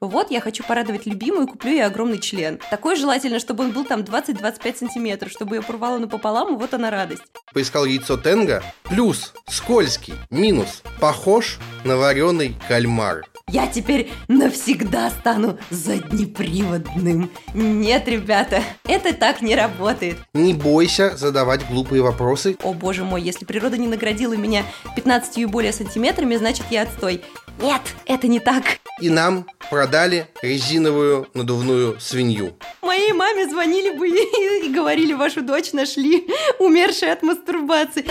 Вот, 0.00 0.30
я 0.30 0.40
хочу 0.40 0.62
порадовать 0.62 1.06
любимую, 1.06 1.48
куплю 1.48 1.72
ей 1.72 1.84
огромный 1.84 2.20
член. 2.20 2.60
Такой 2.70 2.94
желательно, 2.94 3.40
чтобы 3.40 3.64
он 3.64 3.72
был 3.72 3.84
там 3.84 4.02
20-25 4.02 4.76
сантиметров, 4.76 5.32
чтобы 5.32 5.56
ее 5.56 5.62
порвало 5.62 5.98
напополам, 5.98 6.54
и 6.54 6.56
вот 6.56 6.72
она 6.72 6.90
радость. 6.90 7.24
Поискал 7.52 7.84
яйцо 7.84 8.16
тенга. 8.16 8.62
Плюс, 8.84 9.34
скользкий. 9.48 10.14
Минус, 10.30 10.84
похож 11.00 11.58
на 11.84 11.96
вареный 11.96 12.54
кальмар. 12.68 13.24
Я 13.48 13.66
теперь 13.66 14.08
навсегда 14.28 15.10
стану 15.10 15.58
заднеприводным. 15.70 17.28
Нет, 17.52 18.06
ребята, 18.06 18.62
это 18.84 19.12
так 19.12 19.42
не 19.42 19.56
работает. 19.56 20.18
Не 20.32 20.54
бойся 20.54 21.16
задавать 21.16 21.66
глупые 21.66 22.02
вопросы. 22.02 22.56
О 22.62 22.72
боже 22.72 23.02
мой, 23.02 23.20
если 23.20 23.44
природа 23.44 23.76
не 23.76 23.88
наградила 23.88 24.34
меня 24.34 24.62
15 24.94 25.38
и 25.38 25.46
более 25.46 25.72
сантиметрами, 25.72 26.36
значит 26.36 26.66
я 26.70 26.82
отстой. 26.82 27.24
Нет, 27.60 27.82
это 28.06 28.28
не 28.28 28.38
так. 28.38 28.64
И 29.00 29.10
нам 29.10 29.46
продали 29.68 30.28
резиновую 30.42 31.28
надувную 31.34 31.98
свинью. 31.98 32.56
Моей 32.82 33.12
маме 33.12 33.48
звонили 33.48 33.96
бы 33.96 34.08
и 34.08 34.72
говорили, 34.72 35.12
вашу 35.12 35.42
дочь 35.42 35.72
нашли, 35.72 36.26
умершей 36.60 37.12
от 37.12 37.22
мастурбации. 37.22 38.06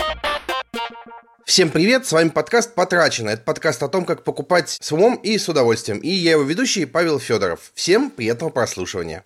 Всем 1.46 1.70
привет, 1.70 2.06
с 2.06 2.12
вами 2.12 2.28
подкаст 2.28 2.74
«Потрачено». 2.74 3.30
Это 3.30 3.42
подкаст 3.42 3.82
о 3.82 3.88
том, 3.88 4.04
как 4.04 4.22
покупать 4.22 4.76
с 4.80 4.92
умом 4.92 5.14
и 5.14 5.38
с 5.38 5.48
удовольствием. 5.48 5.98
И 6.00 6.10
я 6.10 6.32
его 6.32 6.42
ведущий 6.42 6.84
Павел 6.84 7.18
Федоров. 7.18 7.72
Всем 7.74 8.10
приятного 8.10 8.50
прослушивания. 8.50 9.22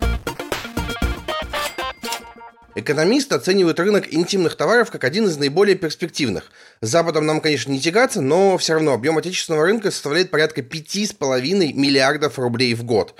Экономисты 2.75 3.35
оценивают 3.35 3.79
рынок 3.79 4.11
интимных 4.11 4.55
товаров 4.55 4.89
как 4.89 5.03
один 5.03 5.27
из 5.27 5.37
наиболее 5.37 5.75
перспективных. 5.75 6.51
С 6.81 6.89
Западом 6.89 7.27
нам, 7.27 7.39
конечно, 7.39 7.71
не 7.71 7.79
тягаться, 7.79 8.19
но 8.19 8.57
все 8.57 8.73
равно 8.73 8.93
объем 8.93 9.17
отечественного 9.17 9.65
рынка 9.65 9.91
составляет 9.91 10.31
порядка 10.31 10.61
5,5 10.61 11.73
миллиардов 11.73 12.39
рублей 12.39 12.73
в 12.73 12.83
год. 12.83 13.15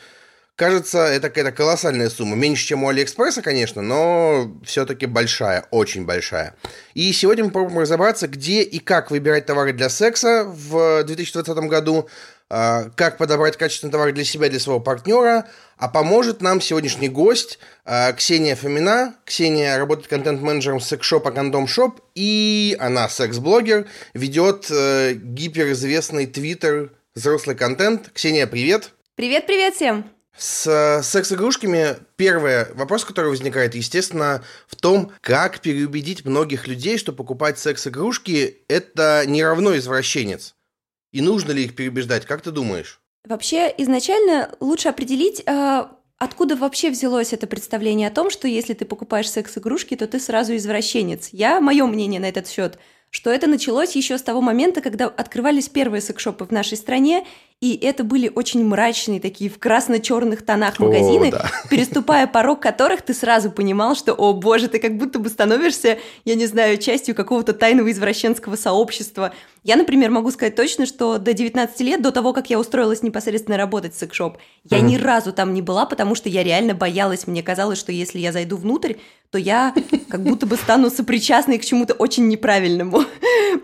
Кажется, 0.55 0.99
это 0.99 1.29
какая-то 1.29 1.51
колоссальная 1.51 2.09
сумма. 2.09 2.35
Меньше, 2.35 2.67
чем 2.67 2.83
у 2.83 2.89
Алиэкспресса, 2.89 3.41
конечно, 3.41 3.81
но 3.81 4.55
все-таки 4.63 5.07
большая, 5.07 5.65
очень 5.71 6.05
большая. 6.05 6.55
И 6.93 7.11
сегодня 7.11 7.45
мы 7.45 7.49
попробуем 7.49 7.79
разобраться, 7.79 8.27
где 8.27 8.61
и 8.61 8.77
как 8.77 9.09
выбирать 9.09 9.47
товары 9.47 9.73
для 9.73 9.89
секса 9.89 10.43
в 10.45 11.03
2020 11.05 11.57
году, 11.67 12.07
как 12.95 13.17
подобрать 13.17 13.57
качественный 13.57 13.91
товар 13.91 14.11
для 14.11 14.23
себя, 14.23 14.49
для 14.49 14.59
своего 14.59 14.79
партнера, 14.79 15.47
а 15.77 15.87
поможет 15.87 16.41
нам 16.41 16.61
сегодняшний 16.61 17.09
гость 17.09 17.59
а, 17.83 18.13
Ксения 18.13 18.55
Фомина. 18.55 19.15
Ксения 19.25 19.77
работает 19.77 20.07
контент-менеджером 20.07 20.79
секс-шопа 20.79 21.31
Condom 21.31 21.67
Shop, 21.67 21.99
и 22.15 22.77
она 22.79 23.09
секс-блогер, 23.09 23.87
ведет 24.13 24.67
э, 24.69 25.13
гиперизвестный 25.13 26.25
твиттер 26.25 26.91
«Взрослый 27.15 27.55
контент». 27.55 28.11
Ксения, 28.13 28.47
привет! 28.47 28.91
Привет-привет 29.15 29.75
всем! 29.75 30.09
С 30.37 30.65
э, 30.67 31.03
секс-игрушками 31.03 31.97
первый 32.15 32.73
вопрос, 32.73 33.05
который 33.05 33.29
возникает, 33.29 33.75
естественно, 33.75 34.43
в 34.67 34.75
том, 34.75 35.11
как 35.21 35.59
переубедить 35.59 36.25
многих 36.25 36.67
людей, 36.67 36.97
что 36.97 37.13
покупать 37.13 37.59
секс-игрушки– 37.59 38.57
это 38.67 39.23
не 39.27 39.43
равно 39.43 39.75
извращенец. 39.77 40.55
И 41.13 41.21
нужно 41.21 41.51
ли 41.51 41.63
их 41.63 41.75
переубеждать? 41.75 42.25
Как 42.25 42.41
ты 42.41 42.51
думаешь? 42.51 42.99
Вообще, 43.23 43.73
изначально 43.77 44.53
лучше 44.59 44.89
определить, 44.89 45.43
а, 45.45 45.95
откуда 46.17 46.55
вообще 46.57 46.89
взялось 46.89 47.31
это 47.31 47.47
представление 47.47 48.09
о 48.09 48.11
том, 48.11 48.29
что 48.29 48.47
если 48.47 48.73
ты 48.73 48.83
покупаешь 48.83 49.29
секс-игрушки, 49.29 49.95
то 49.95 50.07
ты 50.07 50.19
сразу 50.19 50.55
извращенец. 50.55 51.29
Я, 51.31 51.61
мое 51.61 51.85
мнение 51.85 52.19
на 52.19 52.25
этот 52.25 52.49
счет, 52.49 52.79
что 53.13 53.29
это 53.29 53.45
началось 53.45 53.95
еще 53.95 54.17
с 54.17 54.23
того 54.23 54.41
момента, 54.41 54.81
когда 54.81 55.05
открывались 55.05 55.69
первые 55.69 56.01
секс-шопы 56.01 56.45
в 56.45 56.51
нашей 56.51 56.77
стране, 56.77 57.27
и 57.61 57.77
это 57.77 58.03
были 58.03 58.29
очень 58.33 58.65
мрачные 58.65 59.19
такие 59.19 59.51
в 59.51 59.59
красно-черных 59.59 60.43
тонах 60.43 60.79
магазины, 60.79 61.27
о, 61.27 61.31
да. 61.31 61.51
переступая 61.69 62.25
порог 62.25 62.59
которых 62.59 63.03
ты 63.03 63.13
сразу 63.13 63.51
понимал, 63.51 63.95
что, 63.95 64.13
о 64.13 64.33
боже, 64.33 64.67
ты 64.67 64.79
как 64.79 64.97
будто 64.97 65.19
бы 65.19 65.29
становишься, 65.29 65.99
я 66.25 66.33
не 66.33 66.47
знаю, 66.47 66.77
частью 66.77 67.13
какого-то 67.13 67.53
тайного 67.53 67.91
извращенского 67.91 68.55
сообщества. 68.55 69.31
Я, 69.63 69.75
например, 69.75 70.09
могу 70.09 70.31
сказать 70.31 70.55
точно, 70.55 70.87
что 70.87 71.19
до 71.19 71.33
19 71.33 71.79
лет, 71.81 72.01
до 72.01 72.11
того, 72.11 72.33
как 72.33 72.49
я 72.49 72.59
устроилась 72.59 73.03
непосредственно 73.03 73.57
работать 73.57 73.93
в 73.93 73.99
секс-шоп, 73.99 74.39
я 74.63 74.79
mm-hmm. 74.79 74.81
ни 74.81 74.97
разу 74.97 75.33
там 75.33 75.53
не 75.53 75.61
была, 75.61 75.85
потому 75.85 76.15
что 76.15 76.29
я 76.29 76.43
реально 76.43 76.73
боялась. 76.73 77.27
Мне 77.27 77.43
казалось, 77.43 77.77
что 77.77 77.91
если 77.91 78.17
я 78.17 78.31
зайду 78.31 78.57
внутрь, 78.57 78.95
то 79.33 79.39
я 79.39 79.73
как 80.09 80.21
будто 80.21 80.45
бы 80.45 80.55
стану 80.57 80.91
сопричастной 80.91 81.57
к 81.57 81.65
чему-то 81.65 81.95
очень 81.95 82.27
неправильному. 82.27 83.03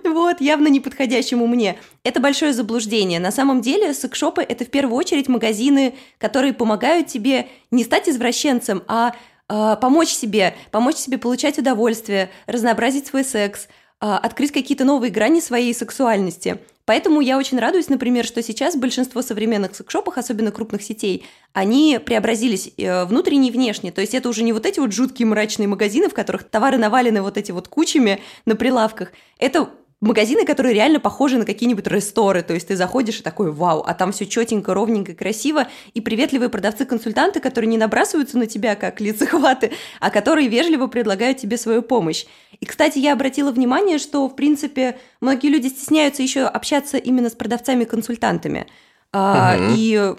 Вот, 0.04 0.42
явно 0.42 0.68
неподходящему 0.68 1.48
мне. 1.48 1.78
Это 2.04 2.20
большое 2.20 2.54
заблуждение. 2.54 3.20
На 3.20 3.32
самом 3.32 3.62
деле 3.62 3.94
секшопы– 3.94 4.42
это 4.48 4.66
в 4.66 4.70
первую 4.70 4.96
очередь 4.96 5.28
магазины, 5.28 5.96
которые 6.18 6.54
помогают 6.54 7.08
тебе 7.08 7.48
не 7.72 7.84
стать 7.84 8.10
извращенцем, 8.10 8.84
а 8.88 9.14
э, 9.48 9.78
помочь 9.82 10.10
себе, 10.10 10.56
помочь 10.72 10.98
себе 10.98 11.18
получать 11.18 11.58
удовольствие, 11.58 12.30
разнообразить 12.48 13.08
свой 13.08 13.24
секс, 13.24 13.68
э, 14.02 14.06
открыть 14.06 14.52
какие-то 14.52 14.84
новые 14.84 15.12
грани 15.12 15.40
своей 15.40 15.74
сексуальности. 15.74 16.60
Поэтому 16.90 17.22
я 17.22 17.38
очень 17.38 17.60
радуюсь, 17.60 17.88
например, 17.88 18.26
что 18.26 18.42
сейчас 18.42 18.76
большинство 18.76 19.22
современных 19.22 19.76
секшопов, 19.76 20.18
особенно 20.18 20.52
крупных 20.52 20.82
сетей, 20.82 21.24
они 21.54 22.00
преобразились 22.04 22.72
э, 22.78 23.06
внутренне 23.06 23.50
и 23.50 23.52
внешне. 23.52 23.92
То 23.92 24.02
есть 24.02 24.16
это 24.16 24.28
уже 24.28 24.42
не 24.42 24.54
вот 24.54 24.66
эти 24.66 24.80
вот 24.80 24.92
жуткие 24.92 25.28
мрачные 25.28 25.68
магазины, 25.68 26.10
в 26.10 26.16
которых 26.16 26.46
товары 26.46 26.80
навалены 26.80 27.22
вот 27.22 27.38
эти 27.38 27.52
вот 27.52 27.68
кучами 27.68 28.22
на 28.48 28.56
прилавках. 28.56 29.12
Это 29.38 29.70
магазины, 30.02 30.46
которые 30.46 30.74
реально 30.74 31.00
похожи 31.00 31.38
на 31.38 31.46
какие-нибудь 31.46 31.88
ресторы. 31.88 32.42
То 32.42 32.54
есть 32.54 32.68
ты 32.68 32.76
заходишь 32.76 33.20
и 33.20 33.24
такой, 33.24 33.52
вау, 33.52 33.84
а 33.86 33.94
там 33.94 34.12
все 34.12 34.26
четенько, 34.26 34.74
ровненько, 34.74 35.14
красиво. 35.14 35.68
И 35.94 36.02
приветливые 36.02 36.50
продавцы-консультанты, 36.50 37.40
которые 37.40 37.70
не 37.70 37.78
набрасываются 37.78 38.38
на 38.38 38.48
тебя, 38.48 38.76
как 38.76 39.02
лицехваты, 39.02 39.72
а 40.00 40.10
которые 40.10 40.48
вежливо 40.48 40.88
предлагают 40.88 41.38
тебе 41.38 41.58
свою 41.58 41.82
помощь. 41.82 42.26
И, 42.60 42.66
кстати, 42.66 43.00
я 43.00 43.14
обратила 43.14 43.52
внимание, 43.52 43.98
что, 43.98 44.28
в 44.28 44.36
принципе, 44.36 44.98
многие 45.22 45.48
люди 45.48 45.68
стесняются 45.68 46.22
еще 46.22 46.44
общаться 46.44 46.98
именно 46.98 47.30
с 47.30 47.34
продавцами-консультантами. 47.34 48.68
Uh-huh. 49.12 49.74
И 49.76 50.16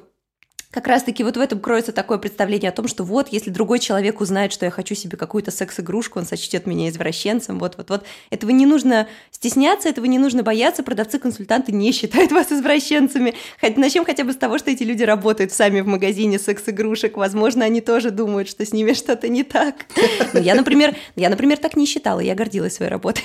как 0.71 0.87
раз-таки 0.87 1.25
вот 1.25 1.37
в 1.37 1.41
этом 1.41 1.59
кроется 1.59 1.93
такое 1.93 2.19
представление 2.19 2.69
о 2.69 2.73
том, 2.73 2.87
что 2.87 3.03
вот, 3.05 3.29
если 3.29 3.51
другой 3.51 3.81
человек 3.81 4.21
узнает, 4.21 4.53
что 4.53 4.67
я 4.67 4.71
хочу 4.71 4.95
себе 4.95 5.17
какую-то 5.17 5.51
секс-игрушку, 5.51 6.19
он 6.21 6.27
сочтет 6.27 6.67
меня 6.67 6.89
извращенцем, 6.89 7.59
вот-вот-вот. 7.59 8.05
Этого 8.31 8.51
не 8.51 8.67
нужно 8.67 9.09
стесняться, 9.31 9.89
этого 9.89 10.05
не 10.05 10.19
нужно 10.19 10.43
бояться, 10.43 10.83
продавцы-консультанты 10.83 11.73
не 11.73 11.91
считают 11.93 12.31
вас 12.31 12.53
извращенцами. 12.53 13.35
Начнем 13.77 14.05
хотя 14.05 14.25
бы 14.25 14.33
с 14.33 14.37
того, 14.37 14.59
что 14.59 14.71
эти 14.71 14.85
люди 14.85 15.03
работают 15.03 15.53
сами 15.53 15.81
в 15.81 15.87
магазине 15.87 16.39
секс-игрушек, 16.39 17.17
возможно, 17.17 17.65
они 17.65 17.81
тоже 17.81 18.11
думают, 18.11 18.49
что 18.49 18.65
с 18.65 18.73
ними 18.73 18.93
что-то 18.93 19.29
не 19.29 19.43
так. 19.43 19.87
Но 20.33 20.39
я, 20.39 20.55
например, 20.55 20.95
я, 21.17 21.31
например, 21.31 21.59
так 21.59 21.77
не 21.77 21.87
считала, 21.87 22.21
я 22.21 22.35
гордилась 22.35 22.75
своей 22.75 22.91
работой. 22.91 23.25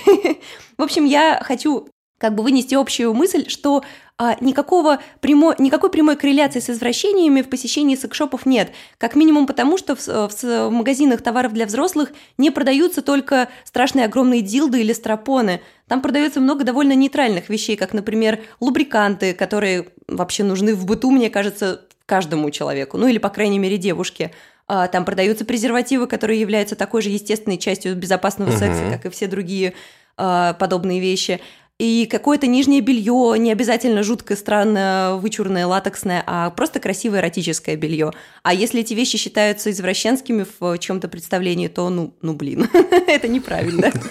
В 0.77 0.81
общем, 0.81 1.05
я 1.05 1.39
хочу 1.43 1.87
как 2.17 2.35
бы 2.35 2.43
вынести 2.43 2.75
общую 2.75 3.13
мысль, 3.13 3.49
что 3.49 3.83
а, 4.17 4.37
никакого 4.39 4.99
прямо, 5.19 5.53
никакой 5.57 5.89
прямой 5.89 6.15
корреляции 6.15 6.61
с 6.61 6.69
извращениями 6.69 7.41
в 7.41 7.49
посещении 7.49 7.95
секшопов 7.95 8.45
нет. 8.45 8.71
Как 8.97 9.15
минимум 9.15 9.45
потому, 9.45 9.77
что 9.77 9.95
в, 9.95 10.07
в, 10.07 10.43
в 10.43 10.69
магазинах 10.69 11.21
товаров 11.21 11.51
для 11.51 11.65
взрослых 11.65 12.13
не 12.37 12.49
продаются 12.49 13.01
только 13.01 13.49
страшные 13.65 14.05
огромные 14.05 14.41
дилды 14.41 14.79
или 14.79 14.93
стропоны. 14.93 15.61
Там 15.89 16.01
продается 16.01 16.39
много 16.39 16.63
довольно 16.63 16.93
нейтральных 16.93 17.49
вещей, 17.49 17.75
как, 17.75 17.93
например, 17.93 18.39
лубриканты, 18.61 19.33
которые 19.33 19.89
вообще 20.07 20.43
нужны 20.43 20.75
в 20.75 20.85
быту, 20.85 21.11
мне 21.11 21.29
кажется, 21.29 21.81
каждому 22.05 22.49
человеку, 22.51 22.97
ну 22.97 23.07
или, 23.07 23.17
по 23.17 23.29
крайней 23.29 23.59
мере, 23.59 23.77
девушке. 23.77 24.31
А, 24.67 24.87
там 24.87 25.03
продаются 25.03 25.43
презервативы, 25.43 26.07
которые 26.07 26.39
являются 26.39 26.77
такой 26.77 27.01
же 27.01 27.09
естественной 27.09 27.57
частью 27.57 27.95
безопасного 27.95 28.51
угу. 28.51 28.57
секса, 28.57 28.83
как 28.91 29.05
и 29.05 29.09
все 29.09 29.27
другие 29.27 29.73
а, 30.17 30.53
подобные 30.53 31.01
вещи 31.01 31.41
и 31.77 32.07
какое-то 32.09 32.47
нижнее 32.47 32.79
белье, 32.79 33.37
не 33.37 33.51
обязательно 33.51 34.01
жуткое, 34.01 34.37
странное, 34.37 35.15
вычурное, 35.15 35.67
латексное, 35.67 36.23
а 36.25 36.49
просто 36.51 36.79
красивое 36.79 37.19
эротическое 37.19 37.75
белье. 37.75 38.13
А 38.43 38.53
если 38.53 38.79
эти 38.79 38.93
вещи 38.93 39.17
считаются 39.17 39.71
извращенскими 39.71 40.45
в 40.59 40.77
чем-то 40.77 41.09
представлении, 41.09 41.67
то 41.67 41.89
ну, 41.89 42.13
ну 42.21 42.33
блин, 42.33 42.69
это 43.07 43.27
неправильно. 43.27 43.91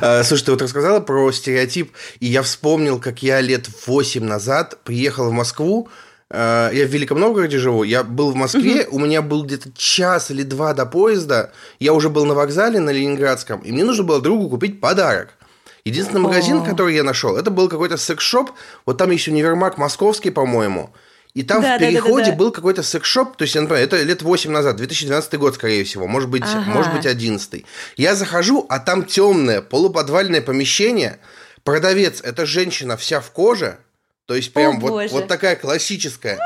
А, 0.00 0.22
слушай, 0.22 0.44
ты 0.44 0.52
вот 0.52 0.62
рассказала 0.62 1.00
про 1.00 1.32
стереотип, 1.32 1.90
и 2.20 2.26
я 2.26 2.42
вспомнил, 2.42 3.00
как 3.00 3.24
я 3.24 3.40
лет 3.40 3.68
8 3.88 4.22
назад 4.22 4.78
приехал 4.84 5.30
в 5.30 5.32
Москву, 5.32 5.88
а, 6.30 6.70
я 6.70 6.86
в 6.86 6.90
Великом 6.90 7.18
Новгороде 7.18 7.58
живу, 7.58 7.82
я 7.82 8.04
был 8.04 8.30
в 8.30 8.36
Москве, 8.36 8.86
у 8.88 9.00
меня 9.00 9.20
был 9.20 9.42
где-то 9.42 9.70
час 9.76 10.30
или 10.30 10.44
два 10.44 10.74
до 10.74 10.86
поезда, 10.86 11.50
я 11.80 11.92
уже 11.92 12.08
был 12.08 12.24
на 12.24 12.34
вокзале 12.34 12.78
на 12.78 12.90
Ленинградском, 12.90 13.62
и 13.62 13.72
мне 13.72 13.82
нужно 13.82 14.04
было 14.04 14.20
другу 14.20 14.48
купить 14.48 14.80
подарок. 14.80 15.36
Единственный 15.84 16.20
магазин, 16.20 16.64
который 16.64 16.94
я 16.94 17.02
нашел, 17.02 17.36
это 17.36 17.50
был 17.50 17.68
какой-то 17.68 17.98
секс-шоп. 17.98 18.50
Вот 18.86 18.96
там 18.96 19.10
еще 19.10 19.30
универмаг 19.30 19.76
московский, 19.76 20.30
по-моему. 20.30 20.94
И 21.34 21.42
там 21.42 21.62
да, 21.62 21.76
в 21.76 21.80
переходе 21.80 22.16
да, 22.16 22.24
да, 22.26 22.30
да, 22.30 22.36
был 22.36 22.52
какой-то 22.52 22.82
секс-шоп, 22.84 23.36
то 23.36 23.42
есть, 23.42 23.56
я 23.56 23.60
напоминаю, 23.60 23.86
это 23.86 24.00
лет 24.00 24.22
8 24.22 24.50
назад, 24.52 24.76
2012 24.76 25.34
год, 25.34 25.56
скорее 25.56 25.82
всего, 25.82 26.06
может 26.06 26.30
быть, 26.30 26.44
ага. 26.44 26.70
может 26.70 26.92
быть, 26.94 27.06
11 27.06 27.64
Я 27.96 28.14
захожу, 28.14 28.64
а 28.68 28.78
там 28.78 29.04
темное 29.04 29.60
полуподвальное 29.60 30.40
помещение, 30.40 31.18
продавец– 31.64 32.20
это 32.22 32.46
женщина 32.46 32.96
вся 32.96 33.20
в 33.20 33.32
коже, 33.32 33.78
то 34.26 34.36
есть 34.36 34.52
прям 34.52 34.76
О, 34.76 34.80
вот, 34.80 35.10
вот 35.10 35.26
такая 35.26 35.56
классическая. 35.56 36.38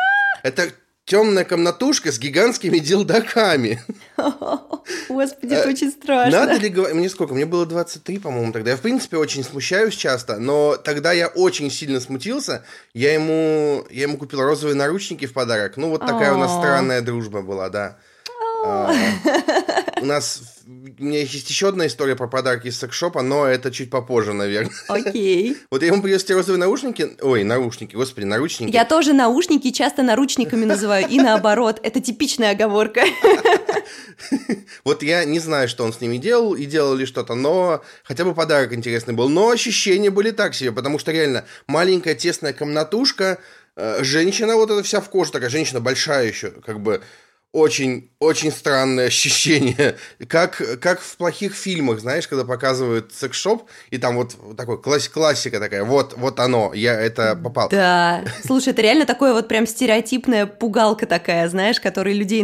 Это 0.43 0.71
темная 1.09 1.45
комнатушка 1.45 2.13
с 2.13 2.19
гигантскими 2.19 2.79
дилдаками. 2.79 3.83
Господи, 5.09 5.55
это 5.55 5.69
очень 5.69 5.91
страшно. 5.91 6.41
Надо 6.41 6.61
ли 6.61 6.69
говорить... 6.69 6.95
Мне 6.97 7.09
сколько? 7.09 7.35
Мне 7.35 7.47
было 7.47 7.65
23, 7.65 8.19
по-моему, 8.19 8.53
тогда. 8.53 8.73
Я, 8.73 8.77
в 8.77 8.83
принципе, 8.83 9.17
очень 9.17 9.43
смущаюсь 9.43 9.95
часто, 9.95 10.39
но 10.39 10.77
тогда 10.77 11.13
я 11.13 11.29
очень 11.29 11.71
сильно 11.71 12.01
смутился. 12.01 12.63
Я 12.93 13.15
ему, 13.15 13.87
я 13.91 14.03
ему 14.03 14.19
купил 14.19 14.43
розовые 14.43 14.77
наручники 14.77 15.27
в 15.27 15.33
подарок. 15.33 15.79
Ну, 15.79 15.89
вот 15.89 16.03
такая 16.03 16.35
у 16.35 16.39
нас 16.39 16.53
странная 16.53 17.01
дружба 17.01 17.41
была, 17.41 17.71
да. 17.71 17.97
А, 18.65 18.93
у 20.01 20.05
нас 20.05 20.58
у 20.99 21.03
меня 21.03 21.21
есть 21.21 21.49
еще 21.49 21.69
одна 21.69 21.87
история 21.87 22.17
про 22.17 22.29
подарки 22.29 22.69
из 22.69 22.79
секшопа, 22.79 23.23
но 23.23 23.47
это 23.47 23.71
чуть 23.71 23.91
попозже, 23.91 24.33
наверное. 24.33 24.73
Окей. 24.89 25.57
Вот 25.71 25.83
я 25.83 25.89
ему 25.89 26.03
принес 26.03 26.25
те 26.25 26.35
розовые 26.35 26.59
наушники. 26.59 27.17
Ой, 27.21 27.45
наушники, 27.45 27.95
господи, 27.95 28.25
наручники. 28.25 28.73
Я 28.73 28.85
тоже 28.85 29.13
наушники 29.13 29.71
часто 29.71 30.03
наручниками 30.03 30.65
называю, 30.65 31.07
и 31.09 31.19
наоборот. 31.19 31.81
Это 31.83 32.01
типичная 32.01 32.53
оговорка. 32.53 33.03
Вот 34.85 35.03
я 35.03 35.25
не 35.25 35.39
знаю, 35.39 35.69
что 35.69 35.85
он 35.85 35.93
с 35.93 36.01
ними 36.01 36.17
делал, 36.17 36.55
и 36.55 36.65
делал 36.67 36.95
ли 36.95 37.07
что-то, 37.07 37.35
но 37.35 37.83
хотя 38.03 38.25
бы 38.25 38.35
подарок 38.35 38.73
интересный 38.73 39.15
был. 39.15 39.29
Но 39.29 39.51
ощущения 39.51 40.11
были 40.11 40.31
так 40.31 40.55
себе, 40.55 40.73
потому 40.73 40.99
что 40.99 41.13
реально 41.13 41.45
маленькая 41.67 42.15
тесная 42.15 42.53
комнатушка, 42.53 43.39
э, 43.77 44.03
женщина 44.03 44.57
вот 44.57 44.71
эта 44.71 44.83
вся 44.83 45.01
в 45.01 45.09
коже, 45.09 45.33
такая 45.33 45.51
женщина 45.51 45.81
большая 45.81 46.27
еще, 46.27 46.51
как 46.51 46.81
бы 46.81 47.03
очень, 47.53 48.11
очень 48.19 48.53
странное 48.53 49.07
ощущение. 49.07 49.97
Как, 50.29 50.63
как 50.81 51.01
в 51.01 51.17
плохих 51.17 51.55
фильмах, 51.55 52.01
знаешь, 52.01 52.29
когда 52.29 52.45
показывают 52.45 53.13
секс-шоп, 53.13 53.69
и 53.91 53.99
там 53.99 54.17
вот 54.17 54.37
такой 54.57 54.81
класс, 54.81 55.09
классика 55.09 55.59
такая, 55.59 55.85
вот, 55.85 56.15
вот 56.17 56.41
оно, 56.41 56.73
я 56.75 57.01
это 57.01 57.35
попал. 57.37 57.69
Да, 57.71 58.25
слушай, 58.45 58.71
это 58.71 58.83
реально 58.83 59.07
такое 59.07 59.33
вот 59.33 59.49
прям 59.49 59.67
стереотипная 59.67 60.47
пугалка 60.47 61.07
такая, 61.07 61.49
знаешь, 61.49 61.81
которую 61.81 62.17
людей, 62.17 62.43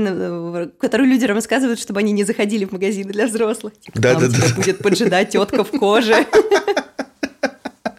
которую 0.79 1.11
люди 1.11 1.25
рассказывают, 1.27 1.81
чтобы 1.81 2.01
они 2.01 2.13
не 2.13 2.25
заходили 2.25 2.65
в 2.65 2.73
магазины 2.73 3.13
для 3.13 3.27
взрослых. 3.27 3.75
Типа, 3.81 3.99
да, 3.99 4.15
да, 4.15 4.29
да. 4.29 4.55
будет 4.57 4.79
поджидать 4.79 5.31
тетка 5.31 5.65
в 5.65 5.71
коже. 5.71 6.27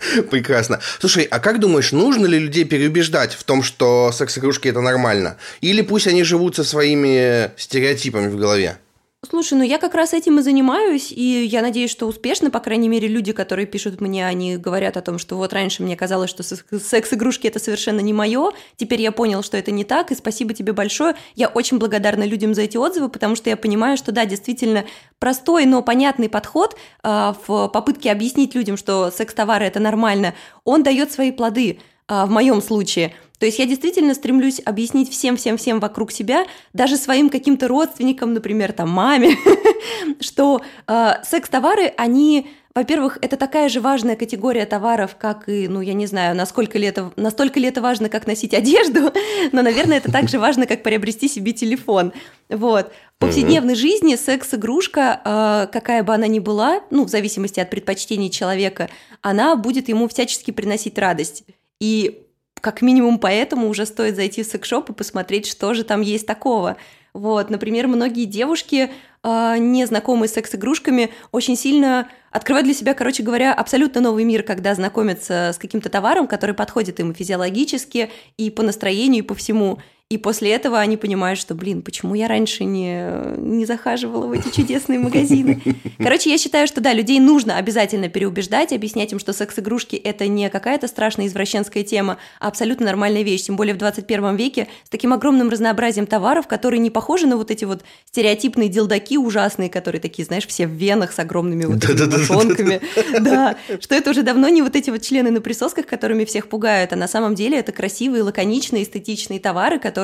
Прекрасно. 0.29 0.79
Слушай, 0.99 1.23
а 1.23 1.39
как 1.39 1.59
думаешь, 1.59 1.91
нужно 1.91 2.25
ли 2.25 2.39
людей 2.39 2.65
переубеждать 2.65 3.33
в 3.33 3.43
том, 3.43 3.63
что 3.63 4.11
секс-игрушки 4.11 4.67
это 4.67 4.81
нормально? 4.81 5.37
Или 5.61 5.81
пусть 5.81 6.07
они 6.07 6.23
живут 6.23 6.55
со 6.55 6.63
своими 6.63 7.51
стереотипами 7.57 8.27
в 8.27 8.37
голове? 8.37 8.77
Слушай, 9.27 9.57
ну 9.57 9.63
я 9.63 9.79
как 9.79 9.95
раз 9.95 10.13
этим 10.13 10.39
и 10.39 10.41
занимаюсь, 10.41 11.11
и 11.11 11.45
я 11.45 11.61
надеюсь, 11.61 11.89
что 11.89 12.05
успешно, 12.05 12.51
по 12.51 12.59
крайней 12.59 12.89
мере, 12.89 13.07
люди, 13.07 13.31
которые 13.31 13.65
пишут 13.65 13.99
мне, 13.99 14.25
они 14.25 14.57
говорят 14.57 14.97
о 14.97 15.01
том, 15.01 15.17
что 15.17 15.35
вот 15.37 15.53
раньше 15.53 15.83
мне 15.83 15.95
казалось, 15.95 16.29
что 16.29 16.43
секс-игрушки 16.43 17.47
это 17.47 17.59
совершенно 17.59 18.01
не 18.01 18.13
мое, 18.13 18.51
теперь 18.75 19.01
я 19.01 19.11
понял, 19.11 19.41
что 19.41 19.57
это 19.57 19.71
не 19.71 19.83
так, 19.83 20.11
и 20.11 20.15
спасибо 20.15 20.53
тебе 20.53 20.73
большое. 20.73 21.15
Я 21.35 21.47
очень 21.47 21.79
благодарна 21.79 22.23
людям 22.23 22.53
за 22.53 22.63
эти 22.63 22.77
отзывы, 22.77 23.09
потому 23.09 23.35
что 23.35 23.49
я 23.49 23.57
понимаю, 23.57 23.97
что 23.97 24.11
да, 24.11 24.25
действительно 24.25 24.85
простой, 25.17 25.65
но 25.65 25.81
понятный 25.81 26.29
подход 26.29 26.75
э, 27.03 27.33
в 27.47 27.67
попытке 27.69 28.11
объяснить 28.11 28.53
людям, 28.53 28.77
что 28.77 29.11
секс-товары 29.11 29.65
это 29.65 29.79
нормально, 29.79 30.35
он 30.63 30.83
дает 30.83 31.11
свои 31.11 31.31
плоды 31.31 31.79
э, 32.07 32.25
в 32.25 32.29
моем 32.29 32.61
случае– 32.61 33.13
то 33.45 33.47
есть 33.47 33.59
я 33.59 33.67
действительно 33.67 34.15
стремлюсь 34.15 34.59
объяснить 34.65 35.11
всем-всем-всем 35.11 35.79
вокруг 35.79 36.11
себя, 36.11 36.47
даже 36.73 36.97
своим 36.97 37.29
каким-то 37.29 37.67
родственникам, 37.67 38.33
например, 38.33 38.73
там 38.73 38.89
маме, 38.89 39.37
что 40.19 40.63
э, 40.87 41.11
секс-товары, 41.23 41.93
они 41.95 42.47
во-первых, 42.73 43.19
это 43.21 43.37
такая 43.37 43.69
же 43.69 43.81
важная 43.81 44.15
категория 44.15 44.65
товаров, 44.65 45.15
как 45.15 45.47
и, 45.47 45.67
ну, 45.67 45.79
я 45.81 45.93
не 45.93 46.07
знаю, 46.07 46.35
насколько 46.35 46.79
ли 46.79 46.87
это, 46.87 47.11
настолько 47.17 47.59
ли 47.59 47.67
это 47.67 47.83
важно, 47.83 48.09
как 48.09 48.25
носить 48.25 48.55
одежду, 48.55 49.13
но, 49.51 49.61
наверное, 49.61 49.97
это 49.97 50.11
так 50.11 50.27
же 50.27 50.39
важно, 50.39 50.65
как 50.65 50.81
приобрести 50.81 51.27
себе 51.27 51.51
телефон. 51.51 52.13
Вот. 52.49 52.91
В 53.15 53.19
повседневной 53.19 53.75
жизни 53.75 54.15
секс-игрушка, 54.15 55.21
э, 55.23 55.67
какая 55.71 56.01
бы 56.01 56.15
она 56.15 56.25
ни 56.25 56.39
была, 56.39 56.81
ну, 56.89 57.03
в 57.03 57.09
зависимости 57.09 57.59
от 57.59 57.69
предпочтений 57.69 58.31
человека, 58.31 58.89
она 59.21 59.55
будет 59.55 59.87
ему 59.87 60.07
всячески 60.07 60.49
приносить 60.49 60.97
радость. 60.97 61.43
И 61.79 62.24
как 62.65 62.81
минимум 62.81 63.19
поэтому 63.19 63.69
уже 63.69 63.85
стоит 63.85 64.15
зайти 64.15 64.41
в 64.41 64.47
секшоп 64.47 64.89
и 64.89 64.93
посмотреть, 64.93 65.45
что 65.45 65.75
же 65.75 65.83
там 65.83 66.01
есть 66.01 66.25
такого. 66.25 66.77
Вот, 67.13 67.51
например, 67.51 67.87
многие 67.87 68.25
девушки, 68.25 68.89
э, 69.21 69.55
не 69.59 69.85
знакомые 69.85 70.27
с 70.27 70.33
секс-игрушками, 70.33 71.11
очень 71.31 71.55
сильно 71.55 72.07
открывают 72.31 72.65
для 72.65 72.73
себя, 72.73 72.95
короче 72.95 73.21
говоря, 73.21 73.53
абсолютно 73.53 74.01
новый 74.01 74.23
мир, 74.23 74.41
когда 74.41 74.73
знакомятся 74.73 75.51
с 75.53 75.59
каким-то 75.59 75.89
товаром, 75.89 76.25
который 76.25 76.55
подходит 76.55 76.99
им 76.99 77.13
физиологически, 77.13 78.09
и 78.35 78.49
по 78.49 78.63
настроению, 78.63 79.23
и 79.23 79.27
по 79.27 79.35
всему. 79.35 79.77
И 80.11 80.19
после 80.19 80.51
этого 80.51 80.79
они 80.79 80.97
понимают, 80.97 81.39
что, 81.39 81.55
блин, 81.55 81.81
почему 81.81 82.13
я 82.13 82.27
раньше 82.27 82.63
не, 82.63 83.09
не 83.37 83.65
захаживала 83.65 84.27
в 84.27 84.33
эти 84.33 84.55
чудесные 84.55 84.99
магазины. 84.99 85.59
Короче, 85.97 86.29
я 86.29 86.37
считаю, 86.37 86.67
что 86.67 86.79
да, 86.79 86.93
людей 86.93 87.19
нужно 87.19 87.57
обязательно 87.57 88.07
переубеждать, 88.07 88.71
объяснять 88.71 89.13
им, 89.13 89.17
что 89.17 89.33
секс-игрушки– 89.33 89.95
это 90.03 90.27
не 90.27 90.47
какая-то 90.51 90.87
страшная 90.87 91.25
извращенская 91.25 91.81
тема, 91.81 92.19
а 92.39 92.49
абсолютно 92.49 92.85
нормальная 92.85 93.23
вещь. 93.23 93.45
Тем 93.45 93.55
более 93.55 93.73
в 93.73 93.79
21 93.79 94.35
веке 94.35 94.67
с 94.83 94.89
таким 94.91 95.11
огромным 95.11 95.49
разнообразием 95.49 96.05
товаров, 96.05 96.45
которые 96.45 96.81
не 96.81 96.91
похожи 96.91 97.25
на 97.25 97.35
вот 97.35 97.49
эти 97.49 97.65
вот 97.65 97.83
стереотипные 98.05 98.69
дилдаки 98.69 99.17
ужасные, 99.17 99.71
которые 99.71 99.99
такие, 99.99 100.23
знаешь, 100.23 100.45
все 100.45 100.67
в 100.67 100.71
венах 100.71 101.13
с 101.13 101.17
огромными 101.17 101.65
вот 101.65 101.83
этими 101.83 102.79
Да, 103.21 103.57
что 103.81 103.95
это 103.95 104.11
уже 104.11 104.21
давно 104.21 104.49
не 104.49 104.61
вот 104.61 104.75
эти 104.75 104.91
вот 104.91 105.01
члены 105.01 105.31
на 105.31 105.41
присосках, 105.41 105.87
которыми 105.87 106.25
всех 106.25 106.47
пугают, 106.47 106.93
а 106.93 106.95
на 106.95 107.07
самом 107.07 107.33
деле 107.33 107.57
это 107.57 107.71
красивые, 107.71 108.21
лаконичные, 108.21 108.83
эстетичные 108.83 109.39
товары, 109.39 109.79
которые 109.79 109.94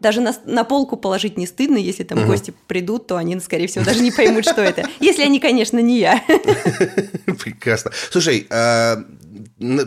даже 0.00 0.20
на, 0.20 0.34
на 0.46 0.64
полку 0.64 0.96
положить 0.96 1.36
не 1.36 1.46
стыдно, 1.46 1.76
если 1.76 2.04
там 2.04 2.18
угу. 2.18 2.28
гости 2.28 2.54
придут, 2.66 3.06
то 3.06 3.16
они, 3.16 3.38
скорее 3.40 3.66
всего, 3.66 3.84
даже 3.84 4.00
не 4.00 4.10
поймут, 4.10 4.44
что 4.44 4.62
это. 4.62 4.88
Если 5.00 5.22
они, 5.22 5.40
конечно, 5.40 5.78
не 5.78 5.98
я. 6.00 6.22
Прекрасно. 7.38 7.90
Слушай, 8.10 8.46
а, 8.50 9.04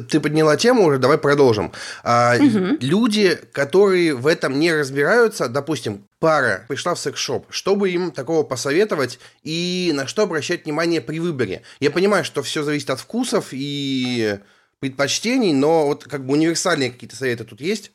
ты 0.09 0.19
подняла 0.19 0.57
тему 0.57 0.86
уже, 0.86 0.98
давай 0.98 1.18
продолжим. 1.18 1.71
Угу. 2.04 2.77
Люди, 2.81 3.39
которые 3.51 4.15
в 4.15 4.27
этом 4.27 4.59
не 4.59 4.74
разбираются, 4.74 5.48
допустим, 5.48 6.07
пара 6.19 6.65
пришла 6.68 6.95
в 6.95 7.00
секс-шоп, 7.00 7.48
чтобы 7.50 7.89
им 7.92 8.12
такого 8.12 8.44
посоветовать 8.44 9.19
и 9.44 9.92
на 9.94 10.07
что 10.07 10.24
обращать 10.24 10.65
внимание 10.65 11.01
при 11.01 11.19
выборе? 11.19 11.63
Я 11.80 11.92
понимаю, 11.92 12.24
что 12.24 12.42
все 12.44 12.63
зависит 12.63 12.89
от 12.89 13.00
вкусов 13.00 13.48
и 13.51 14.39
предпочтений, 14.80 15.54
но 15.54 15.88
вот 15.88 16.04
как 16.06 16.25
бы 16.25 16.33
универсальные 16.33 16.92
какие-то 16.92 17.15
советы 17.15 17.44
тут 17.44 17.62
есть? 17.62 17.92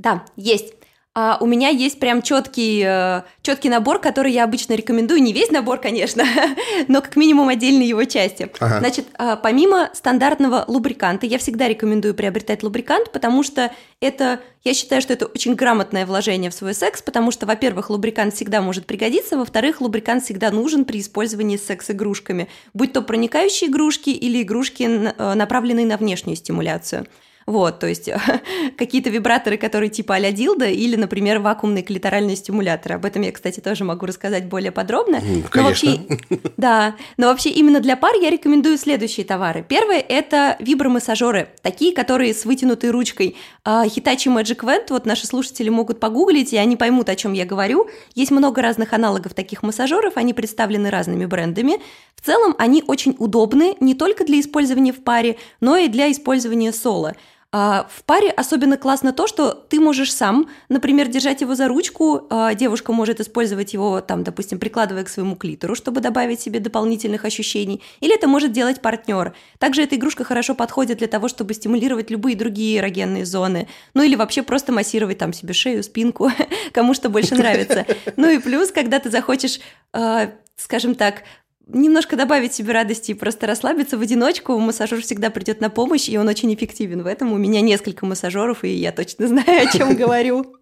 Да, 0.00 0.24
есть. 0.34 0.74
А 1.12 1.38
у 1.40 1.46
меня 1.46 1.68
есть 1.68 1.98
прям 1.98 2.22
четкий, 2.22 2.82
э, 2.86 3.22
четкий 3.42 3.68
набор, 3.68 4.00
который 4.00 4.32
я 4.32 4.44
обычно 4.44 4.74
рекомендую. 4.74 5.20
Не 5.20 5.32
весь 5.32 5.50
набор, 5.50 5.78
конечно, 5.78 6.24
но 6.88 7.02
как 7.02 7.16
минимум 7.16 7.48
отдельные 7.48 7.88
его 7.88 8.04
части. 8.04 8.48
Ага. 8.60 8.78
Значит, 8.78 9.08
а, 9.18 9.34
помимо 9.36 9.90
стандартного 9.92 10.64
лубриканта, 10.68 11.26
я 11.26 11.38
всегда 11.38 11.68
рекомендую 11.68 12.14
приобретать 12.14 12.62
лубрикант, 12.62 13.10
потому 13.12 13.42
что 13.42 13.72
это, 14.00 14.40
я 14.62 14.72
считаю, 14.72 15.02
что 15.02 15.12
это 15.12 15.26
очень 15.26 15.56
грамотное 15.56 16.06
вложение 16.06 16.50
в 16.50 16.54
свой 16.54 16.74
секс, 16.74 17.02
потому 17.02 17.32
что, 17.32 17.44
во-первых, 17.44 17.90
лубрикант 17.90 18.34
всегда 18.34 18.62
может 18.62 18.86
пригодиться, 18.86 19.36
во-вторых, 19.36 19.80
лубрикант 19.80 20.24
всегда 20.24 20.52
нужен 20.52 20.84
при 20.84 21.00
использовании 21.00 21.56
секс-игрушками, 21.56 22.48
будь 22.72 22.92
то 22.92 23.02
проникающие 23.02 23.68
игрушки 23.68 24.10
или 24.10 24.42
игрушки, 24.42 24.84
э, 24.84 25.34
направленные 25.34 25.86
на 25.86 25.96
внешнюю 25.96 26.36
стимуляцию. 26.36 27.06
Вот, 27.50 27.80
то 27.80 27.88
есть 27.88 28.08
какие-то 28.78 29.10
вибраторы, 29.10 29.56
которые 29.56 29.90
типа 29.90 30.14
а-ля 30.14 30.30
дилда, 30.30 30.66
или, 30.66 30.94
например, 30.94 31.40
вакуумные 31.40 31.82
клиторальные 31.82 32.36
стимуляторы. 32.36 32.94
Об 32.94 33.04
этом 33.04 33.22
я, 33.22 33.32
кстати, 33.32 33.58
тоже 33.58 33.82
могу 33.82 34.06
рассказать 34.06 34.46
более 34.46 34.70
подробно. 34.70 35.20
Конечно. 35.20 35.50
Но 35.54 35.62
вообще, 35.64 36.00
да, 36.56 36.94
но 37.16 37.26
вообще 37.26 37.50
именно 37.50 37.80
для 37.80 37.96
пар 37.96 38.14
я 38.22 38.30
рекомендую 38.30 38.78
следующие 38.78 39.26
товары. 39.26 39.64
Первое– 39.66 39.98
это 40.08 40.56
вибромассажеры, 40.60 41.48
такие, 41.60 41.92
которые 41.92 42.34
с 42.34 42.44
вытянутой 42.44 42.90
ручкой. 42.90 43.36
А, 43.64 43.84
Hitachi 43.84 44.32
Magic 44.32 44.60
Vent, 44.60 44.86
вот 44.90 45.04
наши 45.04 45.26
слушатели 45.26 45.70
могут 45.70 45.98
погуглить, 45.98 46.52
и 46.52 46.56
они 46.56 46.76
поймут, 46.76 47.08
о 47.08 47.16
чем 47.16 47.32
я 47.32 47.44
говорю. 47.44 47.88
Есть 48.14 48.30
много 48.30 48.62
разных 48.62 48.92
аналогов 48.92 49.34
таких 49.34 49.64
массажеров, 49.64 50.16
они 50.16 50.34
представлены 50.34 50.88
разными 50.88 51.26
брендами. 51.26 51.80
В 52.14 52.24
целом 52.24 52.54
они 52.58 52.84
очень 52.86 53.16
удобны 53.18 53.76
не 53.80 53.94
только 53.96 54.24
для 54.24 54.38
использования 54.38 54.92
в 54.92 55.02
паре, 55.02 55.36
но 55.60 55.76
и 55.76 55.88
для 55.88 56.12
использования 56.12 56.72
соло. 56.72 57.16
А 57.52 57.88
в 57.90 58.04
паре 58.04 58.30
особенно 58.30 58.76
классно 58.76 59.12
то, 59.12 59.26
что 59.26 59.52
ты 59.52 59.80
можешь 59.80 60.14
сам, 60.14 60.48
например, 60.68 61.08
держать 61.08 61.40
его 61.40 61.56
за 61.56 61.66
ручку, 61.66 62.26
а 62.30 62.54
девушка 62.54 62.92
может 62.92 63.18
использовать 63.18 63.72
его, 63.72 64.00
там, 64.00 64.22
допустим, 64.22 64.60
прикладывая 64.60 65.02
к 65.02 65.08
своему 65.08 65.34
клитору, 65.34 65.74
чтобы 65.74 66.00
добавить 66.00 66.40
себе 66.40 66.60
дополнительных 66.60 67.24
ощущений, 67.24 67.82
или 67.98 68.14
это 68.14 68.28
может 68.28 68.52
делать 68.52 68.80
партнер. 68.80 69.34
Также 69.58 69.82
эта 69.82 69.96
игрушка 69.96 70.22
хорошо 70.22 70.54
подходит 70.54 70.98
для 70.98 71.08
того, 71.08 71.26
чтобы 71.26 71.54
стимулировать 71.54 72.08
любые 72.08 72.36
другие 72.36 72.78
эрогенные 72.78 73.24
зоны, 73.24 73.66
ну 73.94 74.02
или 74.04 74.14
вообще 74.14 74.44
просто 74.44 74.70
массировать 74.70 75.18
там 75.18 75.32
себе 75.32 75.52
шею, 75.52 75.82
спинку, 75.82 76.30
кому 76.72 76.94
что 76.94 77.08
больше 77.08 77.34
нравится. 77.34 77.84
Ну 78.16 78.28
и 78.28 78.38
плюс, 78.38 78.70
когда 78.70 78.98
ты 78.98 79.10
захочешь 79.10 79.60
а, 79.92 80.30
скажем 80.60 80.94
так, 80.94 81.22
немножко 81.72 82.16
добавить 82.16 82.54
себе 82.54 82.72
радости 82.72 83.12
и 83.12 83.14
просто 83.14 83.46
расслабиться 83.46 83.98
в 83.98 84.00
одиночку, 84.00 84.58
массажер 84.58 85.00
всегда 85.02 85.30
придет 85.30 85.60
на 85.60 85.70
помощь, 85.70 86.08
и 86.08 86.18
он 86.18 86.28
очень 86.28 86.52
эффективен 86.54 87.02
в 87.02 87.06
этом. 87.06 87.32
У 87.32 87.38
меня 87.38 87.60
несколько 87.60 88.06
массажеров, 88.06 88.64
и 88.64 88.68
я 88.68 88.92
точно 88.92 89.26
знаю, 89.28 89.68
о 89.68 89.76
чем 89.76 89.94
говорю. 89.96 90.56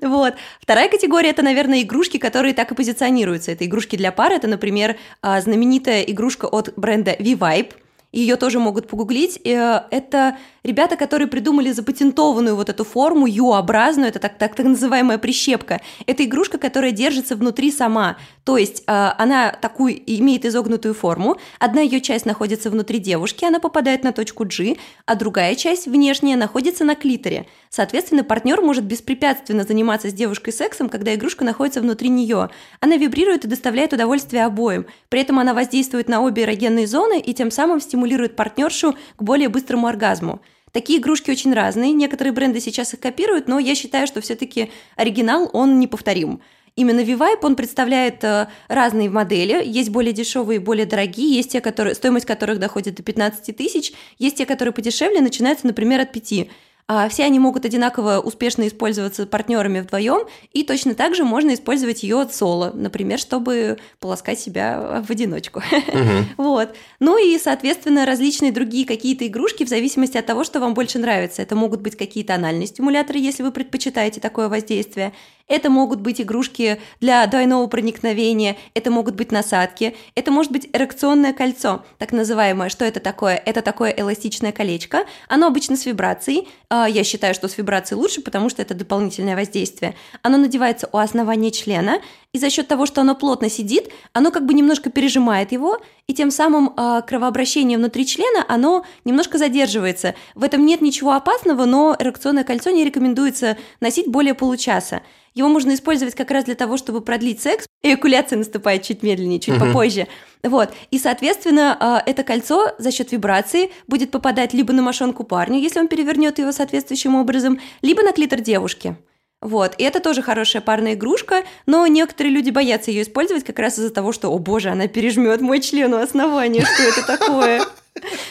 Вот. 0.00 0.34
Вторая 0.60 0.88
категория– 0.88 1.30
это, 1.30 1.42
наверное, 1.42 1.82
игрушки, 1.82 2.18
которые 2.18 2.54
так 2.54 2.70
и 2.70 2.74
позиционируются. 2.74 3.52
Это 3.52 3.66
игрушки 3.66 3.96
для 3.96 4.12
пар. 4.12 4.32
Это, 4.32 4.46
например, 4.46 4.96
а, 5.22 5.40
знаменитая 5.40 6.02
игрушка 6.02 6.46
от 6.46 6.72
бренда 6.76 7.16
V-Vibe. 7.18 7.72
Ее 8.12 8.36
тоже 8.36 8.58
могут 8.58 8.88
погуглить. 8.88 9.40
Э, 9.44 9.82
это 9.90 10.36
ребята, 10.62 10.96
которые 10.96 11.28
придумали 11.28 11.70
запатентованную 11.72 12.56
вот 12.56 12.68
эту 12.68 12.84
форму 12.84 13.26
U-образную, 13.26 14.08
это 14.08 14.18
так, 14.18 14.38
так, 14.38 14.54
так 14.54 14.66
называемая 14.66 15.18
прищепка. 15.18 15.80
Это 16.06 16.24
игрушка, 16.24 16.58
которая 16.58 16.92
держится 16.92 17.36
внутри 17.36 17.70
сама. 17.70 18.16
То 18.44 18.56
есть 18.56 18.82
э, 18.86 18.92
она 19.18 19.52
такую 19.52 20.00
имеет 20.06 20.44
изогнутую 20.44 20.94
форму. 20.94 21.36
Одна 21.58 21.80
ее 21.80 22.00
часть 22.00 22.26
находится 22.26 22.70
внутри 22.70 22.98
девушки, 22.98 23.44
она 23.44 23.60
попадает 23.60 24.02
на 24.04 24.12
точку 24.12 24.44
G, 24.44 24.76
а 25.06 25.14
другая 25.14 25.54
часть, 25.54 25.86
внешняя, 25.86 26.36
находится 26.36 26.84
на 26.84 26.94
клиторе. 26.94 27.46
Соответственно, 27.68 28.24
партнер 28.24 28.60
может 28.60 28.84
беспрепятственно 28.84 29.62
заниматься 29.62 30.10
с 30.10 30.12
девушкой 30.12 30.52
сексом, 30.52 30.88
когда 30.88 31.14
игрушка 31.14 31.44
находится 31.44 31.80
внутри 31.80 32.08
нее. 32.08 32.50
Она 32.80 32.96
вибрирует 32.96 33.44
и 33.44 33.48
доставляет 33.48 33.92
удовольствие 33.92 34.44
обоим. 34.44 34.86
При 35.08 35.20
этом 35.20 35.38
она 35.38 35.54
воздействует 35.54 36.08
на 36.08 36.20
обе 36.20 36.42
эрогенные 36.42 36.86
зоны 36.86 37.20
и 37.20 37.32
тем 37.32 37.50
самым 37.50 37.80
стимулирует 37.80 38.34
партнершу 38.34 38.96
к 39.16 39.22
более 39.22 39.48
быстрому 39.48 39.86
оргазму. 39.86 40.40
Такие 40.72 41.00
игрушки 41.00 41.30
очень 41.30 41.52
разные, 41.52 41.92
некоторые 41.92 42.32
бренды 42.32 42.60
сейчас 42.60 42.94
их 42.94 43.00
копируют, 43.00 43.48
но 43.48 43.58
я 43.58 43.74
считаю, 43.74 44.06
что 44.06 44.20
все-таки 44.20 44.70
оригинал, 44.96 45.50
он 45.52 45.80
неповторим. 45.80 46.40
Именно 46.76 47.02
V-Vibe, 47.02 47.40
он 47.42 47.56
представляет 47.56 48.22
э, 48.22 48.46
разные 48.68 49.10
модели. 49.10 49.60
Есть 49.64 49.90
более 49.90 50.12
дешевые, 50.12 50.60
более 50.60 50.86
дорогие, 50.86 51.34
есть 51.36 51.50
те, 51.50 51.60
которые, 51.60 51.94
стоимость 51.94 52.26
которых 52.26 52.60
доходит 52.60 52.94
до 52.94 53.02
15 53.02 53.56
тысяч, 53.56 53.92
есть 54.18 54.36
те, 54.36 54.46
которые 54.46 54.72
подешевле, 54.72 55.20
начинаются, 55.20 55.66
например, 55.66 56.00
от 56.00 56.12
5. 56.12 56.48
А 56.86 57.08
все 57.08 57.24
они 57.24 57.38
могут 57.38 57.64
одинаково 57.64 58.18
успешно 58.18 58.66
использоваться 58.66 59.26
партнерами 59.26 59.80
вдвоем, 59.80 60.26
и 60.52 60.64
точно 60.64 60.94
так 60.94 61.14
же 61.14 61.24
можно 61.24 61.54
использовать 61.54 62.02
ее 62.02 62.20
от 62.20 62.34
соло, 62.34 62.72
например, 62.74 63.18
чтобы 63.18 63.78
полоскать 64.00 64.40
себя 64.40 65.02
в 65.06 65.10
одиночку. 65.10 65.60
Угу. 65.60 66.10
Вот. 66.50 66.74
Ну 66.98 67.16
и, 67.16 67.38
соответственно, 67.38 68.06
различные 68.06 68.50
другие 68.50 68.86
какие-то 68.86 69.26
игрушки 69.26 69.64
в 69.64 69.68
зависимости 69.68 70.16
от 70.16 70.26
того, 70.26 70.42
что 70.42 70.58
вам 70.58 70.74
больше 70.74 70.98
нравится. 70.98 71.42
Это 71.42 71.54
могут 71.54 71.80
быть 71.80 71.96
какие-то 71.96 72.34
анальные 72.34 72.66
стимуляторы, 72.66 73.18
если 73.18 73.42
вы 73.42 73.52
предпочитаете 73.52 74.20
такое 74.20 74.48
воздействие. 74.48 75.12
Это 75.50 75.68
могут 75.68 76.00
быть 76.00 76.20
игрушки 76.20 76.80
для 77.00 77.26
двойного 77.26 77.66
проникновения, 77.66 78.56
это 78.72 78.92
могут 78.92 79.16
быть 79.16 79.32
насадки, 79.32 79.96
это 80.14 80.30
может 80.30 80.52
быть 80.52 80.68
эрекционное 80.72 81.32
кольцо, 81.32 81.84
так 81.98 82.12
называемое. 82.12 82.68
Что 82.68 82.84
это 82.84 83.00
такое? 83.00 83.34
Это 83.34 83.60
такое 83.60 83.90
эластичное 83.90 84.52
колечко. 84.52 85.06
Оно 85.28 85.48
обычно 85.48 85.76
с 85.76 85.86
вибрацией. 85.86 86.48
А, 86.68 86.88
я 86.88 87.02
считаю, 87.02 87.34
что 87.34 87.48
с 87.48 87.58
вибрацией 87.58 88.00
лучше, 88.00 88.22
потому 88.22 88.48
что 88.48 88.62
это 88.62 88.74
дополнительное 88.74 89.34
воздействие. 89.34 89.96
Оно 90.22 90.38
надевается 90.38 90.88
у 90.92 90.98
основания 90.98 91.50
члена, 91.50 92.00
и 92.32 92.38
за 92.38 92.48
счет 92.48 92.68
того, 92.68 92.86
что 92.86 93.00
оно 93.00 93.14
плотно 93.14 93.50
сидит, 93.50 93.90
оно 94.12 94.30
как 94.30 94.46
бы 94.46 94.54
немножко 94.54 94.90
пережимает 94.90 95.52
его, 95.52 95.78
и 96.06 96.14
тем 96.14 96.30
самым 96.30 96.72
э, 96.76 97.02
кровообращение 97.06 97.76
внутри 97.76 98.06
члена, 98.06 98.44
оно 98.48 98.84
немножко 99.04 99.36
задерживается. 99.36 100.14
В 100.34 100.44
этом 100.44 100.64
нет 100.64 100.80
ничего 100.80 101.12
опасного, 101.12 101.64
но 101.64 101.96
эрекционное 101.98 102.44
кольцо 102.44 102.70
не 102.70 102.84
рекомендуется 102.84 103.56
носить 103.80 104.06
более 104.06 104.34
получаса. 104.34 105.02
Его 105.34 105.48
можно 105.48 105.74
использовать 105.74 106.14
как 106.14 106.30
раз 106.30 106.44
для 106.44 106.54
того, 106.54 106.76
чтобы 106.76 107.00
продлить 107.00 107.40
секс. 107.40 107.66
Эякуляция 107.82 108.36
наступает 108.36 108.82
чуть 108.82 109.02
медленнее, 109.02 109.38
чуть 109.38 109.56
угу. 109.56 109.66
попозже. 109.66 110.08
Вот. 110.42 110.70
И, 110.90 110.98
соответственно, 110.98 111.76
а, 111.78 112.02
это 112.04 112.24
кольцо 112.24 112.72
за 112.78 112.90
счет 112.90 113.12
вибрации 113.12 113.70
будет 113.86 114.10
попадать 114.10 114.54
либо 114.54 114.72
на 114.72 114.82
мошонку 114.82 115.22
парню, 115.24 115.60
если 115.60 115.78
он 115.78 115.88
перевернет 115.88 116.38
его 116.38 116.50
соответствующим 116.50 117.14
образом, 117.14 117.60
либо 117.80 118.02
на 118.02 118.12
клитор 118.12 118.40
девушки. 118.40 118.96
Вот, 119.40 119.74
и 119.78 119.84
это 119.84 120.00
тоже 120.00 120.20
хорошая 120.20 120.60
парная 120.60 120.94
игрушка, 120.94 121.44
но 121.64 121.86
некоторые 121.86 122.34
люди 122.34 122.50
боятся 122.50 122.90
ее 122.90 123.02
использовать 123.02 123.42
как 123.42 123.58
раз 123.58 123.78
из-за 123.78 123.90
того, 123.90 124.12
что, 124.12 124.28
о 124.28 124.38
боже, 124.38 124.68
она 124.68 124.86
пережмет 124.86 125.40
мой 125.40 125.60
член 125.60 125.94
у 125.94 125.96
основания, 125.96 126.62
что 126.62 126.82
это 126.82 127.06
такое? 127.06 127.62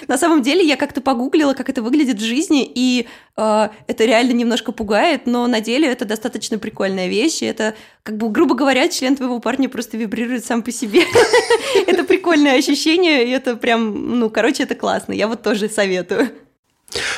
На 0.07 0.17
самом 0.17 0.41
деле 0.41 0.65
я 0.65 0.77
как-то 0.77 1.01
погуглила, 1.01 1.53
как 1.53 1.69
это 1.69 1.81
выглядит 1.81 2.17
в 2.17 2.23
жизни, 2.23 2.69
и 2.73 3.07
э, 3.37 3.69
это 3.87 4.05
реально 4.05 4.31
немножко 4.31 4.71
пугает, 4.71 5.25
но 5.25 5.47
на 5.47 5.61
деле 5.61 5.87
это 5.87 6.05
достаточно 6.05 6.57
прикольная 6.57 7.07
вещь. 7.07 7.41
И 7.41 7.45
это, 7.45 7.75
как 8.03 8.17
бы, 8.17 8.29
грубо 8.29 8.55
говоря, 8.55 8.87
член 8.87 9.15
твоего 9.15 9.39
парня 9.39 9.69
просто 9.69 9.97
вибрирует 9.97 10.45
сам 10.45 10.63
по 10.63 10.71
себе. 10.71 11.03
Это 11.87 12.03
прикольное 12.03 12.57
ощущение, 12.57 13.27
и 13.27 13.31
это 13.31 13.55
прям, 13.55 14.19
ну, 14.19 14.29
короче, 14.29 14.63
это 14.63 14.75
классно. 14.75 15.13
Я 15.13 15.27
вот 15.27 15.43
тоже 15.43 15.69
советую. 15.69 16.29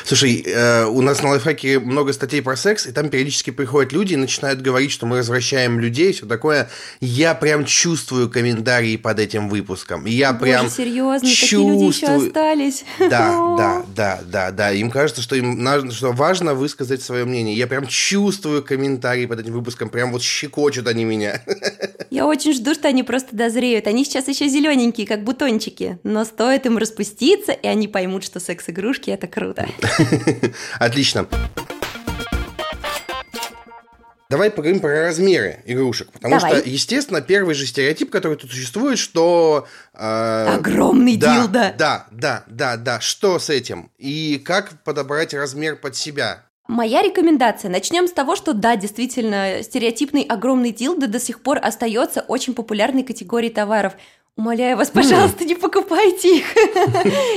Слушай, 0.04 0.44
э, 0.46 0.84
у 0.84 1.00
нас 1.00 1.22
на 1.22 1.30
лайфхаке 1.30 1.78
много 1.78 2.12
статей 2.12 2.42
про 2.42 2.56
секс, 2.56 2.86
и 2.86 2.92
там 2.92 3.08
периодически 3.08 3.50
приходят 3.50 3.92
люди 3.92 4.14
и 4.14 4.16
начинают 4.16 4.60
говорить, 4.60 4.90
что 4.90 5.06
мы 5.06 5.18
развращаем 5.18 5.80
людей, 5.80 6.10
и 6.10 6.12
все 6.12 6.26
такое. 6.26 6.68
Я 7.00 7.34
прям 7.34 7.64
чувствую 7.64 8.28
комментарии 8.28 8.96
под 8.96 9.18
этим 9.18 9.48
выпуском. 9.48 10.04
Я 10.04 10.32
Боже, 10.32 10.42
прям 10.42 10.70
серьезно, 10.70 11.28
чувствую... 11.28 11.40
такие 11.40 11.80
люди 11.80 11.96
еще 11.96 12.06
остались. 12.06 12.84
Да, 13.12 13.56
да, 13.56 13.84
да, 13.94 14.20
да, 14.24 14.50
да. 14.52 14.72
Им 14.72 14.90
кажется, 14.90 15.22
что 15.22 15.36
им 15.36 15.90
что 15.90 16.12
важно 16.12 16.54
высказать 16.54 17.02
свое 17.02 17.24
мнение. 17.24 17.56
Я 17.56 17.66
прям 17.66 17.86
чувствую 17.86 18.62
комментарии 18.62 19.26
под 19.26 19.40
этим 19.40 19.52
выпуском, 19.52 19.88
прям 19.88 20.12
вот 20.12 20.22
щекочут 20.22 20.86
они 20.86 21.04
меня. 21.04 21.42
Я 22.10 22.26
очень 22.26 22.52
жду, 22.52 22.74
что 22.74 22.88
они 22.88 23.02
просто 23.02 23.34
дозреют. 23.34 23.86
Они 23.86 24.04
сейчас 24.04 24.28
еще 24.28 24.46
зелененькие, 24.46 25.06
как 25.06 25.24
бутончики, 25.24 25.98
но 26.02 26.24
стоит 26.26 26.66
им 26.66 26.76
распуститься, 26.76 27.52
и 27.52 27.66
они 27.66 27.88
поймут, 27.88 28.24
что 28.24 28.38
секс-игрушки 28.38 29.10
это 29.10 29.26
круто 29.26 29.61
да. 29.80 30.48
Отлично. 30.78 31.26
Давай 34.32 34.50
поговорим 34.50 34.80
про 34.80 35.02
размеры 35.02 35.62
игрушек. 35.66 36.10
Потому 36.10 36.38
Давай. 36.38 36.60
что, 36.60 36.68
естественно, 36.70 37.20
первый 37.20 37.54
же 37.54 37.66
стереотип, 37.66 38.08
который 38.08 38.38
тут 38.38 38.50
существует, 38.50 38.98
что... 38.98 39.66
Э, 39.92 40.54
Огромный 40.54 41.18
да, 41.18 41.34
дилдо. 41.34 41.74
Да, 41.76 42.06
да, 42.10 42.44
да, 42.46 42.78
да. 42.78 42.98
Что 43.00 43.38
с 43.38 43.50
этим? 43.50 43.90
И 43.98 44.40
как 44.42 44.82
подобрать 44.84 45.34
размер 45.34 45.76
под 45.76 45.96
себя? 45.96 46.44
Моя 46.66 47.02
рекомендация. 47.02 47.70
Начнем 47.70 48.08
с 48.08 48.12
того, 48.12 48.34
что 48.34 48.54
да, 48.54 48.76
действительно, 48.76 49.62
стереотипный 49.62 50.22
огромный 50.22 50.72
дилдо 50.72 51.08
до 51.08 51.20
сих 51.20 51.42
пор 51.42 51.58
остается 51.60 52.22
очень 52.22 52.54
популярной 52.54 53.02
категорией 53.02 53.52
товаров. 53.52 53.92
Умоляю 54.34 54.78
вас, 54.78 54.88
пожалуйста, 54.88 55.44
не 55.44 55.54
покупайте 55.54 56.38
их. 56.38 56.46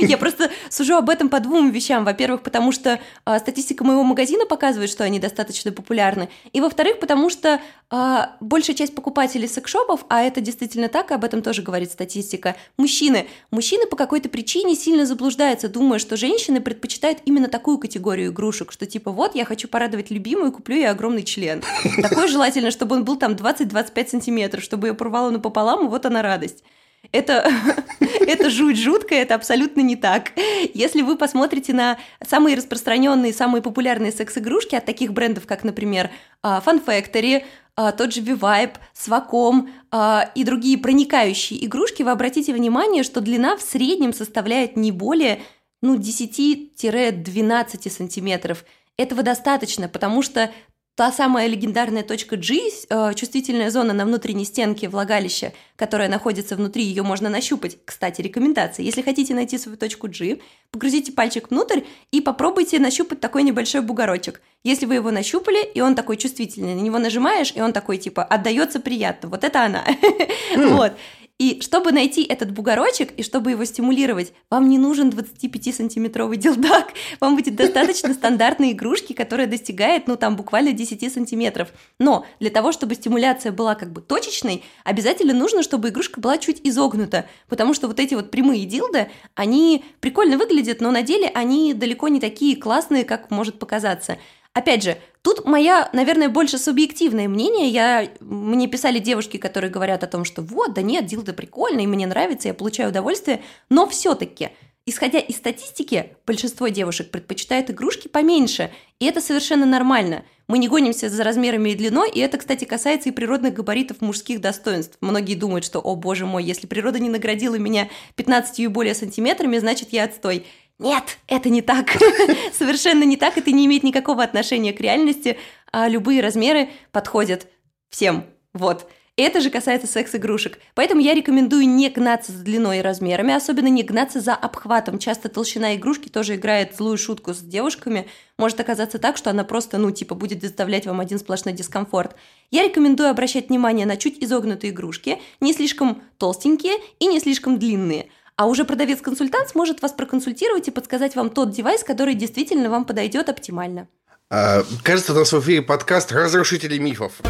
Я 0.00 0.16
просто 0.16 0.50
сужу 0.70 0.96
об 0.96 1.10
этом 1.10 1.28
по 1.28 1.40
двум 1.40 1.70
вещам. 1.70 2.06
Во-первых, 2.06 2.40
потому 2.40 2.72
что 2.72 2.98
а, 3.26 3.38
статистика 3.38 3.84
моего 3.84 4.02
магазина 4.02 4.46
показывает, 4.46 4.88
что 4.88 5.04
они 5.04 5.20
достаточно 5.20 5.72
популярны. 5.72 6.30
И 6.54 6.60
во-вторых, 6.62 6.98
потому 6.98 7.28
что 7.28 7.60
а, 7.90 8.34
большая 8.40 8.74
часть 8.74 8.94
покупателей 8.94 9.46
секшопов, 9.46 10.06
а 10.08 10.22
это 10.22 10.40
действительно 10.40 10.88
так, 10.88 11.10
и 11.10 11.14
об 11.14 11.22
этом 11.22 11.42
тоже 11.42 11.60
говорит 11.60 11.92
статистика, 11.92 12.56
мужчины. 12.78 13.26
Мужчины 13.50 13.86
по 13.86 13.96
какой-то 13.96 14.30
причине 14.30 14.74
сильно 14.74 15.04
заблуждаются, 15.04 15.68
думая, 15.68 15.98
что 15.98 16.16
женщины 16.16 16.62
предпочитают 16.62 17.18
именно 17.26 17.48
такую 17.48 17.76
категорию 17.76 18.30
игрушек, 18.30 18.72
что 18.72 18.86
типа 18.86 19.10
вот, 19.10 19.34
я 19.34 19.44
хочу 19.44 19.68
порадовать 19.68 20.10
любимую, 20.10 20.50
куплю 20.50 20.76
ей 20.76 20.88
огромный 20.88 21.24
член. 21.24 21.62
Такое 22.00 22.26
желательно, 22.26 22.70
чтобы 22.70 22.96
он 22.96 23.04
был 23.04 23.16
там 23.16 23.32
20-25 23.32 24.08
сантиметров, 24.08 24.64
чтобы 24.64 24.88
ее 24.88 24.94
порвало 24.94 25.28
напополам, 25.28 25.84
и 25.84 25.88
вот 25.90 26.06
она 26.06 26.22
радость. 26.22 26.64
Это, 27.12 27.50
это 28.26 28.50
жуть 28.50 28.78
жуткая, 28.78 29.22
это 29.22 29.34
абсолютно 29.34 29.80
не 29.80 29.96
так. 29.96 30.32
Если 30.74 31.02
вы 31.02 31.16
посмотрите 31.16 31.72
на 31.72 31.98
самые 32.26 32.56
распространенные, 32.56 33.32
самые 33.32 33.62
популярные 33.62 34.12
секс-игрушки 34.12 34.74
от 34.74 34.84
таких 34.84 35.12
брендов, 35.12 35.46
как, 35.46 35.64
например, 35.64 36.10
а, 36.42 36.62
Fun 36.64 36.84
Factory, 36.84 37.44
а, 37.76 37.92
тот 37.92 38.14
же 38.14 38.22
V-Vibe, 38.22 38.76
Swacom 38.94 39.68
а, 39.90 40.30
и 40.34 40.44
другие 40.44 40.78
проникающие 40.78 41.64
игрушки, 41.66 42.02
вы 42.02 42.10
обратите 42.10 42.52
внимание, 42.54 43.02
что 43.02 43.20
длина 43.20 43.56
в 43.56 43.62
среднем 43.62 44.12
составляет 44.14 44.76
не 44.76 44.92
более 44.92 45.40
ну, 45.82 45.98
10-12 45.98 47.90
сантиметров. 47.90 48.64
Этого 48.96 49.22
достаточно, 49.22 49.88
потому 49.88 50.22
что 50.22 50.50
та 50.96 51.12
самая 51.12 51.46
легендарная 51.46 52.02
точка 52.02 52.36
G, 52.36 52.58
э, 52.88 53.14
чувствительная 53.14 53.70
зона 53.70 53.92
на 53.92 54.06
внутренней 54.06 54.46
стенке 54.46 54.88
влагалища, 54.88 55.52
которая 55.76 56.08
находится 56.08 56.56
внутри, 56.56 56.84
ее 56.84 57.02
можно 57.02 57.28
нащупать. 57.28 57.76
Кстати, 57.84 58.22
рекомендация. 58.22 58.82
Если 58.82 59.02
хотите 59.02 59.34
найти 59.34 59.58
свою 59.58 59.76
точку 59.76 60.08
G, 60.08 60.38
погрузите 60.70 61.12
пальчик 61.12 61.50
внутрь 61.50 61.82
и 62.12 62.22
попробуйте 62.22 62.78
нащупать 62.78 63.20
такой 63.20 63.42
небольшой 63.42 63.82
бугорочек. 63.82 64.40
Если 64.64 64.86
вы 64.86 64.94
его 64.94 65.10
нащупали, 65.10 65.62
и 65.66 65.82
он 65.82 65.94
такой 65.94 66.16
чувствительный, 66.16 66.74
на 66.74 66.80
него 66.80 66.98
нажимаешь, 66.98 67.52
и 67.54 67.60
он 67.60 67.74
такой 67.74 67.98
типа 67.98 68.24
отдается 68.24 68.80
приятно. 68.80 69.28
Вот 69.28 69.44
это 69.44 69.64
она. 69.64 69.84
Вот. 70.56 70.92
И 71.38 71.60
чтобы 71.60 71.92
найти 71.92 72.24
этот 72.24 72.50
бугорочек 72.52 73.12
и 73.12 73.22
чтобы 73.22 73.50
его 73.50 73.64
стимулировать, 73.66 74.32
вам 74.48 74.70
не 74.70 74.78
нужен 74.78 75.10
25-сантиметровый 75.10 76.36
дилдак, 76.36 76.94
вам 77.20 77.36
будет 77.36 77.56
достаточно 77.56 78.14
стандартной 78.14 78.72
игрушки, 78.72 79.12
которая 79.12 79.46
достигает, 79.46 80.06
ну, 80.08 80.16
там, 80.16 80.36
буквально 80.36 80.72
10 80.72 81.12
сантиметров. 81.12 81.68
Но 81.98 82.24
для 82.40 82.48
того, 82.48 82.72
чтобы 82.72 82.94
стимуляция 82.94 83.52
была 83.52 83.74
как 83.74 83.92
бы 83.92 84.00
точечной, 84.00 84.64
обязательно 84.82 85.34
нужно, 85.34 85.62
чтобы 85.62 85.90
игрушка 85.90 86.20
была 86.20 86.38
чуть 86.38 86.62
изогнута, 86.64 87.26
потому 87.48 87.74
что 87.74 87.86
вот 87.86 88.00
эти 88.00 88.14
вот 88.14 88.30
прямые 88.30 88.64
дилды, 88.64 89.10
они 89.34 89.84
прикольно 90.00 90.38
выглядят, 90.38 90.80
но 90.80 90.90
на 90.90 91.02
деле 91.02 91.30
они 91.34 91.74
далеко 91.74 92.08
не 92.08 92.18
такие 92.18 92.56
классные, 92.56 93.04
как 93.04 93.30
может 93.30 93.58
показаться. 93.58 94.16
Опять 94.56 94.84
же, 94.84 94.96
тут 95.20 95.44
моя, 95.44 95.90
наверное, 95.92 96.30
больше 96.30 96.56
субъективное 96.56 97.28
мнение. 97.28 97.68
Я, 97.68 98.08
мне 98.20 98.68
писали 98.68 98.98
девушки, 98.98 99.36
которые 99.36 99.70
говорят 99.70 100.02
о 100.02 100.06
том, 100.06 100.24
что 100.24 100.40
вот, 100.40 100.72
да 100.72 100.80
нет, 100.80 101.04
дилда 101.04 101.34
прикольный, 101.34 101.84
мне 101.84 102.06
нравится, 102.06 102.48
я 102.48 102.54
получаю 102.54 102.88
удовольствие, 102.88 103.42
но 103.68 103.86
все-таки– 103.86 104.48
Исходя 104.88 105.18
из 105.18 105.38
статистики, 105.38 106.12
большинство 106.28 106.68
девушек 106.68 107.10
предпочитают 107.10 107.68
игрушки 107.70 108.06
поменьше, 108.06 108.70
и 109.00 109.06
это 109.06 109.20
совершенно 109.20 109.66
нормально. 109.66 110.24
Мы 110.46 110.58
не 110.58 110.68
гонимся 110.68 111.08
за 111.08 111.24
размерами 111.24 111.70
и 111.70 111.74
длиной, 111.74 112.08
и 112.08 112.20
это, 112.20 112.38
кстати, 112.38 112.64
касается 112.64 113.08
и 113.08 113.12
природных 113.12 113.52
габаритов 113.52 114.00
мужских 114.00 114.40
достоинств. 114.40 114.96
Многие 115.00 115.34
думают, 115.34 115.64
что, 115.64 115.80
о 115.80 115.96
боже 115.96 116.24
мой, 116.24 116.44
если 116.44 116.68
природа 116.68 117.00
не 117.00 117.08
наградила 117.08 117.56
меня 117.56 117.88
15 118.14 118.60
и 118.60 118.66
более 118.68 118.94
сантиметрами, 118.94 119.58
значит 119.58 119.88
я 119.92 120.04
отстой. 120.04 120.46
Нет, 120.78 121.18
это 121.26 121.48
не 121.48 121.62
так. 121.62 121.90
Совершенно 122.52 123.04
не 123.04 123.16
так, 123.16 123.38
это 123.38 123.50
не 123.50 123.66
имеет 123.66 123.82
никакого 123.82 124.22
отношения 124.22 124.72
к 124.72 124.80
реальности, 124.80 125.38
а 125.72 125.88
любые 125.88 126.20
размеры 126.20 126.68
подходят 126.92 127.46
всем. 127.88 128.26
Вот. 128.52 128.88
Это 129.18 129.40
же 129.40 129.48
касается 129.48 129.86
секс-игрушек. 129.86 130.58
Поэтому 130.74 131.00
я 131.00 131.14
рекомендую 131.14 131.66
не 131.66 131.88
гнаться 131.88 132.32
за 132.32 132.44
длиной 132.44 132.80
и 132.80 132.82
размерами, 132.82 133.32
особенно 133.32 133.68
не 133.68 133.82
гнаться 133.82 134.20
за 134.20 134.34
обхватом. 134.34 134.98
Часто 134.98 135.30
толщина 135.30 135.74
игрушки 135.74 136.10
тоже 136.10 136.34
играет 136.34 136.76
злую 136.76 136.98
шутку 136.98 137.32
с 137.32 137.38
девушками. 137.38 138.08
Может 138.36 138.60
оказаться 138.60 138.98
так, 138.98 139.16
что 139.16 139.30
она 139.30 139.44
просто, 139.44 139.78
ну, 139.78 139.90
типа, 139.90 140.14
будет 140.14 140.40
доставлять 140.40 140.84
вам 140.84 141.00
один 141.00 141.18
сплошной 141.18 141.54
дискомфорт. 141.54 142.14
Я 142.50 142.64
рекомендую 142.64 143.08
обращать 143.08 143.48
внимание 143.48 143.86
на 143.86 143.96
чуть 143.96 144.22
изогнутые 144.22 144.70
игрушки, 144.70 145.18
не 145.40 145.54
слишком 145.54 146.02
толстенькие 146.18 146.74
и 146.98 147.06
не 147.06 147.18
слишком 147.18 147.58
длинные. 147.58 148.10
А 148.36 148.46
уже 148.46 148.64
продавец-консультант 148.64 149.48
сможет 149.50 149.80
вас 149.82 149.92
проконсультировать 149.92 150.68
и 150.68 150.70
подсказать 150.70 151.16
вам 151.16 151.30
тот 151.30 151.50
девайс, 151.50 151.82
который 151.82 152.14
действительно 152.14 152.68
вам 152.68 152.84
подойдет 152.84 153.28
оптимально. 153.28 153.88
А, 154.28 154.62
кажется, 154.82 155.12
у 155.12 155.16
нас 155.16 155.32
в 155.32 155.40
эфире 155.40 155.62
подкаст 155.62 156.12
«Разрушители 156.12 156.78
мифов» 156.78 157.22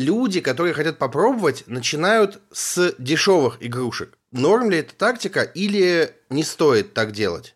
люди, 0.00 0.40
которые 0.40 0.72
хотят 0.72 0.98
попробовать, 0.98 1.64
начинают 1.66 2.40
с 2.52 2.94
дешевых 2.98 3.58
игрушек. 3.60 4.18
Норм 4.32 4.70
ли 4.70 4.78
эта 4.78 4.94
тактика 4.94 5.42
или 5.42 6.10
не 6.30 6.42
стоит 6.42 6.94
так 6.94 7.12
делать? 7.12 7.54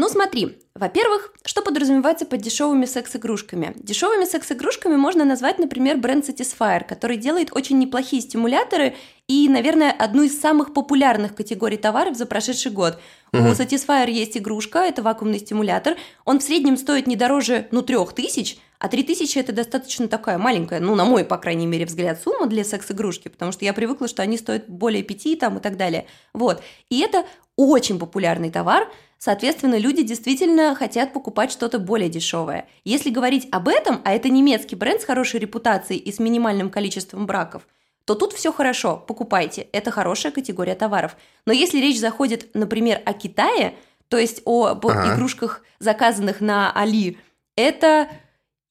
Ну 0.00 0.08
смотри, 0.08 0.56
во-первых, 0.74 1.34
что 1.44 1.60
подразумевается 1.60 2.24
под 2.24 2.40
дешевыми 2.40 2.86
секс-игрушками? 2.86 3.74
Дешевыми 3.76 4.24
секс-игрушками 4.24 4.96
можно 4.96 5.26
назвать, 5.26 5.58
например, 5.58 5.98
бренд 5.98 6.26
Satisfyer, 6.26 6.86
который 6.88 7.18
делает 7.18 7.54
очень 7.54 7.78
неплохие 7.78 8.22
стимуляторы 8.22 8.94
и, 9.28 9.46
наверное, 9.50 9.92
одну 9.92 10.22
из 10.22 10.40
самых 10.40 10.72
популярных 10.72 11.34
категорий 11.34 11.76
товаров 11.76 12.16
за 12.16 12.24
прошедший 12.24 12.72
год. 12.72 12.98
Угу. 13.34 13.42
У 13.42 13.48
Satisfyer 13.48 14.10
есть 14.10 14.38
игрушка, 14.38 14.78
это 14.78 15.02
вакуумный 15.02 15.40
стимулятор. 15.40 15.98
Он 16.24 16.40
в 16.40 16.42
среднем 16.42 16.78
стоит 16.78 17.06
не 17.06 17.16
дороже, 17.16 17.68
ну, 17.70 17.82
трех 17.82 18.14
тысяч, 18.14 18.56
а 18.78 18.88
3000 18.88 19.38
это 19.38 19.52
достаточно 19.52 20.08
такая 20.08 20.38
маленькая, 20.38 20.80
ну, 20.80 20.94
на 20.94 21.04
мой, 21.04 21.26
по 21.26 21.36
крайней 21.36 21.66
мере, 21.66 21.84
взгляд, 21.84 22.18
сумма 22.22 22.46
для 22.46 22.64
секс-игрушки, 22.64 23.28
потому 23.28 23.52
что 23.52 23.66
я 23.66 23.74
привыкла, 23.74 24.08
что 24.08 24.22
они 24.22 24.38
стоят 24.38 24.66
более 24.66 25.02
5 25.02 25.38
там 25.38 25.58
и 25.58 25.60
так 25.60 25.76
далее. 25.76 26.06
Вот. 26.32 26.62
И 26.88 27.00
это 27.00 27.26
очень 27.68 27.98
популярный 27.98 28.50
товар, 28.50 28.88
соответственно, 29.18 29.76
люди 29.76 30.02
действительно 30.02 30.74
хотят 30.74 31.12
покупать 31.12 31.52
что-то 31.52 31.78
более 31.78 32.08
дешевое. 32.08 32.66
Если 32.84 33.10
говорить 33.10 33.48
об 33.50 33.68
этом, 33.68 34.00
а 34.04 34.12
это 34.12 34.28
немецкий 34.28 34.76
бренд 34.76 35.00
с 35.00 35.04
хорошей 35.04 35.40
репутацией 35.40 35.98
и 35.98 36.12
с 36.12 36.18
минимальным 36.18 36.70
количеством 36.70 37.26
браков, 37.26 37.66
то 38.04 38.14
тут 38.14 38.32
все 38.32 38.52
хорошо, 38.52 38.96
покупайте, 38.96 39.68
это 39.72 39.90
хорошая 39.90 40.32
категория 40.32 40.74
товаров. 40.74 41.16
Но 41.46 41.52
если 41.52 41.78
речь 41.78 42.00
заходит, 42.00 42.50
например, 42.54 43.00
о 43.04 43.12
Китае, 43.12 43.74
то 44.08 44.18
есть 44.18 44.42
о 44.44 44.66
ага. 44.66 45.14
игрушках, 45.14 45.62
заказанных 45.78 46.40
на 46.40 46.72
Али, 46.72 47.18
это 47.56 48.08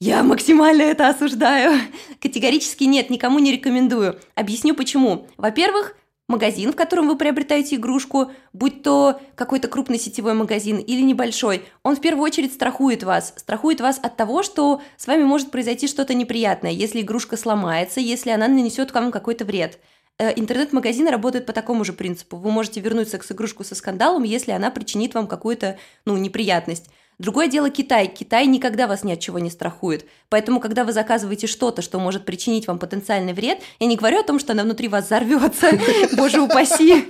я 0.02 0.24
максимально 0.24 0.82
это 0.84 1.10
осуждаю. 1.10 1.80
Категорически 2.22 2.86
нет, 2.86 3.10
никому 3.10 3.40
не 3.40 3.52
рекомендую. 3.52 4.20
Объясню 4.36 4.74
почему. 4.74 5.28
Во-первых, 5.38 5.96
магазин, 6.30 6.72
в 6.72 6.76
котором 6.76 7.08
вы 7.08 7.18
приобретаете 7.18 7.76
игрушку, 7.76 8.32
будь 8.54 8.84
то 8.84 9.20
какой-то 9.36 9.68
крупный 9.68 10.00
сетевой 10.00 10.34
магазин 10.34 10.78
или 10.78 11.02
небольшой, 11.02 11.66
он 11.84 11.96
в 11.96 12.02
первую 12.02 12.24
очередь 12.24 12.54
страхует 12.54 13.04
вас. 13.04 13.34
Страхует 13.36 13.82
вас 13.82 14.00
от 14.02 14.16
того, 14.16 14.44
что 14.44 14.82
с 14.96 15.08
вами 15.08 15.24
может 15.24 15.52
произойти 15.52 15.88
что-то 15.88 16.14
неприятное, 16.14 16.72
если 16.72 17.02
игрушка 17.02 17.36
сломается, 17.36 18.00
если 18.00 18.30
она 18.30 18.48
нанесет 18.48 18.94
вам 18.94 19.12
какой-то 19.12 19.44
вред. 19.44 19.80
Э, 20.20 20.34
интернет-магазины 20.36 21.10
работают 21.10 21.46
по 21.46 21.54
такому 21.54 21.84
же 21.84 21.94
принципу. 21.94 22.38
Вы 22.38 22.52
можете 22.52 22.82
вернуть 22.82 23.10
секс-игрушку 23.10 23.64
со 23.64 23.74
скандалом, 23.74 24.24
если 24.24 24.52
она 24.52 24.70
причинит 24.70 25.16
вам 25.16 25.28
какую-то 25.28 25.78
ну, 26.06 26.18
неприятность. 26.18 26.90
Другое 27.20 27.50
дело 27.50 27.70
Китай. 27.70 28.08
Китай 28.08 28.48
никогда 28.48 28.88
вас 28.88 29.04
ни 29.04 29.12
от 29.12 29.20
чего 29.20 29.40
не 29.40 29.50
страхует. 29.50 30.06
Поэтому, 30.30 30.62
когда 30.62 30.86
вы 30.86 30.94
заказываете 30.94 31.48
что-то, 31.48 31.82
что 31.82 32.00
может 32.00 32.24
причинить 32.24 32.66
вам 32.66 32.80
потенциальный 32.80 33.34
вред, 33.34 33.60
я 33.82 33.88
не 33.88 33.98
говорю 33.98 34.22
о 34.22 34.24
том, 34.24 34.40
что 34.40 34.54
она 34.54 34.64
внутри 34.64 34.88
вас 34.88 35.08
взорвется, 35.08 35.68
боже 36.16 36.40
упаси. 36.40 37.04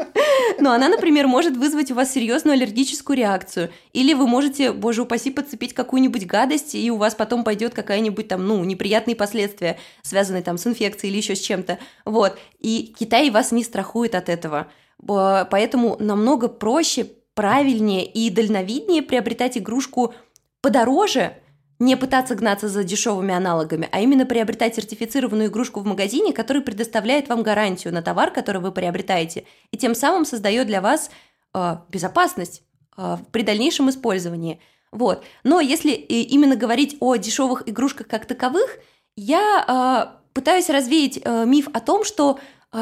Но 0.60 0.72
она, 0.72 0.90
например, 0.90 1.28
может 1.28 1.56
вызвать 1.56 1.92
у 1.92 1.94
вас 1.94 2.12
серьезную 2.12 2.56
аллергическую 2.56 3.16
реакцию. 3.16 3.70
Или 3.94 4.16
вы 4.16 4.26
можете, 4.26 4.72
боже 4.72 5.04
упаси, 5.04 5.30
подцепить 5.30 5.76
какую-нибудь 5.76 6.26
гадость, 6.26 6.74
и 6.74 6.90
у 6.90 6.98
вас 6.98 7.14
потом 7.14 7.44
пойдет 7.44 7.76
какая-нибудь 7.76 8.28
там, 8.28 8.48
ну, 8.48 8.64
неприятные 8.64 9.16
последствия, 9.16 9.78
связанные 10.02 10.42
там 10.42 10.58
с 10.58 10.66
инфекцией 10.66 11.12
или 11.12 11.20
еще 11.20 11.36
с 11.36 11.40
чем-то. 11.40 11.78
Вот. 12.06 12.36
И 12.60 12.96
Китай 12.98 13.30
вас 13.30 13.52
не 13.52 13.64
страхует 13.64 14.16
от 14.16 14.28
этого. 14.28 14.72
Поэтому 15.06 15.98
намного 16.00 16.48
проще 16.48 17.12
правильнее 17.40 18.06
и 18.06 18.30
дальновиднее 18.30 19.02
приобретать 19.02 19.58
игрушку 19.58 20.14
подороже, 20.60 21.38
не 21.80 21.96
пытаться 21.96 22.36
гнаться 22.36 22.68
за 22.68 22.84
дешевыми 22.84 23.34
аналогами, 23.34 23.88
а 23.94 24.02
именно 24.02 24.26
приобретать 24.26 24.76
сертифицированную 24.76 25.48
игрушку 25.48 25.80
в 25.80 25.86
магазине, 25.86 26.34
который 26.34 26.62
предоставляет 26.62 27.30
вам 27.30 27.42
гарантию 27.42 27.94
на 27.94 28.02
товар, 28.02 28.32
который 28.32 28.60
вы 28.60 28.74
приобретаете, 28.74 29.46
и 29.72 29.78
тем 29.78 29.96
самым 29.96 30.26
создает 30.26 30.68
для 30.68 30.82
вас 30.82 31.12
э, 31.54 31.78
безопасность 31.88 32.62
э, 32.98 33.16
при 33.32 33.44
дальнейшем 33.44 33.90
использовании. 33.90 34.60
Вот. 34.92 35.24
Но 35.46 35.62
если 35.62 35.92
именно 35.92 36.58
говорить 36.58 36.98
о 37.00 37.16
дешевых 37.16 37.70
игрушках 37.70 38.10
как 38.10 38.26
таковых, 38.26 38.80
я 39.16 40.12
э, 40.14 40.34
пытаюсь 40.34 40.70
развеять 40.70 41.22
э, 41.24 41.46
миф 41.46 41.70
о 41.72 41.80
том, 41.80 42.04
что 42.04 42.38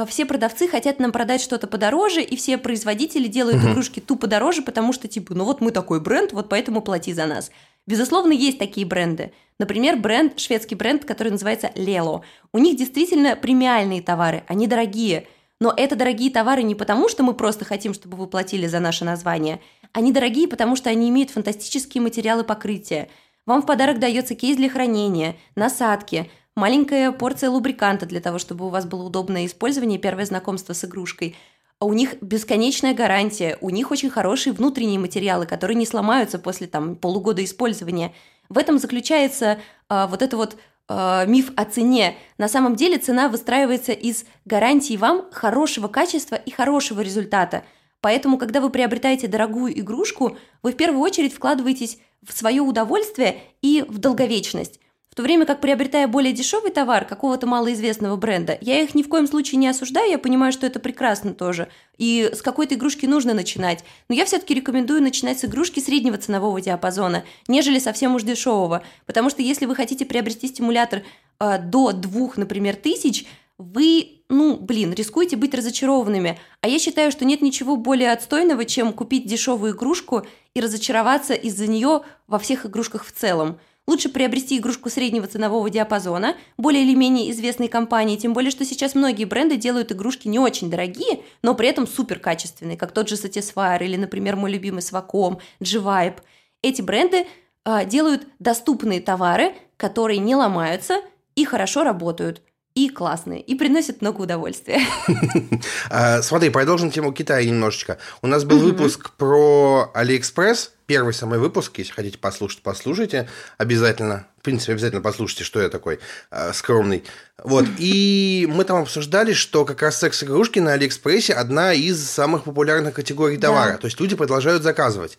все 0.06 0.26
продавцы 0.26 0.68
хотят 0.68 1.00
нам 1.00 1.12
продать 1.12 1.42
что-то 1.42 1.68
подороже, 1.68 2.22
и 2.22 2.36
все 2.36 2.58
производители 2.58 3.28
делают 3.28 3.64
угу. 3.64 3.72
игрушки 3.72 4.00
тупо 4.00 4.28
дороже, 4.28 4.62
потому 4.62 4.92
что, 4.92 5.08
типа, 5.08 5.34
ну 5.34 5.46
вот 5.46 5.62
мы 5.62 5.72
такой 5.72 6.02
бренд, 6.02 6.34
вот 6.34 6.50
поэтому 6.50 6.82
плати 6.82 7.14
за 7.14 7.26
нас. 7.26 7.52
Безусловно, 7.86 8.34
есть 8.34 8.60
такие 8.60 8.86
бренды. 8.86 9.32
Например, 9.60 9.96
бренд, 9.96 10.38
шведский 10.40 10.76
бренд, 10.76 11.06
который 11.06 11.30
называется 11.30 11.72
Lelo. 11.76 12.22
У 12.52 12.60
них 12.60 12.76
действительно 12.76 13.38
премиальные 13.38 14.02
товары, 14.02 14.44
они 14.48 14.68
дорогие. 14.68 15.28
Но 15.60 15.74
это 15.76 15.96
дорогие 15.96 16.30
товары 16.30 16.64
не 16.64 16.76
потому, 16.76 17.10
что 17.10 17.24
мы 17.24 17.34
просто 17.34 17.66
хотим, 17.66 17.94
чтобы 17.94 18.18
вы 18.18 18.28
платили 18.28 18.68
за 18.68 18.80
наше 18.80 19.06
название. 19.06 19.62
Они 19.94 20.12
дорогие, 20.12 20.48
потому 20.48 20.76
что 20.76 20.90
они 20.90 21.10
имеют 21.10 21.32
фантастические 21.32 22.04
материалы 22.04 22.44
покрытия. 22.44 23.10
Вам 23.46 23.62
в 23.62 23.66
подарок 23.66 24.00
дается 24.00 24.36
кейс 24.36 24.58
для 24.58 24.70
хранения, 24.70 25.38
насадки, 25.56 26.30
маленькая 26.58 27.12
порция 27.12 27.52
лубриканта 27.52 28.08
для 28.08 28.20
того, 28.20 28.40
чтобы 28.40 28.66
у 28.66 28.70
вас 28.70 28.86
было 28.86 29.04
удобное 29.04 29.46
использование 29.46 30.00
и 30.00 30.02
первое 30.02 30.26
знакомство 30.26 30.74
с 30.74 30.84
игрушкой. 30.84 31.36
А 31.80 31.86
у 31.86 31.94
них 31.94 32.16
бесконечная 32.20 32.96
гарантия, 32.96 33.60
у 33.62 33.70
них 33.70 33.92
очень 33.92 34.10
хорошие 34.10 34.52
внутренние 34.54 35.00
материалы, 35.00 35.46
которые 35.46 35.78
не 35.78 35.86
сломаются 35.86 36.40
после 36.40 36.66
там, 36.66 36.96
полугода 36.96 37.44
использования. 37.44 38.12
В 38.50 38.58
этом 38.58 38.80
заключается 38.80 39.60
а, 39.88 40.08
вот 40.08 40.24
это 40.24 40.36
вот 40.36 40.58
а, 40.88 41.26
миф 41.26 41.52
о 41.56 41.66
цене. 41.66 42.16
На 42.40 42.50
самом 42.50 42.76
деле 42.76 42.98
цена 42.98 43.30
выстраивается 43.30 43.92
из 43.92 44.26
гарантии 44.46 44.98
вам 44.98 45.28
хорошего 45.32 45.88
качества 45.88 46.36
и 46.36 46.50
хорошего 46.50 47.02
результата. 47.02 47.64
Поэтому, 48.02 48.40
когда 48.40 48.62
вы 48.62 48.72
приобретаете 48.72 49.28
дорогую 49.28 49.80
игрушку, 49.80 50.38
вы 50.64 50.72
в 50.72 50.76
первую 50.76 51.02
очередь 51.02 51.36
вкладываетесь 51.36 52.00
в 52.28 52.36
свое 52.36 52.64
удовольствие 52.64 53.42
и 53.62 53.86
в 53.88 54.00
долговечность 54.00 54.80
то 55.18 55.24
время 55.24 55.48
как 55.48 55.62
приобретая 55.62 56.08
более 56.08 56.32
дешевый 56.32 56.70
товар 56.70 57.04
какого-то 57.04 57.48
малоизвестного 57.48 58.16
бренда, 58.18 58.56
я 58.62 58.84
их 58.84 58.94
ни 58.94 59.02
в 59.02 59.10
коем 59.10 59.26
случае 59.28 59.58
не 59.58 59.68
осуждаю, 59.68 60.12
я 60.12 60.20
понимаю, 60.20 60.54
что 60.54 60.68
это 60.68 60.80
прекрасно 60.80 61.34
тоже. 61.34 61.70
И 61.98 62.30
с 62.32 62.44
какой-то 62.44 62.76
игрушки 62.76 63.08
нужно 63.08 63.34
начинать. 63.34 63.84
Но 64.10 64.16
я 64.16 64.26
все-таки 64.26 64.54
рекомендую 64.54 65.02
начинать 65.02 65.40
с 65.40 65.46
игрушки 65.46 65.80
среднего 65.80 66.20
ценового 66.20 66.62
диапазона, 66.62 67.24
нежели 67.48 67.80
совсем 67.80 68.14
уж 68.14 68.22
дешевого. 68.22 68.84
Потому 69.08 69.32
что 69.32 69.42
если 69.42 69.66
вы 69.66 69.74
хотите 69.74 70.06
приобрести 70.06 70.50
стимулятор 70.50 71.02
э, 71.40 71.58
до 71.64 71.94
двух, 71.94 72.38
например, 72.38 72.76
тысяч, 72.76 73.26
вы, 73.58 74.22
ну, 74.30 74.56
блин, 74.56 74.94
рискуете 74.94 75.36
быть 75.36 75.56
разочарованными. 75.56 76.38
А 76.62 76.68
я 76.68 76.78
считаю, 76.78 77.12
что 77.12 77.26
нет 77.26 77.42
ничего 77.42 77.76
более 77.76 78.12
отстойного, 78.12 78.66
чем 78.66 78.94
купить 78.94 79.26
дешевую 79.26 79.74
игрушку 79.74 80.28
и 80.54 80.62
разочароваться 80.62 81.34
из-за 81.34 81.66
нее 81.66 82.04
во 82.28 82.38
всех 82.38 82.68
игрушках 82.68 83.04
в 83.04 83.12
целом. 83.12 83.58
Лучше 83.88 84.10
приобрести 84.10 84.58
игрушку 84.58 84.90
среднего 84.90 85.28
ценового 85.28 85.70
диапазона, 85.70 86.36
более 86.58 86.84
или 86.84 86.94
менее 86.94 87.32
известной 87.32 87.70
компании, 87.70 88.18
тем 88.18 88.34
более, 88.34 88.52
что 88.52 88.66
сейчас 88.66 88.96
многие 88.96 89.24
бренды 89.24 89.56
делают 89.56 89.94
игрушки 89.94 90.28
не 90.28 90.40
очень 90.40 90.70
дорогие, 90.70 91.22
но 91.42 91.56
при 91.56 91.70
этом 91.70 91.88
супер 91.88 92.20
качественные, 92.20 92.76
как 92.76 92.92
тот 92.92 93.08
же 93.08 93.16
Satisfyer 93.16 93.82
или, 93.82 93.96
например, 93.96 94.36
мой 94.36 94.52
любимый 94.52 94.80
Swacom, 94.80 95.40
G-Vibe. 95.62 96.18
Эти 96.62 96.82
бренды 96.82 97.28
э, 97.64 97.86
делают 97.86 98.28
доступные 98.40 99.00
товары, 99.00 99.56
которые 99.78 100.20
не 100.20 100.36
ломаются 100.36 101.00
и 101.36 101.46
хорошо 101.46 101.86
работают 101.86 102.42
и 102.78 102.90
классные, 102.90 103.42
и 103.42 103.56
приносят 103.56 104.02
много 104.02 104.22
удовольствия. 104.22 104.82
А, 105.90 106.22
смотри, 106.22 106.50
продолжим 106.50 106.92
тему 106.92 107.12
Китая 107.12 107.44
немножечко. 107.44 107.98
У 108.22 108.28
нас 108.28 108.44
был 108.44 108.60
выпуск 108.60 109.12
про 109.18 109.90
Алиэкспресс, 109.94 110.74
первый 110.86 111.14
самый 111.14 111.40
выпуск, 111.40 111.78
если 111.78 111.92
хотите 111.92 112.18
послушать, 112.18 112.62
послушайте 112.62 113.28
обязательно. 113.58 114.28
В 114.40 114.44
принципе, 114.44 114.74
обязательно 114.74 115.02
послушайте, 115.02 115.44
что 115.44 115.62
я 115.62 115.70
такой 115.70 116.00
э, 116.30 116.54
скромный. 116.54 117.04
Вот, 117.44 117.66
и 117.80 118.48
мы 118.50 118.64
там 118.64 118.84
обсуждали, 118.84 119.34
что 119.34 119.66
как 119.66 119.82
раз 119.82 119.98
секс-игрушки 119.98 120.60
на 120.60 120.74
Алиэкспрессе 120.74 121.34
одна 121.34 121.74
из 121.74 122.08
самых 122.08 122.44
популярных 122.44 122.94
категорий 122.94 123.38
товара. 123.38 123.72
Да. 123.72 123.78
То 123.78 123.88
есть 123.88 124.00
люди 124.00 124.16
продолжают 124.16 124.62
заказывать. 124.62 125.18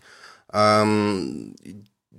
Эм, 0.53 1.57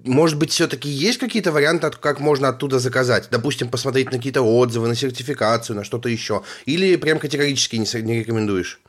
может 0.06 0.38
быть, 0.38 0.52
все-таки 0.52 0.90
есть 0.90 1.18
какие-то 1.18 1.52
варианты, 1.52 1.92
как 1.92 2.20
можно 2.20 2.50
оттуда 2.50 2.80
заказать? 2.80 3.28
Допустим, 3.32 3.70
посмотреть 3.70 4.12
на 4.12 4.18
какие-то 4.18 4.42
отзывы, 4.42 4.88
на 4.88 4.96
сертификацию, 4.96 5.76
на 5.76 5.84
что-то 5.84 6.10
еще. 6.10 6.44
Или 6.66 6.96
прям 6.96 7.20
категорически 7.20 7.76
не, 7.76 8.20
рекомендуешь? 8.20 8.80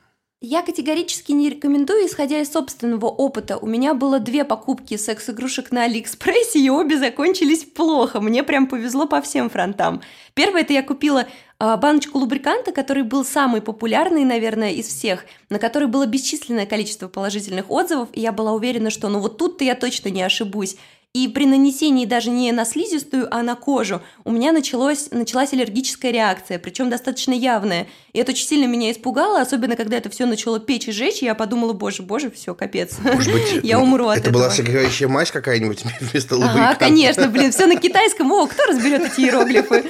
Я 0.42 0.62
категорически 0.62 1.32
не 1.32 1.50
рекомендую, 1.50 2.06
исходя 2.06 2.40
из 2.40 2.50
собственного 2.50 3.06
опыта. 3.06 3.58
У 3.58 3.66
меня 3.66 3.92
было 3.92 4.20
две 4.20 4.44
покупки 4.44 4.96
секс-игрушек 4.96 5.70
на 5.70 5.84
Алиэкспрессе, 5.84 6.60
и 6.60 6.70
обе 6.70 6.96
закончились 6.96 7.64
плохо. 7.64 8.22
Мне 8.22 8.42
прям 8.42 8.66
повезло 8.66 9.06
по 9.06 9.20
всем 9.20 9.50
фронтам. 9.50 10.00
Первое, 10.32 10.62
это 10.62 10.72
я 10.72 10.82
купила 10.82 11.26
э, 11.58 11.76
баночку 11.76 12.18
лубриканта, 12.18 12.72
который 12.72 13.02
был 13.02 13.26
самый 13.26 13.60
популярный, 13.60 14.24
наверное, 14.24 14.70
из 14.70 14.86
всех, 14.86 15.26
на 15.50 15.58
который 15.58 15.88
было 15.88 16.06
бесчисленное 16.06 16.64
количество 16.64 17.08
положительных 17.08 17.70
отзывов, 17.70 18.08
и 18.14 18.20
я 18.20 18.32
была 18.32 18.52
уверена, 18.52 18.88
что 18.88 19.08
ну 19.08 19.18
вот 19.18 19.36
тут-то 19.36 19.64
я 19.64 19.74
точно 19.74 20.08
не 20.08 20.22
ошибусь. 20.22 20.78
И 21.12 21.26
при 21.26 21.44
нанесении 21.44 22.06
даже 22.06 22.30
не 22.30 22.52
на 22.52 22.64
слизистую, 22.64 23.26
а 23.34 23.42
на 23.42 23.56
кожу 23.56 24.00
у 24.24 24.30
меня 24.30 24.52
началось, 24.52 25.08
началась 25.10 25.52
аллергическая 25.52 26.12
реакция, 26.12 26.60
причем 26.60 26.88
достаточно 26.88 27.32
явная. 27.32 27.88
И 28.12 28.20
это 28.20 28.30
очень 28.30 28.46
сильно 28.46 28.66
меня 28.66 28.92
испугало, 28.92 29.40
особенно 29.40 29.74
когда 29.74 29.96
это 29.96 30.08
все 30.08 30.24
начало 30.26 30.60
печь 30.60 30.86
и 30.86 30.92
жечь, 30.92 31.20
и 31.22 31.24
я 31.24 31.34
подумала, 31.34 31.72
боже, 31.72 32.04
боже, 32.04 32.30
все, 32.30 32.54
капец. 32.54 32.98
Может 33.00 33.32
быть, 33.32 33.60
я 33.64 33.80
умру 33.80 34.06
от 34.06 34.18
это 34.18 34.28
этого. 34.28 34.42
была 34.42 34.50
согревающая 34.50 35.08
мазь 35.08 35.32
какая-нибудь 35.32 35.82
вместо 36.00 36.36
лубриканта? 36.36 36.68
Ага, 36.68 36.78
конечно, 36.78 37.26
блин, 37.26 37.50
все 37.50 37.66
на 37.66 37.74
китайском. 37.74 38.30
О, 38.30 38.46
кто 38.46 38.66
разберет 38.66 39.12
эти 39.12 39.22
иероглифы? 39.22 39.84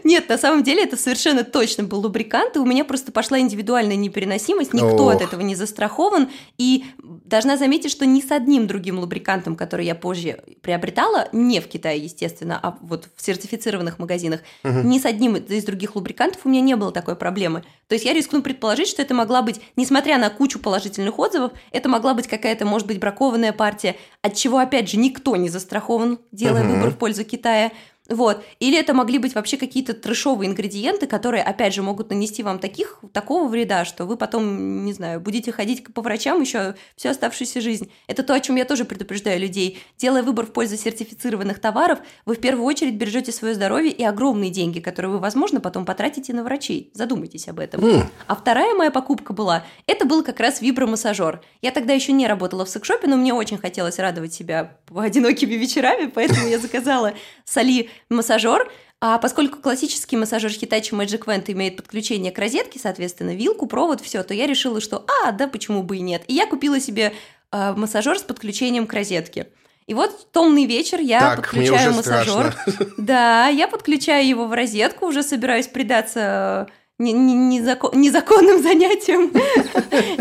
Нет, 0.04 0.28
на 0.28 0.38
самом 0.38 0.62
деле 0.62 0.84
это 0.84 0.96
совершенно 0.96 1.44
точно 1.44 1.84
был 1.84 2.00
лубрикант, 2.00 2.56
и 2.56 2.58
у 2.58 2.64
меня 2.64 2.84
просто 2.84 3.12
пошла 3.12 3.38
индивидуальная 3.38 3.96
непереносимость, 3.96 4.72
никто 4.72 5.06
Ох. 5.06 5.14
от 5.14 5.22
этого 5.22 5.40
не 5.40 5.54
застрахован, 5.54 6.28
и 6.58 6.84
должна 6.98 7.56
заметить, 7.56 7.90
что 7.90 8.06
ни 8.06 8.20
с 8.20 8.30
одним 8.30 8.66
другим 8.66 8.98
лубрикантом, 8.98 9.56
который 9.56 9.86
я 9.86 9.94
позже 9.94 10.42
приобретала, 10.62 11.28
не 11.32 11.60
в 11.60 11.68
Китае, 11.68 12.02
естественно, 12.02 12.58
а 12.62 12.76
вот 12.80 13.08
в 13.14 13.24
сертифицированных 13.24 13.98
магазинах, 13.98 14.40
угу. 14.62 14.80
ни 14.80 14.98
с 14.98 15.04
одним 15.04 15.36
из 15.36 15.64
других 15.64 15.96
лубрикантов 15.96 16.40
у 16.44 16.48
меня 16.48 16.60
не 16.60 16.76
было 16.76 16.92
такой 16.92 17.16
проблемы. 17.16 17.64
То 17.88 17.94
есть 17.94 18.04
я 18.04 18.12
рискну 18.12 18.42
предположить, 18.42 18.88
что 18.88 19.02
это 19.02 19.14
могла 19.14 19.42
быть, 19.42 19.60
несмотря 19.76 20.18
на 20.18 20.30
кучу 20.30 20.58
положительных 20.58 21.18
отзывов, 21.18 21.52
это 21.70 21.88
могла 21.88 22.14
быть 22.14 22.26
какая-то, 22.26 22.64
может 22.64 22.86
быть, 22.86 22.98
бракованная 22.98 23.52
партия, 23.52 23.96
от 24.22 24.34
чего, 24.34 24.58
опять 24.58 24.88
же, 24.88 24.98
никто 24.98 25.36
не 25.36 25.48
застрахован, 25.48 26.18
делая 26.32 26.64
угу. 26.64 26.74
выбор 26.74 26.90
в 26.90 26.98
пользу 26.98 27.24
Китая. 27.24 27.72
Вот. 28.08 28.44
Или 28.60 28.78
это 28.78 28.92
могли 28.92 29.18
быть 29.18 29.34
вообще 29.34 29.56
какие-то 29.56 29.94
трешовые 29.94 30.50
ингредиенты, 30.50 31.06
которые, 31.06 31.42
опять 31.42 31.72
же, 31.72 31.82
могут 31.82 32.10
нанести 32.10 32.42
вам 32.42 32.58
таких, 32.58 33.00
такого 33.12 33.48
вреда, 33.48 33.86
что 33.86 34.04
вы 34.04 34.18
потом, 34.18 34.84
не 34.84 34.92
знаю, 34.92 35.20
будете 35.20 35.52
ходить 35.52 35.92
по 35.94 36.02
врачам 36.02 36.40
еще 36.40 36.74
всю 36.96 37.08
оставшуюся 37.08 37.62
жизнь. 37.62 37.90
Это 38.06 38.22
то, 38.22 38.34
о 38.34 38.40
чем 38.40 38.56
я 38.56 38.66
тоже 38.66 38.84
предупреждаю 38.84 39.40
людей. 39.40 39.78
Делая 39.96 40.22
выбор 40.22 40.44
в 40.44 40.52
пользу 40.52 40.76
сертифицированных 40.76 41.60
товаров, 41.60 42.00
вы 42.26 42.34
в 42.34 42.40
первую 42.40 42.66
очередь 42.66 42.96
бережете 42.96 43.32
свое 43.32 43.54
здоровье 43.54 43.90
и 43.90 44.04
огромные 44.04 44.50
деньги, 44.50 44.80
которые 44.80 45.12
вы, 45.12 45.18
возможно, 45.18 45.60
потом 45.60 45.86
потратите 45.86 46.34
на 46.34 46.44
врачей. 46.44 46.90
Задумайтесь 46.92 47.48
об 47.48 47.58
этом. 47.58 47.80
Mm. 47.80 48.04
А 48.26 48.36
вторая 48.36 48.74
моя 48.74 48.90
покупка 48.90 49.32
была, 49.32 49.64
это 49.86 50.04
был 50.04 50.22
как 50.22 50.40
раз 50.40 50.60
вибромассажер. 50.60 51.40
Я 51.62 51.70
тогда 51.70 51.94
еще 51.94 52.12
не 52.12 52.26
работала 52.26 52.66
в 52.66 52.68
секшопе, 52.68 53.06
но 53.06 53.16
мне 53.16 53.32
очень 53.32 53.56
хотелось 53.56 53.98
радовать 53.98 54.34
себя 54.34 54.76
одинокими 54.94 55.54
вечерами, 55.54 56.10
поэтому 56.14 56.46
я 56.48 56.58
заказала 56.58 57.14
соли 57.46 57.88
массажер, 58.10 58.70
а 59.00 59.18
поскольку 59.18 59.58
классический 59.58 60.16
массажер 60.16 60.50
Hitachi 60.50 60.92
Magic 60.92 61.26
Vent 61.26 61.44
имеет 61.52 61.76
подключение 61.76 62.32
к 62.32 62.38
розетке, 62.38 62.78
соответственно, 62.78 63.34
вилку, 63.34 63.66
провод, 63.66 64.00
все, 64.00 64.22
то 64.22 64.32
я 64.32 64.46
решила, 64.46 64.80
что 64.80 65.04
а, 65.22 65.32
да, 65.32 65.46
почему 65.46 65.82
бы 65.82 65.98
и 65.98 66.00
нет. 66.00 66.22
И 66.26 66.34
я 66.34 66.46
купила 66.46 66.80
себе 66.80 67.12
э, 67.52 67.74
массажер 67.76 68.18
с 68.18 68.22
подключением 68.22 68.86
к 68.86 68.92
розетке. 68.94 69.48
И 69.86 69.92
вот 69.92 70.32
томный 70.32 70.64
вечер 70.64 71.00
я 71.00 71.20
так, 71.20 71.36
подключаю 71.42 71.92
массажер. 71.92 72.56
Да, 72.96 73.48
я 73.48 73.68
подключаю 73.68 74.26
его 74.26 74.46
в 74.46 74.54
розетку, 74.54 75.06
уже 75.06 75.22
собираюсь 75.22 75.66
предаться 75.66 76.68
незаконным 76.98 78.62
занятием. 78.62 79.30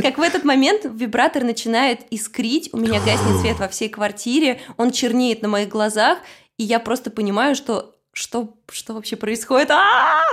Как 0.02 0.18
в 0.18 0.22
этот 0.22 0.44
момент 0.44 0.82
вибратор 0.84 1.44
начинает 1.44 2.02
искрить, 2.10 2.70
у 2.74 2.78
меня 2.78 3.00
гаснет 3.00 3.42
свет 3.42 3.60
во 3.60 3.68
всей 3.68 3.90
квартире, 3.90 4.60
он 4.78 4.92
чернеет 4.92 5.42
на 5.44 5.48
моих 5.48 5.70
глазах, 5.70 6.18
и 6.58 6.64
я 6.64 6.80
просто 6.80 7.12
понимаю, 7.12 7.56
что 7.56 7.94
что, 8.16 8.54
что 8.72 8.94
вообще 8.94 9.16
происходит? 9.16 9.72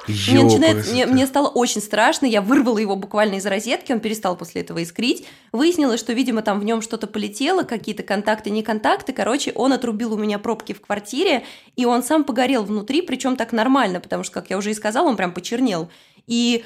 Мне, 0.07 0.45
начинает, 0.45 0.87
мне, 0.89 1.07
мне 1.07 1.27
стало 1.27 1.49
очень 1.49 1.81
страшно, 1.81 2.27
я 2.27 2.43
вырвала 2.43 2.77
его 2.77 2.95
буквально 2.95 3.37
из 3.37 3.47
розетки, 3.47 3.91
он 3.91 4.01
перестал 4.01 4.37
после 4.37 4.61
этого 4.61 4.83
искрить. 4.83 5.27
Выяснилось, 5.51 5.99
что, 5.99 6.13
видимо, 6.13 6.43
там 6.43 6.61
в 6.61 6.65
нем 6.65 6.83
что-то 6.83 7.07
полетело, 7.07 7.63
какие-то 7.63 8.03
контакты, 8.03 8.51
не 8.51 8.63
контакты. 8.63 9.15
Короче, 9.15 9.53
он 9.55 9.73
отрубил 9.73 10.13
у 10.13 10.19
меня 10.19 10.39
пробки 10.39 10.75
в 10.75 10.83
квартире, 10.83 11.45
и 11.75 11.87
он 11.87 12.03
сам 12.03 12.25
погорел 12.25 12.65
внутри, 12.65 13.01
причем 13.01 13.37
так 13.37 13.53
нормально, 13.53 14.01
потому 14.01 14.25
что, 14.25 14.35
как 14.35 14.51
я 14.51 14.59
уже 14.59 14.73
и 14.73 14.75
сказала, 14.75 15.09
он 15.09 15.17
прям 15.17 15.33
почернел. 15.33 15.91
И 16.27 16.65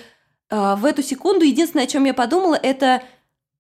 э, 0.51 0.75
в 0.77 0.85
эту 0.85 1.05
секунду 1.05 1.45
единственное, 1.45 1.85
о 1.85 1.89
чем 1.89 2.05
я 2.07 2.15
подумала, 2.15 2.59
это 2.61 3.05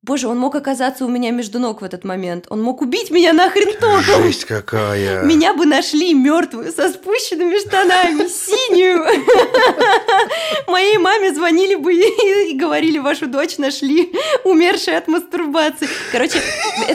Боже, 0.06 0.28
он 0.28 0.38
мог 0.38 0.54
оказаться 0.54 1.06
у 1.06 1.08
меня 1.08 1.30
между 1.30 1.58
ног 1.58 1.80
в 1.80 1.84
этот 1.84 2.04
момент. 2.04 2.44
Он 2.50 2.62
мог 2.62 2.82
убить 2.82 3.10
меня 3.10 3.32
нахрен 3.32 3.72
током. 3.80 4.22
Жесть 4.22 4.44
какая. 4.44 5.22
Меня 5.22 5.54
бы 5.54 5.64
нашли 5.64 6.12
мертвую, 6.12 6.70
со 6.72 6.90
спущенными 6.90 7.58
штанами, 7.58 8.28
синюю. 8.28 9.02
Моей 10.66 10.98
маме 10.98 11.32
звонили 11.32 11.76
бы 11.76 11.94
и 11.94 12.54
говорили, 12.54 12.98
вашу 12.98 13.28
дочь 13.28 13.56
нашли, 13.56 14.12
умершая 14.44 14.98
от 14.98 15.08
мастурбации. 15.08 15.88
Короче, 16.12 16.38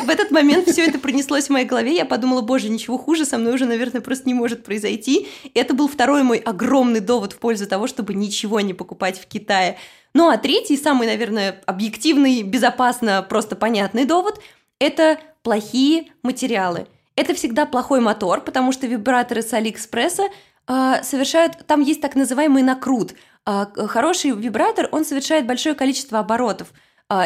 в 0.04 0.10
этот 0.10 0.30
момент 0.30 0.70
все 0.70 0.86
это 0.86 1.00
пронеслось 1.00 1.48
в 1.48 1.50
моей 1.50 1.66
голове. 1.66 1.96
Я 1.96 2.06
подумала, 2.06 2.42
боже, 2.42 2.70
ничего 2.70 3.00
хуже 3.00 3.26
со 3.26 3.40
мной 3.40 3.56
уже, 3.56 3.66
наверное, 3.66 4.02
просто 4.02 4.28
не 4.28 4.36
может 4.36 4.64
произойти. 4.64 5.28
Это 5.56 5.74
был 5.74 5.88
второй 5.88 6.22
мой 6.22 6.38
огромный 6.38 7.00
довод 7.00 7.34
в 7.34 7.40
пользу 7.40 7.66
того, 7.66 7.88
чтобы 7.88 8.14
ничего 8.14 8.60
не 8.60 8.76
покупать 8.76 9.20
в 9.20 9.26
Китае. 9.26 9.80
Ну 10.14 10.30
а 10.30 10.38
третий, 10.38 10.78
самый, 10.78 11.08
наверное, 11.08 11.62
объективный, 11.66 12.44
безопасно, 12.44 13.26
просто 13.28 13.56
понятный 13.56 14.06
довод– 14.06 14.40
это 14.80 15.20
плохие 15.44 16.12
материалы. 16.24 16.88
Это 17.16 17.34
всегда 17.34 17.66
плохой 17.66 18.00
мотор, 18.00 18.42
потому 18.42 18.72
что 18.72 18.88
вибраторы 18.88 19.42
с 19.42 19.54
Алиэкспресса 19.54 20.24
э, 20.68 21.04
совершают, 21.04 21.66
там 21.68 21.82
есть 21.82 22.02
так 22.02 22.16
называемый 22.16 22.64
накрут. 22.64 23.14
Э, 23.46 23.66
хороший 23.88 24.32
вибратор, 24.32 24.90
он 24.92 25.06
совершает 25.06 25.46
большое 25.46 25.76
количество 25.76 26.20
оборотов– 26.20 26.74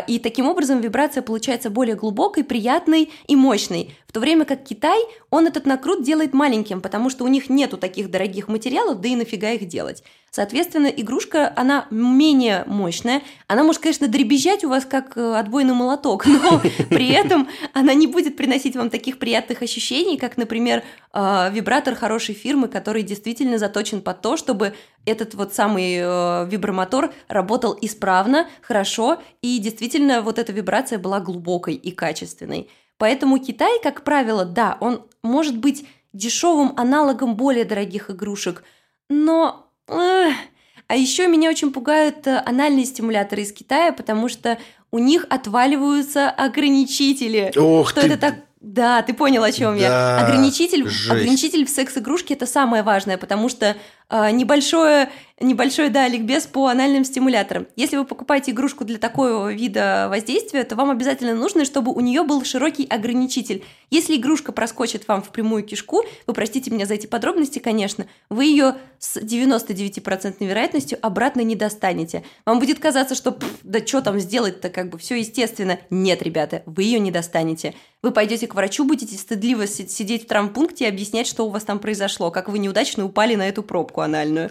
и 0.07 0.17
таким 0.17 0.47
образом 0.47 0.79
вибрация 0.79 1.21
получается 1.21 1.69
более 1.69 1.95
глубокой, 1.95 2.45
приятной 2.45 3.11
и 3.27 3.35
мощной. 3.35 3.97
В 4.07 4.13
то 4.13 4.21
время 4.21 4.45
как 4.45 4.63
Китай, 4.63 4.97
он 5.29 5.45
этот 5.45 5.65
накрут 5.65 6.03
делает 6.03 6.33
маленьким, 6.33 6.79
потому 6.79 7.09
что 7.09 7.25
у 7.25 7.27
них 7.27 7.49
нету 7.49 7.77
таких 7.77 8.09
дорогих 8.09 8.47
материалов, 8.47 9.01
да 9.01 9.09
и 9.09 9.15
нафига 9.17 9.51
их 9.51 9.67
делать. 9.67 10.01
Соответственно, 10.35 10.87
игрушка, 10.87 11.53
она 11.55 11.85
менее 11.91 12.63
мощная. 12.65 13.21
Она 13.45 13.63
может, 13.63 13.83
конечно, 13.83 14.07
дребезжать 14.07 14.63
у 14.63 14.69
вас 14.69 14.83
как 14.83 15.15
э, 15.15 15.35
отбойный 15.35 15.75
молоток, 15.75 16.25
но 16.25 16.59
при 16.89 17.09
этом 17.11 17.47
она 17.71 17.93
не 17.93 18.07
будет 18.07 18.35
приносить 18.35 18.75
вам 18.75 18.89
таких 18.89 19.19
приятных 19.19 19.61
ощущений, 19.61 20.17
как, 20.17 20.35
например, 20.37 20.81
э, 21.13 21.49
вибратор 21.53 21.93
хорошей 21.93 22.33
фирмы, 22.33 22.67
который 22.67 23.03
действительно 23.03 23.59
заточен 23.59 24.01
под 24.01 24.21
то, 24.21 24.35
чтобы 24.35 24.73
этот 25.05 25.35
вот 25.35 25.53
самый 25.53 25.97
э, 25.99 26.47
вибромотор 26.49 27.13
работал 27.27 27.77
исправно, 27.79 28.47
хорошо, 28.63 29.21
и 29.43 29.59
действительно 29.59 30.23
вот 30.23 30.39
эта 30.39 30.51
вибрация 30.51 30.97
была 30.97 31.19
глубокой 31.19 31.75
и 31.75 31.91
качественной. 31.91 32.71
Поэтому 32.97 33.37
Китай, 33.37 33.79
как 33.83 34.03
правило, 34.03 34.45
да, 34.45 34.79
он 34.79 35.05
может 35.21 35.59
быть 35.59 35.85
дешевым 36.11 36.73
аналогом 36.75 37.35
более 37.35 37.65
дорогих 37.65 38.09
игрушек, 38.09 38.63
но 39.09 39.62
а 39.87 40.95
еще 40.95 41.27
меня 41.27 41.49
очень 41.49 41.71
пугают 41.71 42.27
э, 42.27 42.41
анальные 42.45 42.85
стимуляторы 42.85 43.41
из 43.41 43.51
Китая, 43.51 43.93
потому 43.93 44.29
что 44.29 44.57
у 44.91 44.99
них 44.99 45.25
отваливаются 45.29 46.29
ограничители. 46.29 47.51
Ох 47.55 47.89
что 47.89 48.01
ты... 48.01 48.07
это 48.07 48.17
так 48.17 48.35
да, 48.63 49.01
ты 49.01 49.13
понял, 49.13 49.43
о 49.43 49.51
чем 49.51 49.77
да, 49.77 49.81
я. 49.81 50.25
Ограничитель, 50.25 50.87
жесть. 50.87 51.11
ограничитель 51.11 51.65
в 51.65 51.69
секс-игрушке 51.69 52.33
это 52.33 52.45
самое 52.45 52.81
важное, 52.81 53.17
потому 53.17 53.49
что 53.49 53.75
небольшое, 54.11 55.09
небольшой, 55.39 55.89
да, 55.89 56.07
ликбез 56.07 56.45
по 56.45 56.67
анальным 56.67 57.03
стимуляторам. 57.03 57.67
Если 57.75 57.97
вы 57.97 58.05
покупаете 58.05 58.51
игрушку 58.51 58.85
для 58.85 58.97
такого 58.97 59.51
вида 59.51 60.07
воздействия, 60.09 60.63
то 60.63 60.75
вам 60.75 60.91
обязательно 60.91 61.33
нужно, 61.35 61.65
чтобы 61.65 61.91
у 61.91 61.99
нее 61.99 62.23
был 62.23 62.43
широкий 62.43 62.85
ограничитель. 62.85 63.63
Если 63.89 64.15
игрушка 64.15 64.51
проскочит 64.51 65.07
вам 65.07 65.21
в 65.21 65.29
прямую 65.29 65.63
кишку, 65.63 66.03
вы 66.27 66.33
простите 66.33 66.71
меня 66.71 66.85
за 66.85 66.95
эти 66.95 67.07
подробности, 67.07 67.59
конечно, 67.59 68.07
вы 68.29 68.45
ее 68.45 68.75
с 68.99 69.17
99% 69.17 70.35
вероятностью 70.39 70.97
обратно 71.01 71.41
не 71.41 71.55
достанете. 71.55 72.23
Вам 72.45 72.59
будет 72.59 72.79
казаться, 72.79 73.15
что 73.15 73.37
да 73.63 73.85
что 73.85 74.01
там 74.01 74.19
сделать-то, 74.19 74.69
как 74.69 74.89
бы 74.89 74.97
все 74.97 75.15
естественно. 75.15 75.79
Нет, 75.89 76.21
ребята, 76.21 76.63
вы 76.65 76.83
ее 76.83 76.99
не 76.99 77.11
достанете. 77.11 77.73
Вы 78.01 78.11
пойдете 78.11 78.47
к 78.47 78.55
врачу, 78.55 78.83
будете 78.85 79.15
стыдливо 79.15 79.65
сидеть 79.67 80.23
в 80.23 80.27
травмпункте 80.27 80.85
и 80.85 80.87
объяснять, 80.87 81.27
что 81.27 81.45
у 81.45 81.49
вас 81.49 81.63
там 81.63 81.79
произошло, 81.79 82.31
как 82.31 82.49
вы 82.49 82.59
неудачно 82.59 83.05
упали 83.05 83.35
на 83.35 83.47
эту 83.47 83.63
пробку 83.63 83.92
анальную. 84.01 84.49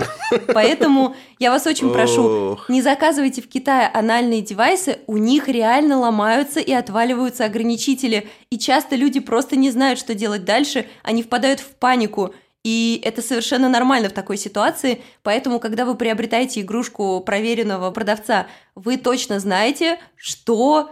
Поэтому 0.55 1.15
я 1.39 1.51
вас 1.51 1.67
очень 1.67 1.91
прошу, 1.93 2.59
не 2.69 2.83
заказывайте 2.83 3.43
в 3.43 3.49
Китае 3.49 3.89
анальные 3.93 4.43
девайсы, 4.43 4.99
у 5.07 5.17
них 5.17 5.49
реально 5.49 5.99
ломаются 5.99 6.61
и 6.61 6.73
отваливаются 6.73 7.45
ограничители, 7.45 8.29
и 8.51 8.59
часто 8.59 8.97
люди 8.97 9.21
просто 9.21 9.57
не 9.57 9.71
знают, 9.71 9.99
что 9.99 10.15
делать 10.15 10.45
дальше, 10.45 10.87
они 11.03 11.23
впадают 11.23 11.61
в 11.61 11.75
панику. 11.75 12.35
И 12.65 13.01
это 13.05 13.23
совершенно 13.23 13.69
нормально 13.69 14.09
в 14.09 14.13
такой 14.13 14.37
ситуации, 14.37 15.03
поэтому, 15.25 15.59
когда 15.59 15.85
вы 15.85 15.97
приобретаете 15.97 16.61
игрушку 16.61 17.21
проверенного 17.21 17.91
продавца, 17.91 18.47
вы 18.77 18.97
точно 18.97 19.41
знаете, 19.41 19.99
что 20.15 20.91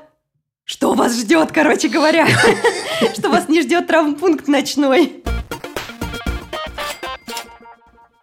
что 0.64 0.94
вас 0.94 1.18
ждет, 1.18 1.50
короче 1.50 1.88
говоря, 1.88 2.28
что 3.18 3.28
вас 3.28 3.48
не 3.48 3.62
ждет 3.62 3.88
травмпункт 3.88 4.46
ночной. 4.46 5.24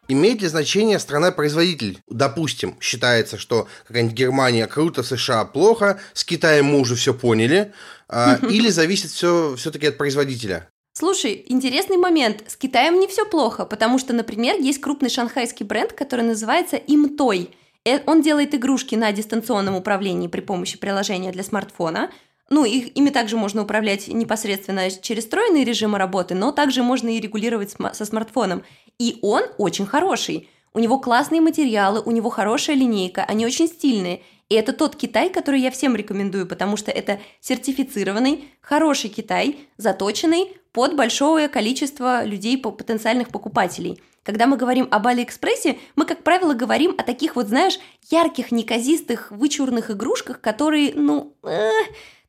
Имеет 0.07 0.41
ли 0.41 0.47
значение 0.47 0.99
страна-производитель? 0.99 1.99
Допустим, 2.07 2.77
считается, 2.79 3.37
что 3.37 3.67
какая-нибудь 3.87 4.15
Германия 4.15 4.67
круто, 4.67 5.03
США 5.03 5.45
плохо, 5.45 5.99
с 6.13 6.23
Китаем 6.23 6.65
мы 6.65 6.79
уже 6.79 6.95
все 6.95 7.13
поняли, 7.13 7.73
а, 8.07 8.39
или 8.49 8.69
зависит 8.69 9.11
все 9.11 9.55
все-таки 9.57 9.87
от 9.87 9.97
производителя? 9.97 10.69
Слушай, 10.93 11.45
интересный 11.47 11.97
момент. 11.97 12.43
С 12.47 12.55
Китаем 12.55 12.99
не 12.99 13.07
все 13.07 13.25
плохо, 13.25 13.65
потому 13.65 13.99
что, 13.99 14.13
например, 14.13 14.55
есть 14.55 14.81
крупный 14.81 15.09
шанхайский 15.09 15.65
бренд, 15.65 15.93
который 15.93 16.25
называется 16.25 16.77
Имтой. 16.77 17.51
Э, 17.85 17.99
он 18.05 18.21
делает 18.21 18.55
игрушки 18.55 18.95
на 18.95 19.11
дистанционном 19.11 19.75
управлении 19.75 20.27
при 20.27 20.41
помощи 20.41 20.77
приложения 20.77 21.31
для 21.31 21.43
смартфона– 21.43 22.09
ну, 22.49 22.63
их, 22.63 22.95
ими 22.95 23.09
также 23.09 23.35
можно 23.35 23.63
управлять 23.63 24.07
непосредственно 24.07 24.89
через 24.89 25.23
встроенные 25.23 25.65
режимы 25.65 25.97
работы, 25.97 26.33
но 26.33 26.51
также 26.51 26.81
можно 26.81 27.09
и 27.09 27.19
регулировать 27.19 27.75
со 27.93 28.05
смартфоном. 28.05 28.63
И 28.99 29.19
он 29.21 29.43
очень 29.57 29.85
хороший. 29.85 30.49
У 30.73 30.79
него 30.79 30.99
классные 30.99 31.41
материалы, 31.41 32.01
у 32.01 32.11
него 32.11 32.29
хорошая 32.29 32.75
линейка, 32.75 33.23
они 33.23 33.45
очень 33.45 33.67
стильные. 33.67 34.21
И 34.49 34.55
это 34.55 34.73
тот 34.73 34.95
Китай, 34.95 35.29
который 35.29 35.59
я 35.59 35.71
всем 35.71 35.95
рекомендую, 35.95 36.47
потому 36.47 36.77
что 36.77 36.91
это 36.91 37.19
сертифицированный, 37.41 38.49
хороший 38.61 39.09
Китай, 39.09 39.57
заточенный 39.77 40.57
под 40.71 40.95
большое 40.95 41.47
количество 41.49 42.23
людей, 42.23 42.57
потенциальных 42.57 43.29
покупателей. 43.29 44.01
Когда 44.23 44.45
мы 44.45 44.57
говорим 44.57 44.87
об 44.91 45.07
Алиэкспрессе, 45.07 45.77
мы, 45.95 46.05
как 46.05 46.23
правило, 46.23 46.53
говорим 46.53 46.93
о 46.97 47.03
таких 47.03 47.35
вот, 47.35 47.47
знаешь, 47.47 47.79
ярких, 48.09 48.51
неказистых, 48.51 49.31
вычурных 49.31 49.89
игрушках, 49.89 50.41
которые, 50.41 50.93
ну, 50.93 51.33
э, 51.43 51.71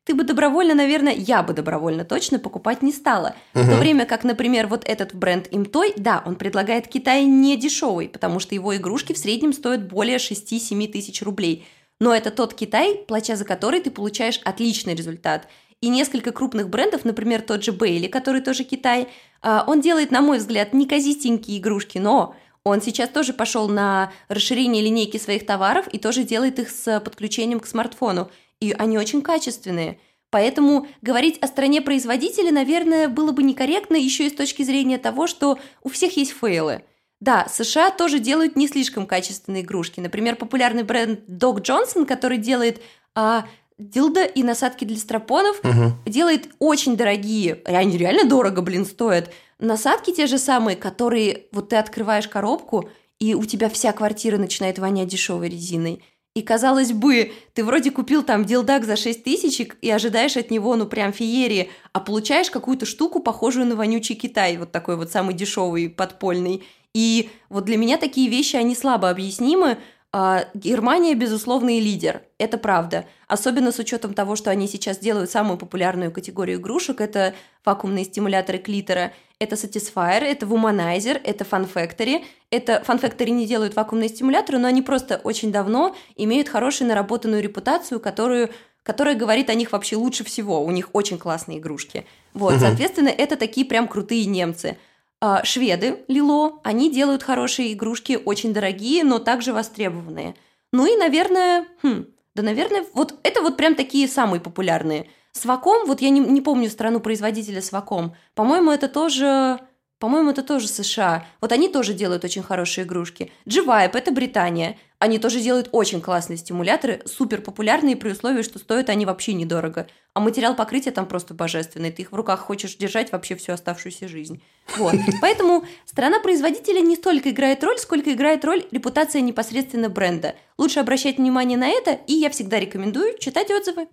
ты 0.03 0.15
бы 0.15 0.23
добровольно, 0.23 0.73
наверное, 0.73 1.13
я 1.13 1.43
бы 1.43 1.53
добровольно 1.53 2.03
точно 2.03 2.39
покупать 2.39 2.81
не 2.81 2.91
стала. 2.91 3.35
Угу. 3.53 3.63
В 3.63 3.69
то 3.69 3.75
время 3.77 4.05
как, 4.05 4.23
например, 4.23 4.67
вот 4.67 4.83
этот 4.87 5.13
бренд 5.13 5.47
Имтой, 5.51 5.93
да, 5.97 6.23
он 6.25 6.35
предлагает 6.35 6.87
Китай 6.87 7.25
не 7.25 7.57
дешевый, 7.57 8.09
потому 8.09 8.39
что 8.39 8.55
его 8.55 8.75
игрушки 8.75 9.13
в 9.13 9.17
среднем 9.17 9.53
стоят 9.53 9.87
более 9.87 10.17
6-7 10.17 10.87
тысяч 10.91 11.21
рублей. 11.21 11.67
Но 11.99 12.13
это 12.13 12.31
тот 12.31 12.53
Китай, 12.53 13.03
плача 13.07 13.35
за 13.35 13.45
который 13.45 13.81
ты 13.81 13.91
получаешь 13.91 14.39
отличный 14.45 14.95
результат. 14.95 15.47
И 15.81 15.89
несколько 15.89 16.31
крупных 16.31 16.69
брендов, 16.69 17.05
например, 17.05 17.41
тот 17.41 17.63
же 17.63 17.71
Бейли, 17.71 18.07
который 18.07 18.41
тоже 18.41 18.63
Китай, 18.63 19.07
а, 19.41 19.63
он 19.65 19.79
делает, 19.79 20.11
на 20.11 20.21
мой 20.21 20.39
взгляд, 20.39 20.73
неказистенькие 20.73 21.59
игрушки, 21.59 21.97
но 21.97 22.35
он 22.63 22.81
сейчас 22.81 23.09
тоже 23.09 23.33
пошел 23.33 23.69
на 23.69 24.11
расширение 24.27 24.83
линейки 24.83 25.17
своих 25.17 25.45
товаров 25.45 25.87
и 25.91 25.97
тоже 25.97 26.23
делает 26.23 26.59
их 26.59 26.69
с 26.69 26.99
подключением 26.99 27.59
к 27.59 27.67
смартфону 27.67 28.29
и 28.59 28.71
они 28.71 28.97
очень 28.97 29.21
качественные. 29.21 29.99
Поэтому 30.29 30.87
говорить 31.01 31.39
о 31.41 31.47
стране 31.47 31.81
производителя, 31.81 32.51
наверное, 32.51 33.07
было 33.07 33.31
бы 33.31 33.41
некорректно 33.41 33.95
еще 33.95 34.27
и 34.27 34.29
с 34.29 34.35
точки 34.35 34.63
зрения 34.63 34.97
того, 34.97 35.25
что 35.27 35.57
у 35.83 35.89
всех 35.89 36.17
есть 36.17 36.33
фейлы. 36.33 36.83
Да, 37.19 37.47
США 37.49 37.89
тоже 37.89 38.19
делают 38.19 38.55
не 38.55 38.67
слишком 38.67 39.05
качественные 39.05 39.63
игрушки. 39.63 39.99
Например, 39.99 40.35
популярный 40.35 40.83
бренд 40.83 41.21
Dog 41.27 41.61
Johnson, 41.61 42.05
который 42.05 42.37
делает 42.37 42.81
а, 43.13 43.45
дилда 43.77 44.23
и 44.23 44.43
насадки 44.43 44.85
для 44.85 44.97
стропонов, 44.97 45.59
угу. 45.59 45.93
делает 46.05 46.49
очень 46.59 46.95
дорогие, 46.95 47.61
они 47.65 47.97
реально 47.97 48.29
дорого, 48.29 48.61
блин, 48.61 48.85
стоят. 48.85 49.31
Насадки 49.57 50.13
те 50.13 50.27
же 50.27 50.37
самые, 50.37 50.77
которые 50.77 51.47
вот 51.51 51.69
ты 51.69 51.75
открываешь 51.75 52.27
коробку, 52.27 52.89
и 53.19 53.33
у 53.33 53.43
тебя 53.43 53.69
вся 53.69 53.91
квартира 53.91 54.37
начинает 54.37 54.79
вонять 54.79 55.09
дешевой 55.09 55.49
резиной. 55.49 56.01
И, 56.35 56.41
казалось 56.41 56.91
бы, 56.91 57.33
ты 57.53 57.63
вроде 57.63 57.91
купил 57.91 58.23
там 58.23 58.45
дилдак 58.45 58.85
за 58.85 58.95
6 58.95 59.23
тысяч 59.23 59.67
и 59.81 59.89
ожидаешь 59.89 60.37
от 60.37 60.51
него, 60.51 60.75
ну, 60.75 60.85
прям 60.85 61.11
феерии, 61.11 61.69
а 61.91 61.99
получаешь 61.99 62.51
какую-то 62.51 62.85
штуку, 62.85 63.19
похожую 63.19 63.65
на 63.65 63.75
вонючий 63.75 64.15
Китай, 64.15 64.57
вот 64.57 64.71
такой 64.71 64.95
вот 64.95 65.11
самый 65.11 65.33
дешевый, 65.33 65.89
подпольный. 65.89 66.63
И 66.93 67.29
вот 67.49 67.65
для 67.65 67.77
меня 67.77 67.97
такие 67.97 68.29
вещи, 68.29 68.55
они 68.55 68.75
слабо 68.75 69.09
объяснимы, 69.09 69.77
а, 70.11 70.45
Германия, 70.55 71.13
безусловный 71.13 71.79
лидер, 71.79 72.23
это 72.39 72.57
правда. 72.57 73.05
Особенно 73.27 73.71
с 73.71 73.77
учетом 73.77 74.15
того, 74.15 74.35
что 74.35 74.49
они 74.49 74.67
сейчас 74.67 74.97
делают 74.97 75.29
самую 75.29 75.57
популярную 75.57 76.11
категорию 76.11 76.57
игрушек. 76.59 76.99
Это 76.99 77.35
вакуумные 77.63 78.05
стимуляторы 78.05 78.57
клитора, 78.57 79.13
это 79.39 79.55
Satisfyer, 79.55 80.23
это 80.23 80.45
Womanizer, 80.45 81.19
это 81.23 81.45
Fun 81.45 81.67
Factory. 81.73 82.25
Это 82.51 82.83
Fun 82.85 83.01
Factory 83.01 83.29
не 83.29 83.47
делают 83.47 83.75
вакуумные 83.75 84.09
стимуляторы, 84.09 84.57
но 84.57 84.67
они 84.67 84.81
просто 84.81 85.21
очень 85.23 85.51
давно 85.51 85.95
имеют 86.15 86.49
хорошую 86.49 86.89
наработанную 86.89 87.41
репутацию, 87.41 87.99
которую 87.99 88.49
которая 88.83 89.13
говорит 89.13 89.49
о 89.51 89.53
них 89.53 89.71
вообще 89.71 89.97
лучше 89.97 90.23
всего. 90.23 90.63
У 90.63 90.71
них 90.71 90.89
очень 90.93 91.19
классные 91.19 91.59
игрушки. 91.59 92.05
Вот, 92.33 92.53
угу. 92.53 92.61
соответственно, 92.61 93.09
это 93.09 93.35
такие 93.35 93.65
прям 93.65 93.87
крутые 93.87 94.25
немцы. 94.25 94.77
А, 95.21 95.43
шведы, 95.43 95.99
Лило, 96.07 96.59
они 96.63 96.91
делают 96.91 97.21
хорошие 97.21 97.73
игрушки, 97.73 98.17
очень 98.23 98.53
дорогие, 98.53 99.03
но 99.03 99.19
также 99.19 99.53
востребованные. 99.53 100.33
Ну 100.71 100.91
и, 100.91 100.97
наверное, 100.97 101.65
хм, 101.83 102.05
да, 102.35 102.41
наверное, 102.41 102.85
вот 102.93 103.15
это 103.23 103.41
вот 103.41 103.57
прям 103.57 103.75
такие 103.75 104.07
самые 104.07 104.41
популярные. 104.41 105.07
Сваком, 105.39 105.87
вот 105.87 106.01
я 106.01 106.09
не, 106.09 106.19
не 106.19 106.41
помню 106.41 106.69
страну 106.69 106.99
производителя 106.99 107.61
Сваком, 107.61 108.15
по-моему, 108.35 108.71
это 108.71 108.87
тоже 108.87 109.59
по-моему, 109.99 110.31
это 110.31 110.43
тоже 110.43 110.69
США. 110.69 111.25
Вот 111.41 111.51
они 111.51 111.67
тоже 111.67 111.93
делают 111.93 112.23
очень 112.23 112.41
хорошие 112.41 112.85
игрушки. 112.85 113.33
G-Vibe– 113.45 113.91
это 113.93 114.11
Британия. 114.11 114.77
Они 114.97 115.19
тоже 115.19 115.41
делают 115.41 115.69
очень 115.73 115.99
классные 115.99 116.37
стимуляторы, 116.37 117.01
супер 117.05 117.41
популярные 117.41 117.97
при 117.97 118.11
условии, 118.11 118.41
что 118.41 118.59
стоят 118.59 118.89
они 118.89 119.05
вообще 119.05 119.33
недорого. 119.33 119.87
А 120.13 120.21
материал 120.21 120.55
покрытия 120.55 120.91
там 120.91 121.05
просто 121.05 121.33
божественный. 121.33 121.91
Ты 121.91 122.03
их 122.03 122.13
в 122.13 122.15
руках 122.15 122.39
хочешь 122.39 122.77
держать 122.77 123.11
вообще 123.11 123.35
всю 123.35 123.51
оставшуюся 123.51 124.07
жизнь. 124.07 124.41
Вот. 124.77 124.95
Поэтому 125.21 125.65
страна 125.85 126.21
производителя 126.21 126.79
не 126.79 126.95
столько 126.95 127.31
играет 127.31 127.61
роль, 127.61 127.77
сколько 127.77 128.13
играет 128.13 128.45
роль 128.45 128.65
репутация 128.71 129.19
непосредственно 129.21 129.89
бренда. 129.89 130.35
Лучше 130.57 130.79
обращать 130.79 131.17
внимание 131.17 131.57
на 131.57 131.67
это, 131.67 131.91
и 132.07 132.13
я 132.13 132.29
всегда 132.29 132.57
рекомендую 132.57 133.17
читать 133.17 133.51
отзывы 133.51 133.87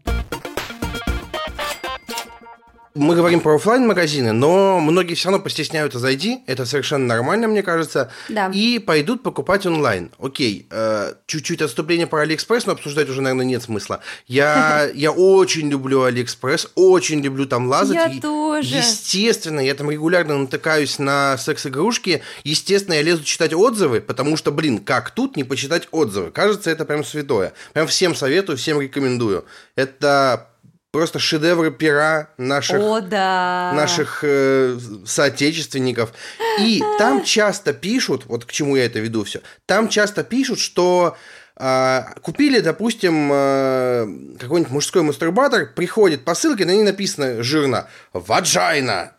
мы 2.97 3.15
говорим 3.15 3.41
про 3.41 3.57
офлайн 3.57 3.87
магазины 3.87 4.33
но 4.33 4.81
многие 4.81 5.15
все 5.15 5.29
равно 5.29 5.43
постесняются 5.43 5.99
зайти, 5.99 6.43
это 6.47 6.67
совершенно 6.67 7.07
нормально, 7.07 7.49
мне 7.49 7.63
кажется, 7.63 8.11
да. 8.29 8.51
и 8.53 8.79
пойдут 8.79 9.23
покупать 9.23 9.67
онлайн. 9.67 10.11
Окей, 10.19 10.67
э, 10.71 11.15
чуть-чуть 11.27 11.63
отступление 11.63 12.07
про 12.07 12.23
Алиэкспресс, 12.23 12.67
но 12.67 12.73
обсуждать 12.73 13.09
уже, 13.09 13.21
наверное, 13.21 13.47
нет 13.47 13.63
смысла. 13.63 14.01
Я, 14.27 14.91
я 14.95 15.11
очень 15.11 15.69
люблю 15.69 16.03
Алиэкспресс, 16.03 16.69
очень 16.75 17.21
люблю 17.21 17.47
там 17.47 17.69
лазать. 17.69 17.95
Я 17.95 18.07
и, 18.07 18.21
тоже. 18.21 18.77
Естественно, 18.77 19.61
я 19.61 19.75
там 19.75 19.91
регулярно 19.91 20.39
натыкаюсь 20.39 20.99
на 20.99 21.37
секс-игрушки, 21.39 22.23
естественно, 22.45 22.95
я 22.95 23.03
лезу 23.03 23.25
читать 23.25 23.53
отзывы, 23.55 24.01
потому 24.01 24.37
что, 24.37 24.53
блин, 24.53 24.79
как 24.79 25.11
тут 25.11 25.37
не 25.37 25.45
почитать 25.45 25.89
отзывы? 25.91 26.31
Кажется, 26.31 26.71
это 26.71 26.85
прям 26.85 27.05
святое. 27.05 27.53
Прям 27.73 27.87
всем 27.87 28.15
советую, 28.15 28.59
всем 28.59 28.81
рекомендую. 28.81 29.45
Это 29.75 30.49
просто 30.93 31.19
шедевры 31.19 31.71
пера 31.71 32.31
наших, 32.39 32.81
О, 32.81 33.01
да. 33.01 33.73
наших 33.75 34.21
э, 34.23 34.79
соотечественников. 35.05 36.13
И 36.61 36.83
там 36.99 37.25
часто 37.25 37.73
пишут, 37.73 38.25
вот 38.27 38.45
к 38.45 38.53
чему 38.53 38.77
я 38.77 38.87
это 38.87 38.99
веду 38.99 39.25
все, 39.25 39.43
там 39.67 39.89
часто 39.89 40.25
пишут, 40.25 40.59
что 40.59 41.17
э, 41.59 42.01
купили, 42.23 42.61
допустим, 42.61 43.31
э, 43.33 44.07
какой-нибудь 44.39 44.73
мужской 44.73 45.03
мастурбатор, 45.03 45.73
приходит 45.75 46.25
посылка, 46.25 46.65
на 46.65 46.71
ней 46.71 46.83
написано 46.83 47.43
жирно 47.43 47.89
«Ваджайна». 48.13 49.13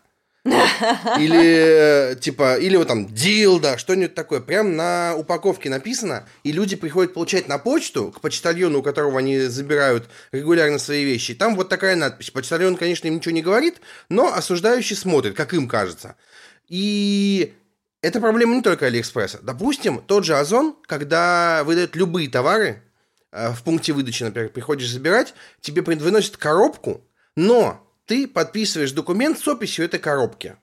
Или, 1.20 2.16
типа, 2.20 2.58
или 2.58 2.76
вот 2.78 2.88
там 2.88 3.08
дилда, 3.08 3.78
что-нибудь 3.78 4.16
такое. 4.16 4.40
Прям 4.40 4.76
на 4.76 5.16
упаковке 5.16 5.70
написано, 5.70 6.28
и 6.44 6.52
люди 6.52 6.76
приходят 6.76 7.14
получать 7.14 7.48
на 7.48 7.58
почту, 7.58 8.12
к 8.12 8.22
почтальону, 8.22 8.80
у 8.80 8.84
которого 8.84 9.20
они 9.20 9.40
забирают 9.40 10.10
регулярно 10.32 10.80
свои 10.80 11.04
вещи. 11.04 11.34
там 11.34 11.56
вот 11.56 11.70
такая 11.70 11.96
надпись. 11.96 12.32
Почтальон, 12.32 12.76
конечно, 12.76 13.08
им 13.08 13.16
ничего 13.16 13.34
не 13.34 13.42
говорит, 13.42 13.78
но 14.10 14.34
осуждающий 14.34 14.96
смотрит, 14.96 15.36
как 15.36 15.54
им 15.54 15.68
кажется. 15.68 16.16
И 16.68 17.54
это 18.02 18.20
проблема 18.20 18.56
не 18.56 18.62
только 18.62 18.86
Алиэкспресса. 18.86 19.40
Допустим, 19.42 20.02
тот 20.06 20.26
же 20.26 20.38
Озон, 20.38 20.76
когда 20.86 21.64
выдает 21.66 21.96
любые 21.96 22.30
товары, 22.30 22.84
э, 23.32 23.52
в 23.52 23.64
пункте 23.64 23.94
выдачи, 23.94 24.24
например, 24.24 24.50
приходишь 24.50 24.90
забирать, 24.90 25.34
тебе 25.62 25.82
выносят 25.82 26.38
коробку, 26.38 27.02
но 27.36 27.87
ты 28.08 28.28
подписываешь 28.28 28.92
документ 28.94 29.38
с 29.38 29.48
описью 29.48 29.86
этой 29.86 30.00
коробки. 30.00 30.56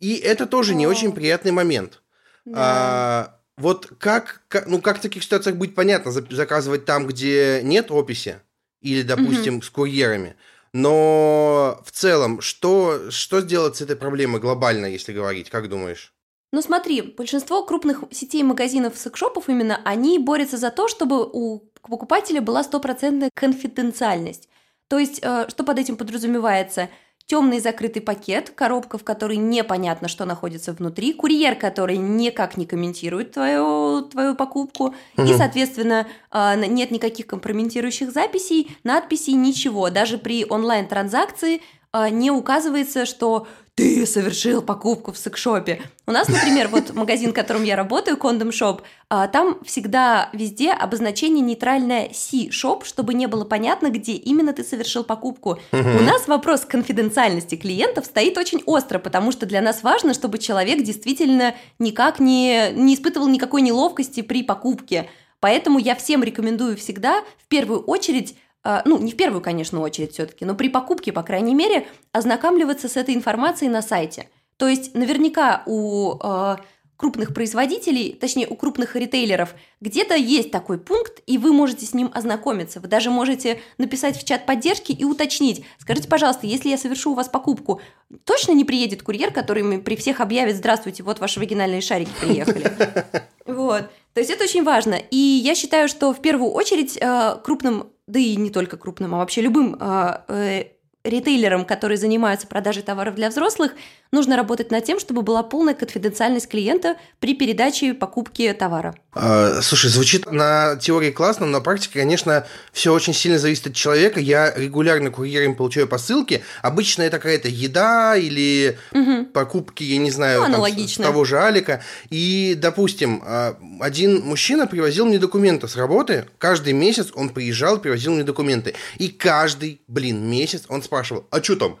И 0.00 0.16
это 0.16 0.46
тоже 0.46 0.72
О. 0.72 0.74
не 0.74 0.86
очень 0.86 1.12
приятный 1.12 1.52
момент. 1.52 2.02
Да. 2.44 2.54
А, 2.56 3.40
вот 3.56 3.86
как, 3.98 4.42
как, 4.48 4.66
ну, 4.66 4.80
как 4.82 4.98
в 4.98 5.00
таких 5.00 5.22
ситуациях 5.22 5.56
быть 5.56 5.74
понятно, 5.74 6.10
заказывать 6.10 6.84
там, 6.84 7.06
где 7.06 7.60
нет 7.62 7.90
описи, 7.90 8.40
или, 8.80 9.02
допустим, 9.02 9.56
угу. 9.56 9.62
с 9.62 9.70
курьерами. 9.70 10.36
Но 10.72 11.80
в 11.86 11.92
целом, 11.92 12.40
что, 12.40 13.10
что 13.10 13.40
сделать 13.40 13.76
с 13.76 13.80
этой 13.80 13.94
проблемой 13.94 14.40
глобально, 14.40 14.86
если 14.86 15.12
говорить, 15.12 15.50
как 15.50 15.68
думаешь? 15.68 16.12
Ну 16.50 16.60
смотри, 16.62 17.00
большинство 17.02 17.64
крупных 17.64 18.04
сетей 18.10 18.42
магазинов, 18.42 18.98
секшопов 18.98 19.48
именно, 19.48 19.80
они 19.84 20.18
борются 20.18 20.56
за 20.56 20.70
то, 20.70 20.88
чтобы 20.88 21.28
у 21.30 21.60
покупателя 21.80 22.40
была 22.40 22.64
стопроцентная 22.64 23.30
конфиденциальность. 23.34 24.48
То 24.88 24.98
есть, 24.98 25.20
э, 25.22 25.46
что 25.48 25.64
под 25.64 25.78
этим 25.78 25.96
подразумевается? 25.96 26.88
Темный 27.26 27.60
закрытый 27.60 28.02
пакет, 28.02 28.50
коробка, 28.50 28.98
в 28.98 29.04
которой 29.04 29.36
непонятно, 29.36 30.08
что 30.08 30.24
находится 30.24 30.72
внутри, 30.72 31.12
курьер, 31.12 31.54
который 31.54 31.96
никак 31.96 32.56
не 32.56 32.66
комментирует 32.66 33.32
твою, 33.32 34.02
твою 34.02 34.34
покупку, 34.34 34.94
угу. 35.16 35.26
и, 35.26 35.32
соответственно, 35.34 36.06
э, 36.30 36.66
нет 36.66 36.90
никаких 36.90 37.26
компрометирующих 37.28 38.10
записей, 38.10 38.76
надписей, 38.84 39.34
ничего. 39.34 39.88
Даже 39.90 40.18
при 40.18 40.44
онлайн-транзакции 40.44 41.62
не 42.10 42.30
указывается, 42.30 43.06
что 43.06 43.46
ты 43.74 44.04
совершил 44.06 44.60
покупку 44.60 45.12
в 45.12 45.18
секшопе. 45.18 45.80
У 46.06 46.10
нас, 46.10 46.28
например, 46.28 46.68
вот 46.68 46.92
магазин, 46.94 47.30
в 47.30 47.34
котором 47.34 47.64
я 47.64 47.74
работаю, 47.74 48.18
Condom 48.18 48.50
Shop, 48.50 48.80
а, 49.08 49.28
там 49.28 49.58
всегда 49.64 50.28
везде 50.34 50.72
обозначение 50.72 51.42
нейтральное 51.42 52.10
C-shop, 52.12 52.84
чтобы 52.84 53.14
не 53.14 53.26
было 53.26 53.44
понятно, 53.44 53.88
где 53.88 54.12
именно 54.12 54.52
ты 54.52 54.62
совершил 54.62 55.04
покупку. 55.04 55.58
У 55.72 56.02
нас 56.02 56.28
вопрос 56.28 56.66
конфиденциальности 56.66 57.54
клиентов 57.54 58.04
стоит 58.04 58.36
очень 58.36 58.62
остро, 58.66 58.98
потому 58.98 59.32
что 59.32 59.46
для 59.46 59.62
нас 59.62 59.82
важно, 59.82 60.12
чтобы 60.12 60.38
человек 60.38 60.82
действительно 60.82 61.54
никак 61.78 62.20
не, 62.20 62.72
не 62.72 62.94
испытывал 62.94 63.28
никакой 63.28 63.62
неловкости 63.62 64.20
при 64.20 64.42
покупке. 64.42 65.08
Поэтому 65.40 65.78
я 65.78 65.96
всем 65.96 66.22
рекомендую 66.22 66.76
всегда 66.76 67.22
в 67.38 67.48
первую 67.48 67.80
очередь 67.80 68.36
а, 68.36 68.51
ну, 68.84 68.98
не 68.98 69.12
в 69.12 69.16
первую, 69.16 69.40
конечно, 69.40 69.80
очередь 69.80 70.12
все-таки, 70.12 70.44
но 70.44 70.54
при 70.54 70.68
покупке, 70.68 71.12
по 71.12 71.22
крайней 71.22 71.54
мере, 71.54 71.86
ознакомливаться 72.12 72.88
с 72.88 72.96
этой 72.96 73.14
информацией 73.14 73.70
на 73.70 73.82
сайте. 73.82 74.28
То 74.56 74.68
есть 74.68 74.94
наверняка 74.94 75.62
у 75.66 76.14
э, 76.22 76.56
крупных 77.02 77.34
производителей, 77.34 78.12
точнее 78.12 78.46
у 78.46 78.54
крупных 78.54 78.94
ритейлеров, 78.94 79.56
где-то 79.80 80.14
есть 80.14 80.52
такой 80.52 80.78
пункт, 80.78 81.20
и 81.26 81.36
вы 81.36 81.52
можете 81.52 81.84
с 81.84 81.94
ним 81.94 82.12
ознакомиться. 82.14 82.78
Вы 82.78 82.86
даже 82.86 83.10
можете 83.10 83.60
написать 83.76 84.16
в 84.16 84.24
чат 84.24 84.46
поддержки 84.46 84.92
и 84.92 85.04
уточнить. 85.04 85.64
Скажите, 85.78 86.06
пожалуйста, 86.06 86.46
если 86.46 86.68
я 86.68 86.78
совершу 86.78 87.10
у 87.10 87.14
вас 87.14 87.28
покупку, 87.28 87.80
точно 88.22 88.52
не 88.52 88.64
приедет 88.64 89.02
курьер, 89.02 89.32
который 89.32 89.80
при 89.80 89.96
всех 89.96 90.20
объявит 90.20 90.54
«Здравствуйте, 90.54 91.02
вот 91.02 91.18
ваши 91.18 91.40
вагинальные 91.40 91.80
шарики 91.80 92.12
приехали». 92.20 92.72
Вот. 93.44 93.90
То 94.14 94.20
есть 94.20 94.30
это 94.30 94.44
очень 94.44 94.64
важно. 94.64 94.94
И 95.10 95.16
я 95.16 95.54
считаю, 95.54 95.88
что 95.88 96.12
в 96.12 96.20
первую 96.20 96.50
очередь 96.50 96.98
э, 97.00 97.36
крупным 97.42 97.92
да 98.06 98.18
и 98.18 98.36
не 98.36 98.50
только 98.50 98.76
крупным, 98.76 99.14
а 99.14 99.18
вообще 99.18 99.40
любым 99.40 99.76
а, 99.80 100.24
э, 100.28 100.64
ритейлерам, 101.04 101.64
которые 101.64 101.98
занимаются 101.98 102.46
продажей 102.46 102.82
товаров 102.82 103.14
для 103.14 103.28
взрослых, 103.28 103.72
нужно 104.12 104.36
работать 104.36 104.70
над 104.70 104.84
тем, 104.84 105.00
чтобы 105.00 105.22
была 105.22 105.42
полная 105.42 105.74
конфиденциальность 105.74 106.48
клиента 106.48 106.96
при 107.18 107.34
передаче 107.34 107.88
и 107.88 107.92
покупке 107.92 108.52
товара. 108.52 108.94
А, 109.14 109.60
слушай, 109.62 109.90
звучит 109.90 110.30
на 110.30 110.76
теории 110.76 111.10
классно, 111.10 111.46
но 111.46 111.52
на 111.52 111.60
практике, 111.60 112.00
конечно, 112.00 112.46
все 112.72 112.92
очень 112.92 113.14
сильно 113.14 113.38
зависит 113.38 113.68
от 113.68 113.74
человека. 113.74 114.20
Я 114.20 114.52
регулярно 114.54 115.10
курьерами 115.10 115.54
получаю 115.54 115.88
посылки. 115.88 116.42
Обычно 116.60 117.02
это 117.02 117.18
какая-то 117.18 117.48
еда 117.48 118.16
или 118.16 118.78
угу. 118.92 119.26
покупки, 119.26 119.82
я 119.82 119.98
не 119.98 120.10
знаю, 120.10 120.44
ну, 120.48 120.62
там, 120.62 120.86
с, 120.86 120.94
с 120.94 120.96
того 120.96 121.24
же 121.24 121.38
Алика. 121.38 121.82
И, 122.10 122.54
допустим, 122.56 123.22
а, 123.24 123.56
один 123.80 124.20
мужчина 124.20 124.66
привозил 124.66 125.06
мне 125.06 125.18
документы 125.18 125.68
с 125.68 125.76
работы. 125.76 126.26
Каждый 126.38 126.74
месяц 126.74 127.08
он 127.14 127.30
приезжал, 127.30 127.78
привозил 127.78 128.12
мне 128.12 128.24
документы. 128.24 128.74
И 128.98 129.08
каждый, 129.08 129.80
блин, 129.88 130.28
месяц 130.28 130.64
он 130.68 130.82
спрашивал, 130.92 131.26
а 131.30 131.42
что 131.42 131.56
там? 131.56 131.80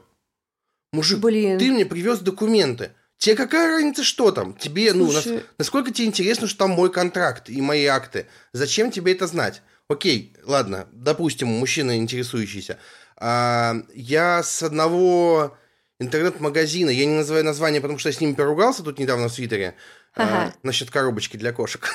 Мужик, 0.94 1.18
Блин. 1.18 1.58
ты 1.58 1.70
мне 1.70 1.84
привез 1.84 2.20
документы. 2.20 2.92
Тебе 3.18 3.36
какая 3.36 3.68
разница, 3.68 4.02
что 4.02 4.32
там? 4.32 4.54
Тебе, 4.54 4.94
ну, 4.94 5.10
Слушай... 5.10 5.34
нас, 5.34 5.44
насколько 5.58 5.92
тебе 5.92 6.08
интересно, 6.08 6.46
что 6.46 6.60
там 6.60 6.70
мой 6.70 6.90
контракт 6.90 7.50
и 7.50 7.60
мои 7.60 7.84
акты? 7.84 8.26
Зачем 8.54 8.90
тебе 8.90 9.12
это 9.12 9.26
знать? 9.26 9.60
Окей, 9.88 10.34
ладно, 10.44 10.88
допустим, 10.92 11.48
мужчина 11.48 11.98
интересующийся. 11.98 12.78
А, 13.18 13.74
я 13.92 14.42
с 14.42 14.62
одного 14.62 15.58
интернет-магазина, 16.00 16.88
я 16.88 17.04
не 17.04 17.14
называю 17.14 17.44
название, 17.44 17.82
потому 17.82 17.98
что 17.98 18.08
я 18.08 18.14
с 18.14 18.20
ними 18.20 18.32
поругался 18.32 18.82
тут 18.82 18.98
недавно 18.98 19.28
в 19.28 19.34
Твиттере, 19.34 19.74
а, 20.14 20.22
ага. 20.22 20.36
а, 20.36 20.54
насчет 20.62 20.90
коробочки 20.90 21.36
для 21.36 21.52
кошек. 21.52 21.86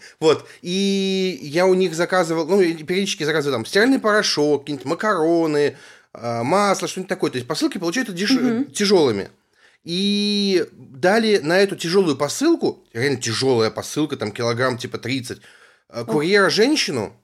Вот. 0.20 0.46
И 0.62 1.38
я 1.42 1.66
у 1.66 1.74
них 1.74 1.94
заказывал, 1.94 2.46
ну, 2.46 2.58
периодически 2.58 3.24
заказывал 3.24 3.56
там 3.56 3.66
стиральный 3.66 3.98
порошок, 3.98 4.62
какие-нибудь 4.62 4.86
макароны, 4.86 5.76
а, 6.12 6.42
масло, 6.42 6.88
что-нибудь 6.88 7.08
такое. 7.08 7.30
То 7.30 7.36
есть 7.38 7.48
посылки 7.48 7.78
угу. 8.62 8.70
тяжелыми. 8.70 9.30
И 9.84 10.66
дали 10.72 11.38
на 11.38 11.58
эту 11.58 11.76
тяжелую 11.76 12.16
посылку, 12.16 12.84
реально 12.92 13.20
тяжелая 13.20 13.70
посылка, 13.70 14.16
там 14.16 14.30
килограмм 14.32 14.76
типа 14.76 14.98
30, 14.98 15.40
а, 15.88 16.04
курьера 16.04 16.50
женщину, 16.50 17.14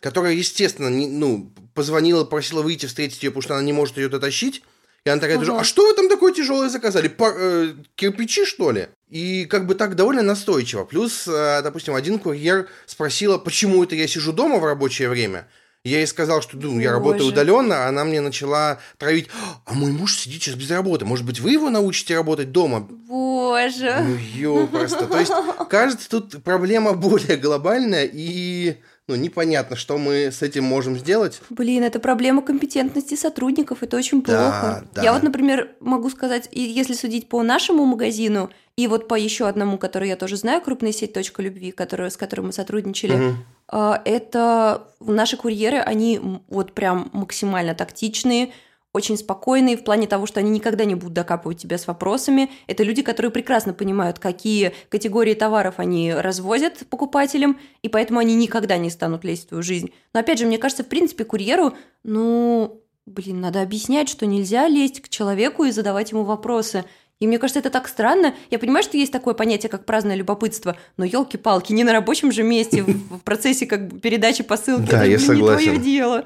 которая, 0.00 0.34
естественно, 0.34 0.88
не, 0.88 1.08
ну, 1.08 1.52
позвонила, 1.74 2.24
просила 2.24 2.62
выйти 2.62 2.86
встретить 2.86 3.22
ее, 3.22 3.30
потому 3.30 3.42
что 3.42 3.54
она 3.54 3.64
не 3.64 3.72
может 3.72 3.96
ее 3.96 4.08
дотащить. 4.08 4.62
И 5.08 5.10
она 5.10 5.22
такая, 5.22 5.38
ага. 5.38 5.60
а 5.60 5.64
что 5.64 5.86
вы 5.86 5.94
там 5.94 6.10
такое 6.10 6.34
тяжелое 6.34 6.68
заказали? 6.68 7.08
По, 7.08 7.32
э, 7.34 7.72
кирпичи, 7.94 8.44
что 8.44 8.72
ли? 8.72 8.88
И 9.08 9.46
как 9.46 9.66
бы 9.66 9.74
так 9.74 9.96
довольно 9.96 10.20
настойчиво. 10.20 10.84
Плюс, 10.84 11.26
э, 11.26 11.62
допустим, 11.62 11.94
один 11.94 12.18
курьер 12.18 12.68
спросила, 12.84 13.38
почему 13.38 13.82
это 13.82 13.94
я 13.94 14.06
сижу 14.06 14.34
дома 14.34 14.58
в 14.58 14.66
рабочее 14.66 15.08
время. 15.08 15.48
Я 15.82 16.00
ей 16.00 16.06
сказал, 16.06 16.42
что 16.42 16.58
ну, 16.58 16.78
я 16.78 16.92
работаю 16.92 17.26
удаленно, 17.26 17.86
а 17.86 17.88
она 17.88 18.04
мне 18.04 18.20
начала 18.20 18.80
травить. 18.98 19.28
А 19.64 19.72
мой 19.72 19.92
муж 19.92 20.14
сидит 20.14 20.42
сейчас 20.42 20.56
без 20.56 20.70
работы. 20.70 21.06
Может 21.06 21.24
быть, 21.24 21.40
вы 21.40 21.52
его 21.52 21.70
научите 21.70 22.14
работать 22.14 22.52
дома? 22.52 22.80
Боже. 22.80 24.04
Ну, 24.06 24.18
ё, 24.34 24.66
просто. 24.66 25.06
То 25.06 25.18
есть, 25.18 25.32
кажется, 25.70 26.06
тут 26.10 26.44
проблема 26.44 26.92
более 26.92 27.38
глобальная 27.38 28.06
и 28.12 28.76
ну, 29.08 29.16
непонятно, 29.16 29.74
что 29.74 29.96
мы 29.96 30.30
с 30.30 30.42
этим 30.42 30.64
можем 30.64 30.96
сделать. 30.98 31.40
Блин, 31.48 31.82
это 31.82 31.98
проблема 31.98 32.42
компетентности 32.42 33.14
сотрудников, 33.14 33.82
это 33.82 33.96
очень 33.96 34.20
плохо. 34.20 34.84
Да, 34.84 34.84
да. 34.94 35.02
Я 35.02 35.14
вот, 35.14 35.22
например, 35.22 35.70
могу 35.80 36.10
сказать, 36.10 36.48
если 36.52 36.92
судить 36.92 37.28
по 37.28 37.42
нашему 37.42 37.86
магазину, 37.86 38.50
и 38.76 38.86
вот 38.86 39.08
по 39.08 39.14
еще 39.14 39.48
одному, 39.48 39.78
который 39.78 40.08
я 40.08 40.16
тоже 40.16 40.36
знаю, 40.36 40.60
крупная 40.60 40.92
сеть 40.92 41.14
«Точка 41.14 41.42
любви», 41.42 41.72
которую, 41.72 42.10
с 42.10 42.16
которой 42.18 42.42
мы 42.42 42.52
сотрудничали, 42.52 43.14
угу. 43.14 43.94
это 44.04 44.86
наши 45.00 45.36
курьеры, 45.36 45.78
они 45.78 46.20
вот 46.48 46.74
прям 46.74 47.08
максимально 47.12 47.74
тактичные, 47.74 48.52
очень 48.92 49.16
спокойные 49.16 49.76
в 49.76 49.84
плане 49.84 50.06
того, 50.06 50.26
что 50.26 50.40
они 50.40 50.50
никогда 50.50 50.84
не 50.84 50.94
будут 50.94 51.12
докапывать 51.12 51.58
тебя 51.58 51.78
с 51.78 51.86
вопросами. 51.86 52.50
Это 52.66 52.82
люди, 52.82 53.02
которые 53.02 53.30
прекрасно 53.30 53.74
понимают, 53.74 54.18
какие 54.18 54.72
категории 54.88 55.34
товаров 55.34 55.74
они 55.76 56.12
развозят 56.12 56.86
покупателям, 56.88 57.58
и 57.82 57.88
поэтому 57.88 58.18
они 58.18 58.34
никогда 58.34 58.78
не 58.78 58.90
станут 58.90 59.24
лезть 59.24 59.44
в 59.44 59.48
твою 59.48 59.62
жизнь. 59.62 59.92
Но 60.14 60.20
опять 60.20 60.38
же, 60.38 60.46
мне 60.46 60.58
кажется, 60.58 60.84
в 60.84 60.88
принципе, 60.88 61.24
курьеру, 61.24 61.74
ну, 62.02 62.80
блин, 63.06 63.40
надо 63.40 63.62
объяснять, 63.62 64.08
что 64.08 64.26
нельзя 64.26 64.68
лезть 64.68 65.00
к 65.00 65.08
человеку 65.08 65.64
и 65.64 65.70
задавать 65.70 66.12
ему 66.12 66.24
вопросы. 66.24 66.84
И 67.20 67.26
мне 67.26 67.38
кажется, 67.38 67.58
это 67.58 67.70
так 67.70 67.88
странно. 67.88 68.34
Я 68.50 68.60
понимаю, 68.60 68.84
что 68.84 68.96
есть 68.96 69.10
такое 69.10 69.34
понятие, 69.34 69.68
как 69.70 69.84
праздное 69.84 70.14
любопытство, 70.14 70.76
но 70.96 71.04
елки-палки, 71.04 71.72
не 71.72 71.82
на 71.82 71.92
рабочем 71.92 72.30
же 72.30 72.44
месте, 72.44 72.82
в 72.82 73.18
процессе 73.20 73.66
как 73.66 73.88
бы 73.88 73.98
передачи 73.98 74.44
посылки. 74.44 74.88
Да, 74.88 75.02
я 75.02 75.18
согласен. 75.18 75.72
Не 75.72 75.78
твое 75.78 75.78
дело. 75.78 76.24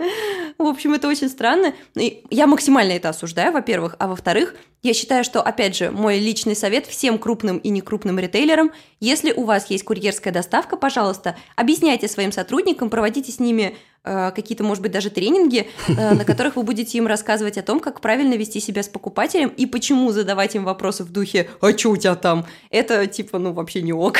В 0.58 0.66
общем, 0.66 0.92
это 0.92 1.08
очень 1.08 1.30
странно. 1.30 1.72
И 1.94 2.22
я 2.28 2.46
максимально 2.46 2.92
это 2.92 3.08
осуждаю, 3.08 3.52
во-первых. 3.52 3.96
А 3.98 4.06
во-вторых, 4.06 4.54
я 4.82 4.92
считаю, 4.92 5.24
что, 5.24 5.40
опять 5.40 5.76
же, 5.76 5.90
мой 5.90 6.18
личный 6.18 6.54
совет 6.54 6.86
всем 6.86 7.16
крупным 7.16 7.56
и 7.56 7.70
некрупным 7.70 8.18
ритейлерам, 8.18 8.70
если 9.00 9.32
у 9.32 9.44
вас 9.44 9.70
есть 9.70 9.84
курьерская 9.84 10.32
доставка, 10.32 10.76
пожалуйста, 10.76 11.36
объясняйте 11.56 12.06
своим 12.06 12.32
сотрудникам, 12.32 12.90
проводите 12.90 13.32
с 13.32 13.38
ними 13.38 13.76
какие-то, 14.04 14.64
может 14.64 14.82
быть, 14.82 14.92
даже 14.92 15.10
тренинги, 15.10 15.68
э, 15.88 16.14
на 16.14 16.24
которых 16.24 16.56
вы 16.56 16.62
будете 16.64 16.98
им 16.98 17.06
рассказывать 17.06 17.58
о 17.58 17.62
том, 17.62 17.80
как 17.80 18.00
правильно 18.00 18.34
вести 18.34 18.60
себя 18.60 18.82
с 18.82 18.88
покупателем 18.88 19.48
и 19.48 19.66
почему 19.66 20.10
задавать 20.12 20.54
им 20.54 20.64
вопросы 20.64 21.04
в 21.04 21.12
духе 21.12 21.48
«А 21.60 21.70
что 21.76 21.90
у 21.90 21.96
тебя 21.96 22.14
там?» 22.16 22.44
Это, 22.70 23.06
типа, 23.06 23.38
ну, 23.38 23.52
вообще 23.52 23.82
не 23.82 23.92
ок. 23.92 24.18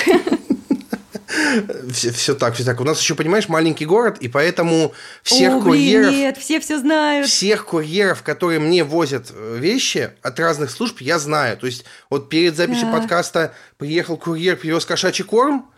Все, 1.91 2.11
все 2.13 2.35
так, 2.35 2.55
все 2.55 2.65
так. 2.65 2.81
У 2.81 2.85
нас 2.85 3.01
еще, 3.01 3.15
понимаешь, 3.15 3.49
маленький 3.49 3.87
город, 3.87 4.19
и 4.21 4.29
поэтому 4.29 4.93
всех 5.23 5.55
О, 5.55 5.61
блин, 5.61 5.65
курьеров... 5.65 6.13
нет, 6.13 6.37
все 6.39 6.61
все 6.61 6.79
знают. 6.79 7.27
Всех 7.27 7.67
курьеров, 7.67 8.23
которые 8.23 8.59
мне 8.61 8.85
возят 8.85 9.31
э, 9.35 9.57
вещи 9.59 10.11
от 10.23 10.39
разных 10.39 10.71
служб, 10.71 11.01
я 11.01 11.19
знаю. 11.19 11.57
То 11.57 11.67
есть 11.67 11.85
вот 12.11 12.29
перед 12.29 12.57
записью 12.57 12.89
Да. 12.91 12.99
подкаста 12.99 13.55
приехал 13.79 14.17
курьер, 14.17 14.57
привез 14.57 14.85
кошачий 14.85 15.25
корм, 15.25 15.71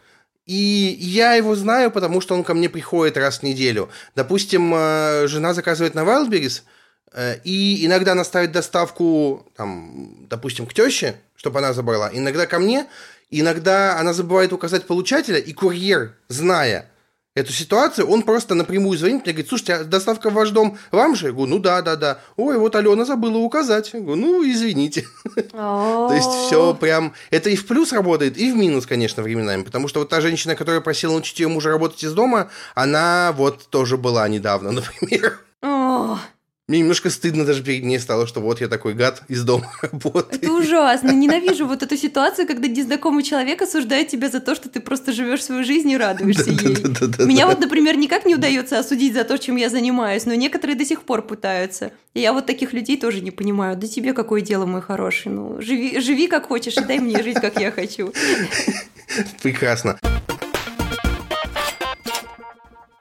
и 0.47 0.97
я 1.01 1.35
его 1.35 1.55
знаю, 1.55 1.91
потому 1.91 2.21
что 2.21 2.35
он 2.35 2.45
ко 2.45 2.55
мне 2.55 2.69
приходит 2.69 3.17
раз 3.17 3.39
в 3.39 3.43
неделю. 3.43 3.89
Допустим, 4.15 4.73
э, 4.75 5.27
жена 5.27 5.55
заказывает 5.55 5.95
на 5.95 6.01
Wildberries, 6.01 6.63
э, 7.13 7.39
и 7.45 7.87
иногда 7.87 8.13
она 8.13 8.25
ставит 8.25 8.53
доставку, 8.53 9.47
там, 9.57 10.27
допустим, 10.29 10.67
к 10.67 10.75
теще, 10.75 11.17
чтобы 11.37 11.59
она 11.59 11.73
забрала, 11.73 12.11
иногда 12.13 12.47
ко 12.47 12.59
мне, 12.59 12.87
иногда 13.31 13.99
она 13.99 14.13
забывает 14.13 14.53
указать 14.53 14.87
получателя, 14.87 15.39
и 15.39 15.53
курьер, 15.53 16.15
зная 16.29 16.91
эту 17.35 17.53
ситуацию, 17.53 18.09
он 18.09 18.23
просто 18.23 18.55
напрямую 18.55 18.97
звонит 18.97 19.25
мне, 19.25 19.33
говорит, 19.33 19.49
слушайте, 19.49 19.75
а 19.75 19.85
доставка 19.85 20.31
в 20.31 20.35
ваш 20.35 20.51
дом 20.51 20.79
вам 20.93 21.17
же? 21.17 21.27
Я 21.27 21.33
говорю, 21.33 21.51
ну 21.51 21.59
да, 21.59 21.83
да, 21.83 21.97
да. 21.97 22.21
Ой, 22.37 22.59
вот 22.59 22.77
Алена 22.77 23.05
забыла 23.05 23.39
указать. 23.39 23.91
Я 23.93 24.01
говорю, 24.01 24.21
ну, 24.21 24.45
извините. 24.45 25.07
То 25.53 26.13
есть 26.13 26.31
все 26.31 26.75
прям... 26.75 27.13
Это 27.31 27.51
и 27.51 27.57
в 27.57 27.67
плюс 27.67 27.93
работает, 27.93 28.39
и 28.39 28.53
в 28.53 28.57
минус, 28.57 28.87
конечно, 28.87 29.23
временами. 29.23 29.63
Потому 29.63 29.89
что 29.89 30.01
вот 30.01 30.09
та 30.09 30.21
женщина, 30.21 30.55
которая 30.55 30.81
просила 30.81 31.13
научить 31.13 31.41
ее 31.41 31.49
мужа 31.49 31.71
работать 31.71 32.05
из 32.05 32.13
дома, 32.13 32.51
она 32.75 33.33
вот 33.37 33.69
тоже 33.69 33.97
была 33.97 34.29
недавно, 34.29 34.71
например. 35.01 35.41
Мне 36.67 36.79
немножко 36.79 37.11
стыдно 37.11 37.45
даже 37.45 37.63
перед 37.63 37.85
ней 37.85 37.99
стало, 37.99 38.27
что 38.27 38.41
вот 38.41 38.63
я 38.63 38.69
такой 38.69 38.95
гад 38.95 39.23
из 39.29 39.45
дома 39.45 39.71
работаю. 39.83 40.41
это 40.41 40.51
ужасно. 40.51 41.11
Ненавижу 41.11 41.67
вот 41.67 41.83
эту 41.83 41.95
ситуацию, 41.99 42.47
когда 42.47 42.69
незнакомый 42.69 43.23
человек 43.23 43.61
осуждает 43.61 44.09
тебя 44.09 44.31
за 44.31 44.41
то, 44.41 44.55
что 44.55 44.71
ты 44.71 44.81
просто 44.81 45.13
живешь 45.13 45.45
свою 45.45 45.63
жизнь 45.63 45.91
и 45.91 45.99
радуешься 45.99 46.49
ей. 46.49 46.77
Меня 47.27 47.47
вот, 47.47 47.61
например, 47.61 47.99
никак 47.99 48.25
не 48.25 48.35
удается 48.35 48.79
осудить 48.79 49.13
за 49.13 49.25
то, 49.25 49.37
чем 49.37 49.57
я 49.57 49.69
занимаюсь, 49.69 50.25
но 50.25 50.33
некоторые 50.33 50.75
до 50.75 50.87
сих 50.87 51.03
пор 51.03 51.21
пытаются. 51.21 51.93
И 52.15 52.21
я 52.21 52.33
вот 52.33 52.47
таких 52.47 52.73
людей 52.73 52.97
тоже 52.97 53.21
не 53.21 53.31
понимаю. 53.31 53.77
Да 53.77 53.87
тебе 53.87 54.15
какое 54.15 54.41
дело, 54.41 54.65
мой 54.65 54.81
хороший? 54.81 55.33
Ну, 55.33 55.61
живи, 55.61 56.01
живи 56.01 56.29
как 56.29 56.47
хочешь, 56.47 56.79
и 56.79 56.81
дай 56.81 56.99
мне 56.99 57.23
жить, 57.23 57.43
как 57.43 57.61
я 57.61 57.73
хочу. 57.73 58.11
Прекрасно. 59.43 59.99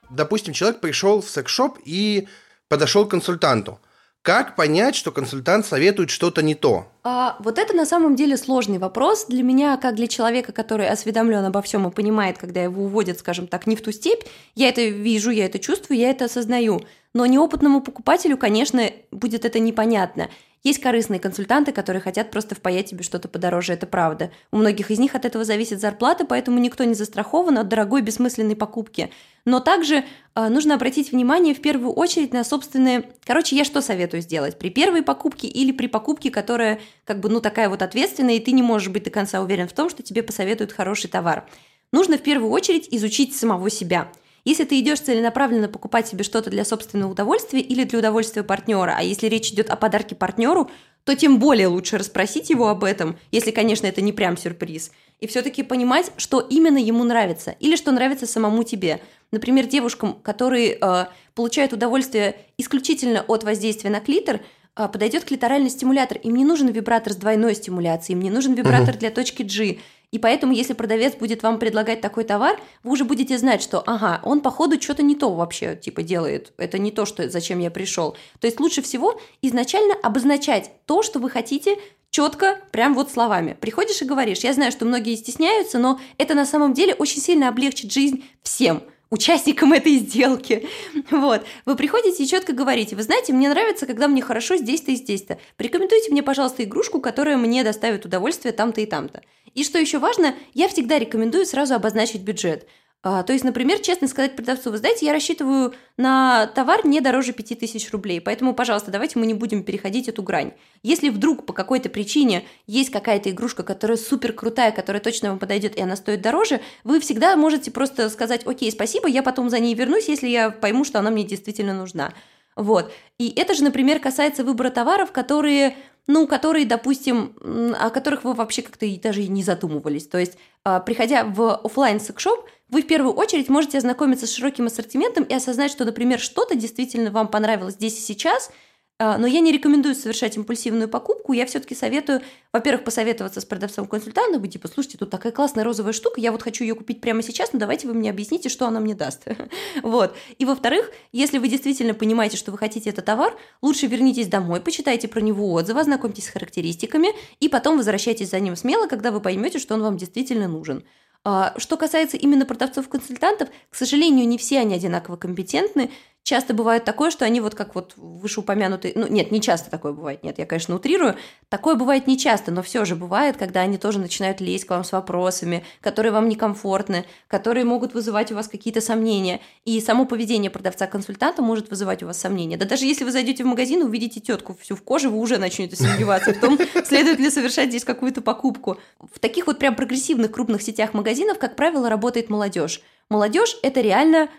Допустим, 0.09 0.53
человек 0.53 0.81
пришел 0.81 1.21
в 1.21 1.29
секс-шоп 1.29 1.79
и 1.85 2.27
подошел 2.73 3.05
к 3.05 3.11
консультанту. 3.11 3.79
Как 4.23 4.55
понять, 4.55 4.95
что 4.95 5.11
консультант 5.11 5.63
советует 5.67 6.09
что-то 6.09 6.41
не 6.41 6.55
то? 6.55 6.87
А, 7.03 7.35
вот 7.39 7.59
это 7.59 7.75
на 7.75 7.85
самом 7.85 8.15
деле 8.15 8.35
сложный 8.35 8.79
вопрос 8.79 9.25
для 9.27 9.43
меня, 9.43 9.77
как 9.77 9.93
для 9.93 10.07
человека, 10.07 10.53
который 10.53 10.89
осведомлен 10.89 11.45
обо 11.45 11.61
всем 11.61 11.87
и 11.87 11.91
понимает, 11.91 12.39
когда 12.39 12.63
его 12.63 12.85
уводят, 12.85 13.19
скажем 13.19 13.45
так, 13.45 13.67
не 13.67 13.75
в 13.75 13.83
ту 13.83 13.91
степь. 13.91 14.23
Я 14.55 14.69
это 14.69 14.81
вижу, 14.81 15.29
я 15.29 15.45
это 15.45 15.59
чувствую, 15.59 15.99
я 15.99 16.09
это 16.09 16.25
осознаю. 16.25 16.81
Но 17.13 17.27
неопытному 17.27 17.81
покупателю, 17.81 18.37
конечно, 18.37 18.89
будет 19.11 19.45
это 19.45 19.59
непонятно. 19.59 20.29
Есть 20.63 20.79
корыстные 20.79 21.19
консультанты, 21.19 21.73
которые 21.73 22.01
хотят 22.01 22.31
просто 22.31 22.55
впаять 22.55 22.89
тебе 22.89 23.03
что-то 23.03 23.27
подороже, 23.27 23.73
это 23.73 23.85
правда. 23.85 24.31
У 24.49 24.57
многих 24.57 24.91
из 24.91 24.99
них 24.99 25.13
от 25.13 25.25
этого 25.25 25.43
зависит 25.43 25.81
зарплата, 25.81 26.25
поэтому 26.25 26.57
никто 26.57 26.85
не 26.85 26.93
застрахован 26.93 27.57
от 27.57 27.67
дорогой 27.67 28.01
бессмысленной 28.01 28.55
покупки. 28.55 29.11
Но 29.43 29.59
также 29.59 30.05
э, 30.35 30.47
нужно 30.47 30.75
обратить 30.75 31.11
внимание 31.11 31.53
в 31.53 31.61
первую 31.61 31.91
очередь 31.91 32.31
на 32.31 32.45
собственные... 32.45 33.09
Короче, 33.25 33.57
я 33.57 33.65
что 33.65 33.81
советую 33.81 34.21
сделать? 34.21 34.57
При 34.57 34.69
первой 34.69 35.03
покупке 35.03 35.47
или 35.47 35.73
при 35.73 35.87
покупке, 35.87 36.31
которая 36.31 36.79
как 37.03 37.19
бы, 37.19 37.27
ну, 37.27 37.41
такая 37.41 37.67
вот 37.67 37.81
ответственная, 37.81 38.35
и 38.35 38.39
ты 38.39 38.53
не 38.53 38.63
можешь 38.63 38.87
быть 38.87 39.03
до 39.03 39.09
конца 39.09 39.41
уверен 39.41 39.67
в 39.67 39.73
том, 39.73 39.89
что 39.89 40.01
тебе 40.01 40.23
посоветуют 40.23 40.71
хороший 40.71 41.09
товар. 41.09 41.45
Нужно 41.91 42.17
в 42.17 42.21
первую 42.21 42.51
очередь 42.51 42.87
изучить 42.89 43.35
самого 43.35 43.69
себя– 43.69 44.09
если 44.45 44.65
ты 44.65 44.79
идешь 44.79 44.99
целенаправленно 44.99 45.69
покупать 45.69 46.07
себе 46.07 46.23
что-то 46.23 46.49
для 46.49 46.65
собственного 46.65 47.11
удовольствия 47.11 47.61
или 47.61 47.83
для 47.83 47.99
удовольствия 47.99 48.43
партнера, 48.43 48.95
а 48.97 49.03
если 49.03 49.27
речь 49.27 49.51
идет 49.51 49.69
о 49.69 49.75
подарке 49.75 50.15
партнеру, 50.15 50.69
то 51.03 51.15
тем 51.15 51.39
более 51.39 51.67
лучше 51.67 51.97
расспросить 51.97 52.49
его 52.49 52.69
об 52.69 52.83
этом, 52.83 53.17
если, 53.31 53.51
конечно, 53.51 53.87
это 53.87 54.01
не 54.01 54.13
прям 54.13 54.37
сюрприз, 54.37 54.91
и 55.19 55.27
все-таки 55.27 55.63
понимать, 55.63 56.11
что 56.17 56.39
именно 56.39 56.77
ему 56.77 57.03
нравится 57.03 57.55
или 57.59 57.75
что 57.75 57.91
нравится 57.91 58.25
самому 58.25 58.63
тебе. 58.63 59.01
Например, 59.31 59.65
девушкам, 59.65 60.13
которые 60.21 60.77
э, 60.79 61.05
получают 61.33 61.73
удовольствие 61.73 62.35
исключительно 62.57 63.23
от 63.27 63.43
воздействия 63.43 63.89
на 63.89 63.99
клитор, 63.99 64.41
э, 64.75 64.87
подойдет 64.87 65.25
клиторальный 65.25 65.69
стимулятор. 65.69 66.17
Им 66.19 66.35
не 66.35 66.45
нужен 66.45 66.67
вибратор 66.67 67.13
с 67.13 67.15
двойной 67.15 67.55
стимуляцией, 67.55 68.17
им 68.17 68.23
не 68.23 68.29
нужен 68.29 68.53
вибратор 68.53 68.95
для 68.95 69.09
точки 69.09 69.43
G. 69.43 69.79
И 70.13 70.19
поэтому, 70.19 70.53
если 70.53 70.73
продавец 70.73 71.15
будет 71.15 71.41
вам 71.41 71.57
предлагать 71.57 71.99
такой 71.99 72.23
товар, 72.23 72.61
вы 72.83 72.91
уже 72.91 73.03
будете 73.03 73.35
знать, 73.39 73.63
что, 73.63 73.81
ага, 73.83 74.21
он 74.23 74.41
походу 74.41 74.79
что-то 74.79 75.01
не 75.01 75.15
то 75.15 75.33
вообще, 75.33 75.75
типа, 75.75 76.03
делает. 76.03 76.53
Это 76.57 76.77
не 76.77 76.91
то, 76.91 77.07
что, 77.07 77.27
зачем 77.31 77.57
я 77.57 77.71
пришел. 77.71 78.15
То 78.39 78.45
есть 78.45 78.59
лучше 78.59 78.83
всего 78.83 79.19
изначально 79.41 79.95
обозначать 80.03 80.69
то, 80.85 81.01
что 81.01 81.17
вы 81.17 81.31
хотите, 81.31 81.79
четко, 82.11 82.59
прям 82.71 82.93
вот 82.93 83.11
словами. 83.11 83.57
Приходишь 83.59 84.03
и 84.03 84.05
говоришь, 84.05 84.41
я 84.41 84.53
знаю, 84.53 84.71
что 84.71 84.85
многие 84.85 85.15
стесняются, 85.15 85.79
но 85.79 85.99
это 86.19 86.35
на 86.35 86.45
самом 86.45 86.73
деле 86.73 86.93
очень 86.93 87.19
сильно 87.19 87.49
облегчит 87.49 87.91
жизнь 87.91 88.23
всем 88.43 88.83
участникам 89.13 89.73
этой 89.73 89.97
сделки. 89.97 90.67
Вот. 91.09 91.43
Вы 91.65 91.75
приходите 91.75 92.23
и 92.23 92.27
четко 92.27 92.53
говорите, 92.53 92.95
вы 92.95 93.03
знаете, 93.03 93.31
мне 93.33 93.47
нравится, 93.47 93.85
когда 93.85 94.07
мне 94.07 94.21
хорошо 94.21 94.57
здесь-то 94.57 94.91
и 94.91 94.95
здесь-то. 94.95 95.39
Порекомендуйте 95.57 96.11
мне, 96.11 96.23
пожалуйста, 96.23 96.63
игрушку, 96.63 96.99
которая 96.99 97.37
мне 97.37 97.63
доставит 97.63 98.05
удовольствие 98.05 98.53
там-то 98.53 98.81
и 98.81 98.85
там-то. 98.85 99.21
И 99.53 99.63
что 99.63 99.79
еще 99.79 99.99
важно, 99.99 100.35
я 100.53 100.67
всегда 100.67 100.99
рекомендую 100.99 101.45
сразу 101.45 101.75
обозначить 101.75 102.21
бюджет. 102.21 102.67
А, 103.05 103.21
то 103.23 103.33
есть, 103.33 103.43
например, 103.43 103.79
честно 103.79 104.07
сказать 104.07 104.37
продавцу, 104.37 104.71
вы 104.71 104.77
знаете, 104.77 105.05
я 105.05 105.11
рассчитываю 105.11 105.73
на 105.97 106.47
товар 106.47 106.85
не 106.85 107.01
дороже 107.01 107.33
5000 107.33 107.91
рублей, 107.91 108.21
поэтому, 108.21 108.53
пожалуйста, 108.53 108.91
давайте 108.91 109.19
мы 109.19 109.25
не 109.25 109.33
будем 109.33 109.63
переходить 109.63 110.07
эту 110.07 110.23
грань. 110.23 110.53
Если 110.83 111.09
вдруг 111.09 111.45
по 111.45 111.51
какой-то 111.51 111.89
причине 111.89 112.45
есть 112.65 112.91
какая-то 112.91 113.29
игрушка, 113.29 113.63
которая 113.63 113.97
супер 113.97 114.31
крутая, 114.31 114.71
которая 114.71 115.01
точно 115.01 115.31
вам 115.31 115.39
подойдет, 115.39 115.75
и 115.75 115.81
она 115.81 115.97
стоит 115.97 116.21
дороже, 116.21 116.61
вы 116.85 117.01
всегда 117.01 117.35
можете 117.35 117.71
просто 117.71 118.09
сказать, 118.09 118.47
окей, 118.47 118.71
спасибо, 118.71 119.09
я 119.09 119.21
потом 119.21 119.49
за 119.49 119.59
ней 119.59 119.75
вернусь, 119.75 120.07
если 120.07 120.29
я 120.29 120.49
пойму, 120.49 120.85
что 120.85 120.99
она 120.99 121.09
мне 121.09 121.25
действительно 121.25 121.73
нужна. 121.73 122.13
Вот. 122.55 122.93
И 123.17 123.33
это 123.35 123.53
же, 123.53 123.65
например, 123.65 123.99
касается 123.99 124.45
выбора 124.45 124.69
товаров, 124.69 125.11
которые 125.11 125.75
ну, 126.07 126.27
которые, 126.27 126.65
допустим, 126.65 127.35
о 127.79 127.89
которых 127.89 128.23
вы 128.23 128.33
вообще 128.33 128.61
как-то 128.61 128.85
даже 129.01 129.23
и 129.23 129.27
не 129.27 129.43
задумывались. 129.43 130.07
То 130.07 130.17
есть, 130.17 130.37
а, 130.63 130.79
приходя 130.79 131.23
в 131.23 131.55
офлайн 131.55 131.99
секшоп 131.99 132.45
вы 132.69 132.81
в 132.81 132.87
первую 132.87 133.13
очередь 133.13 133.49
можете 133.49 133.77
ознакомиться 133.77 134.25
с 134.25 134.33
широким 134.33 134.65
ассортиментом 134.65 135.23
и 135.23 135.33
осознать, 135.33 135.71
что, 135.71 135.85
например, 135.85 136.19
что-то 136.19 136.55
действительно 136.55 137.11
вам 137.11 137.27
понравилось 137.27 137.75
здесь 137.75 137.97
и 137.99 138.01
сейчас, 138.01 138.51
но 138.99 139.27
я 139.27 139.39
не 139.39 139.51
рекомендую 139.51 139.95
совершать 139.95 140.37
импульсивную 140.37 140.87
покупку. 140.87 141.33
Я 141.33 141.45
все-таки 141.45 141.75
советую, 141.75 142.21
во-первых, 142.51 142.83
посоветоваться 142.83 143.41
с 143.41 143.45
продавцом-консультантом, 143.45 144.41
быть 144.41 144.53
типа, 144.53 144.67
слушайте, 144.67 144.97
тут 144.97 145.09
такая 145.09 145.31
классная 145.31 145.63
розовая 145.63 145.93
штука, 145.93 146.21
я 146.21 146.31
вот 146.31 146.43
хочу 146.43 146.63
ее 146.63 146.75
купить 146.75 147.01
прямо 147.01 147.23
сейчас, 147.23 147.53
но 147.53 147.59
давайте 147.59 147.87
вы 147.87 147.95
мне 147.95 148.09
объясните, 148.09 148.49
что 148.49 148.67
она 148.67 148.79
мне 148.79 148.95
даст. 148.95 149.25
вот. 149.83 150.15
И 150.37 150.45
во-вторых, 150.45 150.91
если 151.11 151.37
вы 151.37 151.47
действительно 151.47 151.93
понимаете, 151.93 152.37
что 152.37 152.51
вы 152.51 152.57
хотите 152.57 152.89
этот 152.91 153.05
товар, 153.05 153.35
лучше 153.61 153.87
вернитесь 153.87 154.27
домой, 154.27 154.61
почитайте 154.61 155.07
про 155.07 155.19
него 155.19 155.51
отзывы, 155.51 155.81
ознакомьтесь 155.81 156.27
с 156.27 156.29
характеристиками, 156.29 157.09
и 157.39 157.49
потом 157.49 157.77
возвращайтесь 157.77 158.29
за 158.29 158.39
ним 158.39 158.55
смело, 158.55 158.87
когда 158.87 159.11
вы 159.11 159.19
поймете, 159.19 159.59
что 159.59 159.73
он 159.73 159.81
вам 159.81 159.97
действительно 159.97 160.47
нужен. 160.47 160.83
А, 161.25 161.53
что 161.57 161.77
касается 161.77 162.17
именно 162.17 162.45
продавцов-консультантов, 162.45 163.49
к 163.69 163.75
сожалению, 163.75 164.27
не 164.27 164.37
все 164.37 164.59
они 164.59 164.75
одинаково 164.75 165.15
компетентны. 165.15 165.89
Часто 166.23 166.53
бывает 166.53 166.85
такое, 166.85 167.11
что 167.11 167.25
они 167.25 167.41
вот 167.41 167.53
как 167.53 167.75
вот 167.75 167.93
вышеупомянутые... 167.97 168.93
Ну, 168.95 169.07
нет, 169.07 169.31
не 169.31 169.41
часто 169.41 169.69
такое 169.69 169.91
бывает, 169.91 170.23
нет, 170.23 170.39
я, 170.39 170.45
конечно, 170.45 170.73
утрирую. 170.73 171.17
Такое 171.49 171.75
бывает 171.75 172.07
не 172.07 172.17
часто, 172.17 172.49
но 172.49 172.63
все 172.63 172.85
же 172.85 172.95
бывает, 172.95 173.35
когда 173.35 173.59
они 173.59 173.77
тоже 173.77 173.99
начинают 173.99 174.39
лезть 174.39 174.63
к 174.63 174.69
вам 174.69 174.85
с 174.85 174.93
вопросами, 174.93 175.65
которые 175.81 176.13
вам 176.13 176.29
некомфортны, 176.29 177.03
которые 177.27 177.65
могут 177.65 177.93
вызывать 177.93 178.31
у 178.31 178.35
вас 178.35 178.47
какие-то 178.47 178.79
сомнения. 178.79 179.41
И 179.65 179.81
само 179.81 180.05
поведение 180.05 180.49
продавца-консультанта 180.49 181.41
может 181.41 181.69
вызывать 181.69 182.03
у 182.03 182.05
вас 182.05 182.21
сомнения. 182.21 182.55
Да 182.55 182.65
даже 182.65 182.85
если 182.85 183.03
вы 183.03 183.11
зайдете 183.11 183.43
в 183.43 183.47
магазин 183.47 183.81
и 183.81 183.83
увидите 183.83 184.21
тетку 184.21 184.55
всю 184.61 184.77
в 184.77 184.81
коже, 184.81 185.09
вы 185.09 185.17
уже 185.17 185.37
начнете 185.37 185.75
сомневаться 185.75 186.33
в 186.33 186.39
том, 186.39 186.57
следует 186.85 187.19
ли 187.19 187.29
совершать 187.29 187.67
здесь 187.67 187.83
какую-то 187.83 188.21
покупку. 188.21 188.77
В 189.13 189.19
таких 189.19 189.45
вот 189.45 189.59
прям 189.59 189.75
прогрессивных 189.75 190.31
крупных 190.31 190.61
сетях 190.61 190.93
магазинов, 190.93 191.37
как 191.37 191.57
правило, 191.57 191.89
работает 191.89 192.29
молодежь. 192.29 192.81
Молодежь– 193.09 193.57
это 193.61 193.81
реально 193.81 194.29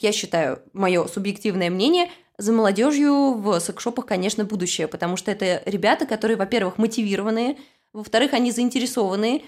я 0.00 0.12
считаю, 0.12 0.62
мое 0.72 1.06
субъективное 1.06 1.70
мнение, 1.70 2.10
за 2.36 2.52
молодежью 2.52 3.34
в 3.34 3.58
секшопах, 3.60 4.06
конечно, 4.06 4.44
будущее, 4.44 4.86
потому 4.86 5.16
что 5.16 5.30
это 5.30 5.62
ребята, 5.66 6.06
которые, 6.06 6.36
во-первых, 6.36 6.78
мотивированные, 6.78 7.56
во-вторых, 7.92 8.32
они 8.32 8.52
заинтересованные, 8.52 9.42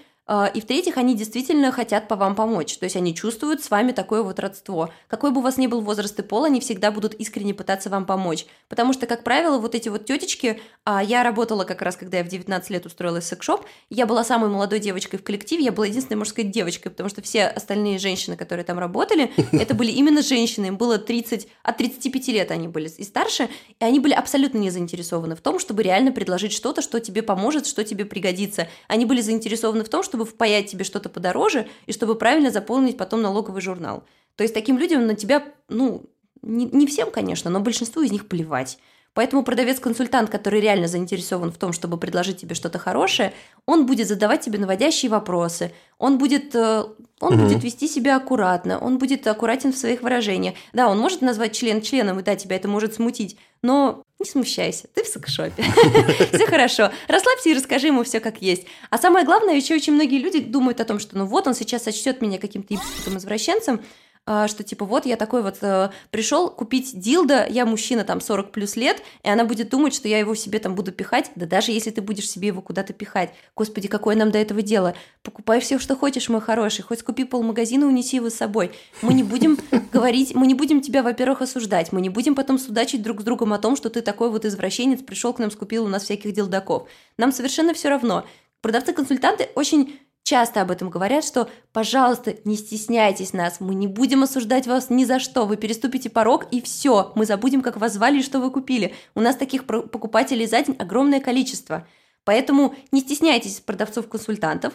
и 0.53 0.61
в-третьих, 0.61 0.97
они 0.97 1.15
действительно 1.15 1.71
хотят 1.71 2.07
по 2.07 2.15
вам 2.15 2.35
помочь. 2.35 2.77
То 2.77 2.85
есть 2.85 2.95
они 2.95 3.13
чувствуют 3.13 3.63
с 3.63 3.69
вами 3.69 3.91
такое 3.91 4.23
вот 4.23 4.39
родство. 4.39 4.89
Какой 5.07 5.31
бы 5.31 5.39
у 5.39 5.43
вас 5.43 5.57
ни 5.57 5.67
был 5.67 5.81
возраст 5.81 6.17
и 6.19 6.23
пол, 6.23 6.45
они 6.45 6.61
всегда 6.61 6.91
будут 6.91 7.13
искренне 7.15 7.53
пытаться 7.53 7.89
вам 7.89 8.05
помочь. 8.05 8.45
Потому 8.69 8.93
что, 8.93 9.07
как 9.07 9.23
правило, 9.23 9.57
вот 9.57 9.75
эти 9.75 9.89
вот 9.89 10.05
тетечки, 10.05 10.61
а 10.85 11.03
я 11.03 11.23
работала 11.23 11.65
как 11.65 11.81
раз, 11.81 11.97
когда 11.97 12.19
я 12.19 12.23
в 12.23 12.27
19 12.27 12.69
лет 12.69 12.85
устроилась 12.85 13.25
в 13.25 13.27
секшоп, 13.27 13.65
я 13.89 14.05
была 14.05 14.23
самой 14.23 14.49
молодой 14.49 14.79
девочкой 14.79 15.19
в 15.19 15.23
коллективе, 15.23 15.65
я 15.65 15.71
была 15.71 15.85
единственной, 15.85 16.25
сказать, 16.25 16.51
девочкой, 16.51 16.91
потому 16.91 17.09
что 17.09 17.21
все 17.21 17.45
остальные 17.45 17.99
женщины, 17.99 18.37
которые 18.37 18.65
там 18.65 18.79
работали, 18.79 19.31
это 19.51 19.73
были 19.73 19.91
именно 19.91 20.21
женщины, 20.21 20.67
им 20.67 20.77
было 20.77 20.97
30, 20.97 21.47
от 21.63 21.77
35 21.77 22.27
лет 22.29 22.51
они 22.51 22.67
были 22.67 22.89
и 22.89 23.03
старше, 23.03 23.49
и 23.79 23.83
они 23.83 23.99
были 23.99 24.13
абсолютно 24.13 24.57
не 24.57 24.69
заинтересованы 24.69 25.35
в 25.35 25.41
том, 25.41 25.59
чтобы 25.59 25.83
реально 25.83 26.11
предложить 26.11 26.53
что-то, 26.53 26.81
что 26.81 26.99
тебе 26.99 27.21
поможет, 27.21 27.67
что 27.67 27.83
тебе 27.83 28.05
пригодится. 28.05 28.67
Они 28.87 29.05
были 29.05 29.21
заинтересованы 29.21 29.83
в 29.83 29.89
том, 29.89 30.03
чтобы 30.03 30.20
впаять 30.25 30.69
тебе 30.69 30.83
что-то 30.83 31.09
подороже 31.09 31.67
и 31.85 31.93
чтобы 31.93 32.15
правильно 32.15 32.51
заполнить 32.51 32.97
потом 32.97 33.21
налоговый 33.21 33.61
журнал. 33.61 34.03
То 34.35 34.43
есть 34.43 34.53
таким 34.53 34.77
людям 34.77 35.05
на 35.05 35.15
тебя, 35.15 35.43
ну, 35.69 36.03
не, 36.41 36.65
не 36.65 36.87
всем, 36.87 37.11
конечно, 37.11 37.49
но 37.51 37.59
большинству 37.59 38.01
из 38.01 38.11
них 38.11 38.27
плевать. 38.27 38.79
Поэтому 39.13 39.43
продавец-консультант, 39.43 40.29
который 40.29 40.61
реально 40.61 40.87
заинтересован 40.87 41.51
в 41.51 41.57
том, 41.57 41.73
чтобы 41.73 41.97
предложить 41.97 42.37
тебе 42.37 42.55
что-то 42.55 42.79
хорошее, 42.79 43.33
он 43.65 43.85
будет 43.85 44.07
задавать 44.07 44.41
тебе 44.41 44.57
наводящие 44.57 45.11
вопросы, 45.11 45.73
он 45.97 46.17
будет, 46.17 46.55
э, 46.55 46.85
он 47.19 47.33
угу. 47.33 47.43
будет 47.43 47.61
вести 47.61 47.89
себя 47.89 48.15
аккуратно, 48.15 48.79
он 48.79 48.99
будет 48.99 49.27
аккуратен 49.27 49.73
в 49.73 49.77
своих 49.77 50.01
выражениях. 50.01 50.55
Да, 50.71 50.87
он 50.87 50.97
может 50.97 51.21
назвать 51.21 51.51
член 51.51 51.81
членом, 51.81 52.19
и 52.19 52.23
да, 52.23 52.37
тебя 52.37 52.55
это 52.55 52.69
может 52.69 52.93
смутить, 52.93 53.37
но 53.61 54.03
не 54.21 54.25
смущайся, 54.25 54.87
ты 54.93 55.03
в 55.03 55.07
секшопе. 55.07 55.63
Все 56.33 56.45
хорошо. 56.45 56.91
Расслабься 57.07 57.49
и 57.49 57.53
расскажи 57.53 57.87
ему 57.87 58.03
все 58.03 58.19
как 58.19 58.41
есть. 58.41 58.65
А 58.89 58.97
самое 58.97 59.25
главное, 59.25 59.55
еще 59.55 59.75
очень 59.75 59.93
многие 59.93 60.19
люди 60.19 60.39
думают 60.39 60.79
о 60.79 60.85
том, 60.85 60.99
что 60.99 61.17
ну 61.17 61.25
вот 61.25 61.47
он 61.47 61.53
сейчас 61.53 61.83
сочтет 61.83 62.21
меня 62.21 62.37
каким-то 62.37 62.75
извращенцем, 63.05 63.77
а, 63.77 63.85
что 64.25 64.63
типа 64.63 64.85
вот 64.85 65.05
я 65.05 65.17
такой 65.17 65.41
вот 65.41 65.57
э, 65.61 65.89
пришел 66.11 66.49
купить 66.49 66.97
дилда, 66.97 67.47
я 67.49 67.65
мужчина 67.65 68.03
там 68.03 68.21
40 68.21 68.51
плюс 68.51 68.75
лет, 68.75 69.01
и 69.23 69.29
она 69.29 69.45
будет 69.45 69.69
думать, 69.69 69.95
что 69.95 70.07
я 70.07 70.19
его 70.19 70.35
себе 70.35 70.59
там 70.59 70.75
буду 70.75 70.91
пихать, 70.91 71.31
да 71.35 71.47
даже 71.47 71.71
если 71.71 71.89
ты 71.89 72.01
будешь 72.01 72.29
себе 72.29 72.47
его 72.47 72.61
куда-то 72.61 72.93
пихать, 72.93 73.33
господи, 73.55 73.87
какое 73.87 74.15
нам 74.15 74.31
до 74.31 74.37
этого 74.37 74.61
дело, 74.61 74.93
покупай 75.23 75.59
все, 75.59 75.79
что 75.79 75.95
хочешь, 75.95 76.29
мой 76.29 76.39
хороший, 76.39 76.83
хоть 76.83 77.01
купи 77.01 77.23
полмагазина, 77.23 77.87
унеси 77.87 78.17
его 78.17 78.29
с 78.29 78.35
собой, 78.35 78.71
мы 79.01 79.13
не 79.13 79.23
будем 79.23 79.57
говорить, 79.91 80.35
мы 80.35 80.45
не 80.45 80.53
будем 80.53 80.81
тебя, 80.81 81.01
во-первых, 81.01 81.41
осуждать, 81.41 81.91
мы 81.91 81.99
не 81.99 82.09
будем 82.09 82.35
потом 82.35 82.59
судачить 82.59 83.01
друг 83.01 83.21
с 83.21 83.23
другом 83.23 83.53
о 83.53 83.59
том, 83.59 83.75
что 83.75 83.89
ты 83.89 84.01
такой 84.01 84.29
вот 84.29 84.45
извращенец, 84.45 85.01
пришел 85.01 85.33
к 85.33 85.39
нам, 85.39 85.49
скупил 85.49 85.85
у 85.85 85.87
нас 85.87 86.03
всяких 86.03 86.31
дилдаков, 86.33 86.87
нам 87.17 87.31
совершенно 87.31 87.73
все 87.73 87.89
равно, 87.89 88.25
продавцы-консультанты 88.61 89.49
очень 89.55 89.99
часто 90.23 90.61
об 90.61 90.71
этом 90.71 90.89
говорят, 90.89 91.23
что, 91.23 91.49
пожалуйста, 91.73 92.35
не 92.45 92.55
стесняйтесь 92.55 93.33
нас, 93.33 93.59
мы 93.59 93.75
не 93.75 93.87
будем 93.87 94.23
осуждать 94.23 94.67
вас 94.67 94.89
ни 94.89 95.03
за 95.03 95.19
что, 95.19 95.45
вы 95.45 95.57
переступите 95.57 96.09
порог 96.09 96.45
и 96.51 96.61
все, 96.61 97.11
мы 97.15 97.25
забудем, 97.25 97.61
как 97.61 97.77
вас 97.77 97.93
звали 97.93 98.19
и 98.19 98.23
что 98.23 98.39
вы 98.39 98.51
купили. 98.51 98.93
У 99.15 99.21
нас 99.21 99.35
таких 99.35 99.65
покупателей 99.65 100.47
за 100.47 100.61
день 100.61 100.75
огромное 100.77 101.19
количество. 101.19 101.87
Поэтому 102.23 102.75
не 102.91 103.01
стесняйтесь 103.01 103.59
продавцов-консультантов, 103.61 104.73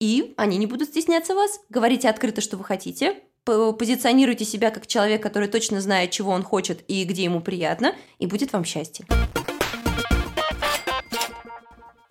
и 0.00 0.34
они 0.36 0.58
не 0.58 0.66
будут 0.66 0.88
стесняться 0.88 1.34
вас. 1.34 1.60
Говорите 1.68 2.08
открыто, 2.08 2.40
что 2.40 2.56
вы 2.56 2.64
хотите, 2.64 3.16
позиционируйте 3.44 4.44
себя 4.44 4.70
как 4.70 4.86
человек, 4.86 5.22
который 5.22 5.48
точно 5.48 5.80
знает, 5.80 6.10
чего 6.10 6.32
он 6.32 6.42
хочет 6.42 6.84
и 6.88 7.04
где 7.04 7.24
ему 7.24 7.40
приятно, 7.40 7.94
и 8.18 8.26
будет 8.26 8.52
вам 8.52 8.64
счастье. 8.64 9.06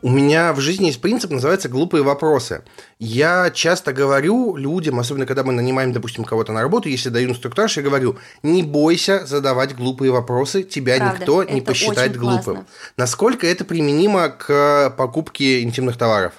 У 0.04 0.10
меня 0.10 0.54
в 0.54 0.60
жизни 0.60 0.86
есть 0.86 1.02
принцип, 1.02 1.32
называется 1.32 1.70
«глупые 1.70 2.04
вопросы». 2.04 2.64
Я 3.00 3.50
часто 3.50 3.94
говорю 3.94 4.56
людям, 4.56 5.00
особенно 5.00 5.26
когда 5.26 5.44
мы 5.44 5.54
нанимаем, 5.54 5.92
допустим, 5.92 6.24
кого-то 6.24 6.52
на 6.52 6.62
работу, 6.62 6.88
если 6.88 7.10
даю 7.10 7.32
инструктаж, 7.32 7.78
я 7.78 7.84
говорю, 7.84 8.20
не 8.44 8.62
бойся 8.62 9.26
задавать 9.26 9.76
глупые 9.76 10.12
вопросы, 10.12 10.62
тебя 10.62 10.98
Правда, 10.98 11.18
никто 11.20 11.44
не 11.44 11.62
посчитает 11.62 12.16
глупым. 12.16 12.44
Классно. 12.44 12.66
Насколько 12.96 13.48
это 13.48 13.66
применимо 13.66 14.30
к 14.30 14.94
покупке 14.96 15.64
интимных 15.64 15.98
товаров? 15.98 16.34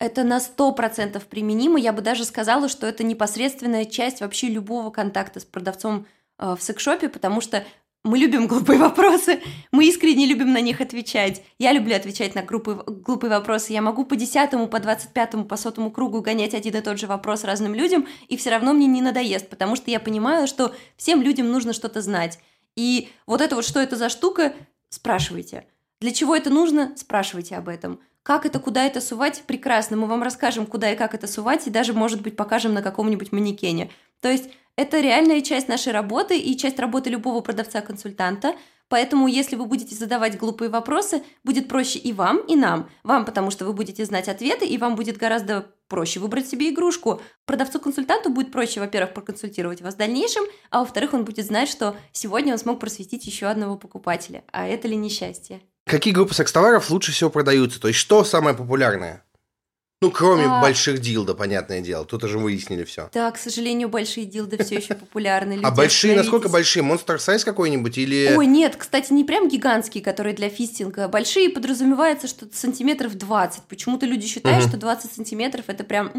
Это 0.00 0.24
на 0.24 0.40
сто 0.40 0.72
процентов 0.72 1.26
применимо. 1.26 1.78
Я 1.78 1.92
бы 1.92 2.02
даже 2.02 2.24
сказала, 2.24 2.68
что 2.68 2.84
это 2.88 3.04
непосредственная 3.04 3.84
часть 3.84 4.22
вообще 4.22 4.48
любого 4.48 4.90
контакта 4.90 5.38
с 5.38 5.44
продавцом 5.44 6.06
э, 6.40 6.56
в 6.58 6.60
секшопе, 6.60 7.08
потому 7.08 7.40
что 7.40 7.64
мы 8.04 8.18
любим 8.18 8.46
глупые 8.46 8.78
вопросы, 8.78 9.40
мы 9.72 9.86
искренне 9.86 10.26
любим 10.26 10.52
на 10.52 10.60
них 10.60 10.82
отвечать. 10.82 11.42
Я 11.58 11.72
люблю 11.72 11.96
отвечать 11.96 12.34
на 12.34 12.42
глупые, 12.42 12.76
глупые 12.86 13.30
вопросы. 13.30 13.72
Я 13.72 13.80
могу 13.80 14.04
по 14.04 14.14
десятому, 14.14 14.68
по 14.68 14.78
двадцать 14.78 15.10
пятому, 15.10 15.46
по 15.46 15.56
сотому 15.56 15.90
кругу 15.90 16.20
гонять 16.20 16.54
один 16.54 16.76
и 16.76 16.80
тот 16.82 16.98
же 16.98 17.06
вопрос 17.06 17.44
разным 17.44 17.74
людям, 17.74 18.06
и 18.28 18.36
все 18.36 18.50
равно 18.50 18.74
мне 18.74 18.86
не 18.86 19.00
надоест, 19.00 19.48
потому 19.48 19.74
что 19.74 19.90
я 19.90 20.00
понимаю, 20.00 20.46
что 20.46 20.74
всем 20.96 21.22
людям 21.22 21.50
нужно 21.50 21.72
что-то 21.72 22.02
знать. 22.02 22.38
И 22.76 23.08
вот 23.26 23.40
это 23.40 23.56
вот, 23.56 23.64
что 23.64 23.80
это 23.80 23.96
за 23.96 24.10
штука, 24.10 24.52
спрашивайте. 24.90 25.66
Для 26.00 26.12
чего 26.12 26.36
это 26.36 26.50
нужно, 26.50 26.92
спрашивайте 26.96 27.56
об 27.56 27.68
этом. 27.68 28.00
Как 28.22 28.46
это, 28.46 28.58
куда 28.58 28.84
это 28.84 29.00
сувать, 29.00 29.42
прекрасно. 29.46 29.96
Мы 29.96 30.06
вам 30.06 30.22
расскажем, 30.22 30.66
куда 30.66 30.90
и 30.90 30.96
как 30.96 31.14
это 31.14 31.26
сувать, 31.26 31.66
и 31.66 31.70
даже, 31.70 31.92
может 31.92 32.22
быть, 32.22 32.36
покажем 32.36 32.74
на 32.74 32.82
каком-нибудь 32.82 33.32
манекене. 33.32 33.90
То 34.20 34.30
есть 34.30 34.50
это 34.76 35.00
реальная 35.00 35.40
часть 35.40 35.68
нашей 35.68 35.92
работы 35.92 36.38
и 36.38 36.56
часть 36.56 36.78
работы 36.78 37.10
любого 37.10 37.40
продавца-консультанта. 37.40 38.54
Поэтому, 38.88 39.28
если 39.28 39.56
вы 39.56 39.66
будете 39.66 39.94
задавать 39.94 40.36
глупые 40.36 40.68
вопросы, 40.68 41.22
будет 41.42 41.68
проще 41.68 41.98
и 41.98 42.12
вам, 42.12 42.38
и 42.38 42.54
нам. 42.54 42.90
Вам, 43.02 43.24
потому 43.24 43.50
что 43.50 43.64
вы 43.64 43.72
будете 43.72 44.04
знать 44.04 44.28
ответы, 44.28 44.66
и 44.66 44.76
вам 44.76 44.94
будет 44.94 45.16
гораздо 45.16 45.72
проще 45.88 46.20
выбрать 46.20 46.48
себе 46.48 46.70
игрушку. 46.70 47.20
Продавцу-консультанту 47.46 48.30
будет 48.30 48.52
проще, 48.52 48.80
во-первых, 48.80 49.14
проконсультировать 49.14 49.80
вас 49.80 49.94
в 49.94 49.98
дальнейшем, 49.98 50.44
а 50.70 50.80
во-вторых, 50.80 51.14
он 51.14 51.24
будет 51.24 51.46
знать, 51.46 51.68
что 51.68 51.96
сегодня 52.12 52.52
он 52.52 52.58
смог 52.58 52.78
просветить 52.78 53.24
еще 53.26 53.46
одного 53.46 53.76
покупателя. 53.76 54.44
А 54.52 54.66
это 54.66 54.86
ли 54.86 54.96
несчастье? 54.96 55.60
Какие 55.86 56.12
группы 56.12 56.34
секс-товаров 56.34 56.90
лучше 56.90 57.12
всего 57.12 57.30
продаются? 57.30 57.80
То 57.80 57.88
есть, 57.88 58.00
что 58.00 58.24
самое 58.24 58.56
популярное? 58.56 59.24
Ну, 60.04 60.10
кроме 60.10 60.44
а... 60.44 60.60
больших 60.60 61.00
дилда, 61.00 61.34
понятное 61.34 61.80
дело. 61.80 62.04
Тут 62.04 62.24
уже 62.24 62.38
выяснили 62.38 62.84
все. 62.84 63.08
Да, 63.12 63.30
к 63.30 63.38
сожалению, 63.38 63.88
большие 63.88 64.26
дилды 64.26 64.62
все 64.62 64.76
еще 64.76 64.94
популярны. 64.94 65.60
А 65.62 65.70
большие, 65.70 66.14
насколько 66.14 66.48
большие? 66.48 66.82
Monster 66.82 67.16
Size 67.16 67.44
какой-нибудь 67.44 67.96
или... 67.96 68.34
Ой, 68.36 68.46
нет, 68.46 68.76
кстати, 68.76 69.12
не 69.12 69.24
прям 69.24 69.48
гигантские, 69.48 70.04
которые 70.04 70.34
для 70.34 70.50
фистинга. 70.50 71.08
Большие 71.08 71.48
подразумевается, 71.48 72.28
что 72.28 72.46
сантиметров 72.52 73.14
20. 73.14 73.62
Почему-то 73.62 74.04
люди 74.04 74.26
считают, 74.26 74.68
что 74.68 74.76
20 74.76 75.12
сантиметров 75.12 75.64
это 75.68 75.84
прям 75.84 76.12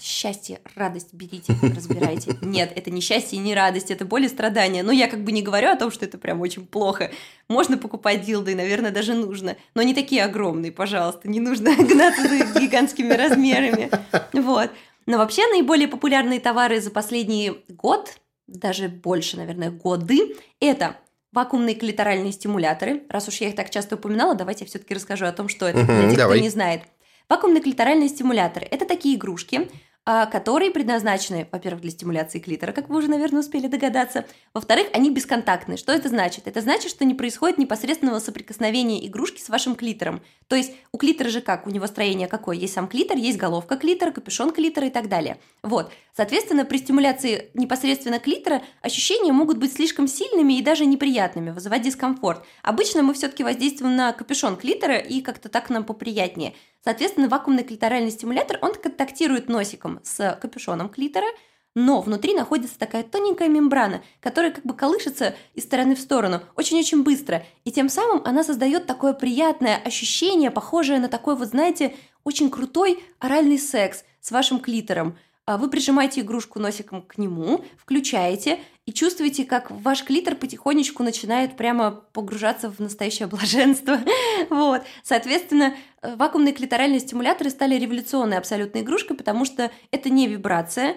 счастье, 0.00 0.60
радость, 0.74 1.08
берите, 1.12 1.54
разбирайте. 1.62 2.36
Нет, 2.42 2.72
это 2.76 2.90
не 2.90 3.00
счастье 3.00 3.38
и 3.38 3.42
не 3.42 3.54
радость, 3.54 3.90
это 3.90 4.04
боль 4.04 4.24
и 4.24 4.28
страдания. 4.28 4.82
Но 4.82 4.92
я 4.92 5.08
как 5.08 5.24
бы 5.24 5.32
не 5.32 5.42
говорю 5.42 5.70
о 5.70 5.76
том, 5.76 5.90
что 5.90 6.04
это 6.04 6.18
прям 6.18 6.40
очень 6.40 6.66
плохо. 6.66 7.10
Можно 7.50 7.76
покупать 7.78 8.22
дилды, 8.22 8.54
наверное, 8.54 8.92
даже 8.92 9.12
нужно. 9.12 9.56
Но 9.74 9.82
не 9.82 9.92
такие 9.92 10.22
огромные, 10.22 10.70
пожалуйста. 10.70 11.28
Не 11.28 11.40
нужно 11.40 11.74
гнаться 11.78 12.28
за 12.28 12.60
гигантскими 12.60 13.12
размерами. 13.12 13.90
Вот. 14.32 14.70
Но 15.06 15.18
вообще 15.18 15.42
наиболее 15.48 15.88
популярные 15.88 16.38
товары 16.38 16.80
за 16.80 16.92
последний 16.92 17.64
год, 17.68 18.20
даже 18.46 18.88
больше, 18.88 19.36
наверное, 19.36 19.72
годы, 19.72 20.36
это 20.60 20.96
вакуумные 21.32 21.74
клиторальные 21.74 22.30
стимуляторы. 22.30 23.02
Раз 23.08 23.26
уж 23.26 23.38
я 23.40 23.48
их 23.48 23.56
так 23.56 23.68
часто 23.70 23.96
упоминала, 23.96 24.36
давайте 24.36 24.64
я 24.64 24.68
все-таки 24.68 24.94
расскажу 24.94 25.26
о 25.26 25.32
том, 25.32 25.48
что 25.48 25.66
это, 25.66 25.82
для 25.84 26.08
тех, 26.08 26.24
кто 26.24 26.36
не 26.36 26.50
знает. 26.50 26.82
Вакуумные 27.28 27.62
клиторальные 27.62 28.10
стимуляторы– 28.10 28.66
это 28.70 28.86
такие 28.86 29.16
игрушки, 29.16 29.68
которые 30.04 30.70
предназначены, 30.70 31.48
во-первых, 31.52 31.82
для 31.82 31.90
стимуляции 31.90 32.38
клитора, 32.40 32.72
как 32.72 32.88
вы 32.88 32.96
уже, 32.98 33.08
наверное, 33.08 33.40
успели 33.40 33.68
догадаться. 33.68 34.24
Во-вторых, 34.54 34.88
они 34.92 35.10
бесконтактные. 35.10 35.76
Что 35.76 35.92
это 35.92 36.08
значит? 36.08 36.46
Это 36.48 36.60
значит, 36.60 36.90
что 36.90 37.04
не 37.04 37.14
происходит 37.14 37.58
непосредственного 37.58 38.18
соприкосновения 38.18 39.06
игрушки 39.06 39.40
с 39.40 39.48
вашим 39.48 39.76
клитором. 39.76 40.22
То 40.50 40.56
есть 40.56 40.72
у 40.90 40.98
клитора 40.98 41.28
же 41.28 41.40
как? 41.40 41.68
У 41.68 41.70
него 41.70 41.86
строение 41.86 42.26
какое? 42.26 42.56
Есть 42.56 42.74
сам 42.74 42.88
клитор, 42.88 43.16
есть 43.16 43.38
головка 43.38 43.76
клитора, 43.76 44.10
капюшон 44.10 44.50
клитора 44.50 44.88
и 44.88 44.90
так 44.90 45.08
далее. 45.08 45.38
Вот. 45.62 45.92
Соответственно, 46.12 46.64
при 46.64 46.78
стимуляции 46.78 47.52
непосредственно 47.54 48.18
клитора 48.18 48.60
ощущения 48.82 49.30
могут 49.30 49.58
быть 49.58 49.72
слишком 49.72 50.08
сильными 50.08 50.54
и 50.54 50.62
даже 50.62 50.86
неприятными, 50.86 51.50
вызывать 51.50 51.82
дискомфорт. 51.82 52.44
Обычно 52.64 53.04
мы 53.04 53.14
все-таки 53.14 53.44
воздействуем 53.44 53.94
на 53.94 54.12
капюшон 54.12 54.56
клитора 54.56 54.98
и 54.98 55.20
как-то 55.20 55.48
так 55.48 55.70
нам 55.70 55.84
поприятнее. 55.84 56.54
Соответственно, 56.82 57.28
вакуумный 57.28 57.62
клиторальный 57.62 58.10
стимулятор, 58.10 58.58
он 58.60 58.74
контактирует 58.74 59.48
носиком 59.48 60.00
с 60.02 60.36
капюшоном 60.42 60.88
клитора, 60.88 61.28
но 61.74 62.00
внутри 62.00 62.34
находится 62.34 62.78
такая 62.78 63.02
тоненькая 63.02 63.48
мембрана, 63.48 64.02
которая 64.20 64.50
как 64.50 64.64
бы 64.64 64.74
колышется 64.74 65.36
из 65.54 65.64
стороны 65.64 65.94
в 65.94 66.00
сторону 66.00 66.40
очень-очень 66.56 67.02
быстро. 67.02 67.44
И 67.64 67.72
тем 67.72 67.88
самым 67.88 68.22
она 68.24 68.42
создает 68.42 68.86
такое 68.86 69.12
приятное 69.12 69.76
ощущение, 69.76 70.50
похожее 70.50 70.98
на 70.98 71.08
такой, 71.08 71.36
вот 71.36 71.48
знаете, 71.48 71.94
очень 72.24 72.50
крутой 72.50 73.02
оральный 73.18 73.58
секс 73.58 74.04
с 74.20 74.30
вашим 74.30 74.60
клитором. 74.60 75.16
А 75.46 75.56
вы 75.56 75.68
прижимаете 75.68 76.20
игрушку 76.20 76.60
носиком 76.60 77.02
к 77.02 77.18
нему, 77.18 77.64
включаете, 77.76 78.60
и 78.86 78.92
чувствуете, 78.92 79.44
как 79.44 79.70
ваш 79.70 80.04
клитор 80.04 80.34
потихонечку 80.34 81.02
начинает 81.02 81.56
прямо 81.56 81.90
погружаться 82.12 82.70
в 82.70 82.80
настоящее 82.80 83.28
блаженство. 83.28 84.00
вот. 84.50 84.82
Соответственно, 85.02 85.74
э, 86.02 86.16
вакуумные 86.16 86.52
клиторальные 86.52 87.00
стимуляторы 87.00 87.50
стали 87.50 87.76
революционной 87.76 88.38
абсолютной 88.38 88.82
игрушкой, 88.82 89.16
потому 89.16 89.44
что 89.44 89.70
это 89.92 90.10
не 90.10 90.26
вибрация, 90.26 90.96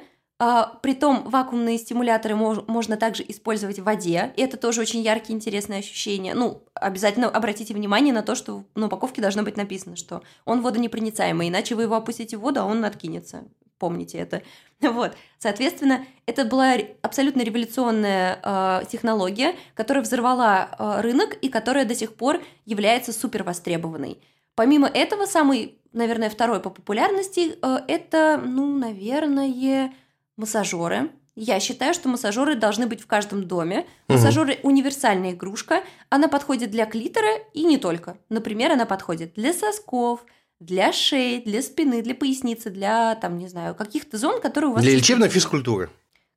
притом 0.81 1.29
вакуумные 1.29 1.77
стимуляторы 1.77 2.35
мож, 2.35 2.59
можно 2.67 2.97
также 2.97 3.23
использовать 3.27 3.79
в 3.79 3.83
воде, 3.83 4.33
и 4.35 4.41
это 4.41 4.57
тоже 4.57 4.81
очень 4.81 5.01
яркие, 5.01 5.35
интересные 5.35 5.79
ощущения. 5.79 6.33
Ну, 6.33 6.63
обязательно 6.73 7.29
обратите 7.29 7.73
внимание 7.73 8.13
на 8.13 8.23
то, 8.23 8.35
что 8.35 8.63
на 8.75 8.87
упаковке 8.87 9.21
должно 9.21 9.43
быть 9.43 9.57
написано, 9.57 9.95
что 9.95 10.23
он 10.45 10.61
водонепроницаемый, 10.61 11.49
иначе 11.49 11.75
вы 11.75 11.83
его 11.83 11.95
опустите 11.95 12.37
в 12.37 12.41
воду, 12.41 12.61
а 12.61 12.65
он 12.65 12.83
откинется. 12.85 13.43
Помните 13.77 14.17
это. 14.17 14.41
Вот. 14.81 15.13
Соответственно, 15.39 16.05
это 16.25 16.43
была 16.43 16.75
абсолютно 17.01 17.41
революционная 17.41 18.39
э, 18.43 18.83
технология, 18.89 19.55
которая 19.75 20.03
взорвала 20.03 20.69
э, 20.77 21.01
рынок 21.01 21.35
и 21.41 21.47
которая 21.47 21.85
до 21.85 21.95
сих 21.95 22.15
пор 22.15 22.41
является 22.65 23.13
супер 23.13 23.43
востребованной. 23.43 24.21
Помимо 24.55 24.87
этого, 24.87 25.25
самый, 25.25 25.79
наверное, 25.93 26.29
второй 26.29 26.59
по 26.59 26.69
популярности 26.69 27.55
э, 27.61 27.77
это, 27.87 28.41
ну, 28.43 28.77
наверное, 28.77 29.93
массажеры. 30.37 31.11
Я 31.35 31.59
считаю, 31.59 31.93
что 31.93 32.09
массажеры 32.09 32.55
должны 32.55 32.85
быть 32.85 33.01
в 33.01 33.07
каждом 33.07 33.45
доме. 33.47 33.87
Массажеры 34.07 34.53
угу. 34.55 34.69
универсальная 34.69 35.31
игрушка. 35.31 35.83
Она 36.09 36.27
подходит 36.27 36.69
для 36.69 36.85
клитора 36.85 37.37
и 37.53 37.63
не 37.63 37.77
только. 37.77 38.17
Например, 38.29 38.71
она 38.71 38.85
подходит 38.85 39.33
для 39.33 39.51
сосков, 39.53 40.23
для 40.59 40.93
шеи, 40.93 41.39
для 41.39 41.61
спины, 41.61 42.01
для 42.01 42.13
поясницы, 42.13 42.69
для, 42.69 43.15
там, 43.15 43.37
не 43.37 43.47
знаю, 43.47 43.73
каких-то 43.75 44.17
зон, 44.17 44.39
которые 44.41 44.71
у 44.71 44.73
вас... 44.73 44.83
Для 44.83 44.95
лечебной 44.95 45.29
физкультуры. 45.29 45.89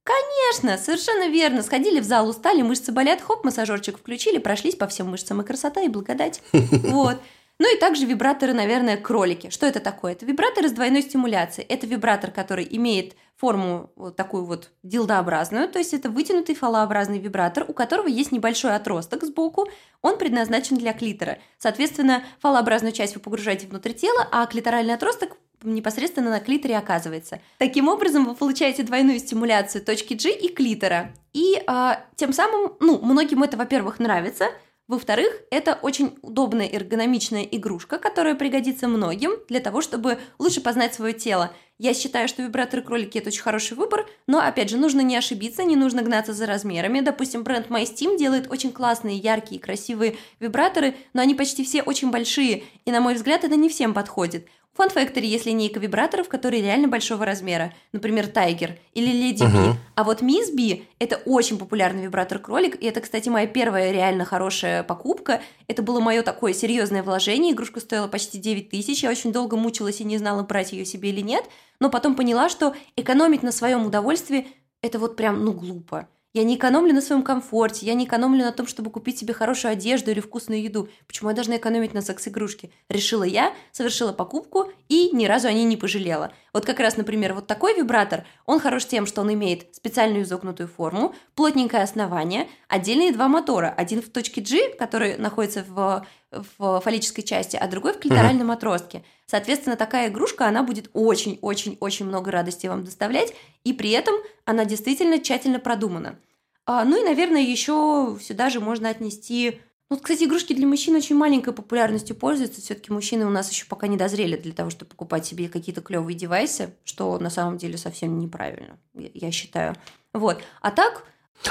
Конечно, 0.03 0.79
совершенно 0.79 1.29
верно. 1.29 1.63
Сходили 1.63 2.01
в 2.01 2.05
зал, 2.05 2.29
устали, 2.29 2.63
мышцы 2.63 2.93
болят, 2.93 3.21
хоп, 3.21 3.45
массажерчик 3.45 3.99
включили, 3.99 4.39
прошлись 4.39 4.77
по 4.77 4.87
всем 4.87 5.09
мышцам, 5.09 5.41
и 5.43 5.45
красота, 5.45 5.83
и 5.83 5.89
благодать. 5.89 6.43
Вот. 6.53 7.21
Ну 7.59 7.75
и 7.75 7.79
также 7.79 8.05
вибраторы, 8.05 8.53
наверное, 8.53 8.97
кролики. 8.97 9.51
Что 9.51 9.67
это 9.67 9.81
такое? 9.81 10.13
Это 10.13 10.27
вибраторы 10.27 10.69
с 10.69 10.73
двойной 10.73 11.03
стимуляцией. 11.03 11.67
Это 11.67 11.87
вибратор, 11.87 12.31
который 12.31 12.67
имеет 12.71 13.15
форму 13.37 13.91
вот 13.97 14.17
такую 14.17 14.45
вот 14.45 14.71
дилдообразную, 14.83 15.69
то 15.69 15.79
есть 15.79 15.93
это 15.93 16.09
вытянутый 16.09 16.55
фалообразный 16.55 17.19
вибратор, 17.19 17.67
у 17.69 17.75
которого 17.75 18.07
есть 18.07 18.33
небольшой 18.33 18.75
отросток 18.75 19.25
сбоку, 19.25 19.69
он 20.01 20.17
предназначен 20.17 20.77
для 20.77 20.95
клитора. 20.95 21.39
Соответственно, 21.59 22.25
фалообразную 22.41 22.93
часть 22.93 23.15
вы 23.15 23.21
погружаете 23.21 23.67
внутрь 23.67 23.93
тела, 23.93 24.27
а 24.33 24.47
клиторальный 24.47 24.95
отросток 24.95 25.37
непосредственно 25.63 26.31
на 26.31 26.41
клиторе 26.41 26.77
оказывается. 26.79 27.41
Таким 27.59 27.89
образом, 27.89 28.25
вы 28.25 28.35
получаете 28.35 28.83
двойную 28.83 29.19
стимуляцию 29.19 29.85
точки 29.85 30.15
G 30.15 30.31
и 30.31 30.49
клитора. 30.49 31.13
И 31.33 31.63
а, 31.67 32.05
тем 32.15 32.33
самым, 32.33 32.75
ну, 32.81 32.99
многим 33.03 33.43
это, 33.43 33.57
во-первых, 33.57 33.99
нравится– 33.99 34.47
во-вторых, 34.89 35.33
это 35.51 35.79
очень 35.83 36.17
удобная 36.23 36.69
эргономичная 36.69 37.43
игрушка, 37.43 37.99
которая 37.99 38.37
пригодится 38.37 38.87
многим 38.87 39.33
для 39.49 39.59
того, 39.59 39.81
чтобы 39.81 40.19
лучше 40.39 40.61
познать 40.61 40.95
свое 40.95 41.13
тело. 41.13 41.53
Я 41.79 41.93
считаю, 41.93 42.29
что 42.29 42.43
вибраторы 42.43 42.83
кролики– 42.83 43.19
это 43.19 43.29
очень 43.29 43.43
хороший 43.43 43.77
выбор, 43.77 44.07
но, 44.27 44.39
опять 44.39 44.71
же, 44.71 44.79
нужно 44.79 45.01
не 45.01 45.17
ошибиться, 45.17 45.63
не 45.65 45.77
нужно 45.77 46.03
гнаться 46.03 46.33
за 46.33 46.47
размерами. 46.47 47.01
Допустим, 47.01 47.43
бренд 47.43 47.67
MySteam 47.69 48.17
делает 48.17 48.51
очень 48.51 48.73
классные, 48.73 49.19
яркие, 49.19 49.61
красивые 49.61 50.17
вибраторы, 50.41 50.95
но 51.13 51.21
они 51.21 51.35
почти 51.35 51.65
все 51.65 51.83
очень 51.83 52.11
большие, 52.11 52.63
и, 52.85 52.91
на 52.91 53.01
мой 53.01 53.15
взгляд, 53.15 53.45
это 53.45 53.57
не 53.57 53.69
всем 53.69 53.93
подходит. 53.93 54.47
Fun 54.77 54.95
Factory 54.95 55.25
есть 55.25 55.47
линейка 55.47 55.81
вибраторов, 55.81 56.29
которые 56.29 56.63
реально 56.63 56.89
большого 56.89 57.25
размера. 57.25 57.73
Например, 57.93 58.27
Tiger 58.27 58.79
или 58.95 59.13
Lady 59.13 59.39
uh-huh. 59.39 59.73
B. 59.73 59.79
А 59.95 60.05
вот 60.05 60.23
Miss 60.23 60.55
B– 60.55 60.83
это 60.99 61.17
очень 61.25 61.59
популярный 61.59 62.03
вибратор-кролик. 62.03 62.83
И 62.83 62.87
это, 62.87 63.01
кстати, 63.01 63.29
моя 63.29 63.47
первая 63.47 63.91
реально 63.91 64.25
хорошая 64.25 64.83
покупка. 64.83 65.41
Это 65.67 65.83
было 65.83 66.01
мое 66.01 66.23
такое 66.23 66.53
серьезное 66.53 67.03
вложение. 67.03 67.53
Игрушка 67.53 67.81
стоила 67.81 68.09
почти 68.09 68.39
9 68.39 68.69
тысяч. 68.69 69.03
Я 69.03 69.11
очень 69.11 69.33
долго 69.33 69.57
мучилась 69.57 70.01
и 70.01 70.05
не 70.05 70.19
знала, 70.19 70.43
брать 70.43 70.73
ее 70.73 70.85
себе 70.85 71.09
или 71.11 71.21
нет. 71.21 71.45
Но 71.81 71.89
потом 71.91 72.15
поняла, 72.15 72.49
что 72.49 72.75
экономить 72.97 73.43
на 73.43 73.53
своем 73.53 73.87
удовольствии– 73.87 74.49
это 74.83 74.99
вот 74.99 75.17
прям, 75.17 75.45
ну, 75.45 75.53
глупо. 75.53 76.09
Я 76.37 76.45
не 76.45 76.57
экономлю 76.57 76.93
на 76.93 77.01
своем 77.01 77.23
комфорте, 77.23 77.87
я 77.87 77.95
не 77.95 78.05
экономлю 78.05 78.45
на 78.45 78.53
том, 78.53 78.67
чтобы 78.67 78.91
купить 78.91 79.17
себе 79.17 79.33
хорошую 79.33 79.73
одежду 79.73 80.11
или 80.11 80.21
вкусную 80.21 80.63
еду. 80.63 80.91
Почему 81.07 81.31
я 81.31 81.35
должна 81.35 81.57
экономить 81.57 81.95
на 81.95 82.03
секс-игрушке? 82.03 82.69
Решила 82.91 83.25
я, 83.25 83.55
совершила 83.73 84.13
покупку 84.13 84.71
и 84.91 85.09
ни 85.17 85.25
разу 85.25 85.49
о 85.49 85.53
ней 85.55 85.65
не 85.65 85.79
пожалела. 85.79 86.35
Вот 86.57 86.65
как 86.65 86.81
раз, 86.81 86.97
например, 86.97 87.35
вот 87.35 87.47
такой 87.47 87.77
вибратор, 87.77 88.25
он 88.47 88.61
хорош 88.61 88.87
тем, 88.87 89.05
что 89.05 89.21
он 89.21 89.31
имеет 89.35 89.77
специальную 89.77 90.23
изогнутую 90.25 90.69
форму, 90.69 91.15
плотненькое 91.35 91.83
основание, 91.83 92.49
отдельные 92.67 93.13
два 93.13 93.29
мотора. 93.29 93.75
Один 93.77 94.01
в 94.01 94.09
точке 94.09 94.41
G, 94.41 94.75
который 94.79 95.19
находится 95.19 95.67
в 95.69 96.07
в 96.31 96.81
фаллической 96.81 97.23
части, 97.23 97.57
а 97.57 97.69
другой 97.69 97.93
в 97.93 97.99
клиторальном 97.99 98.51
отростке. 98.51 99.05
Соответственно, 99.27 99.77
такая 99.77 100.09
игрушка, 100.09 100.47
она 100.47 100.63
будет 100.63 100.89
очень-очень-очень 100.95 102.07
много 102.07 102.31
радости 102.31 102.67
вам 102.67 102.85
доставлять, 102.85 103.35
и 103.65 103.75
при 103.75 103.91
этом 103.91 104.15
она 104.47 104.65
действительно 104.65 105.19
тщательно 105.19 105.61
продумана. 105.61 106.19
А, 106.65 106.85
ну 106.85 106.99
и, 106.99 107.05
наверное, 107.05 107.43
еще 107.43 108.19
сюда 108.21 108.49
же 108.49 108.61
можно 108.61 108.89
отнести... 108.89 109.61
Ну, 109.89 109.99
кстати, 109.99 110.25
игрушки 110.25 110.53
для 110.53 110.67
мужчин 110.67 110.97
очень 110.97 111.17
маленькой 111.17 111.53
популярностью 111.53 112.17
пользуются. 112.17 112.61
Все-таки 112.61 112.93
мужчины 112.93 113.25
у 113.25 113.31
нас 113.31 113.51
еще 113.51 113.67
пока 113.67 113.87
не 113.87 113.97
дозрели 113.97 114.37
для 114.37 114.53
того, 114.53 114.71
чтобы 114.71 114.91
покупать 114.91 115.27
себе 115.27 115.49
какие-то 115.49 115.81
клевые 115.81 116.17
девайсы, 116.17 116.75
что 116.85 117.19
на 117.19 117.31
самом 117.31 117.57
деле 117.57 117.79
совсем 117.79 118.19
неправильно, 118.19 118.79
я 118.95 119.31
считаю. 119.31 119.77
Вот. 120.13 120.43
А 120.61 120.71
так... 120.71 121.05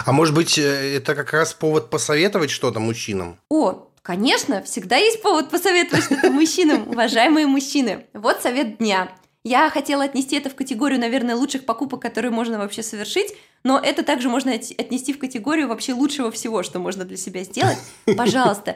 А 0.04 0.12
может 0.12 0.34
быть, 0.34 0.58
э, 0.58 0.96
это 0.98 1.16
как 1.16 1.32
раз 1.32 1.54
повод 1.54 1.90
посоветовать 1.90 2.50
что-то 2.50 2.80
мужчинам? 2.80 3.40
О, 3.50 3.90
Конечно, 4.06 4.62
всегда 4.62 4.98
есть 4.98 5.24
повод 5.24 5.50
посоветовать 5.50 6.06
что-то 6.06 6.30
мужчинам, 6.30 6.88
уважаемые 6.90 7.48
мужчины. 7.48 8.06
Вот 8.14 8.40
совет 8.40 8.78
дня. 8.78 9.10
Я 9.46 9.70
хотела 9.70 10.06
отнести 10.06 10.36
это 10.36 10.50
в 10.50 10.56
категорию, 10.56 11.00
наверное, 11.00 11.36
лучших 11.36 11.66
покупок, 11.66 12.02
которые 12.02 12.32
можно 12.32 12.58
вообще 12.58 12.82
совершить, 12.82 13.36
но 13.64 13.78
это 13.78 14.02
также 14.02 14.28
можно 14.28 14.52
отнести 14.52 15.14
в 15.14 15.20
категорию 15.20 15.68
вообще 15.68 15.93
лучшего 15.93 16.32
всего, 16.32 16.64
что 16.64 16.80
можно 16.80 17.06
для 17.06 17.16
себя 17.16 17.43
сделать. 17.43 17.78
Пожалуйста, 18.18 18.76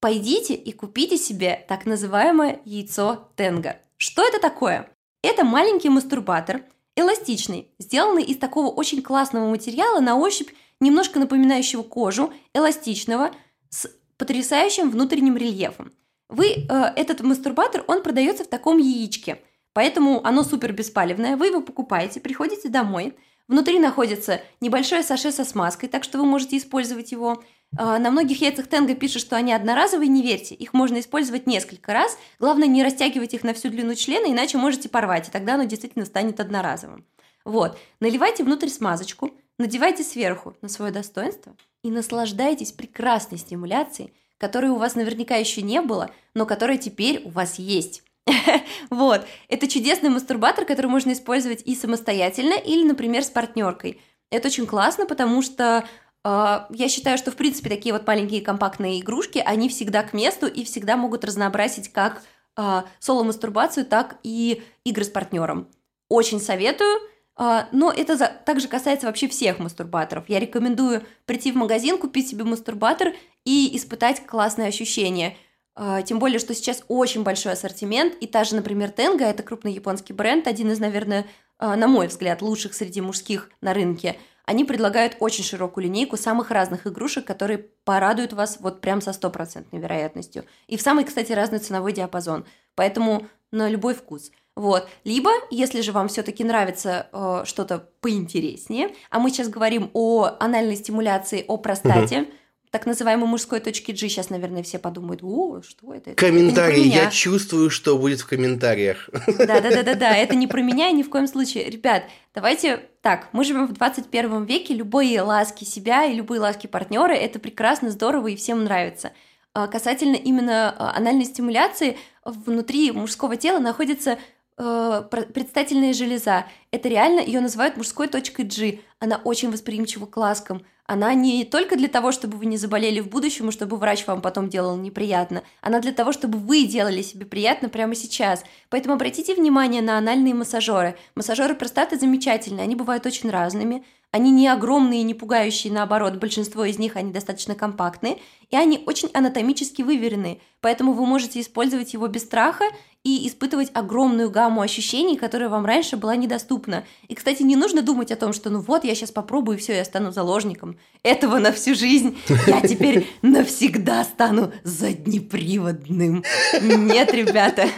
пойдите 0.00 0.54
и 0.54 0.72
купите 0.72 1.18
себе 1.18 1.62
так 1.68 1.84
называемое 1.84 2.60
яйцо 2.64 3.28
Тенга. 3.36 3.80
Что 3.98 4.26
это 4.26 4.40
такое? 4.40 4.88
Это 5.22 5.44
маленький 5.44 5.90
мастурбатор, 5.90 6.62
эластичный, 6.96 7.68
сделанный 7.78 8.22
из 8.22 8.38
такого 8.38 8.68
очень 8.68 9.02
классного 9.02 9.50
материала 9.50 10.00
на 10.00 10.16
ощупь, 10.16 10.48
немножко 10.80 11.18
напоминающего 11.18 11.82
кожу, 11.82 12.32
эластичного, 12.54 13.32
с 13.68 13.90
потрясающим 14.16 14.90
внутренним 14.90 15.36
рельефом. 15.36 15.92
Вы, 16.30 16.46
э, 16.46 16.92
этот 16.96 17.20
мастурбатор, 17.20 17.84
он 17.86 18.02
продается 18.02 18.44
в 18.44 18.48
таком 18.48 18.78
яичке, 18.78 19.42
поэтому 19.78 20.26
оно 20.26 20.42
супер 20.42 20.72
беспалевное. 20.72 21.36
Вы 21.36 21.46
его 21.46 21.60
покупаете, 21.60 22.18
приходите 22.18 22.68
домой, 22.68 23.14
внутри 23.46 23.78
находится 23.78 24.40
небольшое 24.60 25.04
саше 25.04 25.30
со 25.30 25.44
смазкой, 25.44 25.88
так 25.88 26.02
что 26.02 26.18
вы 26.18 26.24
можете 26.24 26.56
использовать 26.56 27.12
его. 27.12 27.44
Э, 27.78 27.98
на 27.98 28.10
многих 28.10 28.40
яйцах 28.40 28.66
Тенга 28.66 28.96
пишут, 28.96 29.22
что 29.22 29.36
они 29.36 29.52
одноразовые, 29.52 30.08
не 30.08 30.20
верьте, 30.20 30.56
их 30.56 30.74
можно 30.74 30.98
использовать 30.98 31.46
несколько 31.46 31.92
раз. 31.92 32.18
Главное 32.40 32.66
не 32.66 32.82
растягивать 32.82 33.34
их 33.34 33.44
на 33.44 33.54
всю 33.54 33.68
длину 33.68 33.94
члена, 33.94 34.26
иначе 34.26 34.58
можете 34.58 34.88
порвать, 34.88 35.28
и 35.28 35.30
тогда 35.30 35.54
оно 35.54 35.62
действительно 35.62 36.06
станет 36.06 36.40
одноразовым. 36.40 37.06
Вот, 37.44 37.78
наливайте 38.00 38.42
внутрь 38.42 38.70
смазочку, 38.70 39.30
надевайте 39.60 40.02
сверху 40.02 40.56
на 40.60 40.68
свое 40.68 40.90
достоинство 40.90 41.54
и 41.84 41.92
наслаждайтесь 41.92 42.72
прекрасной 42.72 43.38
стимуляцией, 43.38 44.12
которой 44.38 44.70
у 44.70 44.76
вас 44.76 44.96
наверняка 44.96 45.36
еще 45.36 45.62
не 45.62 45.80
было, 45.80 46.10
но 46.34 46.46
которая 46.46 46.78
теперь 46.78 47.22
у 47.24 47.28
вас 47.28 47.60
есть. 47.60 48.02
Вот, 48.90 49.26
это 49.48 49.68
чудесный 49.68 50.10
мастурбатор, 50.10 50.64
который 50.64 50.86
можно 50.86 51.12
использовать 51.12 51.62
и 51.64 51.74
самостоятельно, 51.74 52.54
или, 52.54 52.84
например, 52.84 53.22
с 53.22 53.30
партнеркой. 53.30 54.00
Это 54.30 54.48
очень 54.48 54.66
классно, 54.66 55.06
потому 55.06 55.42
что 55.42 55.86
э, 56.24 56.60
я 56.70 56.88
считаю, 56.88 57.18
что, 57.18 57.30
в 57.30 57.36
принципе, 57.36 57.68
такие 57.68 57.92
вот 57.92 58.06
маленькие 58.06 58.40
компактные 58.40 59.00
игрушки, 59.00 59.42
они 59.44 59.68
всегда 59.68 60.02
к 60.02 60.12
месту 60.12 60.46
и 60.46 60.64
всегда 60.64 60.96
могут 60.96 61.24
разнообразить 61.24 61.92
как 61.92 62.22
э, 62.56 62.82
соло-мастурбацию, 62.98 63.86
так 63.86 64.18
и 64.22 64.62
игры 64.84 65.04
с 65.04 65.08
партнером. 65.08 65.68
Очень 66.08 66.40
советую. 66.40 67.00
А, 67.40 67.68
но 67.70 67.92
это 67.92 68.18
также 68.44 68.66
касается 68.66 69.06
вообще 69.06 69.28
всех 69.28 69.60
мастурбаторов. 69.60 70.24
Я 70.28 70.40
рекомендую 70.40 71.04
прийти 71.24 71.52
в 71.52 71.56
магазин, 71.56 71.96
купить 71.96 72.28
себе 72.28 72.42
мастурбатор 72.42 73.14
и 73.44 73.76
испытать 73.76 74.26
классные 74.26 74.68
ощущения. 74.68 75.36
А, 75.80 76.02
тем 76.02 76.18
более, 76.18 76.40
что 76.40 76.54
сейчас 76.54 76.82
очень 76.88 77.22
большой 77.22 77.52
ассортимент, 77.52 78.14
и 78.20 78.26
та 78.26 78.42
же, 78.42 78.56
например, 78.56 78.90
Тенга, 78.90 79.26
это 79.26 79.44
крупный 79.44 79.72
японский 79.72 80.12
бренд, 80.12 80.48
один 80.48 80.72
из, 80.72 80.80
наверное, 80.80 81.24
а, 81.56 81.76
на 81.76 81.86
мой 81.86 82.08
взгляд, 82.08 82.42
лучших 82.42 82.74
среди 82.74 83.00
мужских 83.00 83.48
на 83.60 83.74
рынке. 83.74 84.16
Они 84.44 84.64
предлагают 84.64 85.16
очень 85.20 85.44
широкую 85.44 85.84
линейку 85.84 86.16
самых 86.16 86.50
разных 86.50 86.88
игрушек, 86.88 87.24
которые 87.24 87.58
порадуют 87.84 88.32
вас 88.32 88.58
вот 88.58 88.80
прям 88.80 89.00
со 89.00 89.12
стопроцентной 89.12 89.78
вероятностью. 89.78 90.46
И 90.66 90.76
в 90.76 90.82
самый, 90.82 91.04
кстати, 91.04 91.30
разный 91.30 91.60
ценовой 91.60 91.92
диапазон. 91.92 92.44
Поэтому 92.74 93.28
на 93.52 93.68
любой 93.68 93.94
вкус– 93.94 94.32
Вот. 94.56 94.88
Либо, 95.04 95.30
если 95.52 95.80
же 95.82 95.92
вам 95.92 96.08
все-таки 96.08 96.42
нравится 96.42 97.06
э, 97.12 97.42
что-то 97.44 97.88
поинтереснее, 98.00 98.90
а 99.10 99.20
мы 99.20 99.30
сейчас 99.30 99.48
говорим 99.48 99.90
о 99.92 100.30
анальной 100.40 100.74
стимуляции, 100.74 101.44
о 101.46 101.58
простате, 101.58 102.22
угу 102.22 102.30
так 102.70 102.86
называемой 102.86 103.26
мужской 103.26 103.60
точки 103.60 103.92
G. 103.92 104.08
Сейчас, 104.08 104.30
наверное, 104.30 104.62
все 104.62 104.78
подумают, 104.78 105.20
о, 105.22 105.62
что 105.62 105.94
это? 105.94 106.14
Комментарии. 106.14 106.88
Это 106.88 107.04
я 107.04 107.10
чувствую, 107.10 107.70
что 107.70 107.98
будет 107.98 108.20
в 108.20 108.26
комментариях. 108.26 109.08
Да-да-да-да-да, 109.26 110.16
это 110.16 110.34
не 110.34 110.46
про 110.46 110.60
меня 110.62 110.88
и 110.88 110.92
ни 110.92 111.02
в 111.02 111.10
коем 111.10 111.26
случае. 111.26 111.70
Ребят, 111.70 112.04
давайте 112.34 112.88
так, 113.00 113.28
мы 113.32 113.44
живем 113.44 113.66
в 113.66 113.72
21 113.72 114.44
веке, 114.44 114.74
любые 114.74 115.22
ласки 115.22 115.64
себя 115.64 116.04
и 116.04 116.14
любые 116.14 116.40
ласки 116.40 116.66
партнера 116.66 117.12
это 117.12 117.38
прекрасно, 117.38 117.90
здорово 117.90 118.28
и 118.28 118.36
всем 118.36 118.64
нравится. 118.64 119.12
А 119.54 119.66
касательно 119.66 120.16
именно 120.16 120.70
а, 120.70 120.96
анальной 120.96 121.24
стимуляции, 121.24 121.96
внутри 122.24 122.92
мужского 122.92 123.36
тела 123.36 123.58
находится 123.58 124.18
э, 124.58 125.02
предстательная 125.10 125.92
железа. 125.92 126.46
Это 126.70 126.88
реально, 126.88 127.20
ее 127.20 127.40
называют 127.40 127.76
мужской 127.76 128.08
точкой 128.08 128.44
G. 128.44 128.80
Она 128.98 129.20
очень 129.24 129.50
восприимчива 129.50 130.06
к 130.06 130.16
ласкам. 130.16 130.64
Она 130.88 131.12
не 131.12 131.44
только 131.44 131.76
для 131.76 131.88
того, 131.88 132.12
чтобы 132.12 132.38
вы 132.38 132.46
не 132.46 132.56
заболели 132.56 133.00
в 133.00 133.10
будущем, 133.10 133.50
и 133.50 133.52
чтобы 133.52 133.76
врач 133.76 134.06
вам 134.06 134.22
потом 134.22 134.48
делал 134.48 134.74
неприятно. 134.78 135.42
Она 135.60 135.80
для 135.80 135.92
того, 135.92 136.12
чтобы 136.12 136.38
вы 136.38 136.64
делали 136.64 137.02
себе 137.02 137.26
приятно 137.26 137.68
прямо 137.68 137.94
сейчас. 137.94 138.42
Поэтому 138.70 138.94
обратите 138.94 139.34
внимание 139.34 139.82
на 139.82 139.98
анальные 139.98 140.32
массажеры. 140.32 140.96
Массажеры 141.14 141.54
простаты 141.54 141.98
замечательные, 141.98 142.64
они 142.64 142.74
бывают 142.74 143.04
очень 143.04 143.28
разными. 143.28 143.84
Они 144.10 144.30
не 144.30 144.48
огромные, 144.48 145.02
не 145.02 145.12
пугающие, 145.12 145.70
наоборот, 145.70 146.14
большинство 146.14 146.64
из 146.64 146.78
них, 146.78 146.96
они 146.96 147.12
достаточно 147.12 147.54
компактные, 147.54 148.16
и 148.48 148.56
они 148.56 148.82
очень 148.86 149.10
анатомически 149.12 149.82
выверенные, 149.82 150.40
поэтому 150.62 150.94
вы 150.94 151.04
можете 151.04 151.42
использовать 151.42 151.92
его 151.92 152.06
без 152.06 152.22
страха 152.22 152.64
и 153.04 153.28
испытывать 153.28 153.70
огромную 153.74 154.30
гамму 154.30 154.62
ощущений, 154.62 155.18
которая 155.18 155.50
вам 155.50 155.66
раньше 155.66 155.98
была 155.98 156.16
недоступна. 156.16 156.84
И, 157.08 157.14
кстати, 157.14 157.42
не 157.42 157.54
нужно 157.54 157.82
думать 157.82 158.10
о 158.10 158.16
том, 158.16 158.32
что 158.32 158.48
ну 158.48 158.60
вот, 158.60 158.84
я 158.84 158.94
сейчас 158.94 159.10
попробую, 159.10 159.58
и 159.58 159.60
все, 159.60 159.74
я 159.76 159.84
стану 159.84 160.10
заложником 160.10 160.77
этого 161.02 161.38
на 161.38 161.52
всю 161.52 161.74
жизнь. 161.74 162.18
Я 162.46 162.60
теперь 162.68 163.06
навсегда 163.22 164.04
стану 164.04 164.52
заднеприводным. 164.64 166.24
Нет, 166.60 167.12
ребята, 167.12 167.68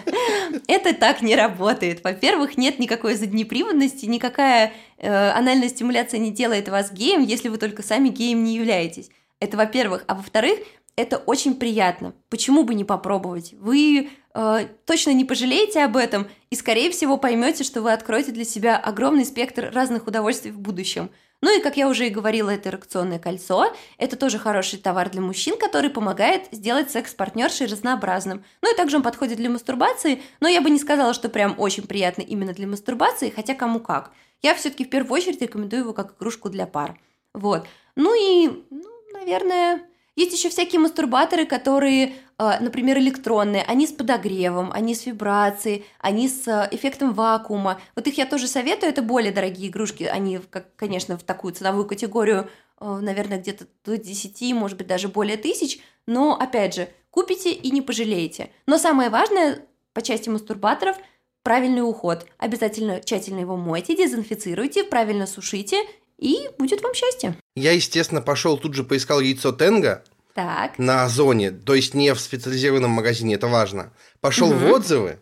это 0.66 0.94
так 0.94 1.22
не 1.22 1.36
работает. 1.36 2.02
Во-первых, 2.02 2.56
нет 2.56 2.78
никакой 2.78 3.14
заднеприводности, 3.14 4.06
никакая 4.06 4.72
э, 4.98 5.30
анальная 5.30 5.68
стимуляция 5.68 6.18
не 6.18 6.30
делает 6.30 6.68
вас 6.68 6.92
геем, 6.92 7.22
если 7.22 7.48
вы 7.48 7.58
только 7.58 7.82
сами 7.82 8.08
геем 8.08 8.44
не 8.44 8.56
являетесь. 8.56 9.10
Это 9.38 9.56
во-первых. 9.56 10.04
А 10.06 10.14
во-вторых, 10.14 10.58
это 10.96 11.16
очень 11.18 11.54
приятно. 11.54 12.14
Почему 12.28 12.64
бы 12.64 12.74
не 12.74 12.84
попробовать? 12.84 13.54
Вы 13.54 14.10
э, 14.34 14.66
точно 14.84 15.12
не 15.12 15.24
пожалеете 15.24 15.82
об 15.82 15.96
этом 15.96 16.28
и, 16.50 16.56
скорее 16.56 16.90
всего, 16.90 17.16
поймете, 17.16 17.64
что 17.64 17.80
вы 17.80 17.92
откроете 17.92 18.32
для 18.32 18.44
себя 18.44 18.76
огромный 18.76 19.24
спектр 19.24 19.70
разных 19.72 20.06
удовольствий 20.06 20.50
в 20.50 20.58
будущем. 20.58 21.10
Ну 21.42 21.56
и, 21.56 21.62
как 21.62 21.76
я 21.76 21.88
уже 21.88 22.06
и 22.06 22.10
говорила, 22.10 22.50
это 22.50 22.68
эрекционное 22.68 23.18
кольцо. 23.18 23.74
Это 23.96 24.16
тоже 24.16 24.38
хороший 24.38 24.78
товар 24.78 25.08
для 25.10 25.20
мужчин, 25.20 25.56
который 25.58 25.90
помогает 25.90 26.48
сделать 26.52 26.90
секс 26.90 27.14
партнершей 27.14 27.66
разнообразным. 27.66 28.44
Ну 28.62 28.72
и 28.72 28.76
также 28.76 28.96
он 28.96 29.02
подходит 29.02 29.38
для 29.38 29.48
мастурбации, 29.48 30.22
но 30.40 30.48
я 30.48 30.60
бы 30.60 30.70
не 30.70 30.78
сказала, 30.78 31.14
что 31.14 31.28
прям 31.28 31.54
очень 31.58 31.86
приятно 31.86 32.22
именно 32.22 32.52
для 32.52 32.66
мастурбации, 32.66 33.32
хотя 33.34 33.54
кому 33.54 33.80
как. 33.80 34.12
Я 34.42 34.54
все-таки 34.54 34.84
в 34.84 34.90
первую 34.90 35.14
очередь 35.14 35.42
рекомендую 35.42 35.82
его 35.82 35.92
как 35.92 36.14
игрушку 36.16 36.50
для 36.50 36.66
пар. 36.66 36.98
Вот. 37.34 37.66
Ну 37.96 38.14
и, 38.14 38.48
ну, 38.70 38.90
наверное, 39.12 39.82
есть 40.20 40.32
еще 40.32 40.48
всякие 40.48 40.80
мастурбаторы, 40.80 41.46
которые, 41.46 42.14
э, 42.38 42.60
например, 42.60 42.98
электронные, 42.98 43.62
они 43.62 43.86
с 43.86 43.92
подогревом, 43.92 44.70
они 44.72 44.94
с 44.94 45.06
вибрацией, 45.06 45.84
они 45.98 46.28
с 46.28 46.46
э, 46.46 46.68
эффектом 46.70 47.12
вакуума. 47.12 47.80
Вот 47.96 48.06
их 48.06 48.18
я 48.18 48.26
тоже 48.26 48.46
советую, 48.46 48.90
это 48.90 49.02
более 49.02 49.32
дорогие 49.32 49.68
игрушки, 49.68 50.04
они, 50.04 50.40
конечно, 50.76 51.18
в 51.18 51.22
такую 51.22 51.54
ценовую 51.54 51.86
категорию, 51.86 52.48
э, 52.80 52.98
наверное, 53.00 53.38
где-то 53.38 53.66
до 53.84 53.96
10, 53.96 54.52
может 54.54 54.76
быть, 54.76 54.86
даже 54.86 55.08
более 55.08 55.36
тысяч, 55.36 55.80
но, 56.06 56.36
опять 56.38 56.74
же, 56.74 56.88
купите 57.10 57.52
и 57.52 57.70
не 57.70 57.82
пожалеете. 57.82 58.50
Но 58.66 58.78
самое 58.78 59.10
важное 59.10 59.66
по 59.92 60.02
части 60.02 60.28
мастурбаторов– 60.28 60.96
правильный 61.42 61.82
уход. 61.82 62.26
Обязательно 62.38 63.00
тщательно 63.00 63.40
его 63.40 63.56
мойте, 63.56 63.96
дезинфицируйте, 63.96 64.84
правильно 64.84 65.26
сушите– 65.26 65.78
и 66.20 66.48
будет 66.58 66.82
вам 66.82 66.94
счастье. 66.94 67.34
Я, 67.54 67.72
естественно, 67.72 68.22
пошел 68.22 68.56
тут 68.56 68.74
же 68.74 68.84
поискал 68.84 69.20
яйцо 69.20 69.52
Тенга. 69.52 70.04
Так. 70.34 70.78
На 70.78 71.04
Озоне, 71.04 71.50
то 71.50 71.74
есть 71.74 71.94
не 71.94 72.14
в 72.14 72.20
специализированном 72.20 72.90
магазине, 72.90 73.34
это 73.34 73.48
важно. 73.48 73.92
Пошел 74.20 74.50
угу. 74.50 74.58
в 74.58 74.70
отзывы, 74.70 75.18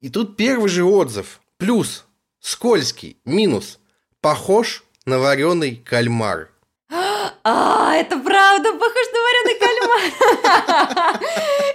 и 0.00 0.10
тут 0.10 0.36
первый 0.36 0.68
же 0.68 0.84
отзыв. 0.84 1.40
Плюс, 1.56 2.04
скользкий, 2.40 3.16
минус, 3.24 3.78
похож 4.20 4.84
на 5.06 5.18
вареный 5.18 5.76
кальмар. 5.76 6.50
А, 6.90 7.94
это 7.94 8.18
правда, 8.18 8.72
похож 8.72 9.06
на 9.12 9.20
вареный 9.20 9.58
кальмар. 9.58 10.00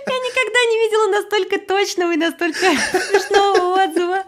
Я 0.07 0.17
никогда 0.19 0.59
не 0.69 0.77
видела 0.79 1.07
настолько 1.21 1.59
точного 1.59 2.13
и 2.13 2.17
настолько 2.17 2.59
смешного 2.59 3.83
отзыва. 3.83 4.23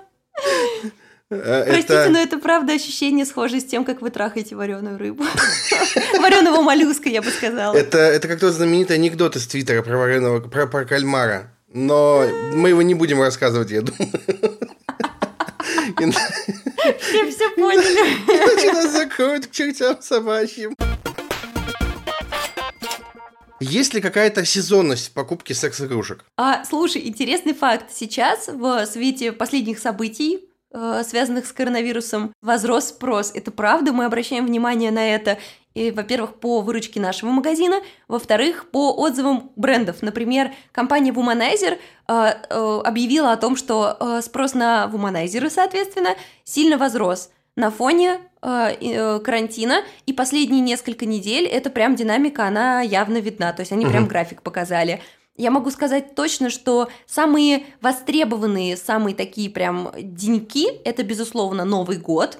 Э, 1.32 1.64
Простите, 1.66 1.94
это... 1.94 2.10
но 2.10 2.20
это 2.20 2.38
правда 2.38 2.74
ощущение 2.74 3.26
схоже 3.26 3.62
с 3.62 3.66
тем, 3.66 3.86
как 3.86 4.02
вы 4.02 4.10
трахаете 4.10 4.56
вареную 4.56 4.98
рыбу. 4.98 5.24
Вареного 6.20 6.62
моллюска, 6.62 7.08
я 7.08 7.22
бы 7.22 7.30
сказала. 7.30 7.74
Это, 7.74 8.00
это 8.00 8.28
как 8.28 8.42
тот 8.42 8.54
знаменитый 8.54 8.98
анекдот 8.98 9.38
из 9.38 9.48
Твиттера 9.48 9.82
про 9.82 9.98
вареного, 9.98 10.42
про, 10.42 10.68
про 10.68 10.84
кальмара. 10.84 11.50
Но 11.74 12.26
мы 12.54 12.70
его 12.70 12.82
не 12.82 12.96
будем 12.96 13.22
рассказывать, 13.22 13.72
я 13.72 13.82
думаю. 13.82 14.12
Все 17.00 17.30
все 17.30 17.50
поняли. 17.52 18.18
Иначе 18.28 18.74
нас 18.74 18.92
закроют 18.92 19.48
к 19.48 19.52
чертям 19.52 20.02
собачьим. 20.02 20.76
Есть 23.60 23.94
ли 23.94 24.02
какая-то 24.02 24.44
сезонность 24.44 25.14
покупки 25.14 25.54
секс-игрушек? 25.54 26.26
А, 26.36 26.66
слушай, 26.66 27.08
интересный 27.08 27.54
факт. 27.54 27.86
Сейчас, 27.94 28.48
в 28.48 28.86
свете 28.88 29.32
последних 29.32 29.80
событий, 29.80 30.40
связанных 31.03 31.45
с 31.45 31.51
коронавирусом, 31.51 32.34
возрос 32.41 32.89
спрос. 32.89 33.32
Это 33.34 33.51
правда, 33.51 33.91
мы 33.91 34.05
обращаем 34.05 34.45
внимание 34.45 34.91
на 34.91 35.15
это. 35.15 35.38
И, 35.74 35.91
во-первых, 35.91 36.36
по 36.36 36.61
выручке 36.61 36.99
нашего 36.99 37.30
магазина, 37.30 37.78
во-вторых, 38.07 38.69
по 38.72 38.91
отзывам 38.91 39.51
брендов. 39.55 40.01
Например, 40.01 40.51
компания 40.72 41.11
Womanizer 41.11 41.78
э, 42.07 42.13
э, 42.13 42.82
объявила 42.84 43.32
о 43.32 43.38
том, 43.38 43.55
что 43.55 43.95
э, 43.99 44.22
спрос 44.22 44.53
на 44.53 44.88
вуманайзеры, 44.88 45.49
соответственно, 45.49 46.15
сильно 46.43 46.78
возрос 46.78 47.30
на 47.55 47.72
фоне 47.72 48.19
э, 48.41 48.76
э, 48.82 49.19
карантина, 49.19 49.84
и 50.05 50.13
последние 50.13 50.61
несколько 50.61 51.05
недель 51.05 51.45
это 51.45 51.69
прям 51.69 51.95
динамика, 51.95 52.47
она 52.47 52.82
явно 52.82 53.17
видна, 53.17 53.53
то 53.53 53.61
есть 53.61 53.72
они 53.72 53.86
угу. 53.86 53.91
прям 53.91 54.07
график 54.07 54.41
показали. 54.41 55.01
Я 55.42 55.50
могу 55.50 55.72
сказать 55.72 56.14
точно, 56.14 56.52
что 56.52 56.88
самые 57.08 57.66
востребованные, 57.82 58.78
самые 58.78 59.16
такие 59.16 59.50
прям 59.50 59.92
деньки– 59.98 60.68
это, 60.86 61.02
безусловно, 61.02 61.66
Новый 61.66 61.98
год. 61.98 62.38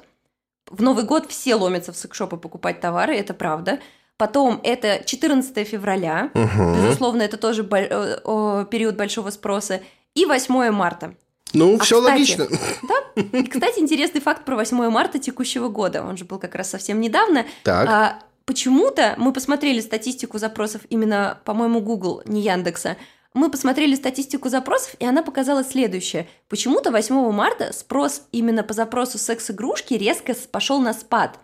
В 0.70 0.84
Новый 0.84 1.04
год 1.04 1.26
все 1.28 1.56
ломятся 1.56 1.92
в 1.94 1.98
секшопы 1.98 2.38
покупать 2.38 2.80
товары, 2.80 3.16
это 3.16 3.34
правда. 3.34 3.80
Потом 4.18 4.60
это 4.62 5.02
14 5.04 5.68
февраля, 5.68 6.30
угу. 6.36 6.76
безусловно, 6.76 7.24
это 7.24 7.38
тоже 7.38 7.64
о, 7.64 8.66
период 8.66 8.98
большого 8.98 9.32
спроса. 9.32 9.82
И 10.14 10.26
8 10.26 10.70
марта. 10.70 11.16
Ну, 11.54 11.78
а 11.78 11.84
все 11.84 11.98
кстати, 12.00 12.14
логично. 12.14 12.48
Да. 12.84 13.22
И, 13.40 13.48
кстати, 13.48 13.80
интересный 13.80 14.22
факт 14.22 14.46
про 14.46 14.58
8 14.58 14.78
марта 14.92 15.18
текущего 15.18 15.70
года. 15.70 16.04
Он 16.04 16.18
же 16.18 16.26
был 16.26 16.38
как 16.38 16.54
раз 16.54 16.70
совсем 16.70 17.02
недавно. 17.02 17.48
Так. 17.64 17.90
А, 17.90 18.20
почему-то 18.52 19.16
мы 19.18 19.32
посмотрели 19.32 19.80
статистику 19.80 20.38
запросов 20.38 20.82
именно, 20.90 21.40
по-моему, 21.46 21.80
Google, 21.80 22.22
не 22.26 22.42
Яндекса. 22.42 22.98
Мы 23.34 23.50
посмотрели 23.50 23.96
статистику 23.96 24.50
запросов, 24.50 24.94
и 25.00 25.06
она 25.06 25.24
показала 25.24 25.64
следующее. 25.64 26.28
Почему-то 26.50 26.92
8 26.92 27.32
марта 27.32 27.72
спрос 27.72 28.24
именно 28.34 28.62
по 28.64 28.74
запросу 28.74 29.18
секс-игрушки 29.18 29.94
резко 29.94 30.36
пошел 30.52 30.82
на 30.82 30.94
спад. 30.94 31.40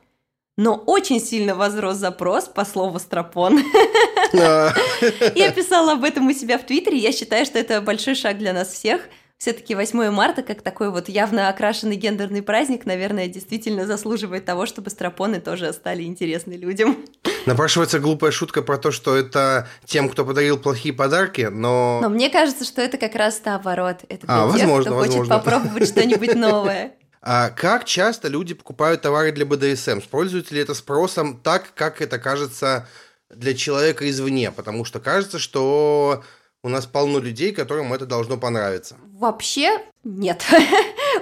Но 0.58 0.76
очень 0.76 1.22
сильно 1.22 1.56
возрос 1.56 1.96
запрос 1.96 2.50
по 2.50 2.66
слову 2.66 3.00
«стропон». 3.00 3.58
Я 4.34 5.52
писала 5.56 5.94
об 5.94 6.04
этом 6.04 6.28
у 6.28 6.34
себя 6.34 6.58
в 6.58 6.66
Твиттере. 6.66 6.98
Я 6.98 7.14
считаю, 7.14 7.46
что 7.46 7.58
это 7.58 7.80
большой 7.80 8.16
шаг 8.16 8.38
для 8.38 8.52
нас 8.52 8.68
всех– 8.68 9.00
все-таки 9.38 9.76
8 9.76 10.10
марта, 10.10 10.42
как 10.42 10.62
такой 10.62 10.90
вот 10.90 11.10
явно 11.10 11.50
окрашенный 11.50 11.96
гендерный 11.96 12.42
праздник, 12.42 12.86
наверное, 12.86 13.28
действительно 13.28 13.86
заслуживает 13.86 14.46
того, 14.46 14.66
чтобы 14.66 14.90
стропоны 14.90 15.40
тоже 15.40 15.72
стали 15.74 16.04
интересны 16.04 16.54
людям. 16.54 16.98
Напрашивается 17.46 18.00
глупая 18.00 18.32
шутка 18.32 18.64
про 18.64 18.78
то, 18.78 18.92
что 18.92 19.16
это 19.16 19.68
тем, 19.86 20.10
кто 20.10 20.26
подарил 20.26 20.58
плохие 20.58 20.94
подарки, 20.94 21.50
но... 21.52 22.00
Но 22.02 22.10
мне 22.10 22.30
кажется, 22.30 22.66
что 22.66 22.82
это 22.82 22.98
как 22.98 23.14
раз 23.16 23.40
наоборот. 23.46 23.98
Это 24.10 24.26
для 24.26 24.44
а, 24.44 24.52
тех, 24.52 24.62
возможно, 24.62 24.92
кто 24.92 24.96
возможно. 24.96 25.18
хочет 25.18 25.30
попробовать 25.30 25.88
что-нибудь 25.88 26.36
новое. 26.36 26.94
А 27.30 27.50
как 27.50 27.84
часто 27.84 28.30
люди 28.30 28.54
покупают 28.54 29.02
товары 29.02 29.34
для 29.34 29.46
БДСМ? 29.46 30.00
Используется 30.00 30.54
ли 30.54 30.62
это 30.62 30.74
спросом 30.74 31.38
так, 31.38 31.74
как 31.74 32.00
это 32.02 32.20
кажется 32.20 32.88
для 33.30 33.54
человека 33.54 34.10
извне? 34.10 34.50
Потому 34.52 34.86
что 34.86 35.02
кажется, 35.02 35.38
что 35.38 36.24
у 36.68 36.70
нас 36.70 36.86
полно 36.86 37.20
людей, 37.20 37.54
которым 37.54 37.94
это 37.94 38.06
должно 38.06 38.38
понравиться. 38.38 38.98
Вообще 39.14 39.80
нет. 40.04 40.46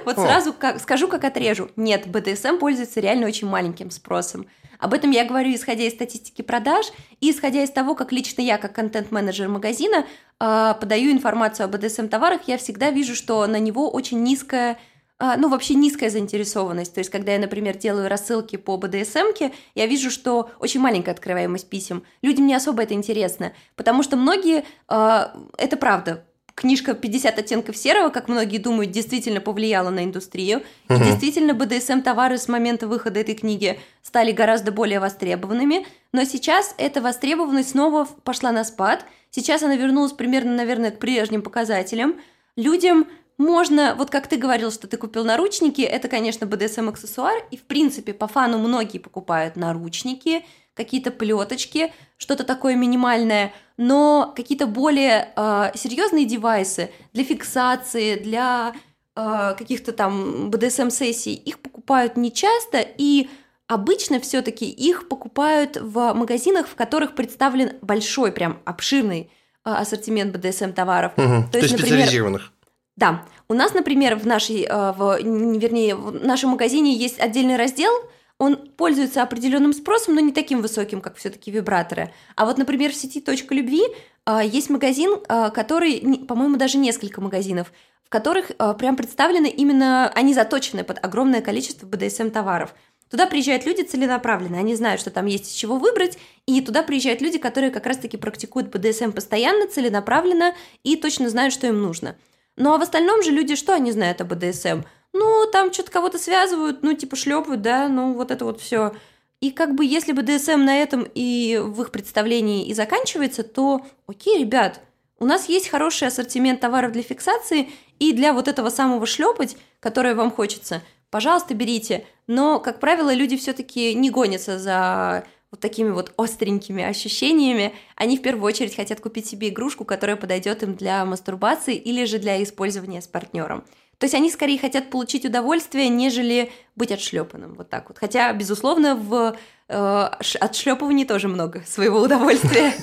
Вот 0.04 0.16
сразу 0.16 0.52
как, 0.52 0.80
скажу, 0.80 1.08
как 1.08 1.24
отрежу. 1.24 1.70
Нет, 1.74 2.06
БДСМ 2.06 2.58
пользуется 2.58 3.00
реально 3.00 3.26
очень 3.26 3.48
маленьким 3.48 3.90
спросом. 3.90 4.46
Об 4.78 4.92
этом 4.92 5.10
я 5.10 5.24
говорю, 5.24 5.54
исходя 5.54 5.84
из 5.84 5.92
статистики 5.92 6.42
продаж 6.42 6.86
и 7.20 7.30
исходя 7.30 7.62
из 7.62 7.70
того, 7.70 7.94
как 7.94 8.12
лично 8.12 8.42
я, 8.42 8.58
как 8.58 8.74
контент-менеджер 8.74 9.48
магазина, 9.48 10.04
э, 10.38 10.74
подаю 10.78 11.10
информацию 11.10 11.64
об 11.64 11.74
БДСМ-товарах, 11.74 12.42
я 12.46 12.58
всегда 12.58 12.90
вижу, 12.90 13.14
что 13.14 13.46
на 13.46 13.58
него 13.58 13.90
очень 13.90 14.22
низкая 14.22 14.74
а, 14.74 14.76
ну, 15.18 15.48
вообще 15.48 15.74
низкая 15.74 16.10
заинтересованность. 16.10 16.94
То 16.94 16.98
есть, 16.98 17.10
когда 17.10 17.32
я, 17.32 17.38
например, 17.38 17.76
делаю 17.76 18.08
рассылки 18.08 18.56
по 18.56 18.76
БДСМке, 18.76 19.52
я 19.74 19.86
вижу, 19.86 20.10
что 20.10 20.50
очень 20.58 20.80
маленькая 20.80 21.12
открываемость 21.12 21.68
писем. 21.68 22.02
Людям 22.22 22.46
не 22.46 22.54
особо 22.54 22.82
это 22.82 22.94
интересно, 22.94 23.52
потому 23.76 24.02
что 24.02 24.16
многие, 24.16 24.64
а, 24.88 25.34
это 25.56 25.76
правда, 25.78 26.24
книжка 26.56 26.92
«50 26.92 27.38
оттенков 27.38 27.76
серого», 27.76 28.08
как 28.08 28.28
многие 28.28 28.58
думают, 28.58 28.90
действительно 28.90 29.40
повлияла 29.40 29.90
на 29.90 30.04
индустрию. 30.04 30.62
Угу. 30.88 30.98
И 30.98 31.04
действительно, 31.04 31.54
БДСМ-товары 31.54 32.38
с 32.38 32.48
момента 32.48 32.88
выхода 32.88 33.20
этой 33.20 33.34
книги 33.34 33.78
стали 34.02 34.32
гораздо 34.32 34.72
более 34.72 34.98
востребованными. 34.98 35.86
Но 36.12 36.24
сейчас 36.24 36.74
эта 36.78 37.00
востребованность 37.00 37.70
снова 37.70 38.08
пошла 38.24 38.52
на 38.52 38.64
спад. 38.64 39.04
Сейчас 39.30 39.62
она 39.62 39.76
вернулась 39.76 40.12
примерно, 40.12 40.54
наверное, 40.54 40.90
к 40.90 40.98
прежним 40.98 41.42
показателям. 41.42 42.16
Людям 42.56 43.06
можно, 43.38 43.94
вот 43.96 44.10
как 44.10 44.26
ты 44.28 44.36
говорил, 44.36 44.70
что 44.70 44.86
ты 44.86 44.96
купил 44.96 45.24
наручники, 45.24 45.82
это, 45.82 46.08
конечно, 46.08 46.46
BDSM-аксессуар, 46.46 47.44
и, 47.50 47.56
в 47.56 47.64
принципе, 47.64 48.14
по 48.14 48.26
фану 48.26 48.58
многие 48.58 48.98
покупают 48.98 49.56
наручники, 49.56 50.44
какие-то 50.74 51.10
плеточки, 51.10 51.92
что-то 52.16 52.44
такое 52.44 52.76
минимальное, 52.76 53.52
но 53.76 54.32
какие-то 54.34 54.66
более 54.66 55.32
э, 55.34 55.70
серьезные 55.74 56.24
девайсы 56.24 56.90
для 57.12 57.24
фиксации, 57.24 58.16
для 58.16 58.74
э, 59.14 59.54
каких-то 59.58 59.92
там 59.92 60.50
BDSM-сессий, 60.50 61.34
их 61.34 61.58
покупают 61.60 62.16
нечасто, 62.16 62.78
и 62.80 63.28
обычно 63.66 64.20
все-таки 64.20 64.70
их 64.70 65.08
покупают 65.08 65.76
в 65.76 66.14
магазинах, 66.14 66.68
в 66.68 66.74
которых 66.74 67.14
представлен 67.14 67.72
большой, 67.82 68.32
прям 68.32 68.60
обширный 68.64 69.30
э, 69.64 69.70
ассортимент 69.70 70.34
BDSM-товаров. 70.36 71.12
Угу. 71.16 71.26
То, 71.26 71.52
То 71.52 71.58
есть, 71.58 71.72
например, 71.72 71.78
специализированных. 71.78 72.52
Да, 72.96 73.26
у 73.48 73.54
нас, 73.54 73.74
например, 73.74 74.16
в 74.16 74.26
нашей, 74.26 74.62
э, 74.62 74.92
в, 74.92 75.18
вернее, 75.20 75.94
в 75.94 76.24
нашем 76.24 76.50
магазине 76.50 76.94
есть 76.94 77.20
отдельный 77.20 77.56
раздел, 77.56 77.92
он 78.38 78.56
пользуется 78.56 79.22
определенным 79.22 79.72
спросом, 79.72 80.14
но 80.14 80.20
не 80.20 80.32
таким 80.32 80.62
высоким, 80.62 81.00
как 81.00 81.16
все-таки 81.16 81.50
вибраторы. 81.50 82.12
А 82.36 82.46
вот, 82.46 82.58
например, 82.58 82.92
в 82.92 82.94
сети 82.94 83.20
«Точка 83.20 83.54
любви» 83.54 83.82
э, 84.24 84.40
есть 84.44 84.70
магазин, 84.70 85.10
э, 85.28 85.50
который, 85.50 86.24
по-моему, 86.26 86.56
даже 86.56 86.78
несколько 86.78 87.20
магазинов, 87.20 87.70
в 88.02 88.08
которых 88.08 88.52
прям 88.78 88.94
представлены 88.94 89.48
именно, 89.48 90.08
они 90.14 90.32
заточены 90.32 90.84
под 90.84 91.04
огромное 91.04 91.42
количество 91.42 91.86
BDSM-товаров. 91.86 92.72
Туда 93.10 93.26
приезжают 93.26 93.66
люди 93.66 93.82
целенаправленно, 93.82 94.58
они 94.58 94.76
знают, 94.76 95.00
что 95.00 95.10
там 95.10 95.26
есть 95.26 95.48
из 95.48 95.52
чего 95.52 95.76
выбрать, 95.78 96.16
и 96.46 96.60
туда 96.60 96.84
приезжают 96.84 97.20
люди, 97.20 97.38
которые 97.38 97.72
как 97.72 97.84
раз-таки 97.84 98.16
практикуют 98.16 98.72
BDSM 98.72 99.10
постоянно, 99.10 99.66
целенаправленно 99.66 100.54
и 100.84 100.94
точно 100.94 101.28
знают, 101.28 101.52
что 101.52 101.66
им 101.66 101.82
нужно– 101.82 102.16
ну 102.56 102.74
а 102.74 102.78
в 102.78 102.82
остальном 102.82 103.22
же 103.22 103.30
люди 103.30 103.56
что 103.56 103.74
они 103.74 103.92
знают 103.92 104.20
об 104.20 104.28
БДСМ? 104.28 104.82
Ну, 105.12 105.46
там 105.50 105.72
что-то 105.72 105.90
кого-то 105.90 106.18
связывают, 106.18 106.82
ну, 106.82 106.92
типа 106.92 107.16
шлепают, 107.16 107.62
да, 107.62 107.88
ну, 107.88 108.12
вот 108.12 108.30
это 108.30 108.44
вот 108.44 108.60
все. 108.60 108.92
И 109.40 109.50
как 109.50 109.74
бы 109.74 109.84
если 109.84 110.12
бы 110.12 110.22
ДСМ 110.22 110.64
на 110.64 110.76
этом 110.76 111.06
и 111.14 111.58
в 111.62 111.80
их 111.82 111.90
представлении 111.90 112.66
и 112.66 112.74
заканчивается, 112.74 113.42
то 113.42 113.86
окей, 114.06 114.38
ребят, 114.38 114.80
у 115.18 115.24
нас 115.24 115.48
есть 115.48 115.68
хороший 115.68 116.08
ассортимент 116.08 116.60
товаров 116.60 116.92
для 116.92 117.02
фиксации 117.02 117.70
и 117.98 118.12
для 118.12 118.32
вот 118.32 118.48
этого 118.48 118.68
самого 118.68 119.06
шлепать, 119.06 119.56
которое 119.80 120.14
вам 120.14 120.30
хочется. 120.30 120.82
Пожалуйста, 121.10 121.54
берите. 121.54 122.06
Но, 122.26 122.60
как 122.60 122.80
правило, 122.80 123.14
люди 123.14 123.36
все-таки 123.36 123.94
не 123.94 124.10
гонятся 124.10 124.58
за 124.58 125.24
вот 125.50 125.60
такими 125.60 125.90
вот 125.90 126.12
остренькими 126.16 126.84
ощущениями, 126.84 127.74
они 127.94 128.16
в 128.16 128.22
первую 128.22 128.44
очередь 128.44 128.74
хотят 128.74 129.00
купить 129.00 129.26
себе 129.26 129.48
игрушку, 129.48 129.84
которая 129.84 130.16
подойдет 130.16 130.62
им 130.62 130.74
для 130.74 131.04
мастурбации 131.04 131.76
или 131.76 132.04
же 132.04 132.18
для 132.18 132.42
использования 132.42 133.00
с 133.00 133.06
партнером. 133.06 133.64
То 133.98 134.04
есть 134.04 134.14
они 134.14 134.30
скорее 134.30 134.58
хотят 134.58 134.90
получить 134.90 135.24
удовольствие, 135.24 135.88
нежели 135.88 136.52
быть 136.74 136.92
отшлепанным. 136.92 137.54
Вот 137.54 137.70
так 137.70 137.88
вот. 137.88 137.98
Хотя, 137.98 138.30
безусловно, 138.34 138.94
в 138.94 139.36
э, 139.68 140.08
отшлепывании 140.40 141.04
тоже 141.04 141.28
много 141.28 141.62
своего 141.66 142.00
удовольствия. 142.02 142.74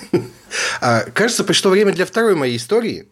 А, 0.81 1.01
кажется, 1.13 1.43
пришло 1.43 1.71
время 1.71 1.93
для 1.93 2.05
второй 2.05 2.35
моей 2.35 2.57
истории. 2.57 3.09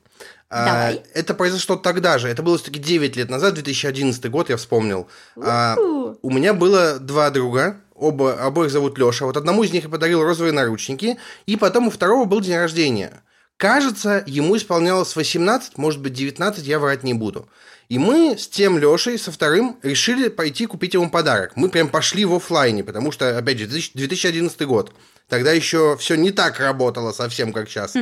А, 0.50 0.66
Давай. 0.66 1.04
Это 1.14 1.34
произошло 1.34 1.76
тогда 1.76 2.18
же. 2.18 2.28
Это 2.28 2.44
было 2.44 2.58
все-таки 2.58 2.80
9 2.80 3.16
лет 3.16 3.30
назад, 3.30 3.54
2011 3.54 4.30
год, 4.30 4.50
я 4.50 4.58
вспомнил. 4.58 5.08
А, 5.38 5.76
у 5.78 6.30
меня 6.30 6.54
было 6.54 7.00
два 7.00 7.30
друга, 7.30 7.78
оба, 8.02 8.34
обоих 8.34 8.72
зовут 8.72 8.98
Леша. 8.98 9.26
Вот 9.26 9.38
одному 9.38 9.64
из 9.64 9.72
них 9.72 9.84
я 9.84 9.90
подарил 9.90 10.24
розовые 10.24 10.52
наручники, 10.52 11.18
и 11.46 11.56
потом 11.56 11.88
у 11.88 11.92
второго 11.92 12.26
был 12.26 12.42
день 12.42 12.58
рождения. 12.58 13.24
Кажется, 13.58 14.24
ему 14.26 14.58
исполнялось 14.58 15.16
18, 15.16 15.78
может 15.78 16.02
быть 16.02 16.14
19, 16.14 16.66
я 16.66 16.80
врать 16.80 17.04
не 17.04 17.14
буду. 17.14 17.48
И 17.90 18.00
мы 18.00 18.38
с 18.38 18.48
тем 18.48 18.80
Лешей, 18.80 19.20
со 19.20 19.32
вторым, 19.32 19.78
решили 19.84 20.30
пойти 20.30 20.66
купить 20.66 20.96
ему 20.96 21.12
подарок. 21.12 21.52
Мы 21.56 21.70
прям 21.70 21.90
пошли 21.90 22.26
в 22.26 22.34
офлайне, 22.34 22.84
потому 22.84 23.12
что, 23.12 23.38
опять 23.38 23.60
же, 23.60 23.68
2011 23.68 24.62
год. 24.62 24.94
Тогда 25.28 25.52
еще 25.52 25.96
все 25.98 26.16
не 26.16 26.32
так 26.32 26.60
работало 26.60 27.12
совсем, 27.12 27.54
как 27.54 27.70
сейчас. 27.70 27.94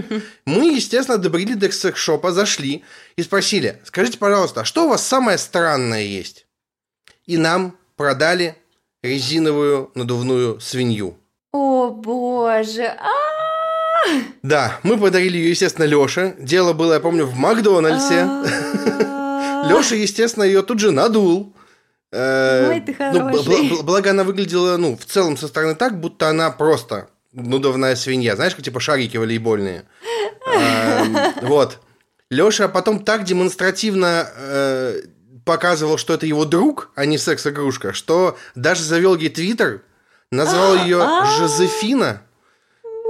Мы, 0.46 0.76
естественно, 0.76 1.18
добрели 1.18 1.56
до 1.56 1.72
секс-шопа, 1.72 2.32
зашли 2.32 2.84
и 3.18 3.24
спросили, 3.24 3.82
скажите, 3.84 4.18
пожалуйста, 4.18 4.62
а 4.62 4.66
что 4.66 4.86
у 4.86 4.90
вас 4.90 5.06
самое 5.06 5.38
странное 5.38 6.04
есть? 6.04 6.46
И 7.26 7.38
нам 7.38 7.78
продали 7.98 8.56
резиновую 9.04 9.92
надувную 9.96 10.60
свинью. 10.60 11.18
О 11.52 11.90
боже! 11.90 12.86
А! 12.86 13.30
Да, 14.44 14.80
мы 14.84 14.98
подарили 14.98 15.38
ее, 15.38 15.50
естественно, 15.50 15.86
Лёше. 15.86 16.36
Дело 16.40 16.74
было, 16.74 16.94
я 16.94 17.00
помню, 17.00 17.26
в 17.26 17.36
Макдональдсе. 17.36 18.26
А. 18.28 19.66
Лёша, 19.70 19.96
естественно, 19.96 20.44
ее 20.44 20.62
тут 20.62 20.80
же 20.80 20.92
надул. 20.92 21.54
Э, 22.12 22.70
Ой, 22.70 22.82
ты 22.82 22.94
хороший. 22.94 23.70
Ну, 23.70 23.84
благо 23.84 24.12
она 24.12 24.24
выглядела, 24.24 24.78
ну, 24.78 24.98
в 24.98 25.06
целом 25.06 25.38
со 25.38 25.48
стороны 25.48 25.76
так, 25.76 26.00
будто 26.00 26.30
она 26.30 26.50
просто 26.52 27.10
надувная 27.32 27.96
свинья. 27.96 28.36
Знаешь, 28.36 28.56
как 28.56 28.66
типа 28.66 28.80
шарики 28.80 29.18
волейбольные. 29.18 29.84
Эм, 30.48 31.18
вот. 31.42 31.80
Лёша 32.30 32.68
потом 32.68 33.04
так 33.04 33.24
демонстративно 33.24 34.28
э, 34.36 35.02
показывал, 35.46 35.98
что 35.98 36.14
это 36.14 36.26
его 36.26 36.46
друг, 36.46 36.92
а 36.96 37.06
не 37.06 37.18
секс-игрушка, 37.18 37.94
что 37.94 38.38
даже 38.56 38.84
завел 38.84 39.16
ей 39.16 39.30
твиттер, 39.30 39.82
назвал 40.32 40.76
ее 40.76 41.02
а. 41.02 41.26
Жозефина. 41.26 42.22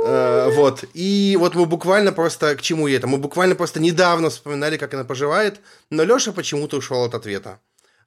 Э, 0.04 0.50
вот. 0.54 0.86
И 0.94 1.36
вот 1.40 1.56
мы 1.56 1.66
буквально 1.66 2.12
просто... 2.12 2.56
К 2.56 2.62
чему 2.62 2.88
я 2.88 2.98
это? 2.98 3.08
Мы 3.08 3.18
буквально 3.18 3.56
просто 3.56 3.80
недавно 3.80 4.30
вспоминали, 4.30 4.78
как 4.78 4.94
она 4.94 5.04
поживает, 5.04 5.60
но 5.90 6.04
Леша 6.04 6.32
почему-то 6.32 6.78
ушел 6.78 7.04
от 7.04 7.14
ответа. 7.16 7.60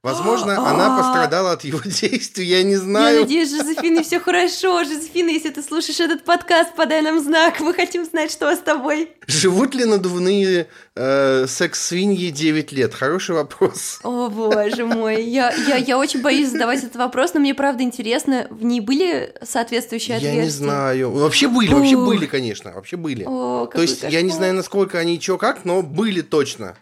Возможно, 0.03 0.69
она 0.69 0.97
пострадала 0.97 1.53
от 1.53 1.63
его 1.63 1.79
действий, 1.85 2.45
я 2.45 2.65
не 2.65 2.75
знаю. 2.75 3.15
Я 3.15 3.21
надеюсь, 3.21 3.51
Жозефина, 3.51 4.03
все 4.03 4.19
хорошо. 4.19 4.83
Жозефина, 4.83 5.31
если 5.31 5.51
ты 5.51 5.63
слушаешь 5.63 6.01
этот 6.01 6.25
подкаст, 6.25 6.75
подай 6.75 7.03
нам 7.03 7.21
знак. 7.21 7.61
Мы 7.61 7.73
хотим 7.73 8.05
знать, 8.05 8.33
что 8.33 8.53
с 8.53 8.59
тобой. 8.59 9.11
Живут 9.29 9.77
ли 9.77 9.85
надувные 9.85 10.67
э, 10.97 11.47
секс-свиньи 11.47 12.31
9 12.31 12.73
лет? 12.73 12.95
Хороший 12.95 13.37
вопрос. 13.37 14.01
О, 14.03 14.29
боже 14.29 14.85
мой. 14.87 15.23
Я, 15.23 15.55
я, 15.69 15.77
я 15.77 15.97
очень 15.97 16.21
боюсь 16.21 16.51
задавать 16.51 16.81
этот 16.81 16.97
вопрос, 16.97 17.35
но 17.35 17.41
мне 17.41 17.55
правда 17.55 17.85
интересно, 17.85 18.49
в 18.51 18.65
ней 18.65 18.81
были 18.81 19.33
соответствующие 19.41 20.17
ответы? 20.17 20.37
Я 20.37 20.43
не 20.43 20.51
знаю. 20.51 21.13
Вообще 21.13 21.47
были, 21.47 21.73
вообще 21.73 21.97
были, 21.97 22.27
конечно. 22.27 22.73
Вообще 22.73 22.97
были. 22.97 23.23
О, 23.25 23.67
То 23.73 23.81
есть 23.83 24.03
я 24.03 24.23
не 24.23 24.31
знаю, 24.31 24.55
насколько 24.55 24.99
они 24.99 25.21
чё 25.21 25.39
как, 25.39 25.65
но 25.65 25.81
были 25.83 26.23
точно. 26.23 26.77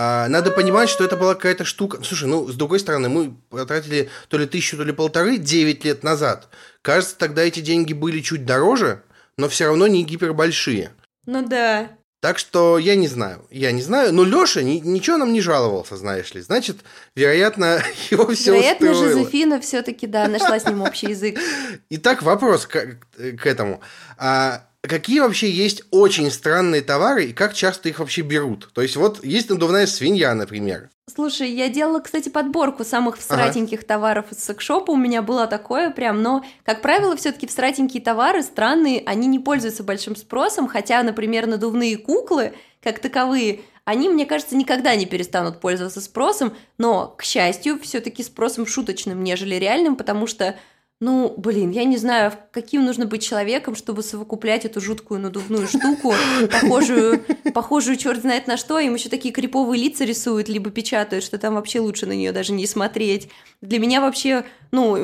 А, 0.00 0.28
надо 0.28 0.52
понимать, 0.52 0.88
что 0.88 1.02
это 1.02 1.16
была 1.16 1.34
какая-то 1.34 1.64
штука. 1.64 1.98
Слушай, 2.04 2.28
ну, 2.28 2.46
с 2.46 2.54
другой 2.54 2.78
стороны, 2.78 3.08
мы 3.08 3.34
потратили 3.50 4.08
то 4.28 4.38
ли 4.38 4.46
тысячу, 4.46 4.76
то 4.76 4.84
ли 4.84 4.92
полторы 4.92 5.38
9 5.38 5.84
лет 5.84 6.04
назад. 6.04 6.46
Кажется, 6.82 7.18
тогда 7.18 7.42
эти 7.42 7.58
деньги 7.58 7.94
были 7.94 8.20
чуть 8.20 8.46
дороже, 8.46 9.02
но 9.36 9.48
все 9.48 9.66
равно 9.66 9.88
не 9.88 10.04
гипербольшие. 10.04 10.92
Ну 11.26 11.44
да. 11.44 11.90
Так 12.20 12.38
что 12.38 12.78
я 12.78 12.94
не 12.94 13.08
знаю, 13.08 13.44
я 13.50 13.72
не 13.72 13.82
знаю, 13.82 14.14
но 14.14 14.22
Леша 14.22 14.62
ни, 14.62 14.78
ничего 14.78 15.16
нам 15.16 15.32
не 15.32 15.40
жаловался, 15.40 15.96
знаешь 15.96 16.32
ли. 16.32 16.42
Значит, 16.42 16.76
вероятно, 17.16 17.82
его 18.12 18.32
все 18.32 18.54
Вероятно, 18.54 18.92
устроило. 18.92 19.18
Жозефина 19.18 19.60
все-таки, 19.60 20.06
да, 20.06 20.28
нашла 20.28 20.60
с 20.60 20.64
ним 20.64 20.82
общий 20.82 21.08
язык. 21.08 21.40
Итак, 21.90 22.22
вопрос 22.22 22.66
к, 22.66 22.98
к 23.16 23.46
этому. 23.46 23.80
А, 24.16 24.62
какие 24.82 25.20
вообще 25.20 25.50
есть 25.50 25.82
очень 25.90 26.30
странные 26.30 26.82
товары 26.82 27.26
и 27.26 27.32
как 27.32 27.54
часто 27.54 27.88
их 27.88 27.98
вообще 27.98 28.22
берут? 28.22 28.70
То 28.72 28.82
есть 28.82 28.96
вот 28.96 29.24
есть 29.24 29.50
надувная 29.50 29.86
свинья, 29.86 30.34
например. 30.34 30.90
Слушай, 31.12 31.50
я 31.50 31.68
делала, 31.68 32.00
кстати, 32.00 32.28
подборку 32.28 32.84
самых 32.84 33.18
всратеньких 33.18 33.80
ага. 33.80 33.88
товаров 33.88 34.26
из 34.30 34.44
секшопа. 34.44 34.90
У 34.90 34.96
меня 34.96 35.22
было 35.22 35.46
такое 35.46 35.90
прям, 35.90 36.22
но, 36.22 36.44
как 36.64 36.82
правило, 36.82 37.16
все-таки 37.16 37.46
всратенькие 37.46 38.02
товары 38.02 38.42
странные, 38.42 39.02
они 39.06 39.26
не 39.26 39.38
пользуются 39.38 39.82
большим 39.82 40.16
спросом, 40.16 40.68
хотя, 40.68 41.02
например, 41.02 41.46
надувные 41.46 41.96
куклы, 41.96 42.52
как 42.82 42.98
таковые, 42.98 43.60
они, 43.84 44.10
мне 44.10 44.26
кажется, 44.26 44.54
никогда 44.54 44.94
не 44.96 45.06
перестанут 45.06 45.60
пользоваться 45.60 46.02
спросом, 46.02 46.54
но, 46.76 47.14
к 47.16 47.22
счастью, 47.22 47.80
все-таки 47.80 48.22
спросом 48.22 48.66
шуточным, 48.66 49.24
нежели 49.24 49.54
реальным, 49.54 49.96
потому 49.96 50.26
что 50.26 50.56
ну, 51.00 51.32
блин, 51.36 51.70
я 51.70 51.84
не 51.84 51.96
знаю, 51.96 52.32
каким 52.50 52.84
нужно 52.84 53.06
быть 53.06 53.22
человеком, 53.22 53.76
чтобы 53.76 54.02
совокуплять 54.02 54.64
эту 54.64 54.80
жуткую 54.80 55.20
надувную 55.20 55.68
штуку, 55.68 56.12
похожую, 56.50 57.22
похожую 57.54 57.96
черт 57.96 58.22
знает 58.22 58.48
на 58.48 58.56
что, 58.56 58.80
им 58.80 58.94
еще 58.94 59.08
такие 59.08 59.32
криповые 59.32 59.80
лица 59.80 60.04
рисуют, 60.04 60.48
либо 60.48 60.70
печатают, 60.70 61.24
что 61.24 61.38
там 61.38 61.54
вообще 61.54 61.78
лучше 61.78 62.06
на 62.06 62.14
нее 62.14 62.32
даже 62.32 62.52
не 62.52 62.66
смотреть. 62.66 63.28
Для 63.60 63.78
меня 63.78 64.00
вообще, 64.00 64.44
ну, 64.72 64.96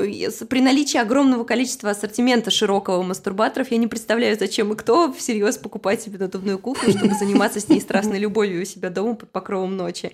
при 0.49 0.61
наличии 0.61 0.99
огромного 0.99 1.45
количества 1.45 1.91
ассортимента 1.91 2.51
широкого 2.51 3.05
мастурбаторов, 3.05 3.71
я 3.71 3.77
не 3.77 3.87
представляю, 3.87 4.37
зачем 4.37 4.73
и 4.73 4.77
кто 4.77 5.13
всерьез 5.13 5.59
покупать 5.59 6.03
себе 6.03 6.19
надувную 6.19 6.59
куклу, 6.59 6.91
чтобы 6.91 7.15
заниматься 7.15 7.61
с 7.61 7.69
ней 7.69 7.81
страстной 7.81 8.19
любовью 8.19 8.63
у 8.63 8.65
себя 8.65 8.91
дома 8.91 9.15
под 9.15 9.31
покровом 9.31 9.77
ночи. 9.77 10.11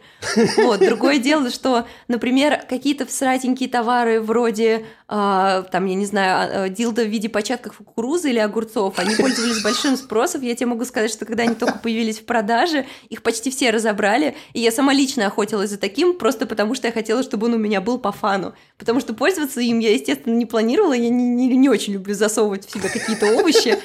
Вот, 0.59 0.81
другое 0.81 1.19
дело, 1.19 1.49
что, 1.49 1.87
например, 2.07 2.65
какие-то 2.69 3.07
всратенькие 3.07 3.71
товары 3.71 4.21
вроде 4.21 4.85
а, 5.09 5.63
там, 5.71 5.87
я 5.87 5.95
не 5.95 6.07
знаю, 6.07 6.37
а, 6.37 6.67
э, 6.67 6.69
дилда 6.71 7.05
в 7.05 7.09
виде 7.09 7.29
початков 7.29 7.79
кукурузы 7.79 8.31
или 8.31 8.39
огурцов, 8.39 8.99
они 8.99 9.15
пользовались 9.15 9.63
большим 9.63 9.97
спросом. 9.97 10.43
Я 10.43 10.55
тебе 10.55 10.67
могу 10.67 10.85
сказать, 10.85 11.11
что 11.11 11.25
когда 11.25 11.45
они 11.45 11.55
только 11.55 11.79
появились 11.79 12.19
в 12.19 12.25
продаже, 12.25 12.87
их 13.09 13.23
почти 13.23 13.51
все 13.51 13.71
разобрали, 13.71 14.37
и 14.53 14.61
я 14.61 14.73
сама 14.73 14.93
лично 14.93 15.27
охотилась 15.27 15.71
за 15.71 15.79
таким, 15.79 16.19
просто 16.19 16.47
потому 16.47 16.75
что 16.75 16.87
я 16.89 16.93
хотела, 16.93 17.23
чтобы 17.23 17.47
он 17.47 17.55
у 17.55 17.59
меня 17.59 17.81
был 17.81 17.99
по 17.99 18.13
фану. 18.13 18.55
Потому 18.79 19.01
что 19.01 19.15
пользоваться 19.15 19.61
им 19.61 19.79
я, 19.79 19.93
естественно, 19.93 20.35
не 20.35 20.47
планировала, 20.47 20.93
я 20.93 21.09
не, 21.09 21.29
не, 21.29 21.57
не 21.57 21.69
очень 21.69 21.95
люблю 21.95 22.15
засовывать 22.15 22.67
в 22.67 22.73
себя 22.73 22.89
какие-то 22.89 23.27
овощи, 23.39 23.79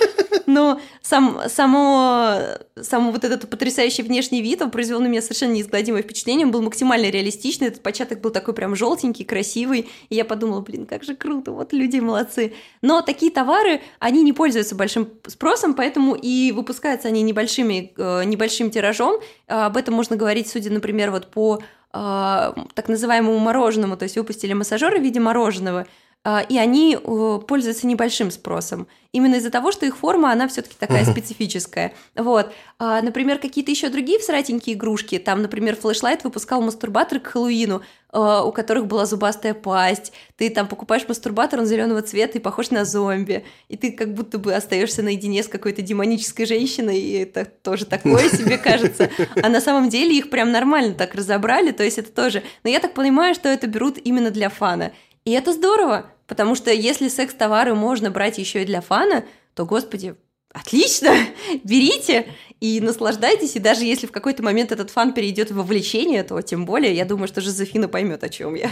но 0.46 0.80
сам, 1.02 1.42
само, 1.48 2.40
само 2.80 3.12
вот 3.12 3.24
этот 3.24 3.50
потрясающий 3.50 4.04
внешний 4.04 4.42
вид, 4.42 4.62
он 4.62 4.72
произвел 4.72 5.00
на 5.00 5.08
меня 5.08 5.22
совершенно 5.22 5.54
неизгладимое 5.54 6.02
впечатление, 6.02 6.46
он 6.46 6.52
был 6.52 6.62
максимально 6.62 7.10
реалистичный, 7.10 7.68
этот 7.68 7.82
початок 7.82 8.22
был 8.22 8.32
такой 8.32 8.54
прям 8.54 8.76
желтенький, 8.76 9.26
красивый, 9.26 9.90
и 10.10 10.16
я 10.16 10.26
подумала, 10.26 10.62
блин, 10.62 10.86
как 10.86 11.04
же 11.04 11.16
круто, 11.16 11.52
вот 11.52 11.74
люди 11.76 12.00
молодцы. 12.00 12.54
Но 12.82 13.02
такие 13.02 13.32
товары, 13.32 13.82
они 14.00 14.24
не 14.24 14.34
пользуются 14.34 14.76
большим 14.76 15.10
спросом, 15.28 15.74
поэтому 15.74 16.16
и 16.16 16.52
выпускаются 16.52 17.08
они 17.08 17.22
небольшими, 17.22 17.94
э, 17.98 18.24
небольшим 18.24 18.72
тиражом. 18.72 19.22
Об 19.48 19.78
этом 19.78 19.94
можно 19.94 20.16
говорить, 20.16 20.48
судя, 20.48 20.72
например, 20.72 21.12
вот 21.12 21.28
по 21.32 21.60
э, 21.60 21.62
так 21.94 22.88
называемому 22.88 23.38
мороженому, 23.38 23.98
то 23.98 24.04
есть 24.04 24.18
выпустили 24.18 24.54
массажеры 24.54 25.00
в 25.00 25.04
виде 25.04 25.20
мороженого– 25.20 25.86
а, 26.28 26.42
и 26.42 26.58
они 26.58 26.98
э, 26.98 27.40
пользуются 27.48 27.86
небольшим 27.86 28.32
спросом. 28.32 28.88
Именно 29.12 29.36
из-за 29.36 29.52
того, 29.52 29.72
что 29.72 29.86
их 29.86 29.96
форма, 29.96 30.32
она 30.32 30.48
все-таки 30.48 30.76
такая 30.78 31.06
специфическая. 31.06 31.94
Вот. 32.16 32.52
А, 32.80 33.00
например, 33.04 33.38
какие-то 33.38 33.70
еще 33.70 33.90
другие 33.90 34.18
всратенькие 34.18 34.76
игрушки. 34.76 35.20
Там, 35.20 35.44
например, 35.44 35.78
Flashlight 35.80 36.22
выпускал 36.24 36.64
мастурбатор 36.64 37.20
к 37.20 37.28
Хэллоуину, 37.28 37.84
а, 38.05 38.05
у 38.18 38.51
которых 38.51 38.88
была 38.88 39.05
зубастая 39.05 39.53
пасть. 39.53 40.13
Ты 40.38 40.49
там 40.49 40.68
покупаешь 40.68 41.07
мастурбатор, 41.07 41.59
он 41.59 41.66
зеленого 41.66 42.01
цвета 42.01 42.38
и 42.38 42.41
похож 42.41 42.72
на 42.72 42.86
зомби. 42.86 43.45
И 43.68 43.78
ты 43.78 43.91
как 43.91 44.13
будто 44.13 44.38
бы 44.38 44.53
остаешься 44.53 45.01
наедине 45.01 45.43
с 45.43 45.47
какой-то 45.47 45.82
демонической 45.82 46.45
женщиной, 46.45 46.99
и 46.99 47.20
это 47.20 47.45
тоже 47.45 47.86
такое 47.86 48.30
себе 48.36 48.57
кажется. 48.57 49.09
А 49.41 49.49
на 49.49 49.61
самом 49.61 49.89
деле 49.89 50.18
их 50.18 50.30
прям 50.30 50.51
нормально 50.51 50.93
так 50.93 51.16
разобрали, 51.16 51.72
то 51.72 51.84
есть 51.84 51.97
это 51.97 52.11
тоже... 52.11 52.43
Но 52.63 52.70
я 52.70 52.80
так 52.80 52.93
понимаю, 52.93 53.36
что 53.36 53.49
это 53.49 53.68
берут 53.68 53.97
именно 54.03 54.32
для 54.32 54.49
фана. 54.49 54.91
И 55.26 55.32
это 55.32 55.53
здорово, 55.53 56.05
Потому 56.28 56.55
что 56.55 56.72
если 56.72 57.07
секс-товары 57.07 57.76
можно 57.76 58.09
брать 58.09 58.38
еще 58.38 58.63
и 58.63 58.66
для 58.66 58.82
фана, 58.82 59.26
то, 59.53 59.66
господи, 59.66 60.16
отлично, 60.51 61.13
берите 61.63 62.34
и 62.66 62.82
наслаждайтесь. 62.82 63.55
И 63.55 63.59
даже 63.59 63.86
если 63.86 64.07
в 64.07 64.11
какой-то 64.11 64.41
момент 64.41 64.72
этот 64.72 64.89
фан 64.89 65.13
перейдет 65.13 65.51
в 65.51 65.55
вовлечение, 65.55 66.24
то 66.24 66.41
тем 66.41 66.66
более, 66.66 66.95
я 66.95 67.05
думаю, 67.05 67.28
что 67.28 67.41
Жозефина 67.41 67.88
поймет, 67.88 68.24
о 68.24 68.30
чем 68.30 68.55
я. 68.55 68.72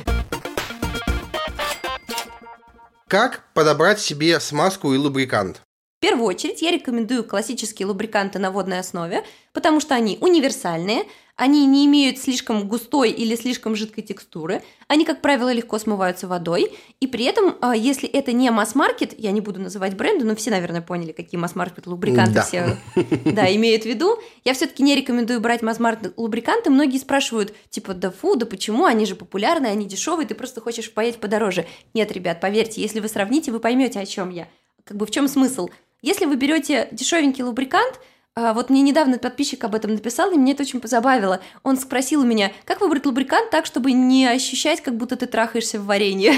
Как 3.08 3.44
подобрать 3.54 4.00
себе 4.00 4.40
смазку 4.40 4.94
и 4.94 4.98
лубрикант? 4.98 5.62
В 6.00 6.02
первую 6.02 6.26
очередь 6.26 6.62
я 6.62 6.72
рекомендую 6.72 7.24
классические 7.24 7.86
лубриканты 7.86 8.40
на 8.40 8.50
водной 8.50 8.80
основе, 8.80 9.24
потому 9.54 9.80
что 9.80 9.94
они 9.96 10.18
универсальные, 10.20 11.04
они 11.36 11.66
не 11.66 11.86
имеют 11.88 12.20
слишком 12.20 12.68
густой 12.68 13.10
или 13.12 13.36
слишком 13.36 13.76
жидкой 13.76 14.04
текстуры, 14.04 14.62
они, 14.88 15.04
как 15.04 15.22
правило, 15.22 15.52
легко 15.52 15.80
смываются 15.80 16.28
водой, 16.28 16.72
и 17.00 17.08
при 17.08 17.26
этом, 17.26 17.56
а, 17.62 17.76
если 17.76 18.08
это 18.08 18.32
не 18.34 18.52
масс-маркет, 18.52 19.16
я 19.18 19.32
не 19.32 19.42
буду 19.42 19.60
называть 19.60 19.96
бренды, 19.96 20.26
но 20.26 20.36
все, 20.36 20.52
наверное, 20.52 20.82
поняли, 20.82 21.12
какие 21.12 21.40
масс-маркет 21.40 21.88
лубриканты 21.88 22.34
да. 22.34 22.42
все 22.44 22.78
да, 23.26 23.54
имеют 23.56 23.84
в 23.84 23.88
виду, 23.88 24.20
я 24.44 24.54
все-таки 24.54 24.84
не 24.84 24.96
рекомендую 24.96 25.42
брать 25.42 25.64
масс-маркет 25.64 26.14
лубриканты, 26.18 26.70
многие 26.70 27.00
спрашивают, 27.00 27.54
типа, 27.72 27.96
да 27.96 28.12
фу, 28.12 28.36
да 28.36 28.46
почему, 28.46 28.86
они 28.86 29.06
же 29.06 29.16
популярны, 29.16 29.68
они 29.68 29.88
дешевые, 29.88 30.28
ты 30.28 30.36
просто 30.36 30.62
хочешь 30.62 30.94
поесть 30.94 31.20
подороже. 31.20 31.66
Нет, 31.96 32.12
ребят, 32.12 32.42
поверьте, 32.42 32.82
если 32.82 33.00
вы 33.00 33.08
сравните, 33.08 33.52
вы 33.52 33.60
поймете, 33.60 34.00
о 34.00 34.06
чем 34.06 34.30
я. 34.30 34.48
Как 34.84 34.98
бы 34.98 35.06
в 35.06 35.12
чем 35.12 35.28
смысл? 35.28 35.70
Если 36.04 36.26
вы 36.26 36.36
берете 36.36 36.90
дешевенький 36.92 37.44
лубрикант, 37.44 38.00
вот 38.36 38.72
мне 38.72 38.82
недавно 38.82 39.20
подписчик 39.20 39.64
об 39.64 39.76
этом 39.76 39.94
написал, 39.94 40.32
и 40.32 40.38
мне 40.38 40.54
это 40.54 40.64
очень 40.64 40.80
позабавило. 40.80 41.40
Он 41.62 41.78
спросил 41.78 42.22
у 42.22 42.26
меня, 42.26 42.52
как 42.66 42.82
выбрать 42.82 43.06
лубрикант 43.06 43.52
так, 43.52 43.68
чтобы 43.68 43.92
не 43.92 44.26
ощущать, 44.26 44.82
как 44.82 44.98
будто 44.98 45.16
ты 45.16 45.28
трахаешься 45.28 45.80
в 45.80 45.86
варенье. 45.86 46.34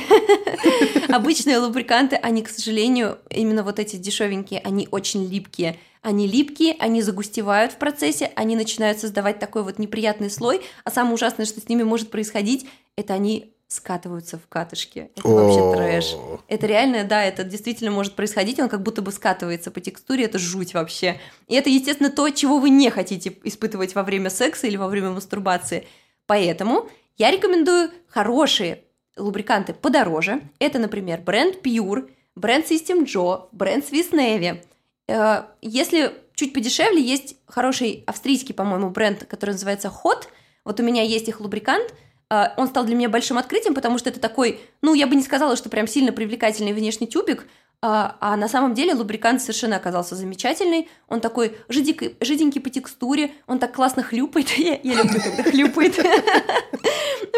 Обычные 1.08 1.58
лубриканты, 1.58 2.18
они, 2.18 2.44
к 2.44 2.50
сожалению, 2.50 3.20
именно 3.30 3.64
вот 3.64 3.80
эти 3.80 3.96
дешевенькие, 3.96 4.60
они 4.66 4.90
очень 4.92 5.26
липкие. 5.26 5.80
Они 6.02 6.28
липкие, 6.28 6.76
они 6.80 7.02
загустевают 7.02 7.72
в 7.72 7.78
процессе, 7.78 8.32
они 8.36 8.56
начинают 8.56 9.00
создавать 9.00 9.40
такой 9.40 9.64
вот 9.64 9.80
неприятный 9.80 10.30
слой, 10.30 10.62
а 10.84 10.92
самое 10.92 11.16
ужасное, 11.16 11.46
что 11.46 11.62
с 11.62 11.70
ними 11.70 11.84
может 11.84 12.12
происходить, 12.12 12.68
это 12.98 13.14
они 13.14 13.55
скатываются 13.68 14.38
в 14.38 14.48
катышки. 14.48 15.10
Это 15.16 15.28
вообще 15.28 15.74
трэш. 15.76 16.16
Это 16.48 16.68
реально, 16.68 17.04
да, 17.04 17.24
это 17.24 17.44
действительно 17.44 17.92
может 17.92 18.14
происходить, 18.14 18.60
он 18.60 18.70
как 18.70 18.84
будто 18.84 19.02
бы 19.02 19.12
скатывается 19.12 19.72
по 19.72 19.82
текстуре, 19.82 20.26
это 20.26 20.38
жуть 20.38 20.74
вообще. 20.74 21.20
И 21.48 21.56
это, 21.56 21.70
естественно, 21.70 22.10
то, 22.10 22.30
чего 22.30 22.60
вы 22.60 22.70
не 22.70 22.90
хотите 22.90 23.36
испытывать 23.44 23.96
во 23.96 24.04
время 24.04 24.30
секса 24.30 24.68
или 24.68 24.78
во 24.78 24.88
время 24.88 25.12
мастурбации. 25.12 25.88
Поэтому 26.28 26.90
я 27.18 27.32
рекомендую 27.32 27.92
хорошие 28.08 28.84
лубриканты 29.18 29.74
подороже. 29.74 30.42
Это, 30.60 30.78
например, 30.78 31.22
бренд 31.22 31.58
Pure, 31.64 32.10
бренд 32.36 32.70
System 32.70 33.06
Joe, 33.06 33.48
бренд 33.52 33.84
Swiss 33.84 34.12
Navy. 34.12 34.62
Э, 35.08 35.44
если 35.62 36.14
чуть 36.36 36.54
подешевле, 36.54 37.02
есть 37.02 37.38
хороший 37.48 38.04
австрийский, 38.06 38.54
по-моему, 38.54 38.90
бренд, 38.90 39.26
который 39.26 39.52
называется 39.52 39.92
Hot. 40.04 40.28
Вот 40.66 40.80
у 40.80 40.84
меня 40.84 41.02
есть 41.02 41.28
их 41.30 41.40
лубрикант– 41.42 41.92
он 42.30 42.68
стал 42.68 42.86
для 42.86 42.96
меня 42.96 43.10
большим 43.10 43.38
открытием, 43.38 43.76
потому 43.76 43.98
что 43.98 44.10
это 44.10 44.20
такой, 44.20 44.60
ну, 44.82 44.94
я 44.94 45.08
бы 45.08 45.16
не 45.16 45.22
сказала, 45.22 45.56
что 45.56 45.70
прям 45.70 45.88
сильно 45.88 46.12
привлекательный 46.12 46.74
внешний 46.74 47.08
тюбик, 47.08 47.46
а, 47.82 48.18
а 48.20 48.36
на 48.36 48.48
самом 48.48 48.74
деле 48.74 48.96
лубрикант 48.96 49.42
совершенно 49.42 49.76
оказался 49.76 50.16
замечательный. 50.16 50.90
Он 51.08 51.22
такой 51.22 51.56
жиденький, 51.70 52.16
жиденький 52.20 52.60
по 52.60 52.72
текстуре, 52.72 53.32
он 53.46 53.60
так 53.60 53.74
классно 53.76 54.02
хлюпает. 54.02 54.50
Я, 54.58 54.80
я 54.82 54.96
люблю, 54.96 55.22
когда 55.22 55.44
хлюпает. 55.44 56.00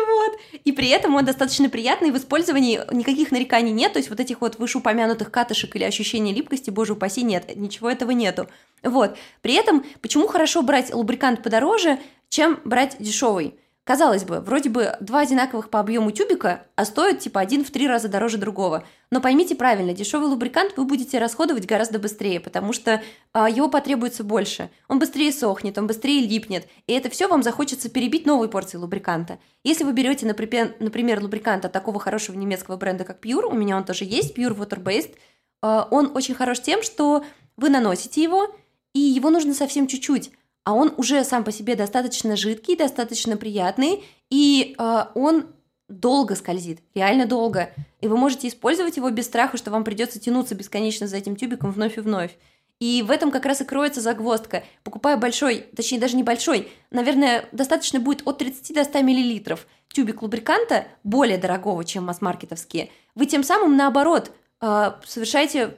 Вот. 0.08 0.40
И 0.64 0.72
при 0.72 0.90
этом 0.90 1.16
он 1.16 1.26
достаточно 1.26 1.70
приятный, 1.70 2.12
в 2.12 2.18
использовании 2.18 2.82
никаких 2.92 3.32
нареканий 3.32 3.72
нет, 3.72 3.94
то 3.94 4.00
есть 4.00 4.10
вот 4.10 4.20
этих 4.20 4.42
вот 4.42 4.58
вышеупомянутых 4.58 5.32
катышек 5.32 5.76
или 5.76 5.84
ощущения 5.84 6.34
липкости, 6.34 6.70
боже 6.70 6.94
упаси, 6.94 7.24
нет, 7.24 7.56
ничего 7.56 7.90
этого 7.90 8.12
нету. 8.12 8.48
Вот. 8.84 9.18
При 9.42 9.54
этом, 9.54 9.86
почему 10.02 10.28
хорошо 10.28 10.62
брать 10.64 10.94
лубрикант 10.94 11.44
подороже, 11.44 12.00
чем 12.30 12.60
брать 12.64 12.96
дешевый? 13.00 13.60
Казалось 13.88 14.26
бы, 14.26 14.42
вроде 14.42 14.70
бы 14.70 14.98
два 15.00 15.22
одинаковых 15.22 15.70
по 15.70 15.80
объему 15.80 16.12
тюбика, 16.12 16.64
а 16.76 16.84
стоят 16.84 17.20
типа 17.20 17.40
один 17.40 17.64
в 17.64 17.72
три 17.72 17.88
раза 17.88 18.10
дороже 18.10 18.38
другого. 18.38 18.84
Но 19.12 19.22
поймите 19.22 19.56
правильно, 19.56 19.94
дешевый 19.94 20.28
лубрикант 20.28 20.76
вы 20.76 20.84
будете 20.84 21.20
расходовать 21.20 21.66
гораздо 21.66 21.98
быстрее, 21.98 22.42
потому 22.42 22.74
что 22.74 23.02
а, 23.32 23.50
его 23.50 23.70
потребуется 23.70 24.26
больше. 24.26 24.70
Он 24.90 25.00
быстрее 25.00 25.32
сохнет, 25.32 25.78
он 25.78 25.88
быстрее 25.88 26.28
липнет, 26.28 26.68
и 26.86 26.92
это 26.92 27.10
все 27.10 27.30
вам 27.30 27.44
захочется 27.44 27.88
перебить 27.88 28.26
новой 28.26 28.50
порцией 28.50 28.82
лубриканта. 28.82 29.40
Если 29.64 29.86
вы 29.86 29.94
берете, 29.94 30.26
например, 30.26 30.76
например 30.82 31.22
лубрикант 31.22 31.64
от 31.64 31.72
такого 31.72 31.98
хорошего 31.98 32.36
немецкого 32.36 32.76
бренда, 32.76 33.06
как 33.06 33.26
Pure, 33.26 33.46
у 33.46 33.56
меня 33.56 33.78
он 33.78 33.86
тоже 33.86 34.04
есть, 34.04 34.38
Pure 34.38 34.58
Water 34.58 34.84
Based, 34.84 35.16
а, 35.62 35.88
он 35.90 36.12
очень 36.14 36.36
хорош 36.36 36.60
тем, 36.60 36.84
что 36.84 37.24
вы 37.56 37.70
наносите 37.70 38.22
его, 38.22 38.54
и 38.92 39.00
его 39.00 39.30
нужно 39.30 39.54
совсем 39.54 39.88
чуть-чуть 39.88 40.32
а 40.68 40.74
он 40.74 40.94
уже 40.98 41.24
сам 41.24 41.46
по 41.46 41.54
себе 41.54 41.78
достаточно 41.78 42.36
жидкий, 42.36 42.76
достаточно 42.76 43.38
приятный, 43.38 44.04
и 44.30 44.76
э, 44.78 45.06
он 45.16 45.46
долго 45.88 46.36
скользит, 46.36 46.80
реально 46.94 47.26
долго. 47.26 47.70
И 48.02 48.10
вы 48.10 48.18
можете 48.18 48.50
использовать 48.50 48.98
его 48.98 49.10
без 49.10 49.28
страха, 49.28 49.56
что 49.56 49.72
вам 49.72 49.86
придется 49.86 50.20
тянуться 50.20 50.56
бесконечно 50.56 51.08
за 51.08 51.16
этим 51.16 51.38
тюбиком 51.38 51.72
вновь 51.72 51.98
и 51.98 52.02
вновь. 52.02 52.38
И 52.82 53.02
в 53.02 53.12
этом 53.12 53.32
как 53.32 53.46
раз 53.46 53.62
и 53.62 53.64
кроется 53.64 54.02
загвоздка. 54.02 54.66
Покупая 54.84 55.16
большой, 55.16 55.70
точнее 55.74 56.00
даже 56.00 56.18
небольшой, 56.18 56.70
наверное, 56.92 57.46
достаточно 57.54 58.02
будет 58.02 58.28
от 58.28 58.40
30 58.40 58.76
до 58.76 58.84
100 58.84 59.04
мл 59.04 59.58
тюбик 59.88 60.22
лубриканта, 60.22 60.88
более 61.06 61.38
дорогого, 61.38 61.86
чем 61.86 62.04
масс-маркетовские, 62.04 62.90
вы 63.16 63.26
тем 63.26 63.46
самым, 63.46 63.78
наоборот, 63.78 64.34
э, 64.60 64.92
совершаете 65.06 65.78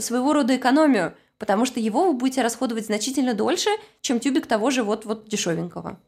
своего 0.00 0.34
рода 0.34 0.54
экономию, 0.54 1.16
потому 1.38 1.66
что 1.66 1.80
его 1.80 2.06
вы 2.06 2.14
будете 2.14 2.42
расходовать 2.42 2.86
значительно 2.86 3.34
дольше, 3.34 3.70
чем 4.00 4.20
тюбик 4.20 4.46
того 4.46 4.70
же 4.70 4.82
вот-вот 4.82 5.28
дешевенького. 5.28 5.98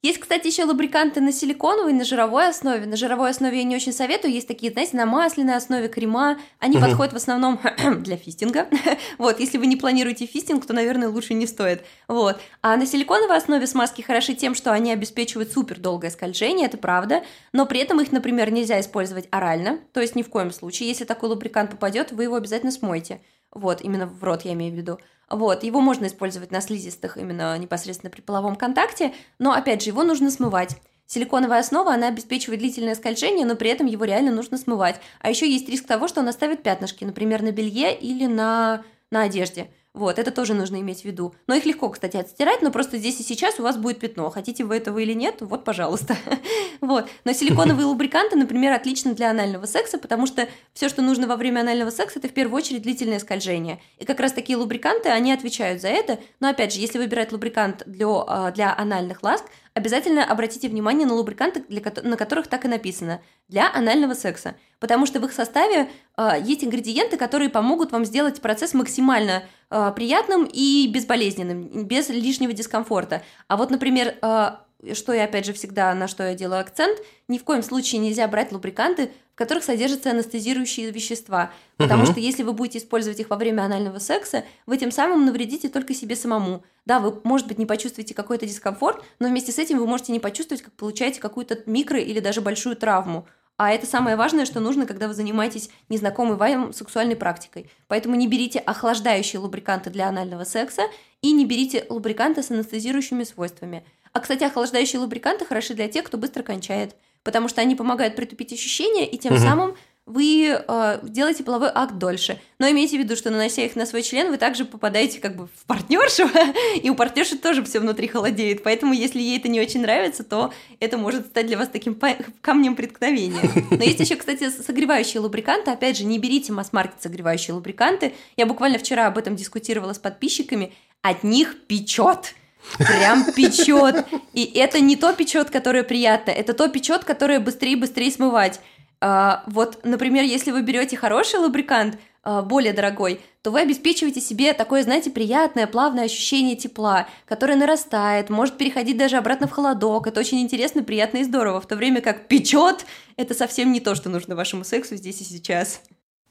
Есть, 0.00 0.20
кстати, 0.20 0.46
еще 0.46 0.62
лубриканты 0.62 1.20
на 1.20 1.32
силиконовой, 1.32 1.92
на 1.92 2.04
жировой 2.04 2.48
основе. 2.48 2.86
На 2.86 2.96
жировой 2.96 3.30
основе 3.30 3.58
я 3.58 3.64
не 3.64 3.74
очень 3.74 3.92
советую. 3.92 4.32
Есть 4.32 4.46
такие, 4.46 4.70
знаете, 4.70 4.96
на 4.96 5.06
масляной 5.06 5.56
основе 5.56 5.88
крема. 5.88 6.38
Они 6.60 6.76
угу. 6.76 6.86
подходят 6.86 7.12
в 7.12 7.16
основном 7.16 7.58
для 7.98 8.16
фистинга. 8.16 8.68
вот, 9.18 9.40
если 9.40 9.58
вы 9.58 9.66
не 9.66 9.74
планируете 9.74 10.26
фистинг, 10.26 10.64
то, 10.66 10.72
наверное, 10.72 11.08
лучше 11.08 11.34
не 11.34 11.48
стоит. 11.48 11.82
Вот. 12.06 12.40
А 12.62 12.76
на 12.76 12.86
силиконовой 12.86 13.38
основе 13.38 13.66
смазки 13.66 14.02
хороши 14.02 14.34
тем, 14.34 14.54
что 14.54 14.72
они 14.72 14.92
обеспечивают 14.92 15.50
супер 15.50 15.80
долгое 15.80 16.10
скольжение, 16.10 16.66
это 16.66 16.78
правда. 16.78 17.24
Но 17.52 17.66
при 17.66 17.80
этом 17.80 18.00
их, 18.00 18.12
например, 18.12 18.52
нельзя 18.52 18.78
использовать 18.78 19.26
орально. 19.32 19.80
То 19.92 20.00
есть 20.00 20.14
ни 20.14 20.22
в 20.22 20.28
коем 20.28 20.52
случае. 20.52 20.90
Если 20.90 21.06
такой 21.06 21.28
лубрикант 21.28 21.72
попадет, 21.72 22.12
вы 22.12 22.22
его 22.22 22.36
обязательно 22.36 22.70
смойте. 22.70 23.20
Вот, 23.52 23.80
именно 23.82 24.06
в 24.06 24.22
рот 24.22 24.42
я 24.42 24.52
имею 24.52 24.72
в 24.72 24.76
виду. 24.76 24.98
Вот, 25.30 25.62
его 25.62 25.80
можно 25.80 26.06
использовать 26.06 26.50
на 26.50 26.60
слизистых 26.60 27.16
именно 27.16 27.56
непосредственно 27.58 28.10
при 28.10 28.20
половом 28.20 28.56
контакте, 28.56 29.14
но, 29.38 29.52
опять 29.52 29.82
же, 29.82 29.90
его 29.90 30.02
нужно 30.02 30.30
смывать. 30.30 30.76
Силиконовая 31.06 31.60
основа, 31.60 31.94
она 31.94 32.08
обеспечивает 32.08 32.60
длительное 32.60 32.94
скольжение, 32.94 33.46
но 33.46 33.56
при 33.56 33.70
этом 33.70 33.86
его 33.86 34.04
реально 34.04 34.30
нужно 34.30 34.58
смывать. 34.58 35.00
А 35.20 35.30
еще 35.30 35.50
есть 35.50 35.68
риск 35.68 35.86
того, 35.86 36.06
что 36.06 36.20
он 36.20 36.28
оставит 36.28 36.62
пятнышки, 36.62 37.04
например, 37.04 37.42
на 37.42 37.50
белье 37.50 37.98
или 37.98 38.26
на, 38.26 38.84
на 39.10 39.22
одежде. 39.22 39.70
Вот, 39.94 40.18
это 40.18 40.30
тоже 40.30 40.54
нужно 40.54 40.80
иметь 40.80 41.02
в 41.02 41.04
виду. 41.06 41.34
Но 41.46 41.54
их 41.54 41.64
легко, 41.64 41.88
кстати, 41.88 42.16
отстирать, 42.16 42.62
но 42.62 42.70
просто 42.70 42.98
здесь 42.98 43.18
и 43.20 43.22
сейчас 43.22 43.58
у 43.58 43.62
вас 43.62 43.76
будет 43.76 43.98
пятно. 43.98 44.30
Хотите 44.30 44.64
вы 44.64 44.76
этого 44.76 44.98
или 44.98 45.12
нет, 45.12 45.36
вот, 45.40 45.64
пожалуйста. 45.64 46.16
вот. 46.80 47.08
Но 47.24 47.32
силиконовые 47.32 47.86
лубриканты, 47.86 48.36
например, 48.36 48.72
отлично 48.72 49.14
для 49.14 49.30
анального 49.30 49.66
секса, 49.66 49.98
потому 49.98 50.26
что 50.26 50.48
все, 50.72 50.88
что 50.88 51.02
нужно 51.02 51.26
во 51.26 51.36
время 51.36 51.60
анального 51.60 51.90
секса, 51.90 52.18
это 52.18 52.28
в 52.28 52.32
первую 52.32 52.56
очередь 52.58 52.82
длительное 52.82 53.18
скольжение. 53.18 53.80
И 53.98 54.04
как 54.04 54.20
раз 54.20 54.32
такие 54.32 54.56
лубриканты, 54.56 55.08
они 55.08 55.32
отвечают 55.32 55.80
за 55.80 55.88
это. 55.88 56.18
Но 56.38 56.48
опять 56.48 56.74
же, 56.74 56.80
если 56.80 56.98
выбирать 56.98 57.32
лубрикант 57.32 57.82
для, 57.86 58.06
а, 58.08 58.52
для 58.52 58.76
анальных 58.76 59.22
ласк, 59.22 59.46
обязательно 59.78 60.24
обратите 60.24 60.68
внимание 60.68 61.06
на 61.06 61.14
лубриканты, 61.14 61.64
для, 61.68 61.80
на 62.02 62.16
которых 62.16 62.48
так 62.48 62.64
и 62.64 62.68
написано 62.68 63.20
«для 63.48 63.72
анального 63.72 64.14
секса», 64.14 64.56
потому 64.80 65.06
что 65.06 65.20
в 65.20 65.24
их 65.24 65.32
составе 65.32 65.88
э, 66.16 66.30
есть 66.42 66.64
ингредиенты, 66.64 67.16
которые 67.16 67.48
помогут 67.48 67.92
вам 67.92 68.04
сделать 68.04 68.40
процесс 68.40 68.74
максимально 68.74 69.44
э, 69.70 69.92
приятным 69.94 70.48
и 70.52 70.88
безболезненным, 70.92 71.86
без 71.86 72.08
лишнего 72.08 72.52
дискомфорта. 72.52 73.22
А 73.46 73.56
вот, 73.56 73.70
например, 73.70 74.16
э, 74.20 74.50
что 74.92 75.12
я 75.12 75.24
опять 75.24 75.44
же 75.44 75.52
всегда 75.52 75.92
на 75.94 76.08
что 76.08 76.22
я 76.22 76.34
делаю 76.34 76.60
акцент, 76.60 76.98
ни 77.26 77.38
в 77.38 77.44
коем 77.44 77.62
случае 77.62 78.00
нельзя 78.00 78.26
брать 78.28 78.52
лубриканты, 78.52 79.10
в 79.34 79.38
которых 79.38 79.64
содержатся 79.64 80.10
анестезирующие 80.10 80.90
вещества, 80.90 81.52
потому 81.76 82.04
угу. 82.04 82.12
что 82.12 82.20
если 82.20 82.42
вы 82.42 82.52
будете 82.52 82.78
использовать 82.78 83.20
их 83.20 83.30
во 83.30 83.36
время 83.36 83.62
анального 83.62 83.98
секса, 83.98 84.44
вы 84.66 84.76
тем 84.78 84.90
самым 84.90 85.26
навредите 85.26 85.68
только 85.68 85.94
себе 85.94 86.16
самому. 86.16 86.64
Да, 86.86 87.00
вы, 87.00 87.20
может 87.24 87.46
быть, 87.46 87.58
не 87.58 87.66
почувствуете 87.66 88.14
какой-то 88.14 88.46
дискомфорт, 88.46 89.04
но 89.18 89.28
вместе 89.28 89.52
с 89.52 89.58
этим 89.58 89.78
вы 89.78 89.86
можете 89.86 90.12
не 90.12 90.20
почувствовать, 90.20 90.62
как 90.62 90.72
получаете 90.74 91.20
какую-то 91.20 91.58
микро 91.66 91.98
или 92.00 92.20
даже 92.20 92.40
большую 92.40 92.76
травму. 92.76 93.26
А 93.56 93.72
это 93.72 93.86
самое 93.86 94.14
важное, 94.14 94.46
что 94.46 94.60
нужно, 94.60 94.86
когда 94.86 95.08
вы 95.08 95.14
занимаетесь 95.14 95.68
незнакомой 95.88 96.36
вам 96.36 96.72
сексуальной 96.72 97.16
практикой. 97.16 97.68
Поэтому 97.88 98.14
не 98.14 98.28
берите 98.28 98.60
охлаждающие 98.60 99.40
лубриканты 99.40 99.90
для 99.90 100.08
анального 100.08 100.44
секса 100.44 100.82
и 101.22 101.32
не 101.32 101.44
берите 101.44 101.84
лубриканты 101.88 102.44
с 102.44 102.52
анестезирующими 102.52 103.24
свойствами– 103.24 103.84
а, 104.18 104.20
кстати, 104.20 104.42
охлаждающие 104.44 105.00
лубриканты 105.00 105.44
хороши 105.44 105.74
для 105.74 105.88
тех, 105.88 106.04
кто 106.04 106.18
быстро 106.18 106.42
кончает, 106.42 106.96
потому 107.22 107.48
что 107.48 107.60
они 107.60 107.76
помогают 107.76 108.16
притупить 108.16 108.52
ощущения, 108.52 109.08
и 109.08 109.16
тем 109.16 109.34
угу. 109.34 109.40
самым 109.40 109.76
вы 110.06 110.58
э, 110.66 110.98
делаете 111.02 111.44
половой 111.44 111.70
акт 111.72 111.98
дольше. 111.98 112.40
Но 112.58 112.68
имейте 112.68 112.96
в 112.96 113.00
виду, 113.00 113.14
что 113.14 113.30
нанося 113.30 113.62
их 113.62 113.76
на 113.76 113.84
свой 113.84 114.02
член, 114.02 114.30
вы 114.30 114.38
также 114.38 114.64
попадаете 114.64 115.20
как 115.20 115.36
бы 115.36 115.46
в 115.46 115.66
партнершу, 115.66 116.28
и 116.82 116.88
у 116.88 116.94
партнерши 116.94 117.36
тоже 117.36 117.62
все 117.62 117.78
внутри 117.78 118.08
холодеет. 118.08 118.62
Поэтому, 118.62 118.94
если 118.94 119.20
ей 119.20 119.38
это 119.38 119.48
не 119.48 119.60
очень 119.60 119.82
нравится, 119.82 120.24
то 120.24 120.52
это 120.80 120.96
может 120.96 121.26
стать 121.26 121.46
для 121.46 121.58
вас 121.58 121.68
таким 121.68 121.96
камнем 122.40 122.74
преткновения. 122.74 123.50
Но 123.70 123.84
есть 123.84 124.00
еще, 124.00 124.16
кстати, 124.16 124.48
согревающие 124.48 125.20
лубриканты. 125.20 125.70
Опять 125.70 125.98
же, 125.98 126.04
не 126.04 126.18
берите 126.18 126.52
масс-маркет 126.52 127.02
согревающие 127.02 127.54
лубриканты. 127.54 128.14
Я 128.36 128.46
буквально 128.46 128.78
вчера 128.78 129.06
об 129.06 129.18
этом 129.18 129.36
дискутировала 129.36 129.92
с 129.92 129.98
подписчиками. 129.98 130.72
От 131.02 131.22
них 131.22 131.54
печет. 131.66 132.34
Прям 132.78 133.32
печет. 133.32 134.06
И 134.32 134.44
это 134.44 134.80
не 134.80 134.96
то 134.96 135.12
печет, 135.12 135.50
которое 135.50 135.82
приятно, 135.82 136.30
это 136.30 136.52
то 136.52 136.68
печет, 136.68 137.04
которое 137.04 137.40
быстрее 137.40 137.72
и 137.72 137.76
быстрее 137.76 138.10
смывать. 138.10 138.60
А, 139.00 139.44
вот, 139.46 139.84
например, 139.84 140.24
если 140.24 140.50
вы 140.50 140.62
берете 140.62 140.96
хороший 140.96 141.40
лубрикант, 141.40 141.98
а, 142.24 142.42
более 142.42 142.72
дорогой, 142.72 143.20
то 143.42 143.50
вы 143.50 143.60
обеспечиваете 143.60 144.20
себе 144.20 144.52
такое, 144.52 144.82
знаете, 144.82 145.10
приятное, 145.10 145.66
плавное 145.66 146.04
ощущение 146.04 146.56
тепла, 146.56 147.08
которое 147.26 147.56
нарастает, 147.56 148.28
может 148.28 148.58
переходить 148.58 148.98
даже 148.98 149.16
обратно 149.16 149.46
в 149.46 149.52
холодок. 149.52 150.06
Это 150.06 150.20
очень 150.20 150.40
интересно, 150.40 150.82
приятно 150.82 151.18
и 151.18 151.24
здорово, 151.24 151.60
в 151.60 151.66
то 151.66 151.76
время 151.76 152.00
как 152.00 152.28
печет– 152.28 152.84
это 153.16 153.34
совсем 153.34 153.72
не 153.72 153.80
то, 153.80 153.94
что 153.94 154.10
нужно 154.10 154.36
вашему 154.36 154.64
сексу 154.64 154.96
здесь 154.96 155.20
и 155.20 155.24
сейчас. 155.24 155.80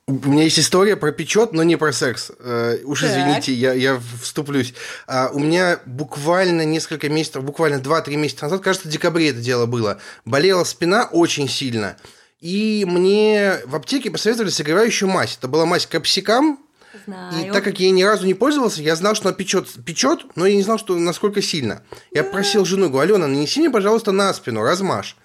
У 0.10 0.14
меня 0.14 0.44
есть 0.44 0.58
история 0.58 0.96
про 0.96 1.12
печет, 1.12 1.52
но 1.52 1.64
не 1.64 1.76
про 1.76 1.92
секс. 1.92 2.32
Uh, 2.40 2.82
уж 2.84 3.02
так. 3.02 3.12
извините, 3.12 3.54
я, 3.54 3.74
я 3.74 4.02
вступлюсь. 4.22 4.74
Uh, 5.06 5.32
у 5.34 5.40
меня 5.40 5.82
буквально 5.86 6.64
несколько 6.64 7.10
месяцев, 7.10 7.44
буквально 7.44 7.82
2-3 7.82 8.16
месяца 8.16 8.46
назад, 8.46 8.62
кажется, 8.62 8.88
в 8.88 8.92
декабре 8.92 9.32
это 9.32 9.40
дело 9.40 9.66
было, 9.66 10.00
болела 10.24 10.64
спина 10.64 11.10
очень 11.12 11.50
сильно. 11.50 11.98
И 12.40 12.86
мне 12.88 13.60
в 13.66 13.76
аптеке 13.76 14.10
посоветовали 14.10 14.50
согревающую 14.50 15.10
мазь. 15.10 15.36
Это 15.38 15.50
была 15.50 15.66
мазь 15.66 15.86
капсикам. 15.86 16.60
Знаю. 17.06 17.46
И 17.46 17.52
так 17.52 17.66
как 17.66 17.82
я 17.82 17.92
ни 17.92 18.04
разу 18.04 18.26
не 18.26 18.34
пользовался, 18.34 18.82
я 18.82 18.96
знал, 18.96 19.14
что 19.14 19.28
она 19.28 19.36
печет, 19.36 19.68
печет, 19.86 20.22
но 20.38 20.46
я 20.46 20.56
не 20.56 20.64
знал, 20.64 20.80
что 20.80 20.96
насколько 20.96 21.42
сильно. 21.42 21.84
Я 22.12 22.24
просил 22.24 22.64
жену, 22.64 22.90
говорю, 22.90 23.16
Алена, 23.16 23.28
нанеси 23.28 23.60
мне, 23.60 23.70
пожалуйста, 23.70 24.14
на 24.14 24.34
спину, 24.34 24.64
размажь. 24.64 25.18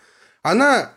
Она 0.42 0.92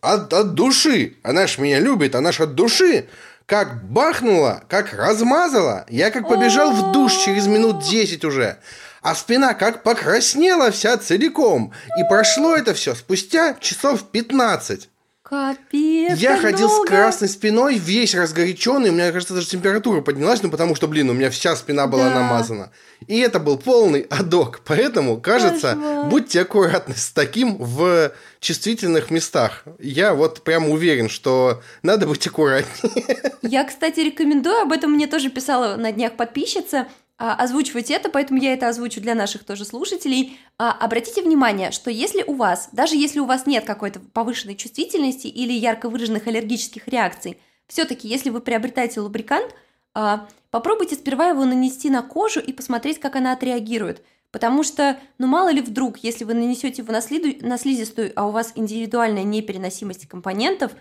от, 0.00 0.32
от 0.32 0.54
души. 0.54 1.16
Она 1.22 1.46
ж 1.46 1.58
меня 1.58 1.80
любит, 1.80 2.14
она 2.14 2.32
ж 2.32 2.40
от 2.40 2.54
души. 2.54 3.08
Как 3.46 3.84
бахнула, 3.84 4.64
как 4.68 4.92
размазала. 4.92 5.86
Я 5.88 6.10
как 6.10 6.28
побежал 6.28 6.72
в 6.72 6.92
душ 6.92 7.12
через 7.24 7.46
минут 7.46 7.84
10 7.84 8.24
уже. 8.24 8.58
А 9.02 9.14
спина 9.14 9.54
как 9.54 9.84
покраснела 9.84 10.72
вся 10.72 10.96
целиком. 10.96 11.72
И 11.98 12.02
прошло 12.08 12.56
это 12.56 12.74
все 12.74 12.94
спустя 12.94 13.54
часов 13.60 14.10
15. 14.10 14.88
Капец. 15.28 16.18
Я 16.18 16.40
ходил 16.40 16.68
много. 16.68 16.86
с 16.86 16.88
красной 16.88 17.28
спиной, 17.28 17.78
весь 17.78 18.14
разгоряченный. 18.14 18.90
У 18.90 18.92
меня, 18.92 19.10
кажется, 19.10 19.34
даже 19.34 19.48
температура 19.48 20.00
поднялась, 20.00 20.40
ну 20.40 20.50
потому 20.50 20.76
что, 20.76 20.86
блин, 20.86 21.10
у 21.10 21.14
меня 21.14 21.30
вся 21.30 21.56
спина 21.56 21.88
была 21.88 22.10
да. 22.10 22.20
намазана. 22.20 22.70
И 23.08 23.18
это 23.18 23.40
был 23.40 23.58
полный 23.58 24.02
адок. 24.02 24.60
Поэтому, 24.64 25.20
кажется, 25.20 25.70
Кошмар. 25.70 26.06
будьте 26.06 26.42
аккуратны 26.42 26.94
с 26.94 27.10
таким 27.10 27.56
в 27.56 28.12
чувствительных 28.38 29.10
местах. 29.10 29.64
Я 29.80 30.14
вот 30.14 30.44
прям 30.44 30.70
уверен, 30.70 31.08
что 31.08 31.60
надо 31.82 32.06
быть 32.06 32.24
аккуратнее. 32.24 33.32
Я, 33.42 33.64
кстати, 33.64 33.98
рекомендую, 33.98 34.60
об 34.60 34.70
этом 34.70 34.92
мне 34.92 35.08
тоже 35.08 35.30
писала 35.30 35.74
на 35.74 35.90
днях 35.90 36.16
подписчица, 36.16 36.86
озвучивать 37.18 37.90
это, 37.90 38.10
поэтому 38.10 38.40
я 38.40 38.52
это 38.52 38.68
озвучу 38.68 39.00
для 39.00 39.14
наших 39.14 39.44
тоже 39.44 39.64
слушателей. 39.64 40.38
А, 40.58 40.72
обратите 40.72 41.22
внимание, 41.22 41.70
что 41.70 41.90
если 41.90 42.22
у 42.22 42.34
вас, 42.34 42.68
даже 42.72 42.96
если 42.96 43.20
у 43.20 43.24
вас 43.24 43.46
нет 43.46 43.64
какой-то 43.64 44.00
повышенной 44.00 44.54
чувствительности 44.54 45.26
или 45.26 45.52
ярко 45.52 45.88
выраженных 45.88 46.26
аллергических 46.26 46.88
реакций, 46.88 47.38
все-таки, 47.66 48.06
если 48.06 48.30
вы 48.30 48.40
приобретаете 48.40 49.00
лубрикант, 49.00 49.54
а, 49.94 50.28
попробуйте 50.50 50.94
сперва 50.94 51.28
его 51.28 51.44
нанести 51.44 51.88
на 51.88 52.02
кожу 52.02 52.40
и 52.40 52.52
посмотреть, 52.52 53.00
как 53.00 53.16
она 53.16 53.32
отреагирует. 53.32 54.04
Потому 54.30 54.62
что, 54.62 54.98
ну 55.16 55.26
мало 55.26 55.50
ли 55.50 55.62
вдруг, 55.62 55.98
если 55.98 56.24
вы 56.24 56.34
нанесете 56.34 56.82
его 56.82 56.92
на, 56.92 57.00
слиду, 57.00 57.46
на 57.46 57.56
слизистую, 57.56 58.12
а 58.16 58.26
у 58.26 58.30
вас 58.30 58.52
индивидуальная 58.54 59.22
непереносимость 59.22 60.06
компонентов, 60.06 60.72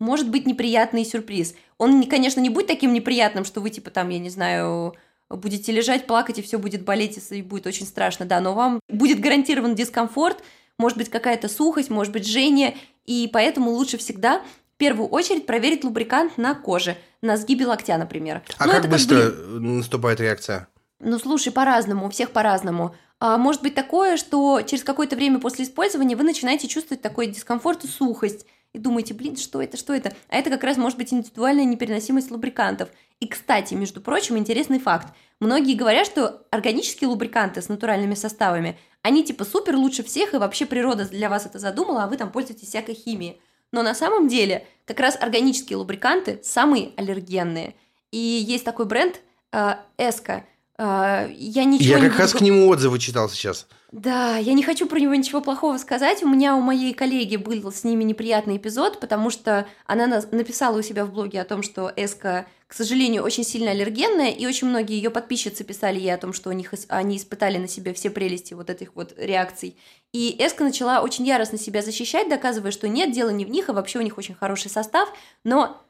может 0.00 0.28
быть 0.28 0.46
неприятный 0.46 1.04
сюрприз. 1.04 1.54
Он, 1.78 2.02
конечно, 2.04 2.40
не 2.40 2.50
будет 2.50 2.66
таким 2.66 2.92
неприятным, 2.92 3.44
что 3.44 3.60
вы 3.60 3.70
типа 3.70 3.90
там, 3.90 4.08
я 4.08 4.18
не 4.18 4.30
знаю, 4.30 4.96
будете 5.30 5.72
лежать, 5.72 6.06
плакать, 6.06 6.38
и 6.38 6.42
все 6.42 6.58
будет 6.58 6.84
болеть, 6.84 7.18
и 7.30 7.42
будет 7.42 7.66
очень 7.66 7.86
страшно, 7.86 8.26
да, 8.26 8.40
но 8.40 8.54
вам 8.54 8.80
будет 8.88 9.20
гарантирован 9.20 9.74
дискомфорт, 9.74 10.42
может 10.78 10.98
быть 10.98 11.08
какая-то 11.08 11.48
сухость, 11.48 11.90
может 11.90 12.12
быть 12.12 12.26
жжение, 12.26 12.76
и 13.06 13.28
поэтому 13.32 13.70
лучше 13.70 13.98
всегда 13.98 14.40
в 14.74 14.76
первую 14.76 15.08
очередь 15.08 15.46
проверить 15.46 15.84
лубрикант 15.84 16.36
на 16.36 16.54
коже, 16.54 16.96
на 17.22 17.36
сгибе 17.36 17.66
локтя, 17.66 17.96
например. 17.96 18.42
А 18.58 18.66
ну, 18.66 18.72
как 18.72 18.88
быстро 18.88 19.30
как 19.30 19.60
наступает 19.60 20.20
реакция? 20.20 20.68
Ну, 21.00 21.18
слушай, 21.18 21.52
по-разному, 21.52 22.06
у 22.06 22.10
всех 22.10 22.30
по-разному. 22.30 22.94
А, 23.20 23.38
может 23.38 23.62
быть 23.62 23.74
такое, 23.74 24.16
что 24.16 24.62
через 24.62 24.82
какое-то 24.82 25.16
время 25.16 25.38
после 25.38 25.64
использования 25.64 26.16
вы 26.16 26.24
начинаете 26.24 26.66
чувствовать 26.66 27.02
такой 27.02 27.28
дискомфорт 27.28 27.84
и 27.84 27.88
сухость. 27.88 28.46
и 28.72 28.78
думаете, 28.78 29.14
блин, 29.14 29.36
что 29.36 29.62
это, 29.62 29.76
что 29.76 29.94
это? 29.94 30.12
А 30.28 30.36
это 30.36 30.50
как 30.50 30.64
раз 30.64 30.76
может 30.76 30.98
быть 30.98 31.12
индивидуальная 31.12 31.64
непереносимость 31.64 32.32
лубрикантов. 32.32 32.88
И, 33.20 33.28
кстати, 33.28 33.74
между 33.74 34.00
прочим, 34.00 34.36
интересный 34.36 34.78
факт. 34.78 35.14
Многие 35.40 35.74
говорят, 35.74 36.06
что 36.06 36.46
органические 36.50 37.08
лубриканты 37.08 37.62
с 37.62 37.68
натуральными 37.68 38.14
составами, 38.14 38.78
они 39.02 39.24
типа 39.24 39.44
супер 39.44 39.76
лучше 39.76 40.02
всех, 40.02 40.34
и 40.34 40.38
вообще 40.38 40.66
природа 40.66 41.04
для 41.08 41.28
вас 41.28 41.46
это 41.46 41.58
задумала, 41.58 42.04
а 42.04 42.06
вы 42.06 42.16
там 42.16 42.30
пользуетесь 42.30 42.68
всякой 42.68 42.94
химией. 42.94 43.40
Но 43.72 43.82
на 43.82 43.94
самом 43.94 44.28
деле 44.28 44.66
как 44.84 45.00
раз 45.00 45.16
органические 45.20 45.76
лубриканты 45.78 46.40
самые 46.44 46.92
аллергенные. 46.96 47.74
И 48.10 48.18
есть 48.18 48.64
такой 48.64 48.86
бренд 48.86 49.20
э, 49.52 49.74
Эска. 49.98 50.44
Э, 50.78 51.28
я 51.34 51.64
ничего 51.64 51.94
Я 51.94 52.00
не 52.00 52.08
как 52.08 52.18
раз 52.20 52.32
буду- 52.32 52.38
к 52.44 52.46
нему 52.46 52.68
отзывы 52.68 52.98
читал 52.98 53.28
сейчас. 53.28 53.66
Да, 53.90 54.36
я 54.36 54.52
не 54.54 54.62
хочу 54.62 54.86
про 54.86 54.98
него 54.98 55.14
ничего 55.14 55.40
плохого 55.40 55.78
сказать. 55.78 56.22
У 56.22 56.28
меня 56.28 56.56
у 56.56 56.60
моей 56.60 56.94
коллеги 56.94 57.36
был 57.36 57.70
с 57.72 57.84
ними 57.84 58.04
неприятный 58.04 58.56
эпизод, 58.56 59.00
потому 59.00 59.30
что 59.30 59.66
она 59.86 60.06
написала 60.30 60.78
у 60.78 60.82
себя 60.82 61.04
в 61.04 61.12
блоге 61.12 61.40
о 61.40 61.44
том, 61.44 61.62
что 61.62 61.92
Эска, 61.94 62.46
к 62.66 62.72
сожалению, 62.74 63.22
очень 63.22 63.44
сильно 63.44 63.70
аллергенная, 63.72 64.30
и 64.30 64.46
очень 64.46 64.68
многие 64.68 64.96
ее 64.96 65.10
подписчицы 65.10 65.64
писали 65.64 65.98
ей 66.00 66.14
о 66.14 66.18
том, 66.18 66.32
что 66.32 66.50
у 66.50 66.52
них 66.52 66.72
они 66.88 67.16
испытали 67.16 67.58
на 67.58 67.68
себе 67.68 67.92
все 67.94 68.10
прелести 68.10 68.54
вот 68.54 68.70
этих 68.70 68.94
вот 68.96 69.14
реакций. 69.16 69.76
И 70.12 70.34
Эска 70.38 70.64
начала 70.64 71.00
очень 71.02 71.26
яростно 71.26 71.58
себя 71.58 71.82
защищать, 71.82 72.28
доказывая, 72.28 72.70
что 72.70 72.88
нет, 72.88 73.12
дело 73.12 73.30
не 73.30 73.44
в 73.44 73.50
них, 73.50 73.68
а 73.68 73.72
вообще 73.72 73.98
у 73.98 74.02
них 74.02 74.16
очень 74.18 74.34
хороший 74.34 74.70
состав. 74.70 75.12
Но 75.44 75.80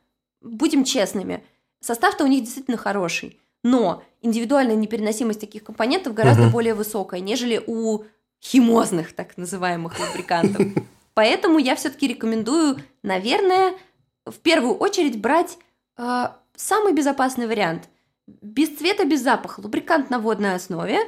будем 0.41 0.85
честными, 0.85 1.45
состав-то 1.81 2.25
у 2.25 2.27
них 2.27 2.43
действительно 2.45 2.77
хороший. 2.77 3.39
Но 3.63 4.03
индивидуальная 4.21 4.75
непереносимость 4.77 5.41
таких 5.41 5.65
компонентов 5.65 6.13
гораздо 6.15 6.45
Мгм. 6.45 6.53
более 6.53 6.75
высокая, 6.75 7.21
нежели 7.21 7.63
у 7.67 8.05
химозных, 8.43 9.15
так 9.15 9.37
называемых 9.39 9.99
лубрикантов. 9.99 10.61
Поэтому 11.15 11.59
я 11.59 11.77
все-таки 11.77 12.09
рекомендую, 12.09 12.79
наверное, 13.03 13.73
в 14.27 14.39
первую 14.41 14.75
очередь 14.75 15.19
брать 15.21 15.57
э, 15.97 16.27
самый 16.57 16.93
безопасный 16.93 17.47
вариант. 17.47 17.89
Без 18.27 18.77
цвета, 18.77 19.05
без 19.05 19.23
запаха. 19.23 19.61
Лубрикант 19.61 20.11
на 20.11 20.19
водной 20.19 20.55
основе. 20.55 20.99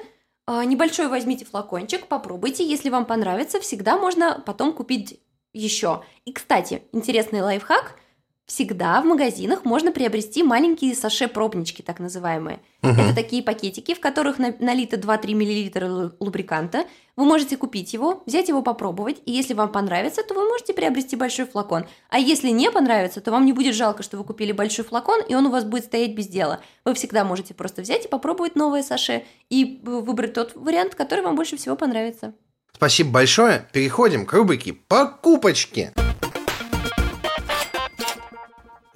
Э, 0.47 0.65
небольшой 0.65 1.09
возьмите 1.09 1.45
флакончик, 1.45 2.07
попробуйте. 2.07 2.65
Если 2.65 2.91
вам 2.91 3.07
понравится, 3.07 3.61
всегда 3.61 3.97
можно 3.97 4.43
потом 4.45 4.73
купить 4.73 5.21
еще. 5.53 6.05
И, 6.25 6.33
кстати, 6.33 6.83
интересный 6.93 7.41
лайфхак. 7.41 7.99
Всегда 8.47 9.03
в 9.03 9.05
магазинах 9.05 9.65
можно 9.65 9.91
приобрести 9.91 10.45
маленькие 10.45 10.95
саше-пробнички, 10.95 11.83
так 11.83 11.99
называемые. 11.99 12.61
Мгм. 12.81 13.01
Это 13.01 13.13
такие 13.13 13.43
пакетики, 13.43 13.93
в 13.93 13.99
которых 13.99 14.39
на- 14.39 14.55
налито 14.61 14.97
2-3 14.97 15.35
мл 15.35 16.13
лубриканта. 16.21 16.85
Вы 17.17 17.25
можете 17.25 17.57
купить 17.57 17.93
его, 17.93 18.23
взять 18.25 18.49
его 18.49 18.63
попробовать, 18.63 19.17
и 19.27 19.33
если 19.33 19.53
вам 19.53 19.73
понравится, 19.73 20.23
то 20.23 20.33
вы 20.35 20.47
можете 20.47 20.75
приобрести 20.75 21.17
большой 21.17 21.47
флакон. 21.47 21.87
А 22.09 22.21
если 22.21 22.51
не 22.51 22.71
понравится, 22.71 23.21
то 23.21 23.33
вам 23.33 23.47
не 23.47 23.53
будет 23.53 23.75
жалко, 23.75 24.05
что 24.05 24.17
вы 24.17 24.23
купили 24.23 24.53
большой 24.53 24.85
флакон, 24.85 25.23
и 25.29 25.35
он 25.35 25.47
у 25.47 25.51
вас 25.51 25.65
будет 25.65 25.87
стоять 25.87 26.15
без 26.15 26.29
дела. 26.29 26.61
Вы 26.85 26.95
всегда 26.95 27.25
можете 27.25 27.53
просто 27.53 27.83
взять 27.83 28.05
и 28.05 28.09
попробовать 28.09 28.55
новое 28.55 28.85
саше 28.85 29.25
и 29.51 29.81
выбрать 29.83 30.35
тот 30.35 30.53
вариант, 30.55 30.95
который 30.95 31.25
вам 31.25 31.35
больше 31.35 31.57
всего 31.57 31.75
понравится. 31.75 32.33
Спасибо 32.73 33.11
большое. 33.11 33.67
Переходим 33.73 34.25
к 34.25 34.33
рубрике 34.35 34.73
«Покупочки». 34.75 35.93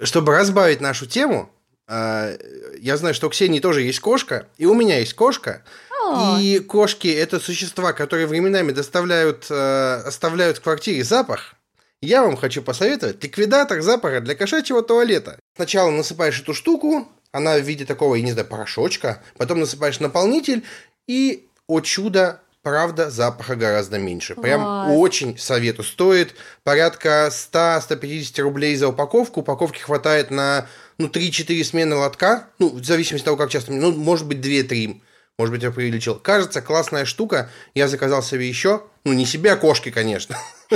Чтобы 0.03 0.33
разбавить 0.35 0.81
нашу 0.81 1.05
тему, 1.05 1.51
э, 1.87 2.37
я 2.79 2.97
знаю, 2.97 3.13
что 3.13 3.27
у 3.27 3.29
Ксении 3.29 3.59
тоже 3.59 3.81
есть 3.81 3.99
кошка, 3.99 4.47
и 4.57 4.65
у 4.65 4.73
меня 4.73 4.99
есть 4.99 5.13
кошка. 5.13 5.63
О, 6.03 6.37
И 6.39 6.59
кошки– 6.59 7.07
это 7.09 7.39
существа, 7.39 7.93
которые 7.93 8.27
временами 8.27 8.71
доставляют, 8.71 9.45
э, 9.49 10.01
оставляют 10.05 10.57
в 10.57 10.61
квартире 10.61 11.03
запах. 11.03 11.55
Я 12.01 12.23
вам 12.23 12.35
хочу 12.35 12.63
посоветовать 12.63 13.23
ликвидатор 13.23 13.81
запаха 13.81 14.21
для 14.21 14.33
кошачьего 14.33 14.81
туалета. 14.81 15.39
Сначала 15.55 15.91
насыпаешь 15.91 16.41
эту 16.41 16.55
штуку, 16.55 17.07
она 17.31 17.57
в 17.57 17.61
виде 17.61 17.85
такого, 17.85 18.15
я 18.15 18.23
не 18.23 18.31
знаю, 18.31 18.47
порошочка, 18.47 19.21
потом 19.37 19.59
насыпаешь 19.59 19.99
наполнитель, 19.99 20.63
и, 21.07 21.47
о 21.67 21.79
чудо, 21.81 22.41
правда, 22.61 23.09
запаха 23.09 23.55
гораздо 23.55 23.97
меньше. 23.97 24.35
Прям 24.35 24.61
Класс. 24.61 24.91
очень 24.91 25.37
советую. 25.37 25.85
Стоит 25.85 26.35
порядка 26.63 27.29
100-150 27.31 28.41
рублей 28.41 28.75
за 28.75 28.87
упаковку. 28.87 29.41
Упаковки 29.41 29.79
хватает 29.79 30.31
на 30.31 30.67
ну, 30.97 31.07
3-4 31.07 31.63
смены 31.63 31.95
лотка. 31.95 32.47
Ну, 32.59 32.69
в 32.69 32.83
зависимости 32.83 33.23
от 33.23 33.25
того, 33.25 33.37
как 33.37 33.49
часто. 33.49 33.71
Ну, 33.71 33.91
может 33.91 34.27
быть, 34.27 34.39
2-3. 34.39 35.01
Может 35.37 35.53
быть, 35.53 35.63
я 35.63 35.71
преувеличил. 35.71 36.15
Кажется, 36.15 36.61
классная 36.61 37.05
штука. 37.05 37.49
Я 37.73 37.87
заказал 37.87 38.21
себе 38.21 38.47
еще. 38.47 38.83
Ну, 39.05 39.13
не 39.13 39.25
себе, 39.25 39.53
а 39.53 39.57
кошки, 39.57 39.89
конечно. 39.89 40.37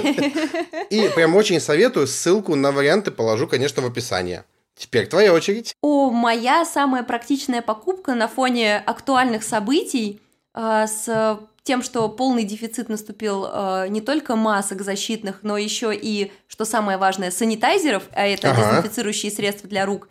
И 0.90 1.12
прям 1.16 1.36
очень 1.36 1.60
советую. 1.60 2.07
Ссылку 2.07 2.56
на 2.56 2.72
варианты 2.72 3.12
положу, 3.12 3.48
конечно, 3.48 3.82
в 3.82 3.86
описании. 3.86 4.44
Теперь 4.76 5.07
твоя 5.07 5.34
очередь. 5.34 5.74
О, 5.82 6.10
моя 6.10 6.66
самая 6.66 7.03
практичная 7.03 7.62
покупка 7.62 8.14
на 8.14 8.28
фоне 8.28 8.78
актуальных 8.78 9.44
событий 9.44 10.20
э, 10.53 10.86
с 10.88 11.40
тем, 11.65 11.81
что 11.81 12.07
полный 12.07 12.43
дефицит 12.43 12.89
наступил 12.89 13.45
э, 13.51 13.87
не 13.89 13.99
только 13.99 14.35
масок 14.35 14.83
защитных, 14.83 15.39
но 15.41 15.57
еще 15.57 15.93
и, 15.95 16.31
что 16.47 16.63
самое 16.63 16.97
важное, 16.99 17.31
санитайзеров, 17.31 18.03
а 18.11 18.25
это 18.27 18.51
Ага. 18.51 18.61
дезинфицирующие 18.77 19.31
средства 19.31 19.67
для 19.67 19.85
рук. 19.87 20.07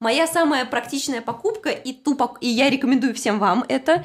Моя 0.00 0.26
самая 0.26 0.66
практичная 0.66 1.22
покупка, 1.22 1.70
и, 1.70 1.92
ту 1.92 2.16
пок- 2.16 2.38
и 2.40 2.48
я 2.48 2.68
рекомендую 2.68 3.14
всем 3.14 3.38
вам 3.38 3.64
это, 3.68 4.04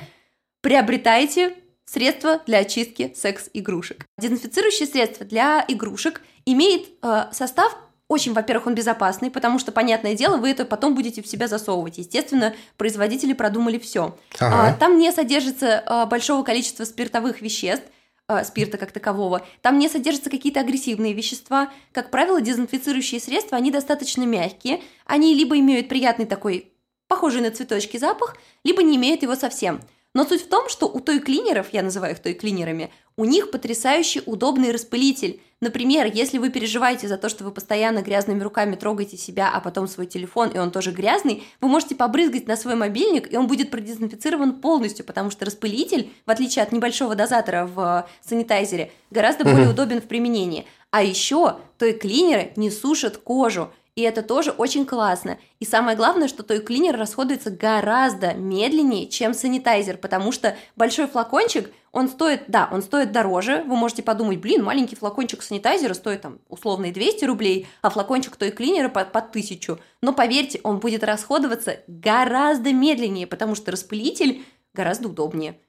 приобретайте 0.62 1.56
средства 1.86 2.40
для 2.46 2.60
очистки 2.60 3.12
секс-игрушек. 3.16 4.06
Дезинфицирующее 4.20 4.88
средство 4.88 5.26
для 5.26 5.66
игрушек 5.68 6.22
имеет 6.46 6.88
э, 7.02 7.26
состав 7.32 7.76
очень, 8.12 8.34
во-первых, 8.34 8.68
он 8.68 8.76
безопасный, 8.76 9.32
потому 9.32 9.58
что, 9.58 9.72
понятное 9.72 10.16
дело, 10.16 10.36
вы 10.36 10.50
это 10.50 10.66
потом 10.66 10.96
будете 10.96 11.22
в 11.22 11.28
себя 11.28 11.48
засовывать. 11.48 11.98
Естественно, 11.98 12.54
производители 12.76 13.32
продумали 13.32 13.80
все. 13.80 14.18
Ага. 14.38 14.76
там 14.78 15.00
не 15.00 15.10
содержится 15.14 15.82
а, 15.86 16.06
большого 16.06 16.44
количества 16.44 16.84
спиртовых 16.84 17.42
веществ, 17.42 17.86
а, 18.28 18.44
спирта 18.44 18.78
как 18.78 18.92
такового. 18.92 19.46
Там 19.62 19.80
не 19.80 19.88
содержатся 19.88 20.30
какие-то 20.30 20.60
агрессивные 20.60 21.14
вещества. 21.14 21.72
Как 21.94 22.12
правило, 22.12 22.42
дезинфицирующие 22.42 23.22
средства, 23.22 23.58
они 23.58 23.72
достаточно 23.72 24.24
мягкие. 24.24 24.82
Они 25.06 25.34
либо 25.34 25.58
имеют 25.58 25.88
приятный 25.88 26.26
такой, 26.26 26.74
похожий 27.08 27.42
на 27.42 27.52
цветочки 27.52 27.96
запах, 27.96 28.36
либо 28.66 28.84
не 28.84 28.98
имеют 28.98 29.24
его 29.24 29.36
совсем. 29.36 29.80
Но 30.14 30.26
суть 30.26 30.44
в 30.44 30.50
том, 30.50 30.68
что 30.68 30.88
у 30.88 31.00
той 31.00 31.20
клинеров, 31.20 31.68
я 31.72 31.82
называю 31.82 32.14
их 32.14 32.20
той 32.20 32.34
клинерами, 32.34 32.92
у 33.16 33.24
них 33.24 33.52
потрясающий 33.52 34.22
удобный 34.26 34.72
распылитель. 34.72 35.42
Например, 35.64 36.10
если 36.12 36.40
вы 36.40 36.50
переживаете 36.50 37.08
за 37.08 37.18
то, 37.18 37.30
что 37.30 37.44
вы 37.44 37.52
постоянно 37.52 38.02
грязными 38.02 38.42
руками 38.42 38.76
трогаете 38.76 39.16
себя, 39.16 39.52
а 39.54 39.60
потом 39.60 39.88
свой 39.88 40.08
телефон, 40.08 40.50
и 40.50 40.58
он 40.58 40.72
тоже 40.72 40.92
грязный, 40.92 41.44
вы 41.62 41.68
можете 41.68 41.94
побрызгать 41.94 42.48
на 42.48 42.58
свой 42.58 42.74
мобильник, 42.74 43.32
и 43.32 43.38
он 43.38 43.46
будет 43.46 43.70
продезинфицирован 43.70 44.60
полностью, 44.60 45.06
потому 45.06 45.30
что 45.30 45.46
распылитель, 45.46 46.12
в 46.26 46.32
отличие 46.32 46.64
от 46.64 46.72
небольшого 46.72 47.14
дозатора 47.14 47.68
в 47.68 47.80
э, 48.08 48.28
санитайзере, 48.28 48.92
гораздо 49.12 49.44
более 49.44 49.70
удобен 49.70 50.02
в 50.02 50.06
применении. 50.06 50.66
А 50.90 51.04
еще 51.04 51.58
той 51.78 51.94
клинеры 51.94 52.54
не 52.56 52.72
сушат 52.72 53.18
кожу. 53.18 53.72
И 54.02 54.04
это 54.04 54.24
тоже 54.24 54.50
очень 54.50 54.88
классно. 54.88 55.38
И 55.60 55.66
самое 55.66 55.96
главное, 55.96 56.28
что 56.28 56.42
той 56.42 56.60
клинер 56.60 56.98
расходуется 56.98 57.52
гораздо 57.52 58.34
медленнее, 58.34 59.08
чем 59.08 59.36
санитайзер, 59.36 59.98
потому 59.98 60.32
что 60.32 60.58
большой 60.76 61.06
флакончик, 61.06 61.70
он 61.92 62.10
стоит, 62.10 62.46
да, 62.48 62.68
он 62.72 62.82
стоит 62.82 63.12
дороже. 63.12 63.64
Вы 63.68 63.76
можете 63.76 64.02
подумать, 64.02 64.40
блин, 64.40 64.64
маленький 64.64 64.96
флакончик 64.96 65.44
санитайзера 65.44 65.94
стоит 65.94 66.22
там 66.22 66.40
условные 66.50 66.92
200 66.92 67.26
рублей, 67.26 67.68
а 67.84 67.92
флакончик 67.92 68.36
той 68.38 68.50
клинера 68.50 68.90
под, 68.90 69.12
под 69.12 69.26
1000. 69.26 69.78
Но 70.02 70.14
поверьте, 70.14 70.60
он 70.64 70.80
будет 70.80 71.04
расходоваться 71.04 71.82
гораздо 71.86 72.74
медленнее, 72.74 73.28
потому 73.28 73.54
что 73.54 73.70
распылитель 73.70 74.44
гораздо 74.74 75.10
удобнее. 75.10 75.60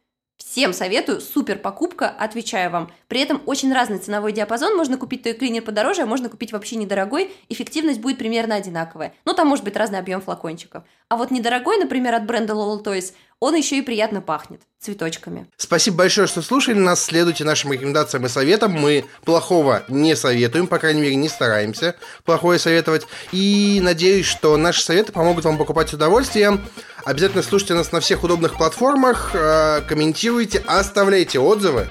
Всем 0.44 0.72
советую, 0.72 1.20
супер 1.20 1.58
покупка, 1.58 2.08
отвечаю 2.08 2.70
вам. 2.70 2.90
При 3.08 3.20
этом 3.20 3.40
очень 3.46 3.72
разный 3.72 3.98
ценовой 3.98 4.32
диапазон, 4.32 4.76
можно 4.76 4.98
купить 4.98 5.22
той 5.22 5.32
клинер 5.34 5.62
подороже, 5.62 6.02
а 6.02 6.06
можно 6.06 6.28
купить 6.28 6.52
вообще 6.52 6.76
недорогой, 6.76 7.30
эффективность 7.48 8.00
будет 8.00 8.18
примерно 8.18 8.56
одинаковая. 8.56 9.14
Ну, 9.24 9.34
там 9.34 9.48
может 9.48 9.64
быть 9.64 9.76
разный 9.76 9.98
объем 9.98 10.20
флакончиков. 10.20 10.84
А 11.12 11.16
вот 11.16 11.30
недорогой, 11.30 11.76
например, 11.76 12.14
от 12.14 12.24
бренда 12.24 12.54
Lol 12.54 12.82
Toys, 12.82 13.12
он 13.38 13.54
еще 13.54 13.76
и 13.76 13.82
приятно 13.82 14.22
пахнет 14.22 14.62
цветочками. 14.80 15.46
Спасибо 15.58 15.98
большое, 15.98 16.26
что 16.26 16.40
слушали 16.40 16.78
нас. 16.78 17.04
Следуйте 17.04 17.44
нашим 17.44 17.70
рекомендациям 17.70 18.24
и 18.24 18.30
советам. 18.30 18.72
Мы 18.72 19.04
плохого 19.22 19.82
не 19.88 20.16
советуем, 20.16 20.66
по 20.66 20.78
крайней 20.78 21.02
мере, 21.02 21.16
не 21.16 21.28
стараемся 21.28 21.96
плохое 22.24 22.58
советовать. 22.58 23.06
И 23.30 23.78
надеюсь, 23.82 24.24
что 24.24 24.56
наши 24.56 24.82
советы 24.82 25.12
помогут 25.12 25.44
вам 25.44 25.58
покупать 25.58 25.90
с 25.90 25.92
удовольствием. 25.92 26.64
Обязательно 27.04 27.42
слушайте 27.42 27.74
нас 27.74 27.92
на 27.92 28.00
всех 28.00 28.24
удобных 28.24 28.56
платформах, 28.56 29.32
э, 29.34 29.82
комментируйте, 29.86 30.64
оставляйте 30.66 31.38
отзывы, 31.40 31.90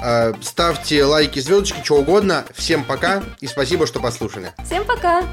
э, 0.00 0.32
ставьте 0.40 1.04
лайки, 1.04 1.40
звездочки, 1.40 1.84
что 1.84 1.96
угодно. 1.96 2.46
Всем 2.54 2.84
пока 2.84 3.22
и 3.40 3.46
спасибо, 3.46 3.86
что 3.86 4.00
послушали. 4.00 4.54
Всем 4.64 4.86
пока! 4.86 5.24